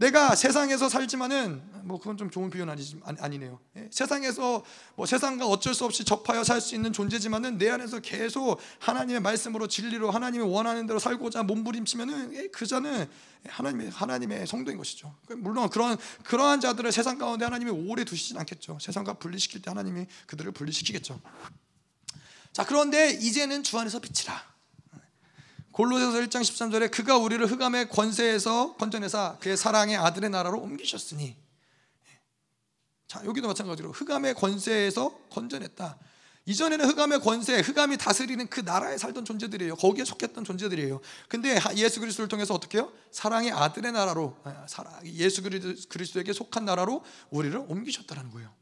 내가 0.00 0.34
세상에서 0.34 0.88
살지만은 0.88 1.62
뭐 1.84 1.98
그건 1.98 2.16
좀 2.16 2.30
좋은 2.30 2.48
표현 2.48 2.70
아니, 2.70 2.82
아니 3.20 3.38
네요. 3.38 3.60
예? 3.76 3.86
세상에서 3.92 4.64
뭐 4.96 5.04
세상과 5.04 5.46
어쩔 5.46 5.74
수 5.74 5.84
없이 5.84 6.04
접하여 6.04 6.42
살 6.42 6.62
수 6.62 6.74
있는 6.74 6.92
존재지만은 6.92 7.58
내 7.58 7.68
안에서 7.68 8.00
계속 8.00 8.58
하나님의 8.78 9.20
말씀으로 9.20 9.66
진리로 9.66 10.10
하나님이 10.10 10.42
원하는 10.44 10.86
대로 10.86 10.98
살고자 10.98 11.42
몸부림치면은 11.42 12.34
예, 12.34 12.48
그 12.48 12.66
자는 12.66 13.06
하나님의 13.46 13.90
하나님의 13.90 14.46
성도인 14.46 14.78
것이죠. 14.78 15.14
그 15.26 15.34
물론 15.34 15.68
그런 15.68 15.98
그러한 16.24 16.62
자들을 16.62 16.90
세상 16.92 17.18
가운데 17.18 17.44
하나님이 17.44 17.70
오래 17.70 18.04
두시진 18.04 18.38
않겠죠. 18.38 18.78
세상과 18.80 19.14
분리시킬 19.14 19.60
때 19.60 19.70
하나님이 19.70 20.06
그들을 20.26 20.50
분리시키겠죠. 20.52 21.20
자 22.52 22.64
그런데 22.64 23.10
이제는 23.10 23.62
주 23.62 23.78
안에서 23.78 24.00
빛이라. 24.00 24.49
골로새서 25.80 26.18
1장 26.18 26.42
13절에 26.42 26.90
그가 26.90 27.16
우리를 27.16 27.46
흑암의 27.46 27.88
권세에서 27.88 28.74
건져내사 28.74 29.38
그의 29.40 29.56
사랑의 29.56 29.96
아들의 29.96 30.28
나라로 30.28 30.60
옮기셨으니 30.60 31.34
자 33.06 33.24
여기도 33.24 33.48
마찬가지로 33.48 33.90
흑암의 33.92 34.34
권세에서 34.34 35.18
건져냈다. 35.30 35.98
이전에는 36.44 36.84
흑암의 36.84 37.20
권세, 37.20 37.60
흑암이 37.60 37.96
다스리는 37.96 38.46
그 38.48 38.60
나라에 38.60 38.98
살던 38.98 39.24
존재들이에요. 39.24 39.76
거기에 39.76 40.04
속했던 40.04 40.44
존재들이에요. 40.44 41.00
근데 41.28 41.58
예수 41.76 42.00
그리스도를 42.00 42.28
통해서 42.28 42.52
어떻게 42.52 42.76
해요? 42.76 42.92
사랑의 43.10 43.50
아들의 43.50 43.90
나라로 43.92 44.36
아, 44.44 44.66
예수 45.04 45.42
그리스도에게 45.42 46.34
속한 46.34 46.66
나라로 46.66 47.02
우리를 47.30 47.56
옮기셨다는 47.56 48.30
거예요. 48.32 48.52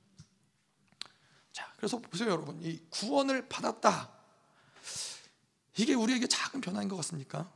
자, 1.52 1.72
그래서 1.78 1.98
보세요, 1.98 2.30
여러분. 2.30 2.60
이 2.62 2.78
구원을 2.90 3.48
받았다. 3.48 4.17
이게 5.78 5.94
우리에게 5.94 6.26
작은 6.26 6.60
변화인 6.60 6.88
것 6.88 6.96
같습니까? 6.96 7.50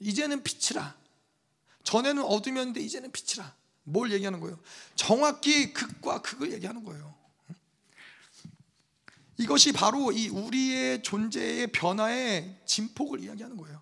이제는 0.00 0.42
빛이라. 0.42 0.94
전에는 1.84 2.22
어둠이었는데 2.24 2.80
이제는 2.80 3.12
빛이라. 3.12 3.54
뭘 3.84 4.12
얘기하는 4.12 4.40
거예요? 4.40 4.58
정확히 4.96 5.72
극과 5.72 6.20
극을 6.22 6.52
얘기하는 6.52 6.84
거예요. 6.84 7.14
이것이 9.38 9.72
바로 9.72 10.12
이 10.12 10.28
우리의 10.28 11.02
존재의 11.02 11.68
변화의 11.68 12.60
진폭을 12.66 13.20
이야기하는 13.20 13.56
거예요. 13.56 13.80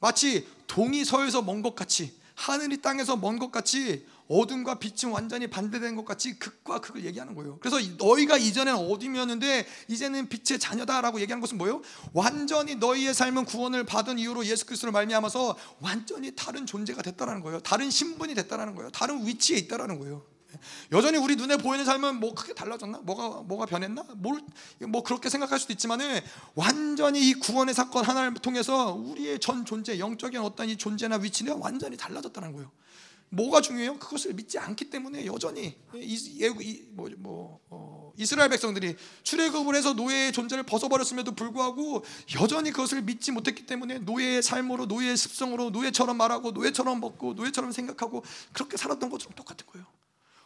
마치 0.00 0.46
동이 0.66 1.04
서에서 1.04 1.42
먼 1.42 1.62
것 1.62 1.74
같이 1.74 2.18
하늘이 2.34 2.80
땅에서 2.82 3.16
먼 3.16 3.38
것 3.38 3.50
같이 3.50 4.06
어둠과 4.28 4.78
빛은 4.78 5.12
완전히 5.12 5.46
반대된 5.48 5.96
것 5.96 6.04
같이 6.04 6.38
극과 6.38 6.80
극을 6.80 7.04
얘기하는 7.04 7.34
거예요. 7.34 7.58
그래서 7.60 7.78
너희가 7.98 8.38
이전엔 8.38 8.74
어둠이었는데 8.74 9.66
이제는 9.88 10.28
빛의 10.28 10.58
자녀다라고 10.58 11.20
얘기하는 11.20 11.40
것은 11.40 11.58
뭐예요? 11.58 11.82
완전히 12.12 12.76
너희의 12.76 13.14
삶은 13.14 13.44
구원을 13.44 13.84
받은 13.84 14.18
이후로 14.18 14.46
예수 14.46 14.66
그리스도를 14.66 14.92
말미암아서 14.92 15.56
완전히 15.80 16.34
다른 16.34 16.66
존재가 16.66 17.02
됐다라는 17.02 17.42
거예요. 17.42 17.60
다른 17.60 17.90
신분이 17.90 18.34
됐다라는 18.34 18.74
거예요. 18.74 18.90
다른 18.90 19.26
위치에 19.26 19.58
있다라는 19.58 19.98
거예요. 19.98 20.24
여전히 20.92 21.16
우리 21.16 21.34
눈에 21.34 21.56
보이는 21.56 21.82
삶은 21.82 22.20
뭐 22.20 22.34
크게 22.34 22.52
달라졌나? 22.52 22.98
뭐가 22.98 23.42
뭐가 23.42 23.66
변했나? 23.66 24.04
뭘 24.16 24.38
뭐 24.88 25.02
그렇게 25.02 25.28
생각할 25.28 25.58
수도 25.58 25.72
있지만은 25.72 26.20
완전히 26.54 27.28
이 27.28 27.34
구원의 27.34 27.74
사건 27.74 28.04
하나를 28.04 28.34
통해서 28.34 28.92
우리의 28.92 29.38
전 29.40 29.64
존재, 29.64 29.98
영적인 29.98 30.40
어떤 30.40 30.68
이 30.68 30.76
존재나 30.76 31.16
위치는 31.16 31.58
완전히 31.58 31.96
달라졌다는 31.96 32.52
거예요. 32.52 32.70
뭐가 33.32 33.62
중요해요? 33.62 33.98
그것을 33.98 34.34
믿지 34.34 34.58
않기 34.58 34.90
때문에 34.90 35.24
여전히 35.24 35.74
뭐, 36.90 37.08
뭐, 37.16 37.60
어, 37.70 38.12
이스라엘 38.18 38.50
백성들이 38.50 38.94
출애굽을 39.22 39.74
해서 39.74 39.94
노예의 39.94 40.32
존재를 40.32 40.64
벗어버렸음에도 40.64 41.32
불구하고 41.32 42.04
여전히 42.38 42.70
그것을 42.70 43.00
믿지 43.00 43.32
못했기 43.32 43.64
때문에 43.64 44.00
노예의 44.00 44.42
삶으로 44.42 44.84
노예의 44.84 45.16
습성으로 45.16 45.70
노예처럼 45.70 46.18
말하고 46.18 46.50
노예처럼 46.50 47.00
먹고 47.00 47.32
노예처럼 47.32 47.72
생각하고 47.72 48.22
그렇게 48.52 48.76
살았던 48.76 49.08
것처럼 49.08 49.34
똑같은 49.34 49.66
거예요. 49.66 49.86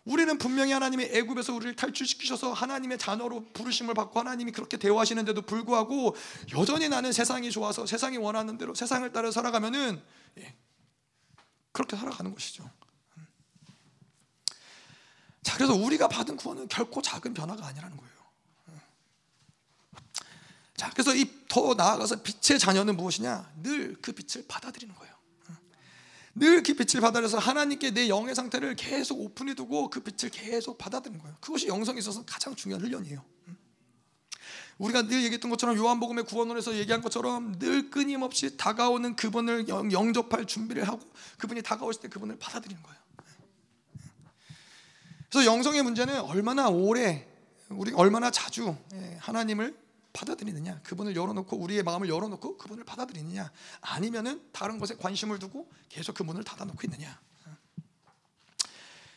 우리는 0.04 0.38
분명히 0.38 0.70
하나님이 0.70 1.06
애굽에서 1.06 1.54
우리를 1.54 1.74
탈출시키셔서 1.74 2.52
하나님의 2.52 2.98
자녀로 2.98 3.46
부르심을 3.52 3.94
받고 3.94 4.20
하나님이 4.20 4.52
그렇게 4.52 4.76
대화하시는데도 4.76 5.42
불구하고 5.42 6.14
여전히 6.56 6.88
나는 6.88 7.10
세상이 7.12 7.50
좋아서 7.50 7.84
세상이 7.84 8.16
원하는 8.16 8.56
대로 8.56 8.76
세상을 8.76 9.12
따라 9.12 9.32
살아가면은 9.32 10.00
예, 10.38 10.54
그렇게 11.76 11.94
살아가는 11.94 12.32
것이죠. 12.32 12.70
자, 15.42 15.56
그래서 15.56 15.74
우리가 15.74 16.08
받은 16.08 16.38
구원은 16.38 16.68
결코 16.68 17.02
작은 17.02 17.34
변화가 17.34 17.66
아니라는 17.66 17.96
거예요. 17.98 18.16
자, 20.74 20.90
그래서 20.90 21.14
이 21.14 21.36
더 21.48 21.72
나아가서 21.74 22.22
빛의 22.22 22.58
자녀는 22.58 22.96
무엇이냐? 22.96 23.50
늘 23.62 23.96
그 24.02 24.12
빛을 24.12 24.46
받아들이는 24.46 24.94
거예요. 24.94 25.14
늘 26.34 26.62
그 26.62 26.74
빛을 26.74 27.00
받아들여서 27.00 27.38
하나님께 27.38 27.92
내 27.92 28.08
영의 28.08 28.34
상태를 28.34 28.76
계속 28.76 29.20
오픈해 29.20 29.54
두고 29.54 29.88
그 29.88 30.00
빛을 30.00 30.30
계속 30.30 30.76
받아들이는 30.76 31.20
거예요. 31.22 31.36
그것이 31.40 31.68
영성에 31.68 31.98
있어서 31.98 32.24
가장 32.26 32.54
중요한 32.54 32.82
훈련이에요. 32.82 33.24
우리가 34.78 35.02
늘 35.02 35.24
얘기했던 35.24 35.50
것처럼 35.50 35.76
요한복음의 35.76 36.24
구원론에서 36.24 36.76
얘기한 36.76 37.00
것처럼 37.00 37.58
늘 37.58 37.90
끊임없이 37.90 38.56
다가오는 38.56 39.16
그분을 39.16 39.68
영접할 39.68 40.46
준비를 40.46 40.86
하고 40.86 41.00
그분이 41.38 41.62
다가오실 41.62 42.02
때 42.02 42.08
그분을 42.08 42.38
받아들이는 42.38 42.82
거예요. 42.82 42.98
그래서 45.30 45.50
영성의 45.50 45.82
문제는 45.82 46.20
얼마나 46.20 46.68
오래 46.68 47.26
우리 47.68 47.92
얼마나 47.92 48.30
자주 48.30 48.76
예, 48.94 49.18
하나님을 49.20 49.76
받아들이느냐 50.12 50.80
그분을 50.82 51.14
열어놓고 51.16 51.56
우리의 51.58 51.82
마음을 51.82 52.08
열어놓고 52.08 52.56
그분을 52.56 52.84
받아들이느냐 52.84 53.50
아니면은 53.80 54.40
다른 54.52 54.78
것에 54.78 54.96
관심을 54.96 55.38
두고 55.38 55.70
계속 55.88 56.14
그 56.14 56.22
문을 56.22 56.44
닫아놓고 56.44 56.78
있느냐 56.84 57.20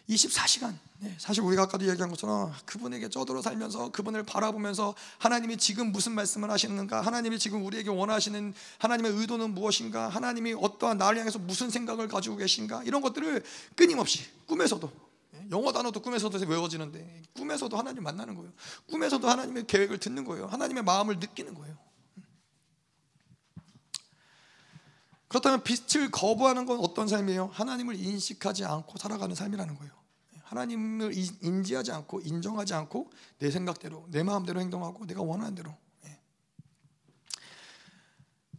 24시간 0.10 0.76
사실 1.18 1.44
우리가 1.44 1.64
아까도 1.64 1.88
얘기한 1.88 2.10
것처럼 2.10 2.54
그분에게 2.66 3.10
쩌들어 3.10 3.42
살면서 3.42 3.92
그분을 3.92 4.24
바라보면서 4.24 4.96
하나님이 5.18 5.58
지금 5.58 5.92
무슨 5.92 6.14
말씀을 6.14 6.50
하시는가 6.52 7.02
하나님이 7.02 7.40
지금 7.40 7.66
우리에게 7.66 7.90
원하시는 7.90 8.54
하나님의 8.80 9.14
의도는 9.14 9.54
무엇인가 9.54 10.10
하나님이 10.10 10.56
어떠한 10.60 10.98
나를 10.98 11.20
향해서 11.20 11.40
무슨 11.40 11.70
생각을 11.70 12.08
가지고 12.08 12.36
계신가 12.38 12.84
이런 12.84 13.02
것들을 13.02 13.44
끊임없이 13.76 14.26
꿈에서도 14.48 14.92
영어 15.52 15.72
단어도 15.72 16.02
꿈에서도 16.02 16.38
외워지는데 16.46 17.24
꿈에서도 17.34 17.76
하나님 17.78 18.04
만나는 18.04 18.36
거예요. 18.36 18.52
꿈에서도 18.90 19.28
하나님의 19.28 19.68
계획을 19.68 20.00
듣는 20.00 20.26
거예요. 20.26 20.48
하나님의 20.48 20.84
마음을 20.84 21.20
느끼는 21.20 21.54
거예요. 21.54 21.78
그렇다면 25.30 25.64
빛을 25.64 26.10
거부하는 26.12 26.66
건 26.66 26.80
어떤 26.80 27.08
삶이에요? 27.08 27.52
하나님을 27.54 27.96
인식하지 27.96 28.66
않고 28.66 28.98
살아가는 28.98 29.34
삶이라는 29.34 29.76
거예요. 29.78 29.99
하나님을 30.50 31.14
인지하지 31.42 31.92
않고 31.92 32.22
인정하지 32.22 32.74
않고 32.74 33.12
내 33.38 33.52
생각대로 33.52 34.08
내 34.10 34.24
마음대로 34.24 34.60
행동하고 34.60 35.06
내가 35.06 35.22
원하는 35.22 35.54
대로. 35.54 35.78
예. 36.06 36.20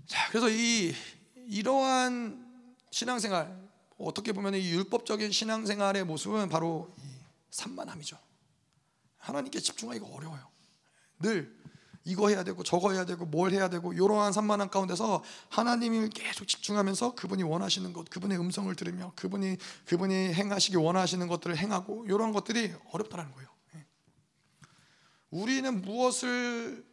자, 0.06 0.28
그래서 0.28 0.48
이 0.48 0.94
이러한 1.48 2.74
신앙생활 2.92 3.68
어떻게 3.98 4.32
보면 4.32 4.54
이 4.54 4.70
율법적인 4.70 5.32
신앙생활의 5.32 6.04
모습은 6.04 6.48
바로 6.48 6.94
산만함이죠. 7.50 8.16
하나님께 9.18 9.58
집중하기가 9.58 10.06
어려워요. 10.06 10.48
늘 11.18 11.59
이거 12.04 12.28
해야 12.28 12.44
되고 12.44 12.62
저거 12.62 12.92
해야 12.92 13.04
되고 13.04 13.26
뭘 13.26 13.52
해야 13.52 13.68
되고 13.68 13.92
이러한 13.92 14.32
산만한 14.32 14.70
가운데서 14.70 15.22
하나님을 15.50 16.10
계속 16.10 16.48
집중하면서 16.48 17.14
그분이 17.14 17.42
원하시는 17.42 17.92
것, 17.92 18.08
그분의 18.08 18.38
음성을 18.38 18.74
들으며 18.74 19.12
그분이 19.16 19.56
그분이 19.86 20.14
행하시기 20.32 20.76
원하시는 20.76 21.26
것들을 21.28 21.56
행하고 21.56 22.06
이런 22.06 22.32
것들이 22.32 22.72
어렵다는 22.92 23.32
거예요. 23.32 23.48
예. 23.76 23.86
우리는 25.30 25.82
무엇을 25.82 26.84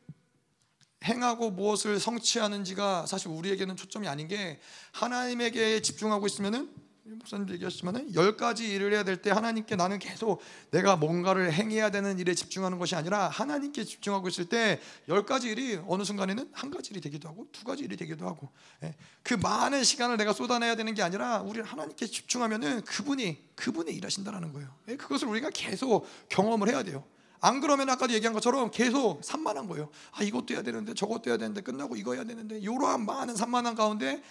행하고 1.06 1.52
무엇을 1.52 2.00
성취하는지가 2.00 3.06
사실 3.06 3.30
우리에게는 3.30 3.76
초점이 3.78 4.08
아닌 4.08 4.28
게 4.28 4.60
하나님에게 4.92 5.82
집중하고 5.82 6.26
있으면은 6.26 6.87
목사님 7.16 7.50
얘기하셨지만 7.50 8.14
열 8.16 8.36
가지 8.38 8.68
일을 8.74 8.94
해야 8.94 9.04
될 9.04 9.18
때 9.22 9.32
하나님께 9.32 9.76
나는 9.76 10.00
계속 10.00 10.42
내가 10.72 10.96
뭔가를 10.96 11.52
행해야 11.54 11.90
되는 11.90 12.20
일에 12.20 12.34
집중하는 12.36 12.78
것이 12.78 12.96
아니라 12.96 13.30
하나님께 13.30 13.84
집중하고 13.84 14.28
있을 14.28 14.46
때 14.46 14.80
열 15.08 15.26
가지 15.26 15.50
일이 15.50 15.80
어느 15.88 16.04
순간에는 16.04 16.50
한 16.52 16.70
가지 16.72 16.92
일이 16.92 17.02
되기도 17.02 17.30
하고 17.30 17.48
두 17.52 17.64
가지 17.64 17.84
일이 17.84 17.96
되기도 17.98 18.28
하고 18.28 18.50
예. 18.84 18.96
그 19.24 19.34
많은 19.34 19.84
시간을 19.84 20.18
내가 20.18 20.34
쏟아내야 20.34 20.76
되는 20.76 20.94
게 20.94 21.02
아니라 21.02 21.42
우리 21.42 21.62
하나님께 21.62 22.06
집중하면은 22.08 22.82
그분이 22.82 23.56
그분이 23.56 23.92
일하신다라는 23.94 24.54
거예요. 24.54 24.70
예. 24.90 24.98
그것을 24.98 25.28
우리가 25.28 25.50
계속 25.54 26.06
경험을 26.30 26.70
해야 26.70 26.84
돼요. 26.84 27.04
안 27.40 27.62
그러면 27.62 27.90
아까도 27.90 28.14
얘기한 28.14 28.34
것처럼 28.34 28.72
계속 28.72 29.24
산만한 29.24 29.68
거예요. 29.68 29.90
아 30.12 30.24
이것도 30.24 30.54
해야 30.54 30.62
되는데 30.64 30.94
저것도 30.94 31.30
해야 31.30 31.38
되는데 31.38 31.62
끝나고 31.62 31.96
이거 31.96 32.14
해야 32.14 32.24
되는데 32.24 32.60
이러한 32.60 33.06
많은 33.06 33.36
산만한 33.36 33.76
가운데 33.76 34.22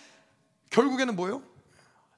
결국에는 0.70 1.15
뭐예요? 1.16 1.43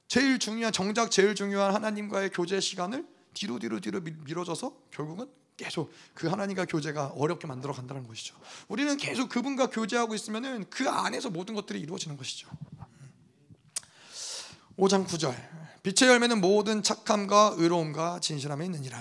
제일 0.09 0.39
중요한 0.39 0.73
정작 0.73 1.11
제일 1.11 1.35
중요한 1.35 1.73
하나님과의 1.73 2.31
교제 2.31 2.59
시간을 2.59 3.07
뒤로 3.35 3.59
뒤로 3.59 3.79
뒤로 3.79 4.01
밀어져서 4.01 4.75
결국은 4.89 5.29
계속 5.55 5.91
그 6.15 6.27
하나님과 6.27 6.65
교제가 6.65 7.13
어렵게 7.15 7.45
만들어 7.45 7.73
간다는 7.73 8.07
것이죠. 8.07 8.35
우리는 8.69 8.97
계속 8.97 9.29
그분과 9.29 9.69
교제하고 9.69 10.15
있으면은 10.15 10.65
그 10.71 10.89
안에서 10.89 11.29
모든 11.29 11.53
것들이 11.53 11.79
이루어지는 11.79 12.17
것이죠. 12.17 12.49
5장 14.77 15.05
9절 15.05 15.35
빛의 15.83 16.09
열매는 16.09 16.41
모든 16.41 16.81
착함과 16.81 17.55
의로움과 17.57 18.19
진실함에 18.19 18.65
있느니라. 18.65 18.97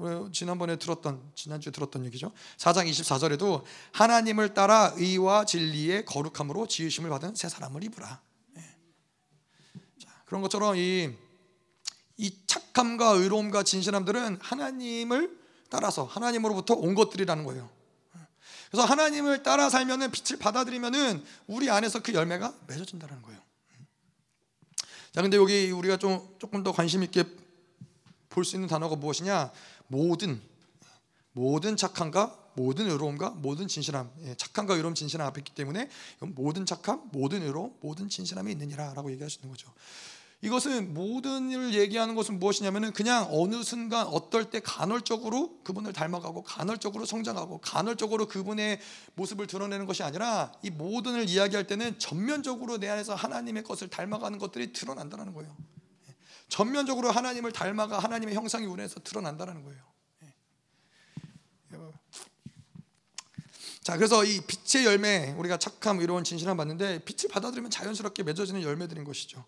예, 0.00 0.32
지난번에 0.32 0.76
들었던 0.76 1.22
지난주에 1.34 1.72
들었던 1.72 2.04
얘기죠. 2.04 2.32
4장 2.58 2.88
24절에도 2.90 3.62
하나님을 3.92 4.52
따라 4.52 4.92
의와 4.96 5.46
진리의 5.46 6.04
거룩함으로 6.04 6.66
지으심을 6.66 7.08
받은 7.08 7.34
새 7.34 7.48
사람을 7.48 7.82
입으라. 7.84 8.27
그런 10.28 10.42
것처럼 10.42 10.76
이, 10.76 11.10
이 12.18 12.32
착함과 12.46 13.12
의로움과 13.12 13.62
진실함들은 13.62 14.38
하나님을 14.40 15.38
따라서 15.70 16.04
하나님으로부터 16.04 16.74
온 16.74 16.94
것들이라는 16.94 17.44
거예요. 17.44 17.68
그래서 18.70 18.86
하나님을 18.86 19.42
따라 19.42 19.70
살면은 19.70 20.10
빛을 20.10 20.38
받아들이면은 20.38 21.24
우리 21.46 21.70
안에서 21.70 22.02
그 22.02 22.12
열매가 22.12 22.54
맺어진다는 22.66 23.22
거예요. 23.22 23.40
자, 25.12 25.22
근데 25.22 25.38
여기 25.38 25.70
우리가 25.70 25.96
좀 25.96 26.36
조금 26.38 26.62
더 26.62 26.72
관심 26.72 27.02
있게 27.02 27.24
볼 28.28 28.44
수 28.44 28.54
있는 28.56 28.68
단어가 28.68 28.94
무엇이냐? 28.94 29.50
모든 29.86 30.40
모든 31.32 31.76
착함과 31.76 32.48
모든 32.58 32.90
의로움과 32.90 33.30
모든 33.30 33.68
진실함, 33.68 34.10
예, 34.24 34.34
착함과 34.34 34.74
의로움, 34.74 34.94
진실함 34.94 35.26
앞에 35.28 35.40
있기 35.40 35.54
때문에 35.54 35.88
모든 36.18 36.66
착함, 36.66 37.10
모든 37.12 37.42
의로움, 37.42 37.76
모든 37.80 38.08
진실함이 38.08 38.50
있느니라라고 38.52 39.12
얘기하시는 39.12 39.48
거죠. 39.48 39.72
이것은 40.40 40.94
모든 40.94 41.50
일을 41.50 41.74
얘기하는 41.74 42.14
것은 42.14 42.38
무엇이냐면은 42.38 42.92
그냥 42.92 43.26
어느 43.30 43.62
순간 43.64 44.06
어떨 44.06 44.50
때 44.50 44.60
간헐적으로 44.60 45.58
그분을 45.64 45.92
닮아가고 45.92 46.44
간헐적으로 46.44 47.06
성장하고 47.06 47.58
간헐적으로 47.58 48.28
그분의 48.28 48.80
모습을 49.14 49.48
드러내는 49.48 49.86
것이 49.86 50.04
아니라 50.04 50.52
이 50.62 50.70
모든 50.70 51.16
을 51.16 51.28
이야기할 51.28 51.66
때는 51.66 51.98
전면적으로 51.98 52.78
내 52.78 52.88
안에서 52.88 53.16
하나님의 53.16 53.64
것을 53.64 53.88
닮아가는 53.88 54.38
것들이 54.38 54.72
드러난다는 54.72 55.32
거예요. 55.32 55.56
전면적으로 56.48 57.10
하나님을 57.10 57.50
닮아가 57.50 57.98
하나님의 57.98 58.34
형상이 58.36 58.64
우리에서 58.66 59.00
드러난다는 59.00 59.64
거예요. 59.64 59.88
자, 63.82 63.96
그래서 63.96 64.22
이 64.22 64.42
빛의 64.42 64.84
열매 64.84 65.32
우리가 65.38 65.56
착함, 65.56 66.00
의로운 66.00 66.22
진실함 66.22 66.58
받는데 66.58 67.04
빛을 67.06 67.30
받아들이면 67.30 67.70
자연스럽게 67.70 68.22
맺어지는 68.22 68.62
열매들인 68.62 69.02
것이죠. 69.02 69.46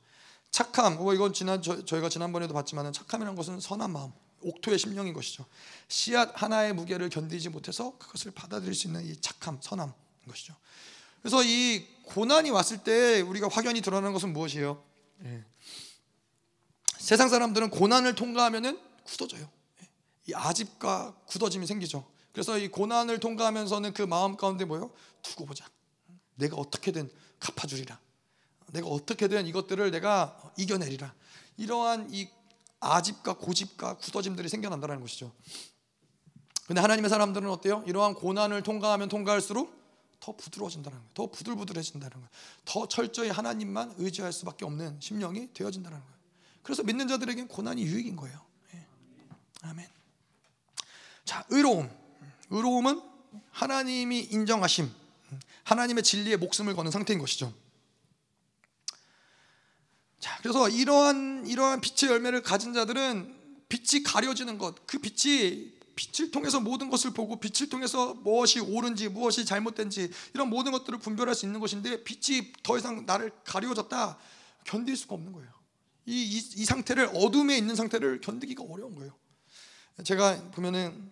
착함. 0.50 0.96
뭐 0.96 1.14
이건 1.14 1.32
지난 1.32 1.62
저, 1.62 1.84
저희가 1.84 2.08
지난번에도 2.08 2.54
봤지만은 2.54 2.92
착함이라는 2.92 3.36
것은 3.36 3.60
선한 3.60 3.90
마음, 3.90 4.12
옥토의 4.42 4.78
심령인 4.78 5.12
것이죠. 5.12 5.46
씨앗 5.88 6.30
하나의 6.42 6.74
무게를 6.74 7.08
견디지 7.08 7.50
못해서 7.50 7.96
그것을 7.98 8.32
받아들일 8.32 8.74
수 8.74 8.86
있는 8.86 9.04
이 9.04 9.16
착함, 9.20 9.58
선함인 9.60 9.92
것이죠. 10.28 10.54
그래서 11.22 11.42
이 11.44 11.86
고난이 12.04 12.50
왔을 12.50 12.78
때 12.78 13.20
우리가 13.20 13.48
확연히 13.48 13.80
드러나는 13.80 14.12
것은 14.12 14.32
무엇이에요? 14.32 14.82
예. 15.24 15.44
세상 16.98 17.28
사람들은 17.28 17.70
고난을 17.70 18.14
통과하면은 18.14 18.80
굳어져요. 19.04 19.48
예. 19.82 19.88
이 20.28 20.34
아집과 20.34 21.14
굳어짐이 21.26 21.66
생기죠. 21.66 22.06
그래서 22.32 22.58
이 22.58 22.68
고난을 22.68 23.20
통과하면서는 23.20 23.92
그 23.92 24.02
마음 24.02 24.36
가운데 24.36 24.64
뭐요? 24.64 24.90
두고 25.22 25.46
보자. 25.46 25.66
내가 26.36 26.56
어떻게든 26.56 27.10
갚아주리라. 27.38 27.98
내가 28.72 28.86
어떻게든 28.88 29.46
이것들을 29.46 29.90
내가 29.90 30.36
이겨내리라. 30.56 31.12
이러한 31.56 32.08
이 32.12 32.28
아집과 32.80 33.34
고집과 33.34 33.98
굳어짐들이 33.98 34.48
생겨난다는 34.48 35.00
것이죠. 35.00 35.32
근데 36.66 36.80
하나님의 36.80 37.10
사람들은 37.10 37.50
어때요? 37.50 37.82
이러한 37.86 38.14
고난을 38.14 38.62
통과하면 38.62 39.08
통과할수록 39.08 39.78
더 40.20 40.32
부드러워진다는 40.36 40.98
거예요. 40.98 41.10
더 41.14 41.26
부들부들해진다는 41.30 42.12
거예요. 42.12 42.28
더 42.64 42.86
철저히 42.86 43.28
하나님만 43.30 43.94
의지할 43.98 44.32
수밖에 44.32 44.64
없는 44.64 45.00
심령이 45.00 45.52
되어진다는 45.52 45.98
거예요. 45.98 46.14
그래서 46.62 46.82
믿는 46.82 47.08
자들에겐 47.08 47.48
고난이 47.48 47.82
유익인 47.82 48.16
거예요. 48.16 48.38
예. 48.74 48.86
아멘. 49.62 49.88
자, 51.24 51.44
의로움. 51.48 51.90
의로움은 52.50 53.00
하나님이 53.50 54.20
인정하심, 54.30 54.90
하나님의 55.64 56.02
진리에 56.02 56.36
목숨을 56.36 56.74
거는 56.74 56.90
상태인 56.90 57.18
것이죠. 57.18 57.52
자, 60.20 60.38
그래서 60.42 60.68
이러한 60.68 61.46
이러한 61.46 61.80
빛의 61.80 62.12
열매를 62.12 62.42
가진 62.42 62.72
자들은 62.72 63.34
빛이 63.68 64.02
가려지는 64.04 64.58
것, 64.58 64.86
그 64.86 64.98
빛이 64.98 65.72
빛을 65.96 66.30
통해서 66.30 66.60
모든 66.60 66.88
것을 66.88 67.10
보고 67.12 67.40
빛을 67.40 67.68
통해서 67.68 68.14
무엇이 68.14 68.60
옳은지 68.60 69.08
무엇이 69.08 69.44
잘못된지 69.44 70.10
이런 70.34 70.48
모든 70.48 70.72
것들을 70.72 70.98
분별할 70.98 71.34
수 71.34 71.44
있는 71.46 71.60
것인데 71.60 72.04
빛이 72.04 72.52
더 72.62 72.78
이상 72.78 73.04
나를 73.04 73.32
가려졌다 73.44 74.18
견딜 74.64 74.96
수가 74.96 75.14
없는 75.14 75.32
거예요. 75.32 75.50
이, 76.06 76.22
이, 76.22 76.36
이 76.38 76.64
상태를 76.64 77.10
어둠에 77.14 77.56
있는 77.56 77.74
상태를 77.74 78.20
견디기가 78.20 78.64
어려운 78.64 78.94
거예요. 78.94 79.14
제가 80.04 80.50
보면은 80.52 81.10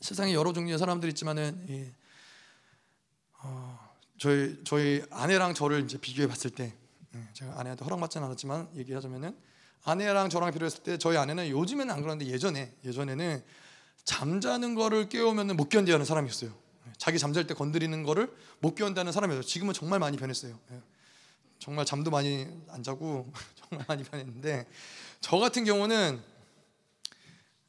세상에 0.00 0.34
여러 0.34 0.52
종류의 0.52 0.78
사람들 0.78 1.08
있지만은 1.10 1.64
예, 1.70 1.94
어, 3.42 3.78
저희 4.18 4.58
저희 4.64 5.02
아내랑 5.10 5.54
저를 5.54 5.82
이제 5.84 5.98
비교해 5.98 6.28
봤을 6.28 6.50
때 6.50 6.64
예, 6.64 6.83
제가 7.32 7.58
아내한테 7.58 7.84
허락받지는 7.84 8.26
않았지만 8.26 8.70
얘기하자면은 8.76 9.36
아내랑 9.84 10.30
저랑 10.30 10.50
비교했을 10.52 10.82
때 10.82 10.98
저희 10.98 11.16
아내는 11.16 11.48
요즘에는 11.50 11.92
안 11.92 12.00
그러는데 12.00 12.30
예전에 12.30 12.72
예전에는 12.84 13.42
잠자는 14.04 14.74
거를 14.74 15.08
깨우면 15.08 15.56
못 15.56 15.68
견디하는 15.68 16.04
사람이었어요. 16.04 16.50
예, 16.50 16.92
자기 16.98 17.18
잠잘 17.18 17.46
때 17.46 17.54
건드리는 17.54 18.02
거를 18.02 18.34
못 18.60 18.74
견디하는 18.74 19.12
사람이었어요. 19.12 19.42
지금은 19.44 19.74
정말 19.74 19.98
많이 19.98 20.16
변했어요. 20.16 20.58
예, 20.72 20.80
정말 21.58 21.84
잠도 21.84 22.10
많이 22.10 22.46
안 22.68 22.82
자고 22.82 23.30
정말 23.56 23.84
많이 23.88 24.04
변했는데 24.04 24.66
저 25.20 25.38
같은 25.38 25.64
경우는 25.64 26.20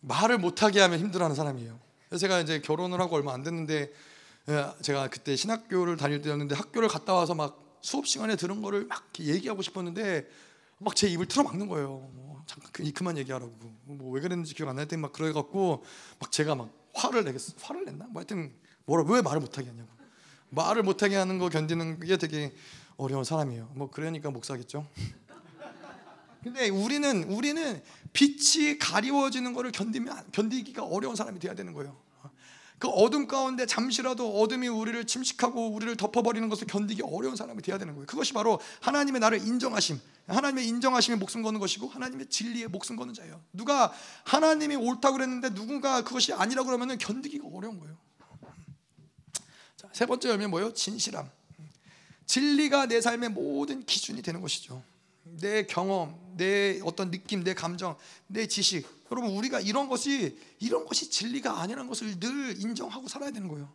말을 0.01 0.38
못하게 0.38 0.81
하면 0.81 0.99
힘들어하는 0.99 1.35
사람이에요. 1.35 1.80
그래서 2.07 2.19
제가 2.19 2.39
이제 2.39 2.59
결혼을 2.61 2.99
하고 3.01 3.15
얼마 3.15 3.34
안 3.34 3.43
됐는데 3.43 3.91
예, 4.47 4.72
제가 4.81 5.09
그때 5.09 5.35
신학교를 5.35 5.97
다닐 5.97 6.22
때였는데 6.22 6.55
학교를 6.55 6.88
갔다 6.88 7.13
와서 7.13 7.34
막 7.34 7.64
수업 7.85 8.07
시간에 8.07 8.35
들은 8.35 8.63
거를 8.63 8.87
막 8.87 9.07
얘기하고 9.19 9.61
싶었는데 9.61 10.27
막 10.79 10.95
제 10.95 11.07
입을 11.07 11.27
틀어막는 11.27 11.67
거예요. 11.67 12.09
뭐 12.13 12.43
잠깐 12.47 12.71
그, 12.73 12.91
그만 12.91 13.15
얘기하라고. 13.19 13.51
뭐 13.85 14.11
왜 14.11 14.21
그랬는지 14.21 14.55
기억 14.55 14.69
안 14.69 14.75
날 14.75 14.87
때 14.87 14.97
막 14.97 15.13
그래 15.13 15.31
갖고 15.31 15.83
막 16.19 16.31
제가 16.31 16.55
막 16.55 16.69
화를 16.95 17.23
내겠어. 17.25 17.53
화를 17.61 17.85
냈나? 17.85 18.05
뭐 18.05 18.21
하여튼 18.21 18.51
뭐라 18.85 19.03
왜 19.07 19.21
말을 19.21 19.39
못하게 19.39 19.67
하냐고. 19.69 19.87
말을 20.49 20.81
못하게 20.81 21.15
하는 21.15 21.37
거 21.37 21.49
견디는 21.49 21.99
게 21.99 22.17
되게 22.17 22.55
어려운 22.97 23.23
사람이에요. 23.23 23.69
뭐 23.75 23.91
그러니까 23.91 24.31
목사겠죠. 24.31 24.87
근데 26.43 26.69
우리는 26.69 27.23
우리는 27.25 27.81
빛이 28.13 28.79
가리워지는 28.79 29.53
것을 29.53 29.71
견디면 29.71 30.31
견디기가 30.31 30.83
어려운 30.85 31.15
사람이 31.15 31.39
돼야 31.39 31.53
되는 31.53 31.71
거예요. 31.73 31.95
그 32.85 32.89
어둠 32.89 33.25
가운데 33.25 33.65
잠시라도 33.65 34.39
어둠이 34.39 34.67
우리를 34.67 35.05
침식하고 35.05 35.69
우리를 35.71 35.95
덮어버리는 35.95 36.47
것을 36.49 36.67
견디기 36.67 37.01
어려운 37.01 37.35
사람이 37.35 37.63
돼야 37.63 37.79
되는 37.79 37.95
거예요. 37.95 38.05
그것이 38.05 38.31
바로 38.31 38.59
하나님의 38.81 39.21
나를 39.21 39.39
인정하심, 39.39 39.99
하나님의 40.27 40.67
인정하심에 40.67 41.15
목숨 41.17 41.41
거는 41.41 41.59
것이고 41.59 41.87
하나님의 41.87 42.27
진리에 42.27 42.67
목숨 42.67 42.95
거는 42.95 43.15
자예요. 43.15 43.41
누가 43.53 43.91
하나님이 44.25 44.75
옳다고 44.75 45.13
그랬는데 45.13 45.55
누군가 45.55 46.03
그것이 46.03 46.31
아니라고 46.33 46.67
그러면 46.67 46.95
견디기가 46.99 47.47
어려운 47.51 47.79
거예요. 47.79 47.97
자, 49.75 49.89
세 49.91 50.05
번째 50.05 50.29
열면 50.29 50.51
뭐예요? 50.51 50.71
진실함. 50.71 51.27
진리가 52.27 52.85
내 52.85 53.01
삶의 53.01 53.29
모든 53.29 53.83
기준이 53.83 54.21
되는 54.21 54.41
것이죠. 54.41 54.83
내 55.23 55.65
경험, 55.65 56.19
내 56.35 56.79
어떤 56.83 57.11
느낌, 57.11 57.43
내 57.43 57.53
감정, 57.53 57.97
내 58.27 58.47
지식. 58.47 58.87
여러분 59.11 59.31
우리가 59.31 59.59
이런 59.59 59.87
것이 59.87 60.37
이런 60.59 60.85
것이 60.85 61.09
진리가 61.09 61.61
아니라는 61.61 61.87
것을 61.87 62.19
늘 62.19 62.59
인정하고 62.59 63.07
살아야 63.07 63.31
되는 63.31 63.47
거예요. 63.47 63.71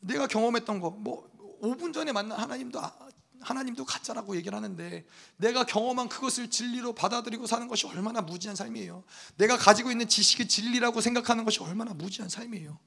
내가 0.00 0.26
경험했던 0.26 0.80
거, 0.80 0.90
뭐 0.90 1.28
5분 1.62 1.94
전에 1.94 2.12
만난 2.12 2.38
하나님도 2.38 2.80
아, 2.80 2.92
하나님도 3.40 3.84
가짜라고 3.84 4.36
얘기를 4.36 4.56
하는데 4.56 5.04
내가 5.36 5.64
경험한 5.64 6.08
그것을 6.08 6.50
진리로 6.50 6.94
받아들이고 6.94 7.46
사는 7.46 7.66
것이 7.68 7.86
얼마나 7.86 8.20
무지한 8.20 8.56
삶이에요. 8.56 9.04
내가 9.36 9.56
가지고 9.56 9.90
있는 9.90 10.08
지식이 10.08 10.48
진리라고 10.48 11.00
생각하는 11.00 11.44
것이 11.44 11.60
얼마나 11.60 11.92
무지한 11.94 12.28
삶이에요. 12.28 12.78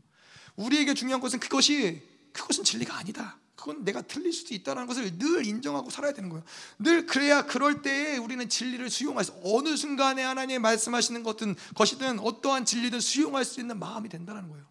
우리에게 0.55 0.93
중요한 0.93 1.21
것은 1.21 1.39
그것이 1.39 2.03
그것은 2.33 2.63
진리가 2.63 2.97
아니다. 2.97 3.39
그건 3.57 3.83
내가 3.83 4.03
틀릴 4.03 4.31
수도 4.31 4.53
있다는 4.53 4.85
것을 4.85 5.17
늘 5.17 5.45
인정하고 5.45 5.89
살아야 5.89 6.13
되는 6.13 6.29
거예요. 6.29 6.43
늘 6.77 7.07
그래야 7.07 7.41
그럴 7.41 7.81
때에 7.81 8.17
우리는 8.17 8.47
진리를 8.47 8.87
수용할 8.89 9.25
수 9.25 9.33
어느 9.43 9.75
순간에 9.75 10.23
하나님 10.23 10.61
말씀하시는 10.61 11.23
것든 11.23 11.55
것이든 11.75 12.19
어떠한 12.19 12.65
진리든 12.65 12.99
수용할 12.99 13.43
수 13.43 13.59
있는 13.59 13.79
마음이 13.79 14.09
된다는 14.09 14.47
거예요. 14.47 14.63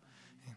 예. 0.47 0.57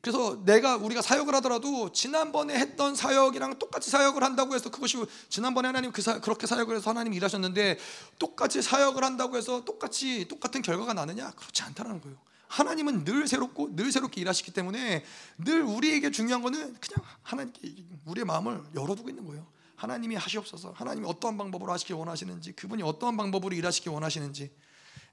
그래서 0.00 0.44
내가 0.44 0.76
우리가 0.76 1.00
사역을 1.00 1.32
하더라도 1.36 1.92
지난번에 1.92 2.58
했던 2.58 2.96
사역이랑 2.96 3.60
똑같이 3.60 3.88
사역을 3.88 4.24
한다고 4.24 4.52
해서 4.56 4.68
그것이 4.68 4.98
지난번에 5.28 5.68
하나님 5.68 5.92
그 5.92 6.02
사, 6.02 6.20
그렇게 6.20 6.48
사역을 6.48 6.74
해서 6.74 6.90
하나님 6.90 7.14
일하셨는데 7.14 7.78
똑같이 8.18 8.60
사역을 8.60 9.04
한다고 9.04 9.36
해서 9.36 9.64
똑같이 9.64 10.26
똑같은 10.26 10.60
결과가 10.60 10.92
나느냐 10.92 11.30
그렇지 11.30 11.62
않다는 11.62 12.00
거예요. 12.00 12.16
하나님은 12.48 13.04
늘 13.04 13.26
새롭고 13.26 13.74
늘 13.74 13.92
새롭게 13.92 14.20
일하시기 14.20 14.52
때문에 14.52 15.04
늘 15.38 15.62
우리에게 15.62 16.10
중요한 16.10 16.42
거는 16.42 16.74
그냥 16.74 17.06
하나님께 17.22 17.74
우리의 18.06 18.24
마음을 18.24 18.62
열어두고 18.74 19.08
있는 19.08 19.26
거예요. 19.26 19.46
하나님이 19.76 20.16
하시옵소서. 20.16 20.72
하나님이 20.72 21.06
어떠한 21.06 21.36
방법으로 21.36 21.72
하시기 21.72 21.92
원하시는지, 21.92 22.52
그분이 22.52 22.82
어떠한 22.82 23.16
방법으로 23.16 23.54
일하시기 23.54 23.88
원하시는지. 23.90 24.50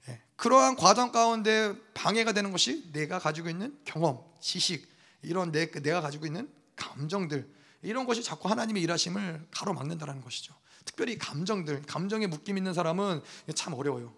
예, 0.08 0.22
그러한 0.36 0.76
과정 0.76 1.12
가운데 1.12 1.74
방해가 1.94 2.32
되는 2.32 2.50
것이 2.50 2.90
내가 2.92 3.18
가지고 3.18 3.48
있는 3.48 3.78
경험, 3.84 4.20
지식, 4.40 4.88
이런 5.22 5.52
내, 5.52 5.70
내가 5.70 6.00
가지고 6.00 6.26
있는 6.26 6.50
감정들 6.76 7.48
이런 7.82 8.06
것이 8.06 8.22
자꾸 8.22 8.48
하나님의 8.48 8.82
일하심을 8.82 9.46
가로막는다는 9.50 10.22
것이죠. 10.22 10.54
특별히 10.84 11.16
감정들, 11.18 11.82
감정에 11.82 12.26
묶임 12.26 12.58
있는 12.58 12.74
사람은 12.74 13.22
참 13.54 13.74
어려워요. 13.74 14.12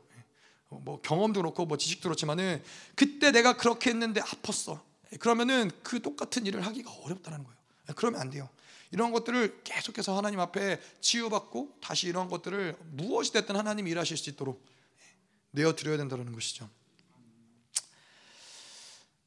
어, 0.70 0.80
뭐 0.84 1.00
경험도 1.00 1.40
그렇고 1.40 1.66
뭐 1.66 1.76
지식도 1.76 2.08
그렇지만은 2.08 2.62
그때 2.94 3.30
내가 3.30 3.56
그렇게 3.56 3.90
했는데 3.90 4.20
아팠어. 4.20 4.80
그러면은 5.20 5.70
그 5.82 6.02
똑같은 6.02 6.46
일을 6.46 6.66
하기가 6.66 6.90
어렵다는 6.90 7.44
거예요. 7.44 7.56
그러면 7.94 8.20
안 8.20 8.30
돼요. 8.30 8.48
이런 8.90 9.12
것들을 9.12 9.62
계속해서 9.64 10.16
하나님 10.16 10.40
앞에 10.40 10.80
치유받고 11.00 11.78
다시 11.80 12.08
이런 12.08 12.28
것들을 12.28 12.76
무엇이 12.92 13.32
됐든 13.32 13.56
하나님 13.56 13.86
일하실 13.86 14.16
수 14.16 14.30
있도록 14.30 14.64
내어 15.50 15.74
드려야 15.74 15.96
된다는 15.96 16.32
것이죠. 16.32 16.68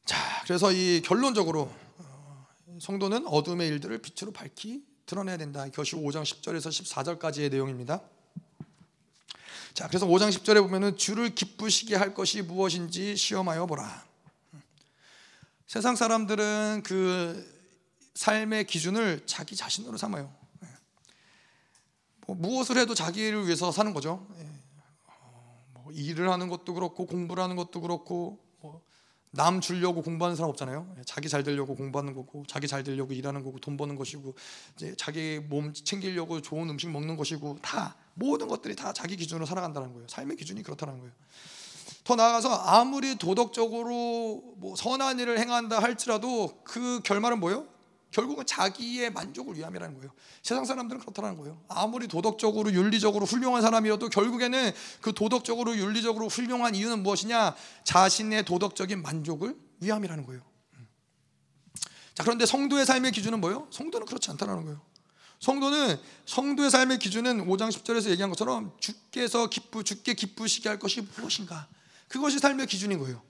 자, 0.06 0.18
그래서 0.44 0.72
이 0.72 1.02
결론적으로 1.04 1.72
어, 1.98 2.48
성도는 2.80 3.28
어둠의 3.28 3.68
일들을 3.68 4.02
빛으로 4.02 4.32
밝히 4.32 4.84
드러내야 5.06 5.38
된다. 5.38 5.66
이것이 5.66 5.96
5장 5.96 6.24
10절에서 6.24 6.70
14절까지의 7.20 7.52
내용입니다. 7.52 8.02
자, 9.80 9.88
그래서 9.88 10.06
5장 10.06 10.28
10절에 10.30 10.62
보면은 10.62 10.98
주를 10.98 11.34
기쁘시게 11.34 11.96
할 11.96 12.14
것이 12.14 12.42
무엇인지 12.42 13.16
시험하여 13.16 13.66
보라. 13.66 14.06
세상 15.68 15.96
사람들은 15.96 16.84
그 16.84 17.50
삶의 18.14 18.68
기준을 18.68 19.26
자기 19.26 19.56
자신으로 19.56 19.96
삼아요. 19.96 20.36
뭐 22.28 22.36
무엇을 22.36 22.78
해도 22.78 22.94
자기를 22.94 23.46
위해서 23.46 23.72
사는 23.72 23.94
거죠. 23.94 24.28
뭐 25.76 25.94
일을 25.94 26.30
하는 26.30 26.50
것도 26.50 26.74
그렇고 26.74 27.06
공부를 27.06 27.42
하는 27.42 27.56
것도 27.56 27.80
그렇고 27.80 28.38
뭐 28.60 28.82
남 29.32 29.62
주려고 29.62 30.02
공부하는 30.02 30.36
사람 30.36 30.50
없잖아요. 30.50 30.96
자기 31.06 31.30
잘 31.30 31.44
되려고 31.44 31.76
공부하는 31.76 32.14
거고, 32.14 32.44
자기 32.48 32.68
잘 32.68 32.84
되려고 32.84 33.14
일하는 33.14 33.44
거고, 33.44 33.60
돈 33.60 33.78
버는 33.78 33.96
것이고, 33.96 34.34
이제 34.76 34.96
자기 34.98 35.40
몸 35.40 35.72
챙기려고 35.74 36.42
좋은 36.42 36.68
음식 36.70 36.90
먹는 36.90 37.16
것이고, 37.16 37.60
다 37.62 37.96
모든 38.20 38.48
것들이 38.48 38.76
다 38.76 38.94
자기 38.94 39.16
기준으로 39.16 39.46
살아간다는 39.46 39.94
거예요. 39.94 40.08
삶의 40.08 40.38
기준이 40.38 40.62
그렇다는 40.62 41.00
거예요. 41.00 41.14
더 42.04 42.16
나아가서 42.16 42.54
아무리 42.54 43.16
도덕적으로 43.16 44.56
뭐 44.58 44.76
선한 44.76 45.20
일을 45.20 45.40
행한다 45.40 45.82
할지라도 45.82 46.60
그 46.64 47.02
결말은 47.04 47.40
뭐예요? 47.40 47.68
결국은 48.12 48.46
자기의 48.46 49.12
만족을 49.12 49.56
위함이라는 49.56 49.96
거예요. 49.96 50.12
세상 50.42 50.66
사람들은 50.66 51.02
그렇다는 51.02 51.38
거예요. 51.38 51.62
아무리 51.68 52.08
도덕적으로 52.08 52.74
윤리적으로 52.74 53.26
훌륭한 53.26 53.62
사람이어도 53.62 54.10
결국에는 54.10 54.72
그 55.02 55.14
도덕적으로 55.14 55.78
윤리적으로 55.78 56.28
훌륭한 56.28 56.74
이유는 56.74 57.04
무엇이냐? 57.04 57.56
자신의 57.84 58.46
도덕적인 58.46 59.04
만족을 59.04 59.56
위함이라는 59.82 60.26
거예요. 60.26 60.42
자, 62.16 62.24
그런데 62.24 62.46
성도의 62.46 62.86
삶의 62.86 63.12
기준은 63.12 63.40
뭐예요? 63.40 63.68
성도는 63.70 64.08
그렇지 64.08 64.32
않다는 64.32 64.66
거예요. 64.66 64.82
성도는 65.40 65.98
성도의 66.26 66.70
삶의 66.70 67.00
기준은 67.00 67.48
5장 67.48 67.70
10절에서 67.70 68.10
얘기한 68.10 68.30
것처럼 68.30 68.76
주께서 68.80 69.48
기쁘 69.48 69.84
주께 69.84 70.14
기쁘시게 70.14 70.68
할 70.68 70.80
것이 70.80 71.02
무엇인가? 71.02 71.68
그것이 72.08 72.40
삶의 72.40 72.68
기준인 72.68 73.00
거예요. 73.00 73.22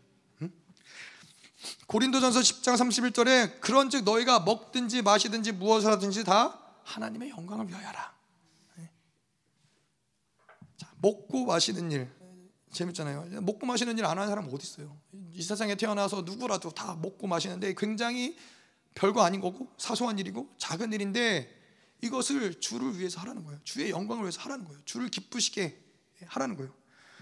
고린도전서 1.87 2.39
10장 2.39 2.75
31절에 2.75 3.59
그런즉 3.61 4.03
너희가 4.03 4.39
먹든지 4.41 5.01
마시든지 5.01 5.51
무엇을 5.51 5.91
하든지 5.91 6.23
다 6.23 6.57
하나님의 6.83 7.29
영광을 7.29 7.67
위하여라. 7.67 8.13
네. 8.77 8.89
자, 10.77 10.87
먹고 11.01 11.45
마시는 11.45 11.91
일 11.91 12.09
재밌잖아요. 12.71 13.41
먹고 13.41 13.65
마시는 13.65 13.97
일 13.97 14.05
안 14.05 14.17
하는 14.17 14.29
사람 14.29 14.47
어디 14.51 14.65
있어요? 14.65 14.97
이 15.33 15.41
세상에 15.41 15.75
태어나서 15.75 16.21
누구라도 16.21 16.71
다 16.71 16.95
먹고 16.95 17.27
마시는데 17.27 17.73
굉장히 17.75 18.37
별거 18.95 19.21
아닌 19.23 19.41
거고 19.41 19.71
사소한 19.77 20.17
일이고 20.17 20.49
작은 20.57 20.93
일인데 20.93 21.58
이것을 22.01 22.59
주를 22.59 22.97
위해서 22.97 23.19
하라는 23.21 23.43
거예요. 23.43 23.59
주의 23.63 23.89
영광을 23.89 24.23
위해서 24.23 24.41
하라는 24.41 24.65
거예요. 24.65 24.79
주를 24.85 25.09
기쁘시게 25.09 25.81
하라는 26.27 26.55
거예요. 26.55 26.73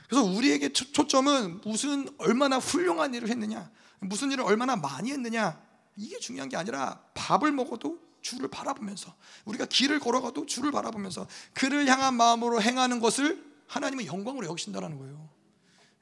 그래서 0.07 0.23
우리에게 0.23 0.71
초점은 0.71 1.61
무슨 1.61 2.07
얼마나 2.17 2.57
훌륭한 2.57 3.13
일을 3.13 3.29
했느냐, 3.29 3.69
무슨 3.99 4.31
일을 4.31 4.43
얼마나 4.43 4.75
많이 4.75 5.11
했느냐 5.11 5.61
이게 5.95 6.17
중요한 6.19 6.47
게 6.49 6.55
아니라 6.55 7.01
밥을 7.13 7.51
먹어도 7.51 7.99
주를 8.21 8.47
바라보면서 8.49 9.13
우리가 9.45 9.65
길을 9.65 9.99
걸어가도 9.99 10.45
주를 10.45 10.71
바라보면서 10.71 11.27
그를 11.53 11.87
향한 11.87 12.15
마음으로 12.15 12.61
행하는 12.61 12.99
것을 12.99 13.43
하나님의 13.67 14.07
영광으로 14.07 14.47
여기신다라는 14.47 14.97
거예요. 14.97 15.29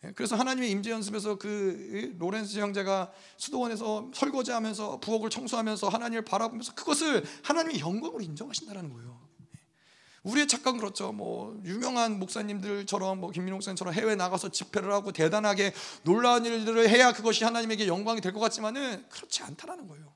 예, 0.06 0.12
그래서 0.16 0.36
하나님의 0.36 0.72
임재 0.72 0.92
연습에서 0.92 1.36
그 1.36 2.16
로렌스 2.20 2.60
형제가 2.60 3.12
수도원에서 3.38 4.12
설거지하면서 4.14 5.00
부엌을 5.00 5.30
청소하면서 5.30 5.90
하나님을 5.90 6.24
바라보면서 6.26 6.74
그것을 6.76 7.24
하나님의 7.44 7.80
영광으로 7.80 8.22
인정하신다라는 8.22 8.94
거예요. 8.94 9.26
우리의 10.24 10.48
착각은 10.48 10.80
그렇죠. 10.80 11.12
뭐 11.12 11.60
유명한 11.66 12.18
목사님들처럼 12.20 13.20
뭐 13.20 13.30
김민호 13.30 13.58
목사님처럼 13.58 13.94
해외 13.94 14.16
나가서 14.16 14.50
집회를 14.50 14.92
하고 14.92 15.12
대단하게 15.12 15.72
놀라운 16.04 16.46
일들을 16.46 16.90
해야 16.90 17.14
그것이 17.14 17.44
하나님에게 17.44 17.88
영광이 17.88 18.22
될 18.22 18.34
것 18.34 18.40
같지만은 18.40 19.06
그렇지 19.10 19.44
않다라는 19.44 19.88
거예요. 19.88 20.14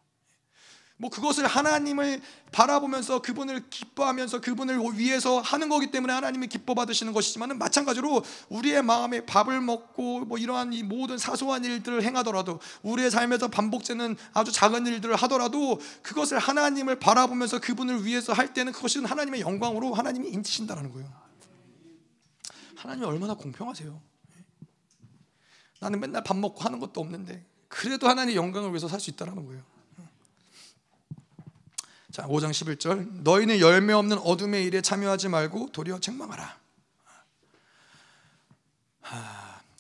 뭐 1.02 1.10
그것을 1.10 1.48
하나님을 1.48 2.22
바라보면서 2.52 3.22
그분을 3.22 3.70
기뻐하면서 3.70 4.42
그분을 4.42 4.80
위해서 4.98 5.40
하는 5.40 5.70
거기 5.70 5.92
때문에 5.92 6.12
하나님이 6.12 6.48
기뻐 6.48 6.76
받으시는 6.76 7.14
것이지만은 7.14 7.58
마찬가지로 7.58 8.22
우리의 8.50 8.84
마음에 8.84 9.26
밥을 9.26 9.62
먹고 9.62 10.26
뭐 10.26 10.38
이러한 10.38 10.74
이 10.74 10.84
모든 10.84 11.18
사소한 11.18 11.64
일들을 11.64 12.04
행하더라도 12.04 12.60
우리의 12.84 13.12
삶에서 13.12 13.48
반복되는 13.48 14.18
아주 14.34 14.52
작은 14.52 14.88
일들을 14.88 15.16
하더라도 15.16 15.80
그것을 16.02 16.38
하나님을 16.38 17.00
바라보면서 17.00 17.62
그분을 17.62 18.04
위해서 18.04 18.34
할 18.34 18.54
때는 18.54 18.74
그것은 18.74 19.06
하나님의 19.06 19.40
영광으로 19.40 19.94
하나님이 19.94 20.28
인치신다라는 20.32 20.92
거예요. 20.92 21.10
하나님이 22.76 23.06
얼마나 23.06 23.36
공평하세요. 23.36 24.02
나는 25.80 26.02
맨날 26.02 26.26
밥 26.26 26.36
먹고 26.36 26.60
하는 26.60 26.80
것도 26.80 27.00
없는데 27.00 27.46
그래도 27.70 28.10
하나님의 28.10 28.36
영광을 28.36 28.72
위해서 28.72 28.90
살 28.90 29.00
수 29.00 29.10
있다라는 29.12 29.46
거예요. 29.46 29.79
자, 32.20 32.28
5장 32.28 32.50
11절. 32.52 33.22
너희는 33.24 33.62
열매 33.62 33.94
없는 33.94 34.18
어둠의 34.18 34.66
일에 34.66 34.82
참여하지 34.82 35.30
말고 35.30 35.70
도리어 35.72 36.00
책망하라. 36.00 36.60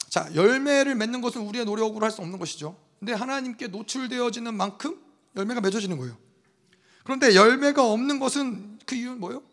자, 0.08 0.34
열매를 0.34 0.96
맺는 0.96 1.20
것은 1.20 1.42
우리의 1.42 1.66
노력으로 1.66 2.06
할 2.06 2.12
수 2.12 2.22
없는 2.22 2.40
것이죠. 2.40 2.78
근데 2.98 3.12
하나님께 3.12 3.68
노출되어지는 3.68 4.54
만큼 4.54 4.98
열매가 5.36 5.60
맺어지는 5.60 5.98
거예요. 5.98 6.18
그런데 7.04 7.36
열매가 7.36 7.84
없는 7.84 8.20
것은 8.20 8.80
그 8.86 8.96
이유는 8.96 9.20
뭐예요? 9.20 9.44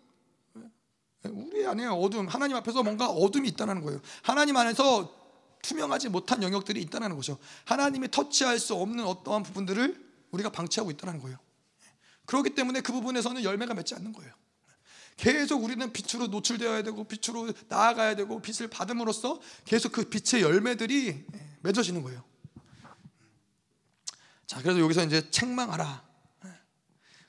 우리 1.25 1.67
안에 1.67 1.87
어둠, 1.87 2.29
하나님 2.29 2.57
앞에서 2.57 2.85
뭔가 2.85 3.09
어둠이 3.09 3.49
있다는 3.49 3.81
거예요. 3.83 4.01
하나님 4.23 4.57
안에서 4.57 5.13
투명하지 5.63 6.11
못한 6.11 6.41
영역들이 6.41 6.81
있다는 6.83 7.17
거죠. 7.17 7.37
하나님이 7.65 8.13
터치할 8.13 8.61
수 8.61 8.75
없는 8.75 9.05
어떠한 9.05 9.43
부분들을 9.43 10.07
우리가 10.31 10.51
방치하고 10.51 10.93
있다는 10.93 11.21
거예요. 11.21 11.37
그렇기 12.27 12.51
때문에 12.51 12.81
그 12.81 12.93
부분에서는 12.93 13.43
열매가 13.43 13.74
맺지 13.74 13.94
않는 13.94 14.12
거예요. 14.12 14.32
계속 15.16 15.65
우리는 15.65 15.93
빛으로 15.93 16.27
노출되어야 16.27 16.82
되고 16.82 17.05
빛으로 17.05 17.51
나아가야 17.69 18.16
되고 18.16 18.43
빛을 18.43 18.69
받음으로써 18.69 19.40
계속 19.65 19.93
그 19.93 20.05
빛의 20.05 20.43
열매들이 20.43 21.24
맺어지는 21.62 22.03
거예요. 22.03 22.23
자, 24.47 24.61
그래서 24.61 24.78
여기서 24.78 25.05
이제 25.05 25.31
책망하라. 25.31 26.05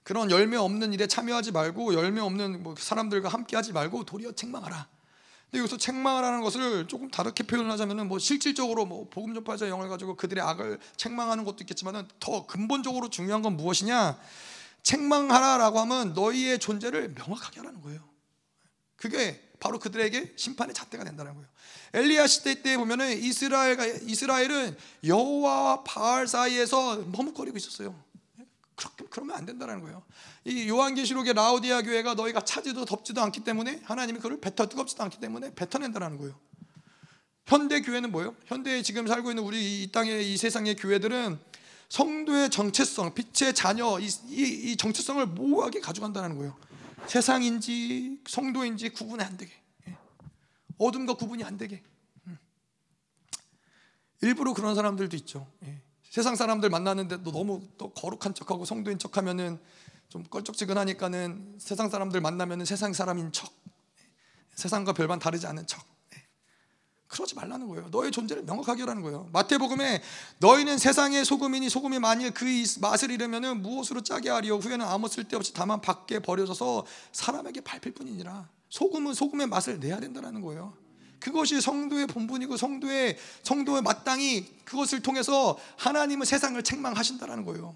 그런 0.04 0.32
열매 0.32 0.56
없는 0.56 0.94
일에 0.94 1.08
참여하지 1.08 1.52
말고 1.52 1.94
열매 1.94 2.22
없는 2.22 2.64
뭐 2.64 2.76
사람들과 2.78 3.30
함께하지 3.30 3.74
말고 3.74 4.06
도리어 4.06 4.34
책망하라. 4.34 4.88
근데 5.46 5.60
여기서 5.60 5.78
책망하라는 5.78 6.42
것을 6.42 6.88
조금 6.88 7.10
다르게 7.10 7.46
표현하자면은 7.46 8.08
뭐 8.08 8.20
실질적으로 8.20 8.86
뭐 8.86 9.08
복음 9.10 9.34
전파자 9.34 9.68
영을 9.70 9.90
가지고 9.90 10.16
그들의 10.16 10.44
악을 10.44 10.80
책망하는 10.98 11.46
것도 11.46 11.58
있겠지만은 11.62 12.08
더 12.20 12.46
근본적으로 12.46 13.10
중요한 13.10 13.42
건 13.42 13.58
무엇이냐? 13.58 14.18
책망하라라고 14.88 15.80
하면 15.82 16.14
너희의 16.14 16.60
존재를 16.60 17.10
명확하게 17.10 17.60
하라는 17.60 17.82
거예요. 17.82 18.00
그게 18.96 19.42
바로 19.60 19.80
그들에게 19.80 20.34
심판의 20.38 20.74
잣대가 20.74 21.04
된다는 21.04 21.34
거예요. 21.34 21.48
엘리야 21.94 22.28
시대 22.28 22.62
때 22.62 22.78
보면은 22.78 23.18
이스라엘가 23.18 23.86
이스라엘은 23.86 24.78
여호와와 25.04 25.84
바알 25.84 26.28
사이에서 26.28 26.98
머뭇거리고 26.98 27.58
있었어요. 27.58 28.02
그렇게 28.76 29.06
그러면 29.10 29.36
안 29.36 29.46
된다는 29.46 29.82
거예요. 29.82 30.04
이 30.46 30.70
요한계시록의 30.70 31.34
라우디아 31.34 31.82
교회가 31.82 32.14
너희가 32.14 32.42
차지도 32.42 32.86
덥지도 32.86 33.22
않기 33.24 33.44
때문에 33.44 33.82
하나님이 33.84 34.20
그를 34.20 34.40
뱉어 34.40 34.70
뜨겁지도 34.70 35.04
않기 35.04 35.20
때문에 35.20 35.54
뱉어낸다는 35.56 36.18
거예요. 36.18 36.40
현대 37.46 37.82
교회는 37.82 38.12
뭐예요? 38.12 38.36
현대에 38.46 38.82
지금 38.84 39.08
살고 39.08 39.32
있는 39.32 39.44
우리 39.44 39.84
이 39.84 39.92
땅의 39.92 40.32
이 40.32 40.38
세상의 40.38 40.76
교회들은 40.76 41.40
성도의 41.90 42.50
정체성, 42.50 43.14
빛의 43.14 43.54
자녀 43.54 44.00
이, 44.00 44.08
이, 44.28 44.72
이 44.72 44.78
정체성을 44.78 45.26
모호하게 45.28 45.80
가져간다는 45.80 46.38
거예요. 46.38 46.56
세상인지 47.08 48.22
성도인지 48.28 48.90
구분이 48.90 49.24
안 49.24 49.38
되게, 49.38 49.54
예. 49.88 49.98
어둠과 50.78 51.14
구분이 51.14 51.44
안 51.44 51.58
되게. 51.58 51.82
음. 52.28 52.38
일부러 54.22 54.54
그런 54.54 54.76
사람들도 54.76 55.16
있죠. 55.18 55.48
예. 55.64 55.82
세상 56.04 56.36
사람들 56.36 56.70
만나는데 56.70 57.24
또 57.24 57.32
너무 57.32 57.62
또 57.78 57.92
거룩한 57.92 58.34
척하고 58.34 58.66
성도인 58.66 59.00
척하면은 59.00 59.60
좀 60.10 60.24
껄쩍지근하니까는 60.24 61.58
세상 61.60 61.90
사람들 61.90 62.20
만나면은 62.20 62.66
세상 62.66 62.92
사람인 62.92 63.32
척, 63.32 63.54
예. 64.00 64.04
세상과 64.56 64.92
별반 64.92 65.20
다르지 65.20 65.48
않은 65.48 65.68
척. 65.68 65.97
그러지 67.08 67.36
말라는 67.36 67.68
거예요. 67.68 67.88
너의 67.90 68.12
존재를 68.12 68.44
명확하게 68.44 68.82
하라는 68.82 69.02
거예요. 69.02 69.30
마태복음에 69.32 70.02
너희는 70.40 70.78
세상의 70.78 71.24
소금이니 71.24 71.70
소금이 71.70 72.00
만일 72.00 72.32
그 72.32 72.46
맛을 72.82 73.12
잃으면 73.12 73.62
무엇으로 73.62 74.02
짜게 74.02 74.30
하리요 74.30 74.58
후에는 74.58 74.86
아무 74.86 75.08
쓸데없이 75.08 75.54
다만 75.54 75.80
밖에 75.80 76.20
버려져서 76.20 76.86
사람에게 77.14 77.62
밟힐 77.62 77.94
뿐이니라. 77.94 78.50
소금은 78.70 79.14
소금의 79.14 79.48
맛을 79.48 79.80
내야 79.80 80.00
된다는 80.00 80.42
거예요. 80.42 80.74
그것이 81.20 81.62
성도의 81.62 82.08
본분이고 82.08 82.58
성도의 82.58 83.18
성도의 83.44 83.82
마땅히 83.82 84.46
그것을 84.66 85.02
통해서 85.02 85.58
하나님은 85.78 86.26
세상을 86.26 86.62
책망하신다라는 86.62 87.46
거예요. 87.46 87.76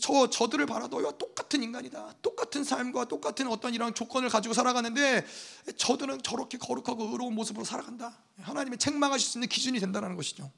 저 0.00 0.28
저들을 0.30 0.66
봐라 0.66 0.86
너희와 0.88 1.12
똑같은 1.12 1.62
인간이다. 1.62 2.14
똑같은 2.22 2.64
삶과 2.64 3.06
똑같은 3.06 3.46
어떤 3.48 3.74
이런 3.74 3.94
조건을 3.94 4.28
가지고 4.28 4.54
살아가는데 4.54 5.26
저들은 5.76 6.22
저렇게 6.22 6.58
거룩하고 6.58 7.04
의로운 7.12 7.34
모습으로 7.34 7.64
살아간다. 7.64 8.18
하나님이 8.40 8.78
책망하실 8.78 9.28
수 9.28 9.38
있는 9.38 9.48
기준이 9.48 9.80
된다는 9.80 10.16
것이죠. 10.16 10.50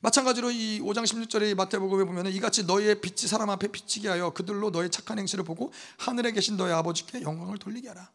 마찬가지로 0.00 0.50
이 0.50 0.80
5장 0.80 1.04
16절의 1.04 1.54
마태복음에 1.54 2.04
보면 2.04 2.26
이같이 2.28 2.64
너희의 2.64 3.00
빛이 3.00 3.28
사람 3.28 3.50
앞에 3.50 3.68
비치게 3.68 4.08
하여 4.08 4.30
그들로 4.30 4.70
너희 4.70 4.90
착한 4.90 5.18
행실을 5.18 5.44
보고 5.44 5.72
하늘에 5.98 6.32
계신 6.32 6.56
너희 6.56 6.72
아버지께 6.72 7.22
영광을 7.22 7.58
돌리게 7.58 7.88
하라. 7.88 8.10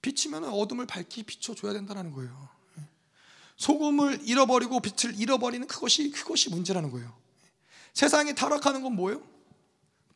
비치면 0.00 0.44
어둠을 0.44 0.86
밝히 0.86 1.22
비춰줘야 1.22 1.72
된다는 1.72 2.12
거예요. 2.12 2.48
소금을 3.56 4.20
잃어버리고 4.24 4.80
빛을 4.80 5.18
잃어버리는 5.18 5.66
그것이 5.66 6.10
그것이 6.10 6.50
문제라는 6.50 6.90
거예요. 6.90 7.23
세상이 7.94 8.34
타락하는 8.34 8.82
건 8.82 8.94
뭐예요? 8.94 9.22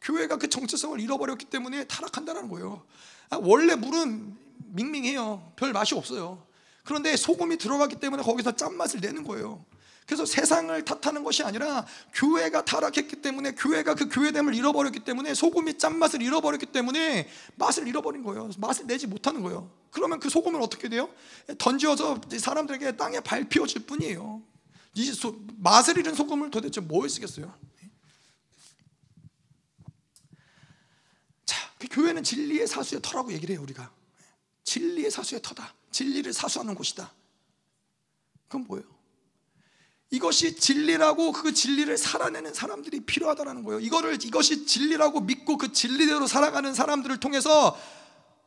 교회가 0.01 0.37
그 0.37 0.49
정체성을 0.49 1.01
잃어버렸기 1.01 1.47
때문에 1.47 1.85
타락한다는 1.85 2.49
거예요. 2.49 2.85
아, 3.31 3.39
원래 3.41 3.75
물은 3.75 4.37
밍밍해요. 4.75 5.53
별 5.57 5.73
맛이 5.73 5.95
없어요. 5.95 6.43
그런데 6.85 7.17
소금이 7.17 7.59
들어갔기 7.59 7.97
때문에 7.97 8.23
거기서 8.23 8.57
짠맛을 8.57 9.01
내는 9.01 9.25
거예요. 9.25 9.65
그래서 10.07 10.25
세상을 10.25 10.85
탓하는 10.87 11.23
것이 11.23 11.43
아니라 11.43 11.85
교회가 12.15 12.65
타락했기 12.65 13.17
때문에 13.17 13.53
교회가 13.53 13.95
그 13.95 14.09
교회됨을 14.09 14.55
잃어버렸기 14.55 15.01
때문에 15.01 15.35
소금이 15.35 15.77
짠맛을 15.77 16.23
잃어버렸기 16.23 16.67
때문에 16.67 17.29
맛을 17.57 17.87
잃어버린 17.87 18.23
거예요. 18.23 18.49
맛을 18.57 18.87
내지 18.87 19.07
못하는 19.07 19.43
거예요. 19.43 19.71
그러면 19.91 20.19
그 20.19 20.31
소금을 20.31 20.63
어떻게 20.63 20.89
돼요? 20.89 21.11
던져서 21.59 22.23
사람들에게 22.39 22.97
땅에 22.97 23.21
밟히어질 23.21 23.85
뿐이에요. 23.85 24.43
이 24.99 25.12
소, 25.12 25.41
맛을 25.59 25.97
잃은 25.97 26.15
소금을 26.15 26.51
도대체 26.51 26.81
뭐에 26.81 27.09
쓰겠어요? 27.09 27.57
자, 31.47 31.73
그 31.79 31.87
교회는 31.89 32.25
진리의 32.25 32.66
사수의 32.66 33.01
터라고 33.01 33.33
얘기를 33.33 33.55
해요, 33.55 33.62
우리가. 33.62 33.93
진리의 34.65 35.12
사수의 35.12 35.41
터다. 35.41 35.73
진리를 35.93 36.33
사수하는 36.33 36.75
곳이다. 36.75 37.12
그건 38.49 38.66
뭐예요? 38.66 38.99
이것이 40.11 40.57
진리라고 40.57 41.31
그 41.33 41.55
진리를 41.55 41.97
살아내는 41.97 42.53
사람들이 42.53 43.01
필요하다는 43.01 43.62
거예요. 43.62 43.79
이거를 43.79 44.25
이것이 44.25 44.66
진리라고 44.66 45.20
믿고 45.20 45.59
그 45.59 45.73
진리대로 45.73 46.27
살아가는 46.27 46.75
사람들을 46.75 47.20
통해서 47.20 47.79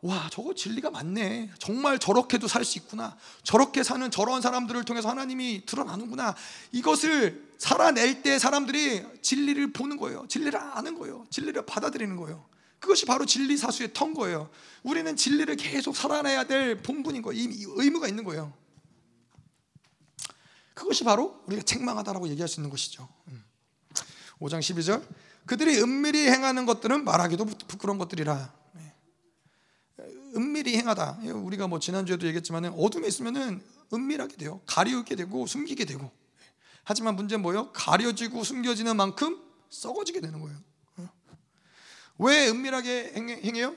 와 0.01 0.29
저거 0.31 0.55
진리가 0.55 0.89
맞네. 0.89 1.51
정말 1.59 1.99
저렇게도 1.99 2.47
살 2.47 2.65
수 2.65 2.79
있구나. 2.79 3.15
저렇게 3.43 3.83
사는 3.83 4.09
저런 4.09 4.41
사람들을 4.41 4.83
통해서 4.83 5.09
하나님이 5.09 5.65
드러나는구나. 5.65 6.35
이것을 6.71 7.51
살아낼 7.59 8.23
때 8.23 8.39
사람들이 8.39 9.05
진리를 9.21 9.73
보는 9.73 9.97
거예요. 9.97 10.25
진리를 10.27 10.57
아는 10.59 10.97
거예요. 10.97 11.25
진리를 11.29 11.63
받아들이는 11.65 12.15
거예요. 12.15 12.43
그것이 12.79 13.05
바로 13.05 13.27
진리 13.27 13.57
사수의 13.57 13.93
턴 13.93 14.15
거예요. 14.15 14.49
우리는 14.81 15.15
진리를 15.15 15.55
계속 15.57 15.95
살아내야 15.95 16.45
될 16.45 16.81
본분인 16.81 17.21
거예요. 17.21 17.47
의무가 17.75 18.07
있는 18.07 18.23
거예요. 18.23 18.51
그것이 20.73 21.03
바로 21.03 21.43
우리가 21.45 21.61
책망하다라고 21.61 22.27
얘기할 22.29 22.47
수 22.47 22.59
있는 22.59 22.71
것이죠. 22.71 23.07
5장 24.39 24.55
음. 24.55 24.59
12절 24.59 25.07
그들이 25.45 25.79
은밀히 25.79 26.27
행하는 26.27 26.65
것들은 26.65 27.03
말하기도 27.03 27.45
부끄러운 27.67 27.99
것들이라. 27.99 28.60
네. 30.31 30.37
은밀히 30.37 30.77
행하다. 30.77 31.19
우리가 31.23 31.67
뭐 31.67 31.79
지난주에도 31.79 32.25
얘기했지만 32.27 32.65
어둠에 32.65 33.07
있으면은 33.07 33.61
은밀하게 33.93 34.37
돼요. 34.37 34.61
가리우게 34.65 35.15
되고 35.15 35.45
숨기게 35.45 35.85
되고. 35.85 36.11
하지만 36.83 37.15
문제는 37.15 37.41
뭐예요? 37.41 37.71
가려지고 37.73 38.43
숨겨지는 38.43 38.95
만큼 38.95 39.39
썩어지게 39.69 40.21
되는 40.21 40.39
거예요. 40.41 40.57
어? 40.97 41.09
왜 42.17 42.49
은밀하게 42.49 43.13
행해요? 43.15 43.75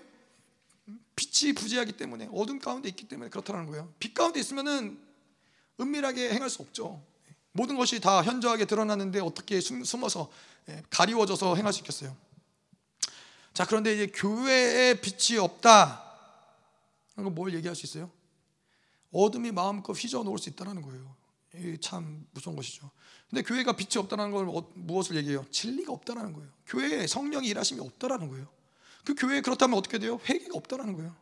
빛이 1.17 1.53
부재하기 1.53 1.93
때문에 1.93 2.29
어둠 2.33 2.59
가운데 2.59 2.89
있기 2.89 3.07
때문에 3.09 3.31
그렇다는 3.31 3.67
거예요. 3.67 3.93
빛 3.99 4.15
가운데 4.15 4.41
있으면은 4.41 4.99
은밀하게 5.81 6.33
행할 6.33 6.51
수 6.51 6.63
없죠. 6.63 7.03
모든 7.53 7.77
것이 7.77 8.01
다 8.01 8.23
현저하게 8.23 8.65
드러나는데 8.65 9.21
어떻게 9.21 9.61
숨어서 9.61 10.31
예, 10.69 10.83
가리워져서 10.91 11.57
행할 11.57 11.73
수 11.73 11.81
있겠어요? 11.81 12.17
자, 13.53 13.65
그런데 13.65 13.95
이제 13.95 14.07
교회에 14.09 15.01
빛이 15.01 15.39
없다. 15.39 16.14
그럼 17.15 17.35
뭘 17.35 17.55
얘기할 17.55 17.75
수 17.77 17.87
있어요? 17.87 18.11
어둠이 19.13 19.53
마음껏 19.53 19.93
휘저 19.93 20.23
놓을 20.23 20.39
수 20.39 20.49
있다는 20.49 20.83
거예요. 20.83 21.15
참 21.81 22.27
무서운 22.33 22.57
것이죠. 22.57 22.91
근데 23.31 23.43
교회가 23.43 23.77
빛이 23.77 24.03
없다는 24.03 24.33
걸 24.33 24.49
어, 24.49 24.73
무엇을 24.75 25.17
얘기해요? 25.17 25.47
진리가 25.51 25.93
없다는 25.93 26.33
거예요. 26.33 26.51
교회에 26.67 27.07
성령이 27.07 27.47
일하심이 27.49 27.81
없다는 27.81 28.29
거예요. 28.29 28.49
그 29.05 29.15
교회에 29.15 29.41
그렇다면 29.41 29.79
어떻게 29.79 29.99
돼요? 29.99 30.19
회개가 30.29 30.57
없다는 30.57 30.95
거예요. 30.95 31.15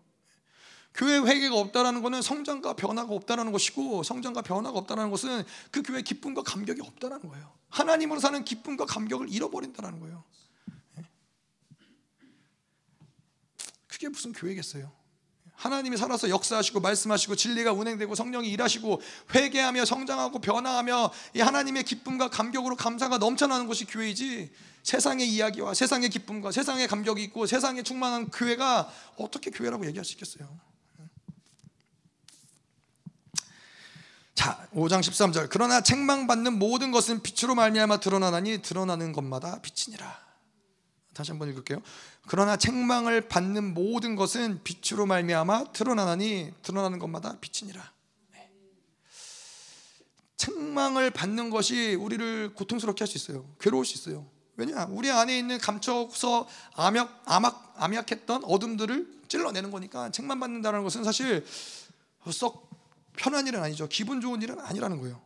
교회 0.94 1.18
회개가 1.18 1.56
없다라는 1.56 2.02
것은 2.02 2.22
성장과 2.22 2.74
변화가 2.76 3.12
없다라는 3.14 3.50
것이고 3.52 4.02
성장과 4.02 4.42
변화가 4.42 4.78
없다라는 4.78 5.10
것은 5.10 5.42
그 5.70 5.82
교회 5.82 6.02
기쁨과 6.02 6.42
감격이 6.42 6.80
없다라는 6.82 7.28
거예요. 7.28 7.52
하나님으로 7.70 8.20
사는 8.20 8.44
기쁨과 8.44 8.84
감격을 8.86 9.30
잃어버린다라는 9.30 10.00
거예요. 10.00 10.24
예? 10.98 11.04
그게 13.86 14.08
무슨 14.08 14.32
교회겠어요? 14.32 14.92
하나님이 15.62 15.96
살아서 15.96 16.28
역사하시고 16.28 16.80
말씀하시고 16.80 17.36
진리가 17.36 17.72
운행되고 17.72 18.16
성령이 18.16 18.50
일하시고 18.50 19.00
회개하며 19.32 19.84
성장하고 19.84 20.40
변화하며 20.40 21.12
이 21.36 21.40
하나님의 21.40 21.84
기쁨과 21.84 22.30
감격으로 22.30 22.74
감사가 22.74 23.18
넘쳐나는 23.18 23.68
것이 23.68 23.84
교회이지 23.84 24.50
세상의 24.82 25.28
이야기와 25.28 25.74
세상의 25.74 26.08
기쁨과 26.08 26.50
세상의 26.50 26.88
감격이 26.88 27.22
있고 27.22 27.46
세상에 27.46 27.84
충만한 27.84 28.28
교회가 28.30 28.90
어떻게 29.16 29.52
교회라고 29.52 29.86
얘기할 29.86 30.04
수 30.04 30.14
있겠어요? 30.14 30.48
자, 34.34 34.66
5장 34.74 34.98
13절. 34.98 35.46
그러나 35.48 35.80
책망받는 35.80 36.58
모든 36.58 36.90
것은 36.90 37.22
빛으로 37.22 37.54
말미암아 37.54 38.00
드러나나니 38.00 38.62
드러나는 38.62 39.12
것마다 39.12 39.60
빛이니라. 39.62 40.22
다시 41.14 41.30
한번 41.30 41.50
읽을게요. 41.50 41.80
그러나 42.26 42.56
책망을 42.56 43.28
받는 43.28 43.74
모든 43.74 44.16
것은 44.16 44.62
빛으로 44.62 45.06
말미암아 45.06 45.72
드러나나니 45.72 46.52
드러나는 46.62 46.98
것마다 46.98 47.36
빛이니라. 47.40 47.92
네. 48.32 48.50
책망을 50.36 51.10
받는 51.10 51.50
것이 51.50 51.94
우리를 51.94 52.54
고통스럽게 52.54 53.04
할 53.04 53.08
수 53.08 53.18
있어요. 53.18 53.44
괴로울 53.60 53.84
수 53.84 53.94
있어요. 53.94 54.26
왜냐? 54.56 54.86
우리 54.90 55.10
안에 55.10 55.36
있는 55.36 55.58
감춰서 55.58 56.46
암약, 56.74 57.22
암약, 57.24 57.74
암약했던 57.76 58.44
어둠들을 58.44 59.22
찔러내는 59.28 59.70
거니까 59.70 60.10
책망 60.10 60.38
받는다는 60.40 60.82
것은 60.84 61.04
사실 61.04 61.44
썩 62.30 62.70
편한 63.16 63.46
일은 63.46 63.62
아니죠. 63.62 63.88
기분 63.88 64.20
좋은 64.20 64.40
일은 64.42 64.60
아니라는 64.60 65.00
거예요. 65.00 65.20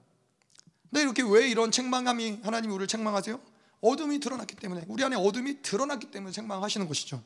근데 0.90 1.02
이렇게 1.02 1.22
왜 1.22 1.48
이런 1.48 1.70
책망함이 1.70 2.40
하나님이 2.42 2.72
우리를 2.72 2.86
책망하세요? 2.86 3.40
어둠이 3.90 4.20
드러났기 4.20 4.56
때문에 4.56 4.84
우리 4.88 5.04
안에 5.04 5.16
어둠이 5.16 5.62
드러났기 5.62 6.10
때문에 6.10 6.32
책망하시는 6.32 6.86
것이죠. 6.88 7.22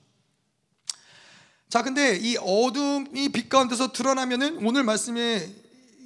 자, 1.68 1.82
근데 1.82 2.16
이 2.16 2.36
어둠이 2.36 3.28
빛 3.28 3.48
가운데서 3.48 3.92
드러나면은 3.92 4.64
오늘 4.66 4.82
말씀에 4.82 5.54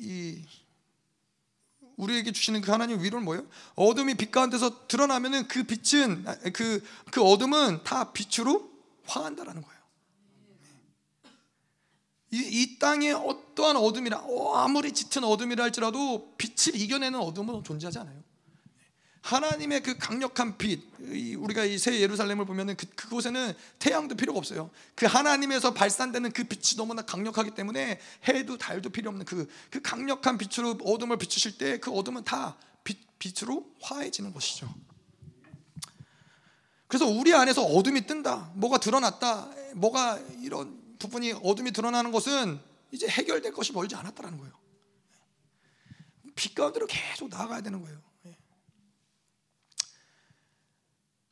이 0.00 0.42
우리에게 1.96 2.32
주시는 2.32 2.60
그 2.60 2.70
하나님 2.70 3.02
위로는 3.02 3.24
뭐예요? 3.24 3.46
어둠이 3.76 4.14
빛 4.14 4.30
가운데서 4.30 4.88
드러나면은 4.88 5.48
그 5.48 5.62
빛은 5.62 6.24
그그 6.24 6.84
그 7.12 7.22
어둠은 7.22 7.84
다 7.84 8.12
빛으로 8.12 8.68
화한다라는 9.06 9.62
거예요. 9.62 9.74
이, 12.32 12.38
이 12.38 12.78
땅에 12.80 13.12
어떠한 13.12 13.76
어둠이라 13.76 14.18
어, 14.18 14.56
아무리 14.56 14.92
짙은 14.92 15.22
어둠이라 15.22 15.62
할지라도 15.62 16.34
빛을 16.36 16.74
이겨내는 16.74 17.20
어둠은 17.20 17.62
존재하지 17.62 18.00
않아요. 18.00 18.23
하나님의 19.24 19.82
그 19.82 19.96
강력한 19.96 20.58
빛, 20.58 20.82
우리가 21.38 21.64
이 21.64 21.78
새 21.78 21.98
예루살렘을 21.98 22.44
보면은 22.44 22.76
그, 22.76 22.86
그곳에는 22.94 23.54
태양도 23.78 24.16
필요가 24.16 24.38
없어요. 24.38 24.70
그 24.94 25.06
하나님에서 25.06 25.72
발산되는 25.72 26.32
그 26.32 26.44
빛이 26.44 26.76
너무나 26.76 27.00
강력하기 27.00 27.52
때문에 27.52 27.98
해도 28.28 28.58
달도 28.58 28.90
필요 28.90 29.08
없는 29.08 29.24
그, 29.24 29.48
그 29.70 29.80
강력한 29.80 30.36
빛으로 30.36 30.78
어둠을 30.84 31.16
비추실 31.16 31.56
때 31.56 31.78
그 31.78 31.90
어둠은 31.90 32.24
다 32.24 32.58
빛, 32.84 32.98
빛으로 33.18 33.66
화해지는 33.80 34.34
것이죠. 34.34 34.72
그래서 36.86 37.06
우리 37.06 37.32
안에서 37.34 37.62
어둠이 37.62 38.06
뜬다, 38.06 38.52
뭐가 38.54 38.76
드러났다, 38.78 39.50
뭐가 39.74 40.18
이런 40.42 40.78
부분이 40.98 41.32
어둠이 41.42 41.72
드러나는 41.72 42.12
것은 42.12 42.60
이제 42.92 43.08
해결될 43.08 43.52
것이 43.54 43.72
멀지 43.72 43.94
않았다는 43.94 44.36
거예요. 44.36 44.52
빛 46.36 46.54
가운데로 46.54 46.86
계속 46.86 47.30
나아가야 47.30 47.62
되는 47.62 47.80
거예요. 47.80 47.98
예. 48.26 48.36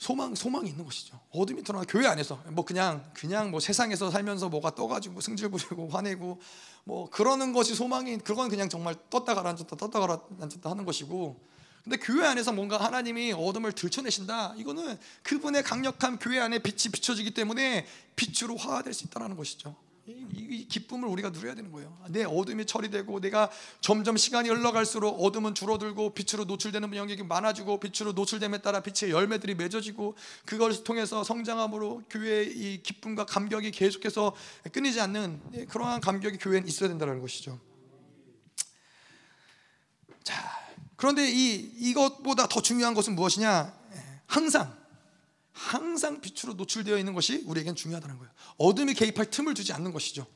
소망 0.03 0.35
소망이 0.35 0.69
있는 0.69 0.85
것이죠. 0.85 1.17
어둠이 1.31 1.63
드러나 1.63 1.85
교회 1.89 2.09
안에서 2.09 2.43
뭐 2.49 2.65
그냥 2.65 3.09
그냥 3.15 3.53
뭐 3.53 3.61
세상에서 3.61 4.11
살면서 4.11 4.49
뭐가 4.49 4.75
떠가지고 4.75 5.21
승질 5.21 5.49
부리고 5.49 5.91
화내고 5.91 6.41
뭐 6.83 7.09
그러는 7.09 7.53
것이 7.53 7.77
소망이 7.77 8.19
그건 8.19 8.49
그냥 8.49 8.69
정말 8.69 8.97
떴다 9.11 9.37
가라앉았다 9.37 9.77
떴다 9.77 10.01
가라앉았다 10.01 10.69
하는 10.69 10.85
것이고 10.85 11.41
근데 11.85 11.99
교회 11.99 12.27
안에서 12.27 12.53
뭔가 12.53 12.79
하나님이 12.79 13.33
어둠을 13.33 13.71
들춰내신다. 13.73 14.55
이거는 14.57 14.99
그분의 15.23 15.63
강력한 15.63 16.19
교회 16.19 16.41
안에 16.41 16.59
빛이 16.59 16.91
비춰지기 16.93 17.31
때문에 17.31 17.87
빛으로 18.17 18.57
화될 18.57 18.93
수 18.95 19.05
있다는 19.05 19.37
것이죠. 19.37 19.77
이, 20.07 20.67
기쁨을 20.69 21.09
우리가 21.09 21.31
누려야 21.31 21.55
되는 21.55 21.71
거예요. 21.71 21.97
내 22.09 22.25
어둠이 22.25 22.67
처리되고 22.67 23.21
내가 23.21 23.51
점점 23.81 24.17
시간이 24.17 24.49
흘러갈수록 24.49 25.23
어둠은 25.23 25.55
줄어들고 25.55 26.15
빛으로 26.15 26.45
노출되는 26.45 26.95
영역이 26.95 27.23
많아지고 27.23 27.79
빛으로 27.79 28.13
노출됨에 28.13 28.59
따라 28.63 28.81
빛의 28.81 29.13
열매들이 29.13 29.55
맺어지고 29.55 30.17
그걸 30.45 30.83
통해서 30.83 31.23
성장함으로 31.23 32.03
교회의 32.11 32.51
이 32.51 32.83
기쁨과 32.83 33.27
감격이 33.27 33.71
계속해서 33.71 34.35
끊이지 34.73 35.01
않는 35.01 35.69
그러한 35.69 36.01
감격이 36.01 36.39
교회에 36.39 36.63
있어야 36.67 36.89
된다는 36.89 37.21
것이죠. 37.21 37.61
자, 40.25 40.35
그런데 40.97 41.31
이 41.31 41.55
이것보다 41.91 42.49
더 42.49 42.61
중요한 42.61 42.95
것은 42.95 43.15
무엇이냐? 43.15 43.73
항상 44.27 44.82
항상 45.53 46.21
빛으로 46.21 46.55
노출되어 46.55 46.99
있는 46.99 47.13
것이 47.15 47.45
우리에겐 47.47 47.75
중요하다는 47.75 48.19
거예요. 48.19 48.33
어둠이 48.59 48.95
개입할 48.95 49.31
틈을 49.31 49.55
주지 49.55 49.73
않는 49.73 49.93
것이죠. 49.93 50.27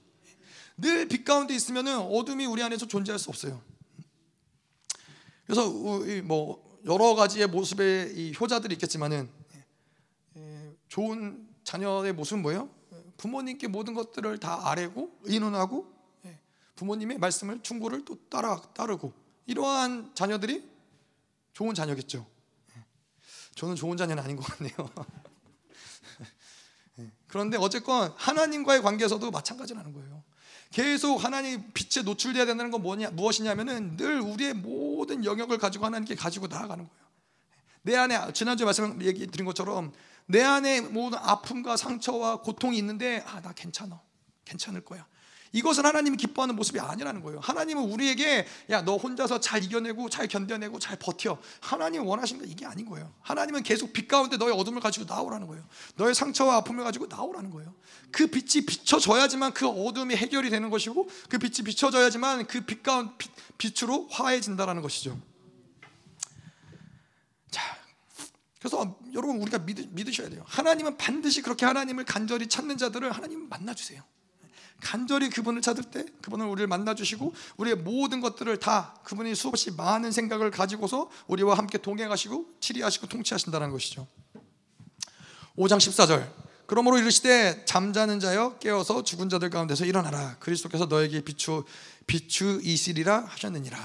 늘 0.79 1.09
빛 1.09 1.25
가운데 1.25 1.55
있으면은 1.55 1.99
어둠이 1.99 2.45
우리 2.47 2.63
안에서 2.63 2.87
존재할 2.87 3.19
수 3.19 3.31
없어요. 3.31 3.63
그래서 5.47 5.71
뭐 6.25 6.79
여러 6.85 7.15
가지의 7.15 7.47
모습의 7.47 8.13
이 8.17 8.35
효자들이 8.39 8.75
있겠지만은 8.75 9.31
좋은 10.89 11.49
자녀의 11.65 12.13
모습은 12.13 12.43
뭐예요? 12.43 12.69
부모님께 13.17 13.69
모든 13.69 13.95
것들을 13.95 14.39
다 14.39 14.69
아뢰고 14.69 15.21
의논하고 15.23 15.93
부모님의 16.75 17.19
말씀을 17.19 17.63
충고를 17.63 18.05
또 18.05 18.19
따라 18.29 18.61
따르고 18.75 19.13
이러한 19.47 20.15
자녀들이 20.15 20.69
좋은 21.55 21.75
자녀겠죠. 21.75 22.27
저는 23.57 23.75
좋은 23.75 23.97
자녀는 23.97 24.23
아닌 24.23 24.37
것 24.37 24.45
같네요. 24.45 24.77
그런데 27.27 27.57
어쨌건 27.59 28.13
하나님과의 28.17 28.83
관계에서도 28.83 29.29
마찬가지라는 29.31 29.93
거예요. 29.93 30.23
계속 30.71 31.25
하나님 31.25 31.73
빛에 31.73 32.03
노출돼야 32.03 32.45
된다는 32.45 32.71
건 32.71 32.83
뭐냐 32.83 33.11
무엇이냐면은 33.11 33.97
늘 33.97 34.21
우리의 34.21 34.55
모든 34.55 35.25
영역을 35.25 35.59
가지고 35.59 35.87
하나님께 35.87 36.15
가지고 36.15 36.47
나아가는 36.47 36.87
거예요. 36.87 37.07
내 37.83 37.97
안에 37.97 38.33
지난주에 38.33 38.65
말씀 38.65 39.01
얘기 39.03 39.27
드린 39.27 39.47
것처럼 39.47 39.93
내 40.27 40.43
안에 40.43 40.81
모든 40.83 41.19
아픔과 41.19 41.77
상처와 41.77 42.43
고통이 42.43 42.77
있는데 42.79 43.23
아 43.27 43.41
나 43.41 43.53
괜찮아 43.53 44.01
괜찮을 44.45 44.85
거야 44.85 45.07
이것은 45.57 45.87
하나님이 45.87 46.19
기뻐하는 46.19 46.55
모습이 46.55 46.79
아니라는 46.79 47.23
거예요. 47.23 47.41
하나님은 47.41 47.85
우리에게 47.85 48.47
야 48.71 48.83
너 48.83 48.99
혼자서 48.99 49.41
잘 49.41 49.65
이겨내고 49.65 50.11
잘 50.11 50.29
견뎌내고 50.29 50.79
잘 50.79 50.99
버텨. 50.99 51.39
하나님이 51.61 52.05
원하신 52.05 52.39
거 52.39 52.45
이게 52.45 52.67
아닌 52.67 52.85
거예요. 52.85 53.11
하나님은 53.23 53.63
계속 53.63 53.95
빛 53.95 54.07
가운데 54.07 54.37
너의 54.37 54.53
어둠을 54.53 54.81
가지고 54.83 55.07
나오라는 55.07 55.47
거예요. 55.47 55.65
너의 55.97 56.15
상처와 56.15 56.57
아픔을 56.57 56.85
가지고 56.85 57.07
나오라는 57.07 57.51
거예요. 57.51 57.75
그 58.13 58.27
빛이 58.27 58.67
비춰져야지만 58.67 59.55
그 59.55 59.67
어둠이 59.67 60.15
해결이 60.15 60.51
되는 60.51 60.69
것이고 60.69 61.09
그 61.31 61.39
빛이 61.39 61.65
비춰져야지만 61.65 62.47
그 62.47 62.67
빛 62.67 62.83
가운 62.83 63.11
빛으로 63.59 64.09
화해진다라는 64.11 64.83
것이죠. 64.83 65.19
자, 67.51 67.63
그래서 68.59 68.99
여러분 69.15 69.41
우리가 69.41 69.59
믿으, 69.61 69.87
믿으셔야 69.91 70.29
돼요. 70.29 70.43
하나님은 70.47 70.97
반드시 70.99 71.41
그렇게 71.43 71.65
하나님을 71.65 72.05
간절히 72.05 72.49
찾는 72.49 72.77
자들을 72.77 73.11
하나님 73.13 73.49
만나 73.49 73.73
주세요. 73.75 74.03
간절히 74.81 75.31
그분을 75.31 75.63
찾을 75.63 75.85
때 75.85 76.05
그분을 76.23 76.47
우리를 76.47 76.67
만나 76.67 76.95
주시고 76.95 77.35
우리의 77.57 77.77
모든 77.77 78.21
것들을 78.21 78.57
다 78.59 78.95
그분이 79.05 79.35
수없이 79.35 79.71
많은 79.73 80.13
생각을 80.13 80.51
가지고서 80.51 81.11
우리와 81.27 81.57
함께 81.57 81.79
동행하시고 81.79 82.57
치리하시고 82.61 83.07
통치하신다는 83.07 83.71
것이죠. 83.71 84.07
5장 85.57 85.79
14절 85.79 86.31
그러므로 86.67 86.99
이르시되 86.99 87.65
잠자는 87.65 88.21
자여 88.21 88.59
깨어서 88.59 89.05
죽은 89.05 89.29
자들 89.29 89.51
가운데서 89.51 89.85
일어나라 89.85 90.37
그리스도께서 90.39 90.87
너에게 90.87 91.21
비추 91.23 91.65
비추이시리라 92.07 93.25
하셨느니라. 93.27 93.79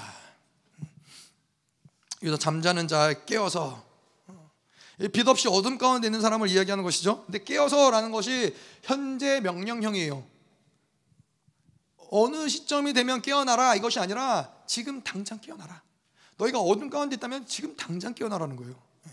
여기서 2.22 2.36
잠자는 2.36 2.88
자 2.88 3.12
깨어서 3.24 3.84
빛 5.12 5.26
없이 5.26 5.48
어둠 5.48 5.78
가운데 5.78 6.06
있는 6.06 6.20
사람을 6.20 6.48
이야기하는 6.48 6.84
것이죠. 6.84 7.24
근데 7.24 7.42
깨어서라는 7.42 8.12
것이 8.12 8.54
현재 8.82 9.40
명령형이에요. 9.40 10.31
어느 12.14 12.46
시점이 12.46 12.92
되면 12.92 13.22
깨어나라 13.22 13.74
이것이 13.74 13.98
아니라 13.98 14.54
지금 14.66 15.02
당장 15.02 15.40
깨어나라. 15.40 15.82
너희가 16.36 16.60
어둠 16.60 16.90
가운데 16.90 17.16
있다면 17.16 17.46
지금 17.46 17.74
당장 17.74 18.12
깨어나라는 18.12 18.56
거예요. 18.56 18.74
예. 19.06 19.10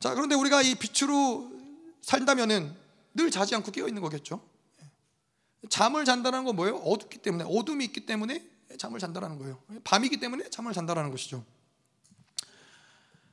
자, 0.00 0.14
그런데 0.14 0.34
우리가 0.34 0.62
이 0.62 0.74
빛으로 0.74 1.52
산다면은 2.00 2.74
늘 3.12 3.30
자지 3.30 3.54
않고 3.54 3.72
깨어 3.72 3.88
있는 3.88 4.00
거겠죠. 4.00 4.40
예. 4.80 5.68
잠을 5.68 6.06
잔다는 6.06 6.44
건 6.44 6.56
뭐예요? 6.56 6.76
어둡기 6.76 7.18
때문에 7.18 7.44
어둠이 7.46 7.84
있기 7.84 8.06
때문에 8.06 8.42
잠을 8.78 8.98
잔다라는 8.98 9.38
거예요. 9.38 9.62
밤이기 9.84 10.18
때문에 10.18 10.48
잠을 10.48 10.72
잔다라는 10.72 11.10
것이죠. 11.10 11.44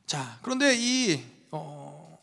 자, 0.06 0.38
그런데 0.44 0.76
이 0.78 1.24
어, 1.50 2.20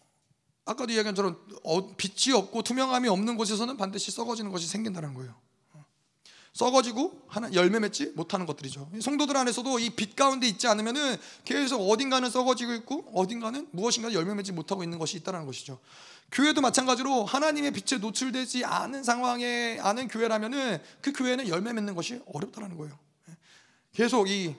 아까도 0.66 0.92
이야기한 0.92 1.14
처럼 1.14 1.42
어, 1.64 1.96
빛이 1.96 2.36
없고 2.36 2.62
투명함이 2.62 3.08
없는 3.08 3.38
곳에서는 3.38 3.78
반드시 3.78 4.10
썩어지는 4.10 4.50
것이 4.50 4.66
생긴다는 4.66 5.14
거예요. 5.14 5.34
썩어지고 6.52 7.22
하나 7.28 7.52
열매 7.54 7.78
맺지 7.78 8.12
못하는 8.16 8.44
것들이죠. 8.46 8.90
성도들 9.00 9.36
안에서도 9.36 9.78
이 9.78 9.90
빛 9.90 10.16
가운데 10.16 10.46
있지 10.48 10.66
않으면은 10.66 11.16
계속 11.44 11.80
어딘가는 11.88 12.28
썩어지고 12.28 12.74
있고 12.74 13.04
어딘가는 13.14 13.68
무엇인가 13.70 14.12
열매 14.12 14.34
맺지 14.34 14.52
못하고 14.52 14.82
있는 14.82 14.98
것이 14.98 15.16
있다는 15.18 15.46
것이죠. 15.46 15.78
교회도 16.32 16.60
마찬가지로 16.60 17.24
하나님의 17.24 17.72
빛에 17.72 17.98
노출되지 17.98 18.64
않은 18.64 19.02
상황에 19.04 19.78
아는 19.80 20.08
교회라면은 20.08 20.80
그 21.00 21.12
교회는 21.12 21.48
열매 21.48 21.72
맺는 21.72 21.94
것이 21.94 22.20
어렵다는 22.26 22.76
거예요. 22.76 22.96
계속 23.92 24.28
이 24.28 24.54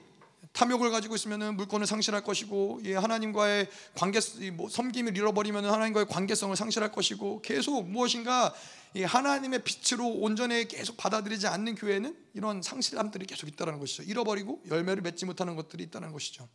탐욕을 0.52 0.90
가지고 0.90 1.14
있으면 1.14 1.56
물건을 1.56 1.86
상실할 1.86 2.22
것이고 2.22 2.80
예, 2.84 2.94
하나님과의 2.94 3.68
관계 3.94 4.20
뭐 4.52 4.68
섬김을 4.68 5.16
잃어버리면 5.16 5.64
하나님과의 5.64 6.06
관계성을 6.06 6.54
상실할 6.56 6.92
것이고 6.92 7.40
계속 7.40 7.88
무엇인가 7.88 8.54
이 8.94 9.02
하나님의 9.02 9.64
빛으로 9.64 10.06
온전히 10.06 10.68
계속 10.68 10.98
받아들이지 10.98 11.46
않는 11.46 11.74
교회는 11.74 12.14
이런 12.34 12.60
상실함들이 12.60 13.24
계속 13.24 13.48
있다는 13.48 13.78
것이죠. 13.78 14.02
잃어버리고 14.02 14.62
열매를 14.68 15.02
맺지 15.02 15.24
못하는 15.24 15.56
것들이 15.56 15.84
있다는 15.84 16.12
것이죠. 16.12 16.46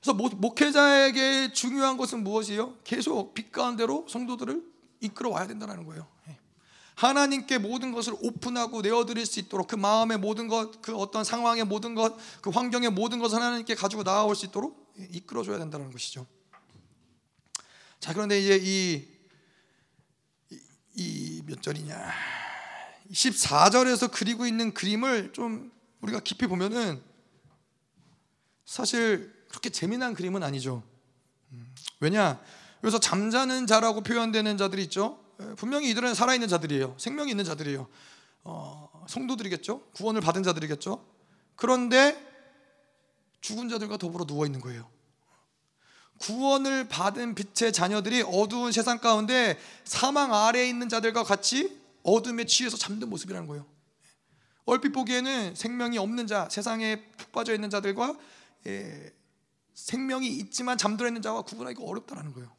그래서 0.00 0.14
목 0.14 0.60
회자에게 0.60 1.52
중요한 1.52 1.98
것은 1.98 2.24
무엇이요? 2.24 2.78
계속 2.84 3.34
빛 3.34 3.52
가운데로 3.52 4.06
성도들을 4.08 4.62
이끌어 5.00 5.30
와야 5.30 5.46
된다는 5.46 5.84
거예요. 5.84 6.06
예. 6.98 7.06
하나님께 7.06 7.58
모든 7.58 7.92
것을 7.92 8.14
오픈하고 8.20 8.82
내어드릴 8.82 9.24
수 9.24 9.38
있도록 9.38 9.68
그 9.68 9.76
마음의 9.76 10.18
모든 10.18 10.48
것, 10.48 10.82
그 10.82 10.96
어떤 10.96 11.22
상황의 11.22 11.64
모든 11.64 11.94
것, 11.94 12.16
그 12.40 12.50
환경의 12.50 12.90
모든 12.90 13.20
것을 13.20 13.40
하나님께 13.40 13.76
가지고 13.76 14.02
나아올 14.02 14.34
수 14.34 14.46
있도록 14.46 14.92
이끌어줘야 15.12 15.58
된다는 15.58 15.92
것이죠. 15.92 16.26
자, 18.00 18.12
그런데 18.12 18.40
이제 18.40 18.58
이, 18.60 19.06
이몇 20.96 21.62
절이냐. 21.62 22.12
14절에서 23.12 24.10
그리고 24.12 24.46
있는 24.46 24.74
그림을 24.74 25.32
좀 25.32 25.70
우리가 26.00 26.20
깊이 26.20 26.46
보면은 26.46 27.00
사실 28.64 29.32
그렇게 29.48 29.70
재미난 29.70 30.14
그림은 30.14 30.42
아니죠. 30.42 30.82
음, 31.52 31.74
왜냐? 32.00 32.40
여기서 32.82 32.98
잠자는 33.00 33.66
자라고 33.66 34.02
표현되는 34.02 34.58
자들이 34.58 34.82
있죠. 34.84 35.27
예, 35.40 35.54
분명히 35.54 35.90
이들은 35.90 36.14
살아있는 36.14 36.48
자들이에요. 36.48 36.96
생명이 36.98 37.30
있는 37.30 37.44
자들이에요. 37.44 37.88
어, 38.44 39.04
성도들이겠죠. 39.08 39.90
구원을 39.92 40.20
받은 40.20 40.42
자들이겠죠. 40.42 41.04
그런데 41.56 42.26
죽은 43.40 43.68
자들과 43.68 43.96
더불어 43.96 44.24
누워 44.24 44.46
있는 44.46 44.60
거예요. 44.60 44.88
구원을 46.18 46.88
받은 46.88 47.34
빛의 47.34 47.72
자녀들이 47.72 48.22
어두운 48.26 48.72
세상 48.72 48.98
가운데 48.98 49.58
사망 49.84 50.34
아래에 50.34 50.68
있는 50.68 50.88
자들과 50.88 51.22
같이 51.22 51.80
어둠에 52.02 52.44
취해서 52.44 52.76
잠든 52.76 53.08
모습이라는 53.08 53.46
거예요. 53.46 53.66
얼핏 54.64 54.90
보기에는 54.90 55.54
생명이 55.54 55.98
없는 55.98 56.26
자, 56.26 56.48
세상에 56.50 57.02
푹 57.16 57.32
빠져 57.32 57.54
있는 57.54 57.70
자들과 57.70 58.18
예, 58.66 59.12
생명이 59.74 60.28
있지만 60.28 60.76
잠들어 60.76 61.08
있는 61.08 61.22
자와 61.22 61.42
구분하기가 61.42 61.84
어렵다라는 61.84 62.34
거예요. 62.34 62.50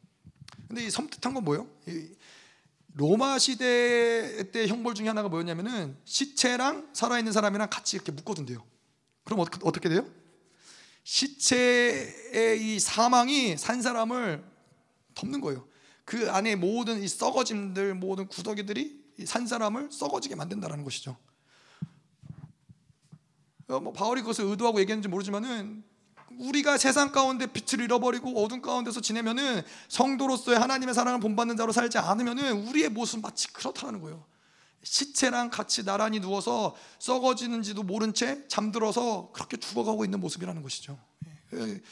근데 0.66 0.84
이 0.84 0.90
섬뜩한 0.90 1.34
건 1.34 1.44
뭐예요? 1.44 1.68
로마 2.94 3.38
시대 3.38 4.50
때 4.50 4.66
형벌 4.66 4.94
중에 4.94 5.08
하나가 5.08 5.28
뭐였냐면은 5.28 5.96
시체랑 6.04 6.90
살아있는 6.92 7.32
사람이랑 7.32 7.68
같이 7.70 7.96
이렇게 7.96 8.12
묶어둔대요. 8.12 8.64
그럼 9.24 9.40
어떻게, 9.40 9.58
어떻게 9.62 9.88
돼요? 9.88 10.06
시체의 11.04 12.58
이 12.60 12.80
사망이 12.80 13.56
산 13.56 13.80
사람을 13.82 14.44
덮는 15.14 15.40
거예요. 15.40 15.66
그 16.04 16.30
안에 16.30 16.56
모든 16.56 17.02
이 17.02 17.08
썩어짐들, 17.08 17.94
모든 17.94 18.26
구더기들이 18.26 19.00
산 19.24 19.46
사람을 19.46 19.92
썩어지게 19.92 20.34
만든다는 20.34 20.82
것이죠. 20.84 21.16
어, 23.68 23.78
뭐 23.78 23.92
바울이 23.92 24.22
그것을 24.22 24.44
의도하고 24.46 24.80
얘기했는지 24.80 25.08
모르지만은 25.08 25.84
우리가 26.40 26.78
세상 26.78 27.12
가운데 27.12 27.46
빛을 27.46 27.84
잃어버리고 27.84 28.42
어둠 28.42 28.62
가운데서 28.62 29.00
지내면은 29.00 29.62
성도로서의 29.88 30.58
하나님의 30.58 30.94
사랑을 30.94 31.20
본받는 31.20 31.56
자로 31.56 31.72
살지 31.72 31.98
않으면은 31.98 32.66
우리의 32.68 32.88
모습 32.88 33.20
마치 33.20 33.52
그렇다는 33.52 34.00
거예요. 34.00 34.24
시체랑 34.82 35.50
같이 35.50 35.84
나란히 35.84 36.20
누워서 36.20 36.74
썩어지는지도 36.98 37.82
모른 37.82 38.14
채 38.14 38.46
잠들어서 38.48 39.30
그렇게 39.32 39.58
죽어가고 39.58 40.06
있는 40.06 40.20
모습이라는 40.20 40.62
것이죠. 40.62 40.98
예, 41.26 41.58
예. 41.58 41.82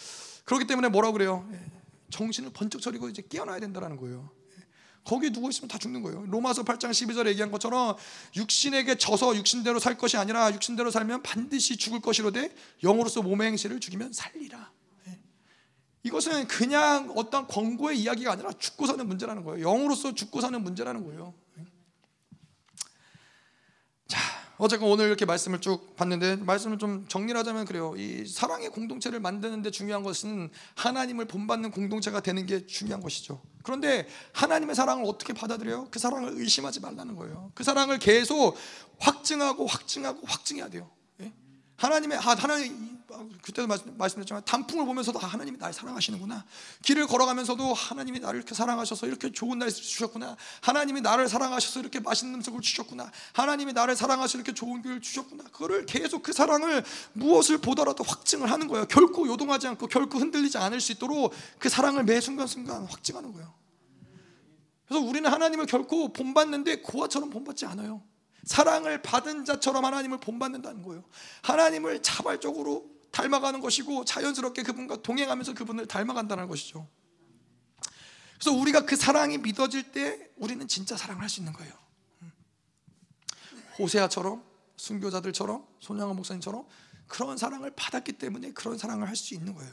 그렇기 0.45 0.67
때문에 0.67 0.89
뭐라 0.89 1.13
그래요? 1.13 1.47
예, 1.53 1.61
정신을 2.09 2.51
번쩍 2.55 2.81
차리고 2.81 3.11
이제 3.11 3.23
깨어나야 3.29 3.61
된다는 3.61 3.99
거예요. 3.99 4.31
거기에 5.09 5.31
누워 5.31 5.49
있으면 5.49 5.69
다 5.69 5.79
죽는 5.79 6.03
거예요. 6.03 6.25
로마서 6.27 6.65
8장 6.65 6.91
12절에 6.91 7.29
얘기한 7.29 7.51
것처럼 7.51 7.97
육신에게 8.37 8.99
져서 8.99 9.37
육신대로 9.37 9.79
살 9.79 9.97
것이 9.97 10.19
아니라 10.19 10.53
육신대로 10.53 10.91
살면 10.91 11.23
반드시 11.23 11.79
죽을 11.79 12.01
것이로되 12.01 12.55
영으로서 12.83 13.23
몸의 13.23 13.49
행실을 13.49 13.81
죽이면 13.81 14.13
살리라. 14.13 14.71
예. 15.09 15.19
이것은 16.03 16.47
그냥 16.47 17.11
어떤 17.17 17.47
권고의 17.47 17.99
이야기가 17.99 18.33
아니라 18.33 18.53
죽고 18.53 18.87
사는 18.87 19.09
문제라는 19.09 19.45
거예요. 19.45 19.67
영으로서 19.67 20.15
죽고 20.15 20.43
사는 20.43 20.63
문제라는 20.63 21.03
거예요. 21.05 21.33
예. 21.59 21.65
자, 24.09 24.19
어쨌건 24.59 24.91
오늘 24.91 25.07
이렇게 25.07 25.25
말씀을 25.25 25.61
쭉 25.61 25.95
봤는데 25.97 26.37
말씀을 26.37 26.79
좀 26.79 27.07
정리를 27.09 27.39
하자면 27.39 27.65
그래요. 27.65 27.95
이 27.97 28.27
사랑의 28.27 28.71
공동체를 28.71 29.21
만드는데 29.21 29.71
중요한 29.71 30.03
것은 30.03 30.51
하나님을 30.75 31.27
본받는 31.27 31.71
공동체가 31.71 32.21
되는 32.21 32.45
게 32.45 32.67
중요한 32.67 33.01
것이죠. 33.01 33.41
그런데 33.63 34.09
하나님의 34.33 34.75
사랑을 34.75 35.05
어떻게 35.07 35.33
받아들여요? 35.33 35.89
그 35.91 35.99
사랑을 35.99 36.33
의심하지 36.35 36.81
말라는 36.81 37.15
거예요. 37.15 37.53
그 37.55 37.63
사랑을 37.63 37.99
계속 37.99 38.57
확증하고 38.99 39.67
확증하고 39.67 40.27
확증해야 40.27 40.69
돼요. 40.69 40.91
하나님의 41.77 42.19
아, 42.19 42.35
하나님 42.35 42.98
그때도 43.43 43.67
말씀, 43.67 43.97
말씀드렸지만 43.97 44.45
단풍을 44.45 44.85
보면서도 44.85 45.19
아, 45.23 45.27
하나님이 45.27 45.59
날 45.59 45.73
사랑하시는구나. 45.73 46.45
길을 46.83 47.07
걸어가면서도 47.07 47.73
하나님이 47.73 48.21
나를 48.21 48.39
이렇게 48.39 48.55
사랑하셔서 48.55 49.07
이렇게 49.07 49.33
좋은 49.33 49.59
날 49.59 49.71
주셨구나. 49.71 50.37
하나님이 50.61 51.01
나를 51.01 51.29
사랑하셔서 51.29 51.81
이렇게 51.81 52.01
맛있는 52.01 52.35
음식을 52.35 52.61
주셨구나. 52.61 53.11
하나님이 53.33 53.73
나를 53.73 53.97
사랑하셔서 53.97 54.37
이렇게 54.39 54.53
좋은 54.53 54.83
길을 54.83 55.01
주셨구나. 55.01 55.45
그거를 55.45 55.87
계속 55.87 56.23
그 56.23 56.35
사랑을 56.35 56.85
무엇을 57.15 57.59
보더라도 57.59 58.05
확증을 58.05 58.51
하는 58.51 58.69
거예요. 58.69 58.85
결코 58.87 59.27
요동하지 59.27 59.69
않고 59.69 59.87
결코 59.87 60.19
흔들리지 60.19 60.59
않을 60.59 60.81
수 60.81 60.93
있도록 60.93 61.33
그 61.59 61.71
사랑을 61.71 62.05
매 62.05 62.21
순간순간 62.21 62.85
확증하는 62.85 63.33
거예요. 63.33 63.55
그래서 64.87 65.05
우리는 65.05 65.31
하나님을 65.31 65.65
결코 65.65 66.13
본받는데 66.13 66.83
고아처럼 66.83 67.31
본받지 67.31 67.65
않아요. 67.67 68.03
사랑을 68.45 69.03
받은 69.03 69.45
자처럼 69.45 69.85
하나님을 69.85 70.19
본받는다는 70.19 70.83
거예요. 70.83 71.05
하나님을 71.43 72.03
자발적으로 72.03 72.98
닮아가는 73.13 73.61
것이고 73.61 74.05
자연스럽게 74.05 74.63
그분과 74.63 75.03
동행하면서 75.03 75.55
그분을 75.55 75.87
닮아간다는 75.87 76.47
것이죠. 76.49 76.89
그래서 78.35 78.53
우리가 78.53 78.87
그 78.87 78.97
사랑이 78.97 79.39
믿어질 79.39 79.91
때 79.91 80.31
우리는 80.37 80.67
진짜 80.69 80.97
사랑을 80.97 81.23
할 81.23 81.29
수 81.29 81.41
있는 81.41 81.53
거예요. 81.53 81.73
호세아처럼 83.79 84.43
순교자들처럼 84.77 85.67
손양원 85.81 86.17
목사님처럼 86.17 86.67
그런 87.07 87.37
사랑을 87.37 87.71
받았기 87.75 88.13
때문에 88.13 88.53
그런 88.53 88.79
사랑을 88.79 89.09
할 89.09 89.17
수 89.17 89.35
있는 89.35 89.55
거예요. 89.55 89.73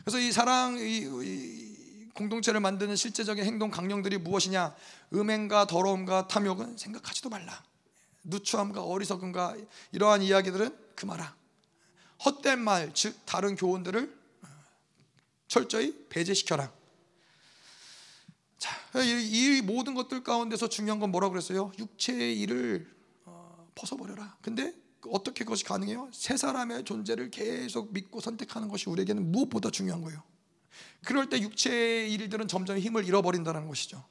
그래서 0.00 0.18
이 0.18 0.32
사랑 0.32 0.78
이, 0.78 1.06
이 1.22 2.08
공동체를 2.14 2.60
만드는 2.60 2.96
실제적인 2.96 3.44
행동 3.44 3.70
강령들이 3.70 4.18
무엇이냐? 4.18 4.74
음행과 5.12 5.66
더러움과 5.66 6.26
탐욕은 6.26 6.76
생각하지도 6.76 7.28
말라. 7.28 7.62
누추함과 8.24 8.82
어리석음과 8.82 9.56
이러한 9.92 10.22
이야기들은 10.22 10.76
그마라. 10.96 11.39
헛된 12.24 12.60
말, 12.60 12.92
즉 12.94 13.18
다른 13.24 13.56
교훈들을 13.56 14.18
철저히 15.48 16.06
배제시켜라. 16.08 16.72
자, 18.58 18.76
이, 19.02 19.62
모든 19.62 19.94
것들 19.94 20.22
가운데서 20.22 20.68
중요한 20.68 21.00
건 21.00 21.10
뭐라고 21.10 21.32
그랬어요? 21.32 21.72
육체의 21.78 22.38
일을 22.40 22.94
어, 23.24 23.68
벗어버려라. 23.74 24.36
근데 24.42 24.74
어떻게 25.08 25.44
그것이 25.44 25.64
가능해요? 25.64 26.10
세 26.12 26.36
사람의 26.36 26.84
존재를 26.84 27.30
계속 27.30 27.92
믿고 27.92 28.20
선택하는 28.20 28.68
것이 28.68 28.90
우리에게는 28.90 29.32
무엇보다 29.32 29.70
중요한 29.70 30.02
거예요. 30.02 30.22
그럴 31.04 31.28
때 31.28 31.40
육체의 31.40 32.12
일들은 32.12 32.48
점점 32.48 32.78
힘을 32.78 33.06
잃어버린다는 33.06 33.66
것이죠. 33.66 34.04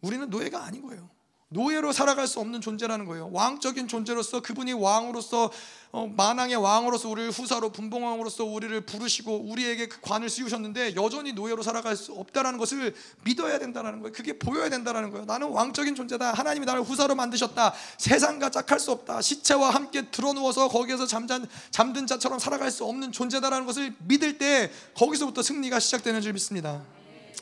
우리는 0.00 0.30
노예가 0.30 0.64
아닌 0.64 0.82
거예요. 0.82 1.10
노예로 1.50 1.92
살아갈 1.92 2.26
수 2.26 2.40
없는 2.40 2.60
존재라는 2.60 3.06
거예요. 3.06 3.30
왕적인 3.32 3.88
존재로서 3.88 4.40
그분이 4.40 4.74
왕으로서 4.74 5.50
어, 5.90 6.06
만왕의 6.06 6.56
왕으로서 6.56 7.08
우리를 7.08 7.30
후사로 7.30 7.72
분봉왕으로서 7.72 8.44
우리를 8.44 8.78
부르시고 8.82 9.48
우리에게 9.50 9.88
그 9.88 10.02
관을 10.02 10.28
씌우셨는데 10.28 10.94
여전히 10.96 11.32
노예로 11.32 11.62
살아갈 11.62 11.96
수 11.96 12.12
없다라는 12.12 12.58
것을 12.58 12.94
믿어야 13.24 13.58
된다는 13.58 14.00
거예요. 14.00 14.12
그게 14.12 14.38
보여야 14.38 14.68
된다는 14.68 15.10
거예요. 15.10 15.24
나는 15.24 15.48
왕적인 15.48 15.94
존재다. 15.94 16.32
하나님이 16.34 16.66
나를 16.66 16.82
후사로 16.82 17.14
만드셨다. 17.14 17.72
세상과 17.96 18.50
짝할 18.50 18.78
수 18.78 18.92
없다. 18.92 19.22
시체와 19.22 19.70
함께 19.70 20.10
드러누워서 20.10 20.68
거기에서 20.68 21.06
잠잔 21.06 21.48
잠든 21.70 22.06
자처럼 22.06 22.38
살아갈 22.38 22.70
수 22.70 22.84
없는 22.84 23.10
존재다라는 23.12 23.64
것을 23.64 23.94
믿을 24.00 24.36
때 24.36 24.70
거기서부터 24.94 25.42
승리가 25.42 25.80
시작되는 25.80 26.20
줄 26.20 26.34
믿습니다. 26.34 26.82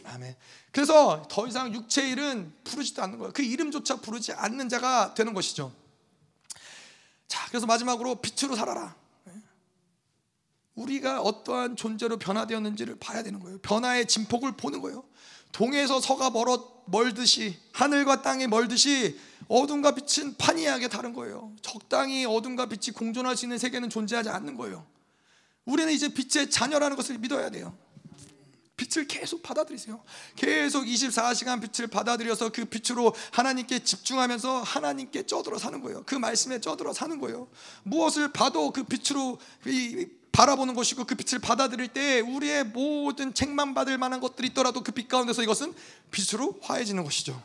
아멘. 0.05 0.37
그래서 0.77 1.27
더 1.31 1.47
이상 1.47 1.73
육체의 1.73 2.11
일은 2.11 2.53
부르지도 2.63 3.03
않는 3.03 3.17
거예요. 3.17 3.33
그 3.33 3.43
이름조차 3.43 4.03
부르지 4.03 4.35
않는 4.35 4.69
자가 4.69 5.15
되는 5.15 5.33
것이죠. 5.33 5.73
자, 7.27 7.47
그래서 7.49 7.65
마지막으로 7.65 8.17
빛으로 8.17 8.55
살아라. 8.55 8.95
우리가 10.75 11.23
어떠한 11.23 11.77
존재로 11.77 12.19
변화되었는지를 12.19 12.97
봐야 12.99 13.23
되는 13.23 13.41
거예요. 13.41 13.57
변화의 13.61 14.07
진폭을 14.07 14.59
보는 14.59 14.83
거예요. 14.83 15.03
동에서 15.51 15.99
서가 15.99 16.29
멀어 16.29 16.83
멀듯이 16.85 17.59
하늘과 17.73 18.21
땅이 18.21 18.47
멀듯이 18.47 19.19
어둠과 19.49 19.95
빛은 19.95 20.37
판이하게 20.37 20.89
다른 20.89 21.15
거예요. 21.15 21.57
적당히 21.63 22.27
어둠과 22.27 22.67
빛이 22.67 22.95
공존할 22.95 23.35
수 23.35 23.47
있는 23.47 23.57
세계는 23.57 23.89
존재하지 23.89 24.29
않는 24.29 24.59
거예요. 24.59 24.87
우리는 25.65 25.91
이제 25.91 26.11
빛의 26.13 26.51
자녀라는 26.51 26.99
것을 26.99 27.17
믿어야 27.17 27.49
돼요. 27.49 27.75
빛을 28.77 29.07
계속 29.09 29.43
받아들이세요. 29.43 30.03
계속 30.37 30.85
24시간 30.85 31.61
빛을 31.61 31.89
받아들여서 31.89 32.51
그 32.51 32.65
빛으로 32.67 33.15
하나님께 33.33 33.83
집중하면서 33.83 34.63
하나님께 34.63 35.27
쪄들어 35.27 35.59
사는 35.59 35.81
거예요. 35.81 36.03
그 36.05 36.15
말씀에 36.15 36.61
쪄들어 36.61 36.93
사는 36.93 37.19
거예요. 37.19 37.49
무엇을 37.85 38.33
봐도 38.33 38.71
그 38.73 38.85
빛으로 38.85 39.39
바라보는 40.33 40.75
것이고 40.75 41.05
그 41.05 41.15
빛을 41.15 41.41
받아들일 41.41 41.89
때 41.89 42.21
우리의 42.21 42.65
모든 42.65 43.33
책만 43.33 43.73
받을 43.73 43.97
만한 43.97 44.21
것들이 44.21 44.49
있더라도 44.49 44.83
그 44.83 44.93
빛 44.93 45.09
가운데서 45.09 45.43
이것은 45.43 45.73
빛으로 46.11 46.59
화해지는 46.61 47.03
것이죠. 47.05 47.43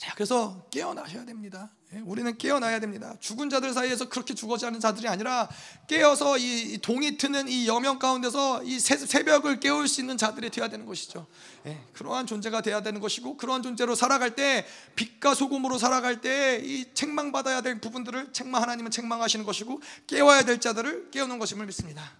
자, 0.00 0.14
그래서 0.14 0.66
깨어나셔야 0.70 1.26
됩니다. 1.26 1.70
예, 1.92 1.98
우리는 1.98 2.38
깨어나야 2.38 2.80
됩니다. 2.80 3.14
죽은 3.20 3.50
자들 3.50 3.74
사이에서 3.74 4.08
그렇게 4.08 4.32
죽어지 4.32 4.64
않은 4.64 4.80
자들이 4.80 5.06
아니라 5.06 5.46
깨어서 5.88 6.38
이 6.38 6.78
동이 6.78 7.18
트는 7.18 7.48
이 7.48 7.68
여명 7.68 7.98
가운데서 7.98 8.62
이 8.62 8.80
새벽을 8.80 9.60
깨울 9.60 9.88
수 9.88 10.00
있는 10.00 10.16
자들이 10.16 10.48
되어야 10.48 10.70
되는 10.70 10.86
것이죠. 10.86 11.26
예, 11.66 11.84
그러한 11.92 12.26
존재가 12.26 12.62
되어야 12.62 12.82
되는 12.82 12.98
것이고 12.98 13.36
그러한 13.36 13.62
존재로 13.62 13.94
살아갈 13.94 14.34
때 14.34 14.66
빛과 14.96 15.34
소금으로 15.34 15.76
살아갈 15.76 16.22
때 16.22 16.62
이 16.64 16.86
책망받아야 16.94 17.60
될 17.60 17.78
부분들을 17.82 18.32
책망 18.32 18.62
하나님은 18.62 18.90
책망하시는 18.90 19.44
것이고 19.44 19.82
깨워야 20.06 20.44
될 20.44 20.60
자들을 20.60 21.10
깨우는 21.10 21.38
것임을 21.38 21.66
믿습니다. 21.66 22.10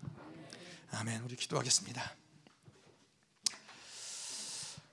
아멘. 0.91 1.23
우리 1.23 1.35
기도하겠습니다. 1.35 2.20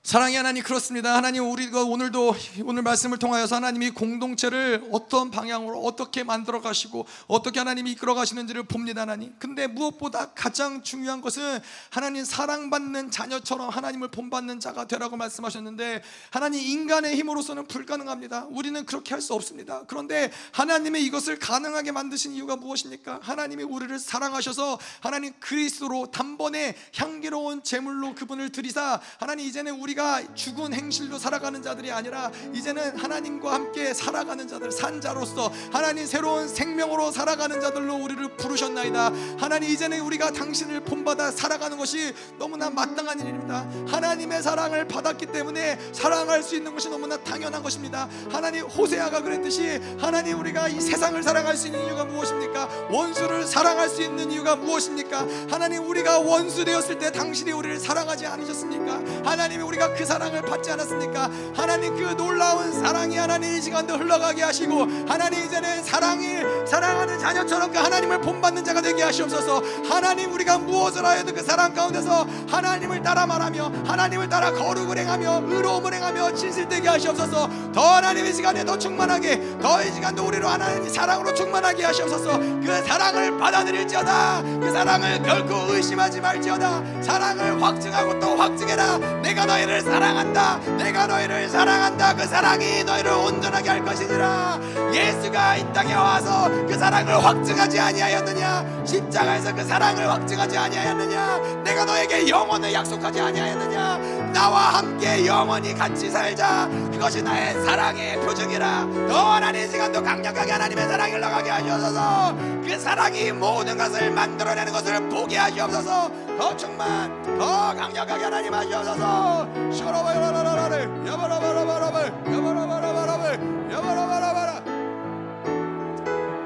사랑의 0.08 0.38
하나님 0.38 0.62
그렇습니다. 0.62 1.14
하나님 1.14 1.44
우리가 1.50 1.82
오늘도 1.82 2.34
오늘 2.64 2.80
말씀을 2.80 3.18
통하여서 3.18 3.56
하나님이 3.56 3.90
공동체를 3.90 4.88
어떤 4.90 5.30
방향으로 5.30 5.82
어떻게 5.82 6.24
만들어 6.24 6.62
가시고 6.62 7.06
어떻게 7.26 7.58
하나님이 7.58 7.90
이끌어 7.90 8.14
가시는지를 8.14 8.62
봅니다, 8.62 9.02
하나님. 9.02 9.34
근데 9.38 9.66
무엇보다 9.66 10.30
가장 10.32 10.82
중요한 10.82 11.20
것은 11.20 11.60
하나님 11.90 12.24
사랑받는 12.24 13.10
자녀처럼 13.10 13.68
하나님을 13.68 14.08
본받는 14.08 14.60
자가 14.60 14.86
되라고 14.86 15.18
말씀하셨는데 15.18 16.02
하나님 16.30 16.62
인간의 16.62 17.14
힘으로서는 17.14 17.66
불가능합니다. 17.66 18.46
우리는 18.48 18.86
그렇게 18.86 19.12
할 19.12 19.20
수 19.20 19.34
없습니다. 19.34 19.82
그런데 19.88 20.32
하나님의 20.52 21.04
이것을 21.04 21.38
가능하게 21.38 21.92
만드신 21.92 22.32
이유가 22.32 22.56
무엇입니까? 22.56 23.18
하나님이 23.20 23.64
우리를 23.64 23.98
사랑하셔서 23.98 24.78
하나님 25.00 25.34
그리스도로 25.38 26.10
단번에 26.12 26.76
향기로운 26.96 27.62
제물로 27.62 28.14
그분을 28.14 28.52
드리사 28.52 29.00
하나님 29.18 29.44
이제는 29.44 29.74
우리가 29.80 29.97
우리가 29.98 30.22
죽은 30.34 30.72
행실로 30.72 31.18
살아가는 31.18 31.60
자들이 31.60 31.90
아니라 31.90 32.30
이제는 32.54 32.96
하나님과 32.96 33.52
함께 33.52 33.92
살아가는 33.92 34.46
자들 34.46 34.70
산 34.70 35.00
자로서 35.00 35.52
하나님 35.72 36.06
새로운 36.06 36.46
생명으로 36.46 37.10
살아가는 37.10 37.60
자들로 37.60 37.96
우리를 37.96 38.36
부르셨나이다. 38.36 39.12
하나님 39.38 39.68
이제는 39.70 40.00
우리가 40.00 40.30
당신을 40.30 40.84
본받아 40.84 41.32
살아가는 41.32 41.76
것이 41.76 42.14
너무나 42.38 42.70
마땅한 42.70 43.20
일입니다. 43.20 43.68
하나님의 43.88 44.42
사랑을 44.42 44.86
받았기 44.86 45.26
때문에 45.26 45.78
사랑할 45.92 46.42
수 46.44 46.54
있는 46.54 46.72
것이 46.72 46.88
너무나 46.88 47.16
당연한 47.16 47.62
것입니다. 47.62 48.08
하나님 48.30 48.64
호세아가 48.66 49.22
그랬듯이 49.22 49.80
하나님 49.98 50.38
우리가 50.38 50.68
이 50.68 50.80
세상을 50.80 51.20
살아갈 51.22 51.56
수 51.56 51.66
있는 51.66 51.84
이유가 51.86 52.04
무엇입니까? 52.04 52.88
원수를 52.90 53.46
사랑할 53.46 53.88
수 53.88 54.00
있는 54.02 54.30
이유가 54.30 54.54
무엇입니까? 54.54 55.26
하나님 55.50 55.88
우리가 55.88 56.20
원수 56.20 56.64
되었을 56.64 56.98
때 56.98 57.10
당신이 57.10 57.50
우리를 57.50 57.80
사랑하지 57.80 58.26
않으셨습니까? 58.26 59.28
하나님이 59.28 59.62
우리가 59.64 59.87
그 59.96 60.04
사랑을 60.04 60.42
받지 60.42 60.70
않았습니까? 60.70 61.30
하나님 61.54 61.96
그 61.96 62.16
놀라운 62.16 62.72
사랑이 62.72 63.16
하나님 63.16 63.56
이 63.56 63.60
시간도 63.60 63.96
흘러가게 63.96 64.42
하시고 64.42 64.86
하나님 65.08 65.44
이제는 65.44 65.82
사랑이 65.82 66.38
사랑하는 66.66 67.18
자녀처럼 67.18 67.72
그 67.72 67.78
하나님을 67.78 68.20
본받는 68.20 68.64
자가 68.64 68.80
되게 68.80 69.02
하시옵소서. 69.02 69.62
하나님 69.88 70.32
우리가 70.32 70.58
무엇을 70.58 71.04
하여도 71.04 71.32
그 71.34 71.42
사랑 71.42 71.74
가운데서 71.74 72.26
하나님을 72.50 73.02
따라 73.02 73.26
말하며 73.26 73.72
하나님을 73.86 74.28
따라 74.28 74.52
거룩을 74.52 74.98
행하며 74.98 75.42
의로움을 75.46 75.94
행하며 75.94 76.34
진실되게 76.34 76.88
하시옵소서. 76.88 77.48
더 77.72 77.80
하나님 77.94 78.26
이 78.26 78.32
시간에 78.32 78.64
더 78.64 78.76
충만하게 78.78 79.58
더 79.60 79.78
이 79.78 79.92
시간도 79.92 80.26
우리로 80.26 80.48
하나님 80.48 80.88
사랑으로 80.88 81.32
충만하게 81.34 81.84
하시옵소서. 81.84 82.38
그 82.38 82.82
사랑을 82.86 83.38
받아들일지어다. 83.38 84.42
그 84.60 84.70
사랑을 84.72 85.22
결코 85.22 85.72
의심하지 85.72 86.20
말지어다. 86.20 86.82
사랑을 87.02 87.62
확증하고 87.62 88.18
또 88.18 88.36
확증해라. 88.36 88.98
내가 89.22 89.46
너희를 89.68 89.82
사랑한다. 89.82 90.58
내가 90.78 91.06
너희를 91.06 91.48
사랑한다. 91.48 92.14
그 92.14 92.26
사랑이 92.26 92.82
너희를 92.84 93.12
온전하게 93.12 93.68
할 93.68 93.84
것이니라. 93.84 94.58
예수가 94.92 95.56
이 95.56 95.72
땅에 95.74 95.94
와서 95.94 96.48
그 96.66 96.76
사랑을 96.76 97.22
확증하지 97.22 97.78
아니하였느냐? 97.78 98.84
십자가에서 98.86 99.54
그 99.54 99.62
사랑을 99.64 100.10
확증하지 100.10 100.56
아니하였느냐? 100.56 101.38
내가 101.64 101.84
너에게 101.84 102.28
영원을 102.28 102.72
약속하지 102.72 103.20
아니하였느냐? 103.20 103.98
나와 104.32 104.78
함께 104.78 105.26
영원히 105.26 105.74
같이 105.74 106.10
살자. 106.10 106.68
그것이 106.90 107.22
나의 107.22 107.54
사랑의 107.64 108.20
표정이라. 108.20 108.86
더 109.08 109.32
하나님 109.32 109.64
이 109.64 109.68
시간도 109.68 110.02
강력하게 110.02 110.52
하나님의 110.52 110.86
사랑이 110.86 111.12
흘러가게 111.12 111.50
하시옵소서. 111.50 112.34
그 112.64 112.78
사랑이 112.78 113.32
모든 113.32 113.76
것을 113.76 114.10
만들어내는 114.10 114.72
것을 114.72 115.08
보게 115.08 115.36
하시옵소서. 115.36 116.10
더 116.38 116.56
충만, 116.56 117.20
더 117.36 117.74
강력하게 117.74 118.24
하나님 118.24 118.54
하시옵소서. 118.54 119.57
셔라바라라라라를 119.72 121.06
야바라바라바라를 121.06 121.98
야바라바라바라를 122.32 123.24
야바라바라바라. 123.72 124.50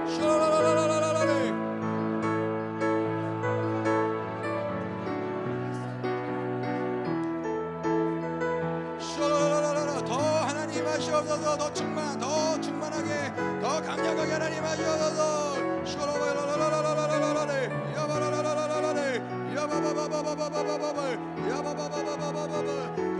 셔라라라라라라를 0.08 1.30
셔라라라라라. 9.00 10.04
더 10.04 10.18
하나님 10.18 10.86
하시옵소서. 10.86 11.56
더 11.58 11.72
충만 11.72 12.18
더 12.18 12.60
충만하게 12.60 13.32
더 13.60 13.80
강력하게 13.82 14.32
하나님 14.32 14.64
하시옵소서. 14.64 15.54
셔라바라라라라라라라를 15.84 16.81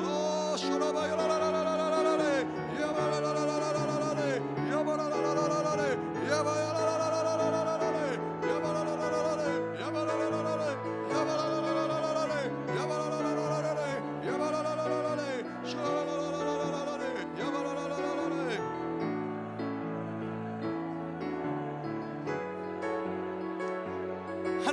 Oh, 0.04 0.56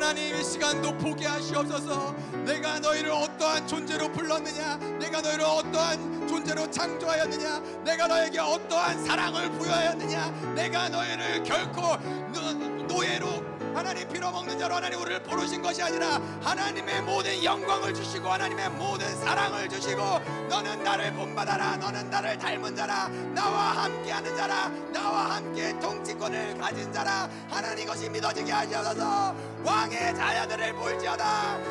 하나님 0.09 0.39
이 0.39 0.43
시간도 0.43 0.97
보게 0.97 1.27
하시옵소서. 1.27 2.15
내가 2.43 2.79
너희를 2.79 3.11
어떠한 3.11 3.67
존재로 3.67 4.11
불렀느냐? 4.11 4.77
내가 4.97 5.21
너희를 5.21 5.45
어떠한 5.45 6.27
존재로 6.27 6.71
창조하였느냐? 6.71 7.59
내가 7.83 8.07
너에게 8.07 8.39
어떠한 8.39 9.05
사랑을 9.05 9.51
부여하였느냐? 9.51 10.31
내가 10.55 10.89
너희를 10.89 11.43
결코 11.43 11.95
노, 12.33 12.53
노예로 12.87 13.49
하나님 13.75 14.07
빌어먹는 14.09 14.57
자로 14.57 14.75
하나님 14.75 14.99
우리를 14.99 15.21
부르신 15.21 15.61
것이 15.61 15.83
아니라 15.83 16.19
하나님의 16.41 17.03
모든 17.03 17.43
영광을 17.43 17.93
주시고 17.93 18.27
하나님의 18.27 18.69
모든 18.71 19.15
사랑을 19.17 19.69
주시고 19.69 20.01
너는 20.49 20.83
나를 20.83 21.13
본받아라. 21.13 21.77
너는 21.77 22.09
나를 22.09 22.35
닮은 22.39 22.75
자라. 22.75 23.09
나와 23.35 23.83
함께하는 23.83 24.35
자라. 24.35 24.69
나와 24.91 25.35
함께 25.35 25.77
통치권을 25.79 26.57
가진 26.57 26.91
자라. 26.91 27.29
하나님 27.47 27.85
것이 27.85 28.09
믿어지게 28.09 28.51
하시옵소서 28.51 29.35
왕의 29.63 30.15
자녀들을 30.15 30.73
볼지어다. 30.73 31.25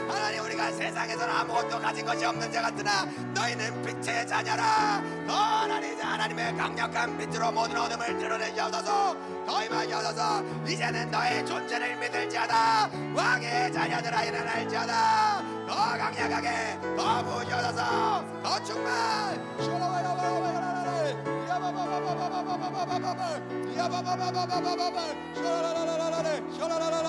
하나님 0.09 0.44
우리가 0.44 0.70
세상에서는 0.73 1.35
아무것도 1.35 1.78
가진 1.81 2.05
것이 2.05 2.24
없는 2.24 2.52
자 2.52 2.62
같으나 2.62 3.05
너희는 3.35 3.82
빛의 3.82 4.27
자녀라. 4.27 5.02
더 5.27 5.32
하나님 5.35 5.98
하나님의 6.01 6.56
강력한 6.56 7.16
빛으로 7.16 7.51
모든 7.52 7.78
어둠을 7.78 8.19
드러내시옵소서. 8.19 9.16
더 9.47 9.65
임하시옵소서. 9.65 10.43
이제는 10.66 11.10
너의 11.10 11.47
존재를 11.47 11.97
믿을지어다. 11.97 12.90
왕의 13.15 13.73
자녀들아 13.73 14.24
일어날지어다. 14.24 15.43
더 15.69 15.74
강력하게 15.74 16.78
더 16.97 17.23
부으시옵소서. 17.24 18.24
더 18.43 18.65
충만. 18.65 19.59
슈라바야바야바야라라라 19.60 20.89
야바바바바바바바바바바바 21.48 23.23
야바바바바바바바바 23.77 24.98
슈라라라라라라 25.35 26.28
슈라라라라라라 26.55 26.59
야바라라라라라 26.59 27.07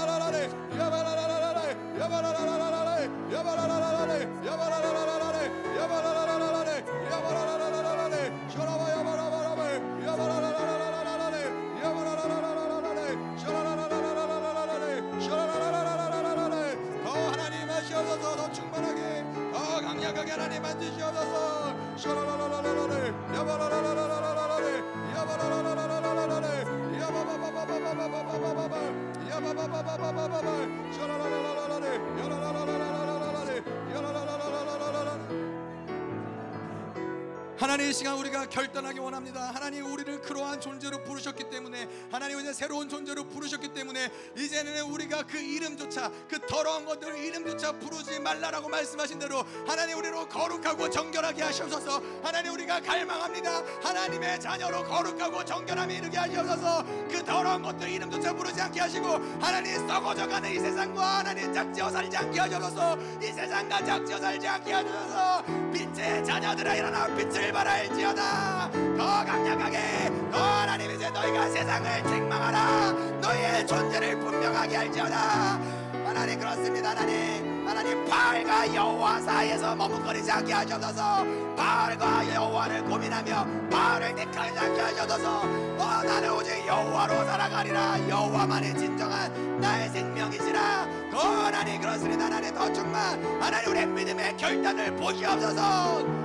시간 38.00 38.18
우리가 38.18 38.48
결단하기 38.48 38.98
원합니다. 39.00 39.52
하나님 39.54 39.86
우리를 39.86 39.99
그러한 40.30 40.62
존재로 40.62 41.04
부르셨기 41.04 41.50
때문에 41.50 41.90
하나님 42.12 42.40
이제 42.40 42.54
새로운 42.54 42.88
존재로 42.88 43.24
부르셨기 43.30 43.74
때문에 43.74 44.12
이제는 44.38 44.84
우리가 44.84 45.24
그 45.24 45.40
이름조차 45.40 46.12
그 46.30 46.40
더러운 46.46 46.86
것들 46.86 47.18
이름조차 47.18 47.72
부르지 47.80 48.20
말라라고 48.20 48.70
말씀하신 48.70 49.18
대로 49.18 49.44
하나님 49.66 49.98
우리로 49.98 50.30
거룩하고 50.30 50.88
정결하게 50.88 51.42
하시옵소서. 51.42 52.00
하나님 52.22 52.54
우리가 52.54 52.80
갈망합니다. 52.80 53.64
하나님의 53.82 54.40
자녀로 54.40 54.84
거룩하고 54.84 55.44
정결함에 55.44 55.96
이르게 55.96 56.18
하시옵소서. 56.20 56.84
그 57.10 57.24
더러운 57.24 57.64
것들 57.64 57.90
이름조차 57.90 58.32
부르지 58.34 58.62
않게 58.62 58.82
하시고 58.82 59.08
하나님 59.42 59.88
썩어져가는 59.88 60.52
이 60.52 60.60
세상과 60.60 61.20
하나님 61.20 61.52
짝지어 61.52 61.90
살지 61.90 62.18
않게 62.18 62.40
하시옵소서. 62.40 62.98
이 63.20 63.26
세상과 63.32 63.84
짝지어 63.84 64.20
살지 64.20 64.48
않게 64.48 64.74
하시옵소서. 64.74 65.44
빛의 65.74 66.24
자녀들아 66.24 66.76
일어나 66.76 67.08
빛을 67.16 67.52
발할지어다 67.52 68.72
더 68.72 69.26
강력하게 69.26 70.19
더 70.32 70.38
하나님 70.38 70.92
이제 70.92 71.10
너희가 71.10 71.50
세상을 71.50 72.04
책망하라. 72.04 72.92
너희의 73.22 73.68
존재를 73.68 74.20
분명하게 74.20 74.76
할지어다. 74.76 75.60
하나님 76.06 76.40
그렇습니다. 76.40 76.90
하나님 76.92 77.68
하나님 77.68 78.06
바알과 78.06 78.74
여호와 78.74 79.22
사이에서 79.22 79.76
머뭇거리지 79.76 80.32
않게 80.32 80.54
하셔서. 80.54 81.26
바알과 81.56 82.34
여호와를 82.34 82.84
고민하며 82.86 83.48
바알을 83.70 84.16
택하지 84.16 84.58
않게 84.60 84.82
하셔서. 84.82 85.42
어, 85.42 86.04
나는 86.04 86.32
오직 86.32 86.66
여호와로 86.66 87.26
살아가리라. 87.26 88.10
여호와만이 88.10 88.76
진정한 88.78 89.60
나의 89.60 89.90
생명이시라. 89.90 90.88
더 91.12 91.18
하나님 91.20 91.80
그렇습니다. 91.80 92.26
하나님 92.26 92.54
더 92.54 92.72
충만. 92.74 93.24
하나님 93.42 93.72
우리의 93.72 93.86
믿음의 93.88 94.38
결단을 94.38 94.96
보시옵소서 94.96 96.20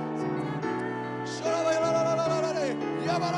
Yeah, 3.05 3.35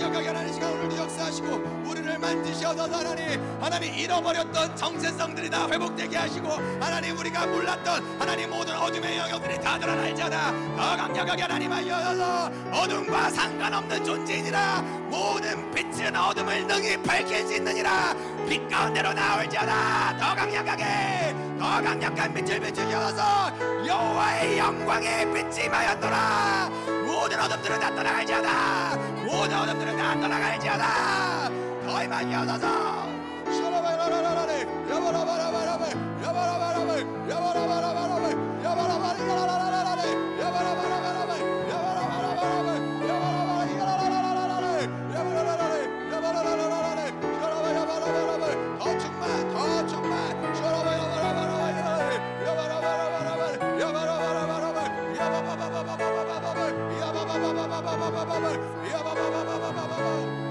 강력하게 0.00 0.28
하나님 0.28 0.54
시간 0.54 0.72
오늘도 0.72 0.96
역사하시고 0.96 1.46
우리를 1.86 2.10
하셔서 2.70 2.96
하나님 2.96 3.62
하나님 3.62 3.94
잃어버렸던 3.94 4.74
정체성들이 4.74 5.50
다 5.50 5.68
회복되게 5.68 6.16
하시고 6.16 6.48
하나님 6.80 7.18
우리가 7.18 7.46
몰랐던 7.46 8.18
하나님 8.18 8.48
모든 8.48 8.76
어둠의 8.76 9.18
영역들이 9.18 9.60
다 9.60 9.78
드러날지어다. 9.78 10.52
더 10.76 10.96
강력하게 10.96 11.42
하나님 11.42 11.70
하셔서 11.70 12.50
어둠과 12.72 13.30
상관없는 13.30 14.02
존재이니라. 14.02 14.80
모든 15.10 15.70
빛은 15.72 16.16
어둠을 16.16 16.66
능히 16.66 16.96
밝힐 17.02 17.46
수 17.46 17.56
있느니라. 17.56 18.14
빛 18.48 18.66
가운데로 18.68 19.12
나올지어다. 19.12 20.16
더 20.18 20.34
강력하게 20.34 21.34
더 21.58 21.82
강력한 21.82 22.32
빛을 22.32 22.60
비추셔서. 22.60 23.86
여호와의 23.86 24.58
영광의 24.58 25.32
빛이 25.32 25.68
마였노라 25.68 26.70
모든 27.06 27.40
어둠들은 27.40 27.80
다 27.80 27.94
떠나갈지어다 27.94 29.19
모든 29.30 29.56
어둠들은 29.56 29.96
다 29.96 30.20
떠나갈지어다. 30.20 31.20
야바바바바바바바바베 36.20 37.00
야바바바바바바바베 37.30 38.64
야바바바바바바바 38.64 39.20
ba 57.82 57.96
ba 57.96 58.10
ba 58.10 58.24
ba 58.24 58.40
ba 58.40 59.84
ba. 59.88 60.49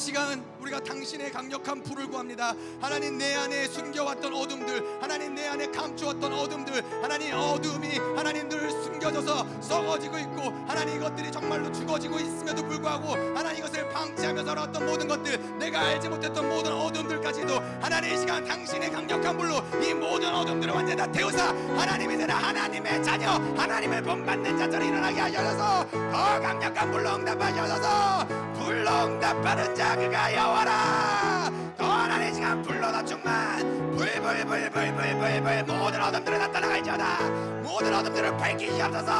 시간은 0.00 0.42
우리가 0.62 0.80
당신의 0.80 1.30
강력한 1.30 1.82
불을 1.82 2.08
구합니다. 2.08 2.54
하나님 2.80 3.18
내 3.18 3.34
안에 3.34 3.66
숨겨왔던 3.66 4.32
어둠들, 4.32 4.82
하나님 4.98 5.34
내 5.34 5.46
안에 5.46 5.66
감추었던 5.66 6.32
어둠들, 6.32 6.82
하나님 7.02 7.34
어둠이 7.34 7.98
하나님 8.16 8.48
늘 8.48 8.70
숨겨져서 8.70 9.60
썩어지고 9.60 10.18
있고, 10.18 10.40
하나님 10.66 10.96
이것들이 10.96 11.30
정말로 11.30 11.70
죽어지고 11.70 12.18
있음에도 12.18 12.66
불구하고, 12.66 13.12
하나님 13.36 13.58
이것을 13.58 13.90
방치하면서 13.90 14.52
어떤 14.52 14.86
모든 14.86 15.06
것들, 15.06 15.58
내가 15.58 15.80
알지 15.80 16.08
못했던 16.08 16.48
모든 16.48 16.72
어둠들까지도 16.72 17.58
하나님의 17.82 18.18
시간 18.18 18.42
당신의 18.42 18.90
강력한 18.90 19.36
불로 19.36 19.56
이 19.82 19.92
모든 19.92 20.34
어둠들을 20.34 20.72
완전히 20.72 20.96
다 20.96 21.12
태우사 21.12 21.48
하나님이 21.48 22.16
되라. 22.16 22.36
하나님의 22.36 23.04
자녀, 23.04 23.32
하나님을 23.32 24.02
본받는 24.02 24.56
자들이 24.56 24.86
일어나게 24.86 25.20
하셔서. 25.20 25.86
더 25.90 26.40
강력한 26.40 26.90
불로 26.90 27.16
응답하셔서 27.16 28.49
불로 28.70 28.88
응답하는 29.06 29.74
자 29.74 29.96
그가 29.96 30.32
여호와라. 30.32 31.50
더 31.76 31.84
하나님 31.84 32.32
시간 32.32 32.62
더 32.62 33.04
충만. 33.04 33.58
불불불불불불불. 33.96 35.64
모든 35.64 36.00
어둠들을 36.00 36.38
다 36.38 36.52
떠나갈지어다. 36.52 37.18
모든 37.64 37.92
어둠들을 37.92 38.36
밝히시옵소서. 38.36 39.12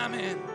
Amen. 0.06 0.55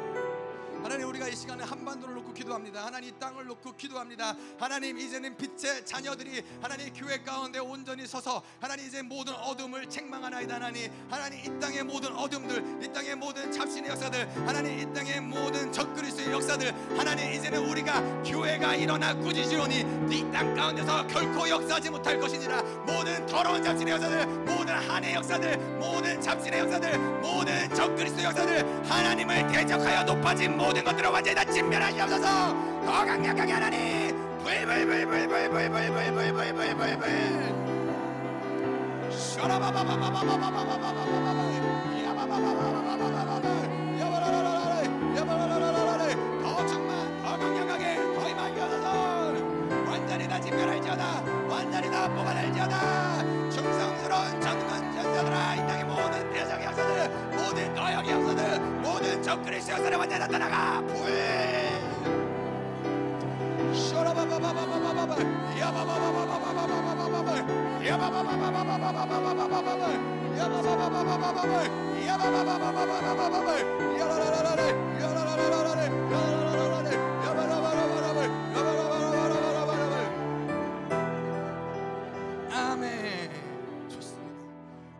하나님 0.90 1.08
우리가 1.08 1.28
이 1.28 1.36
시간에 1.36 1.62
한반도를 1.62 2.16
놓고 2.16 2.34
기도합니다. 2.34 2.84
하나님 2.84 3.10
이 3.10 3.12
땅을 3.20 3.46
놓고 3.46 3.76
기도합니다. 3.76 4.34
하나님 4.58 4.98
이제는 4.98 5.36
빛의 5.36 5.86
자녀들이 5.86 6.42
하나님 6.60 6.92
교회 6.92 7.16
가운데 7.22 7.60
온전히 7.60 8.08
서서 8.08 8.42
하나님 8.60 8.88
이제 8.88 9.00
모든 9.00 9.32
어둠을 9.34 9.88
책망하나이다 9.88 10.56
하나님 10.56 10.90
하나님 11.08 11.38
이 11.38 11.60
땅의 11.60 11.84
모든 11.84 12.12
어둠들 12.12 12.82
이 12.82 12.92
땅의 12.92 13.14
모든 13.14 13.52
잡신의 13.52 13.88
역사들 13.88 14.28
하나님 14.48 14.80
이 14.80 14.92
땅의 14.92 15.20
모든 15.20 15.70
적그리스의 15.70 16.32
역사들 16.32 16.74
하나님 16.98 17.34
이제는 17.34 17.70
우리가 17.70 18.22
교회가 18.24 18.74
일어나 18.74 19.14
꾸짖으오니 19.14 19.76
이 20.10 20.30
땅 20.32 20.54
가운데서 20.56 21.06
결코 21.06 21.48
역사하지 21.48 21.90
못할 21.90 22.18
것이니라 22.18 22.62
모든 22.62 23.24
더러운 23.26 23.62
잡신의 23.62 23.94
역사들 23.94 24.26
모든 24.26 24.74
한의 24.74 25.14
역사들 25.14 25.56
모든 25.78 26.20
잡신의 26.20 26.60
역사들 26.60 26.98
모든 27.20 27.74
적그리스의 27.74 28.24
역사들 28.24 28.90
하나님을 28.90 29.46
대적하여 29.52 30.02
높아진 30.04 30.56
모든 30.56 30.79
것들을 30.84 31.10
완전히 31.10 31.34
다 31.34 31.44
진멸하시옵소서. 31.44 32.26
더 32.84 33.04
강력하게 33.04 33.52
하나님. 33.52 34.16
불불불불불불불불불불불불불 34.42 37.10
더 46.42 46.66
충만 46.66 47.22
더 47.22 47.38
강력하게 47.38 47.96
더 48.14 48.28
임하여서 48.28 49.32
완전히 49.88 50.28
다 50.28 50.40
진멸할지어다 50.40 51.22
완전히 51.48 51.90
다 51.90 52.08
뽑아낼지어다 52.08 52.99
역사를 59.46 59.96
완전히 59.96 60.20
나타나가. 60.20 60.82
야바라바라바라바라바 72.06 73.40
아멘. 82.52 83.30
좋습니다. 83.88 84.44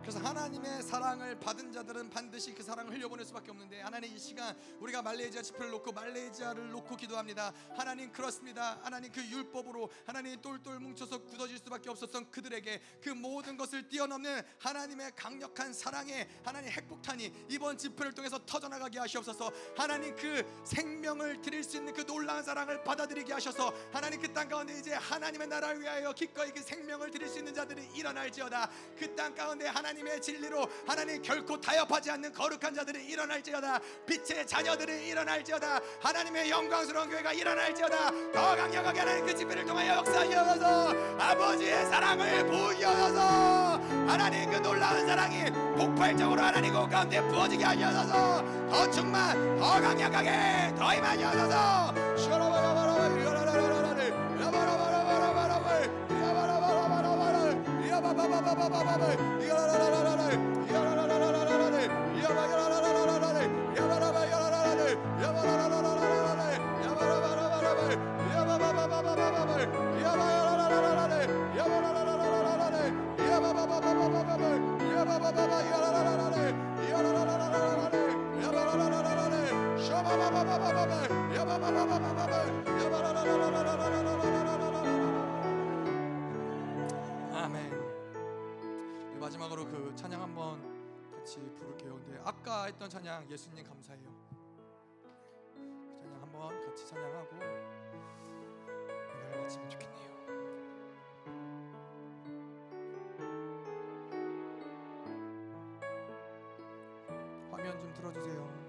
그래서 0.01 0.19
하나님의 0.19 0.81
사랑을 0.83 1.35
받은 1.39 1.70
반드시 2.11 2.53
그 2.53 2.61
사랑을 2.63 2.93
흘려보낼 2.93 3.25
수밖에 3.25 3.51
없는데 3.51 3.81
하나님 3.81 4.13
이 4.15 4.19
시간 4.19 4.55
우리가 4.79 5.01
말레이시아 5.01 5.41
집회를 5.41 5.71
놓고 5.71 5.91
말레이시아를 5.93 6.69
놓고 6.71 6.95
기도합니다. 6.97 7.53
하나님 7.75 8.11
그렇습니다. 8.11 8.79
하나님 8.83 9.11
그 9.11 9.25
율법으로 9.25 9.89
하나님 10.05 10.39
똘똘 10.41 10.79
뭉쳐서 10.79 11.19
굳어질 11.25 11.57
수밖에 11.59 11.89
없었던 11.89 12.29
그들에게 12.31 12.81
그 13.01 13.09
모든 13.09 13.55
것을 13.57 13.87
뛰어넘는 13.87 14.41
하나님의 14.59 15.11
강력한 15.15 15.73
사랑에 15.73 16.27
하나님 16.43 16.69
핵폭탄이 16.71 17.31
이번 17.49 17.77
집회를 17.77 18.13
통해서 18.13 18.37
터져나가게 18.45 18.99
하시옵소서. 18.99 19.51
하나님 19.77 20.15
그 20.15 20.43
생명을 20.65 21.41
드릴 21.41 21.63
수 21.63 21.77
있는 21.77 21.93
그 21.93 22.05
놀라운 22.05 22.43
사랑을 22.43 22.83
받아들이게 22.83 23.31
하셔서 23.33 23.73
하나님 23.91 24.19
그 24.19 24.31
땅 24.33 24.47
가운데 24.47 24.77
이제 24.79 24.93
하나님의 24.93 25.47
나라를 25.47 25.81
위하여 25.81 26.13
기꺼이 26.13 26.51
그 26.51 26.61
생명을 26.61 27.11
드릴 27.11 27.27
수 27.27 27.39
있는 27.39 27.53
자들이 27.53 27.85
일어날지어다. 27.93 28.69
그 28.97 29.15
땅 29.15 29.35
가운데 29.35 29.67
하나님의 29.67 30.21
진리로 30.21 30.67
하나님 30.87 31.21
결코 31.21 31.59
타협하지 31.59 32.00
않는 32.09 32.33
거룩한 32.33 32.73
자들이 32.73 33.05
일어날지어다. 33.05 33.79
빛의 34.05 34.47
자녀들이 34.47 35.07
일어날지어다. 35.07 35.79
하나님의 36.01 36.49
영광스러운 36.49 37.09
교회가 37.09 37.33
일어날지어다. 37.33 38.31
더 38.33 38.55
강력하게 38.55 38.99
하나님 38.99 39.25
그 39.25 39.35
집회를 39.35 39.65
통하여 39.65 39.97
역사하셔서. 39.97 40.93
아버지의 41.19 41.85
사랑을 41.85 42.45
부여셔서. 42.47 43.21
하나님 44.07 44.49
그 44.49 44.57
놀라운 44.57 45.05
사랑이 45.05 45.51
폭발적으로 45.77 46.41
하나님 46.41 46.73
그 46.73 46.87
가운데 46.89 47.21
부어지게 47.27 47.63
하셔서. 47.63 48.43
더 48.69 48.89
충만 48.89 49.57
더 49.57 49.81
강력하게 49.81 50.73
더 50.77 50.95
야라라라라라 50.95 51.91
야라라라라라라 59.49 60.00
마지막으로 89.41 89.65
그 89.65 89.95
찬양 89.95 90.21
한번 90.21 90.61
같이 91.11 91.39
부를게요. 91.55 91.95
근데 91.95 92.21
아까 92.23 92.65
했던 92.65 92.87
찬양 92.87 93.27
예수님 93.29 93.63
감사해요. 93.63 94.05
그 95.55 95.97
찬양 95.99 96.21
한번 96.21 96.65
같이 96.67 96.85
찬양하고 96.87 97.35
은혜를 99.17 99.41
마치면 99.41 99.69
좋겠네요. 99.71 100.11
화면 107.49 107.79
좀 107.79 107.93
틀어주세요. 107.95 108.60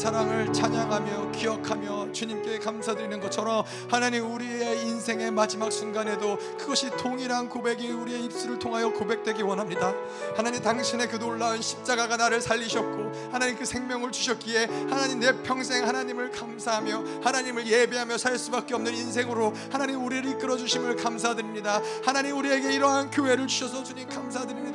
사랑을 0.00 0.50
찬양하며 0.50 1.32
기억하며 1.32 2.12
주님께 2.12 2.58
감사드리는 2.60 3.20
것처럼 3.20 3.62
하나님 3.90 4.32
우리의 4.32 4.80
인생의 4.86 5.30
마지막 5.30 5.70
순간에도 5.70 6.38
그것이 6.56 6.88
동일한 6.96 7.50
고백이 7.50 7.86
우리의 7.90 8.24
입술을 8.24 8.58
통하여 8.58 8.90
고백되기 8.90 9.42
원합니다. 9.42 9.92
하나님 10.34 10.62
당신의 10.62 11.06
그 11.08 11.18
놀라운 11.18 11.60
십자가가 11.60 12.16
나를 12.16 12.40
살리셨고 12.40 13.30
하나님 13.30 13.58
그 13.58 13.66
생명을 13.66 14.10
주셨기에 14.10 14.64
하나님 14.88 15.20
내 15.20 15.42
평생 15.42 15.86
하나님을 15.86 16.30
감사하며 16.30 17.20
하나님을 17.22 17.66
예배하며 17.66 18.16
살 18.16 18.38
수밖에 18.38 18.74
없는 18.74 18.94
인생으로 18.94 19.52
하나님 19.70 20.02
우리를 20.02 20.30
이끌어 20.30 20.56
주심을 20.56 20.96
감사드립니다. 20.96 21.82
하나님 22.06 22.38
우리에게 22.38 22.72
이러한 22.72 23.10
교회를 23.10 23.46
주셔서 23.48 23.82
주님 23.82 24.08
감 24.08 24.19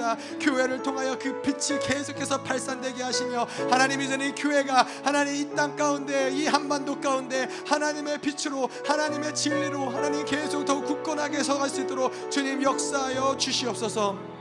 사드립니다. 0.05 0.17
교회를 0.39 0.83
통하여 0.83 1.17
그 1.17 1.41
빛이 1.41 1.79
계속해서 1.79 2.43
발산되게 2.43 3.01
하시며 3.01 3.47
하나님 3.69 4.01
이제는 4.01 4.29
이 4.29 4.35
교회가 4.35 4.85
하나님 5.03 5.35
이 5.35 5.55
땅 5.55 5.75
가운데 5.75 6.31
이 6.31 6.45
한반도 6.47 6.99
가운데 6.99 7.47
하나님의 7.65 8.19
빛으로 8.19 8.69
하나님의 8.85 9.33
진리로 9.33 9.89
하나님 9.89 10.25
계속 10.25 10.65
더 10.65 10.81
굳건하게 10.81 11.43
서갈 11.43 11.69
수 11.69 11.81
있도록 11.81 12.29
주님 12.29 12.61
역사하여 12.61 13.37
주시옵소서. 13.37 14.34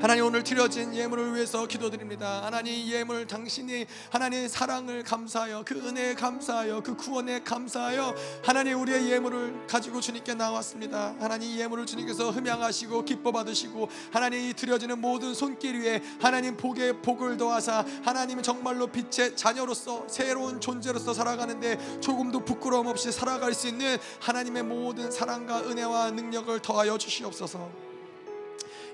하나님 0.00 0.24
오늘 0.24 0.42
드려진 0.42 0.94
예물을 0.94 1.34
위해서 1.34 1.66
기도드립니다. 1.66 2.42
하나님 2.42 2.72
이 2.72 2.90
예물 2.90 3.26
당신이 3.26 3.84
하나님의 4.08 4.48
사랑을 4.48 5.02
감사하여 5.02 5.62
그 5.66 5.74
은혜에 5.74 6.14
감사하여 6.14 6.80
그 6.80 6.96
구원에 6.96 7.40
감사하여 7.40 8.14
하나님 8.42 8.80
우리의 8.80 9.10
예물을 9.10 9.66
가지고 9.66 10.00
주님께 10.00 10.32
나왔습니다. 10.32 11.14
하나님 11.20 11.50
이 11.50 11.60
예물을 11.60 11.84
주님께서 11.84 12.30
흠양하시고 12.30 13.04
기뻐 13.04 13.30
받으시고 13.30 13.90
하나님 14.10 14.40
이 14.40 14.54
드려지는 14.54 14.98
모든 15.02 15.34
손길 15.34 15.78
위에 15.82 16.02
하나님 16.18 16.56
복에 16.56 17.02
복을 17.02 17.36
더하사 17.36 17.84
하나님은 18.02 18.42
정말로 18.42 18.86
빛의 18.86 19.36
자녀로서 19.36 20.06
새로운 20.08 20.62
존재로서 20.62 21.12
살아가는데 21.12 22.00
조금도 22.00 22.46
부끄러움 22.46 22.86
없이 22.86 23.12
살아갈 23.12 23.52
수 23.52 23.68
있는 23.68 23.98
하나님의 24.20 24.62
모든 24.62 25.10
사랑과 25.10 25.60
은혜와 25.60 26.12
능력을 26.12 26.58
더하여 26.60 26.96
주시옵소서. 26.96 27.89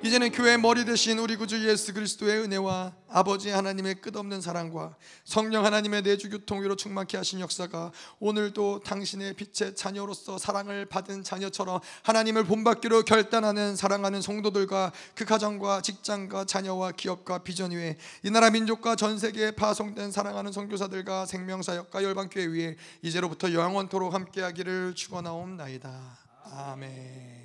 이제는 0.02 0.30
교회의 0.30 0.58
머리 0.58 0.84
대신 0.84 1.18
우리 1.18 1.36
구주 1.36 1.66
예수 1.68 1.94
그리스도의 1.94 2.42
은혜와 2.42 2.94
아버지 3.08 3.48
하나님의 3.48 3.96
끝없는 4.02 4.42
사랑과 4.42 4.94
성령 5.24 5.64
하나님의 5.64 6.02
내주 6.02 6.28
교통위로 6.28 6.76
충만케 6.76 7.16
하신 7.16 7.40
역사가 7.40 7.92
오늘도 8.20 8.80
당신의 8.80 9.34
빛의 9.34 9.74
자녀로서 9.74 10.36
사랑을 10.36 10.84
받은 10.84 11.24
자녀처럼 11.24 11.80
하나님을 12.02 12.44
본받기로 12.44 13.02
결단하는 13.02 13.74
사랑하는 13.74 14.20
성도들과 14.20 14.92
그 15.14 15.24
가정과 15.24 15.80
직장과 15.80 16.44
자녀와 16.44 16.92
기업과 16.92 17.38
비전 17.38 17.70
위에 17.70 17.96
이 18.22 18.30
나라 18.30 18.50
민족과 18.50 18.96
전 18.96 19.18
세계에 19.18 19.52
파송된 19.52 20.12
사랑하는 20.12 20.52
선교사들과 20.52 21.24
생명사역과 21.24 22.04
열방교회 22.04 22.46
위에 22.46 22.76
이제로부터 23.00 23.52
영원토록 23.52 24.12
함께하기를 24.12 24.94
축원하옵나이다. 24.94 26.18
아멘. 26.52 27.35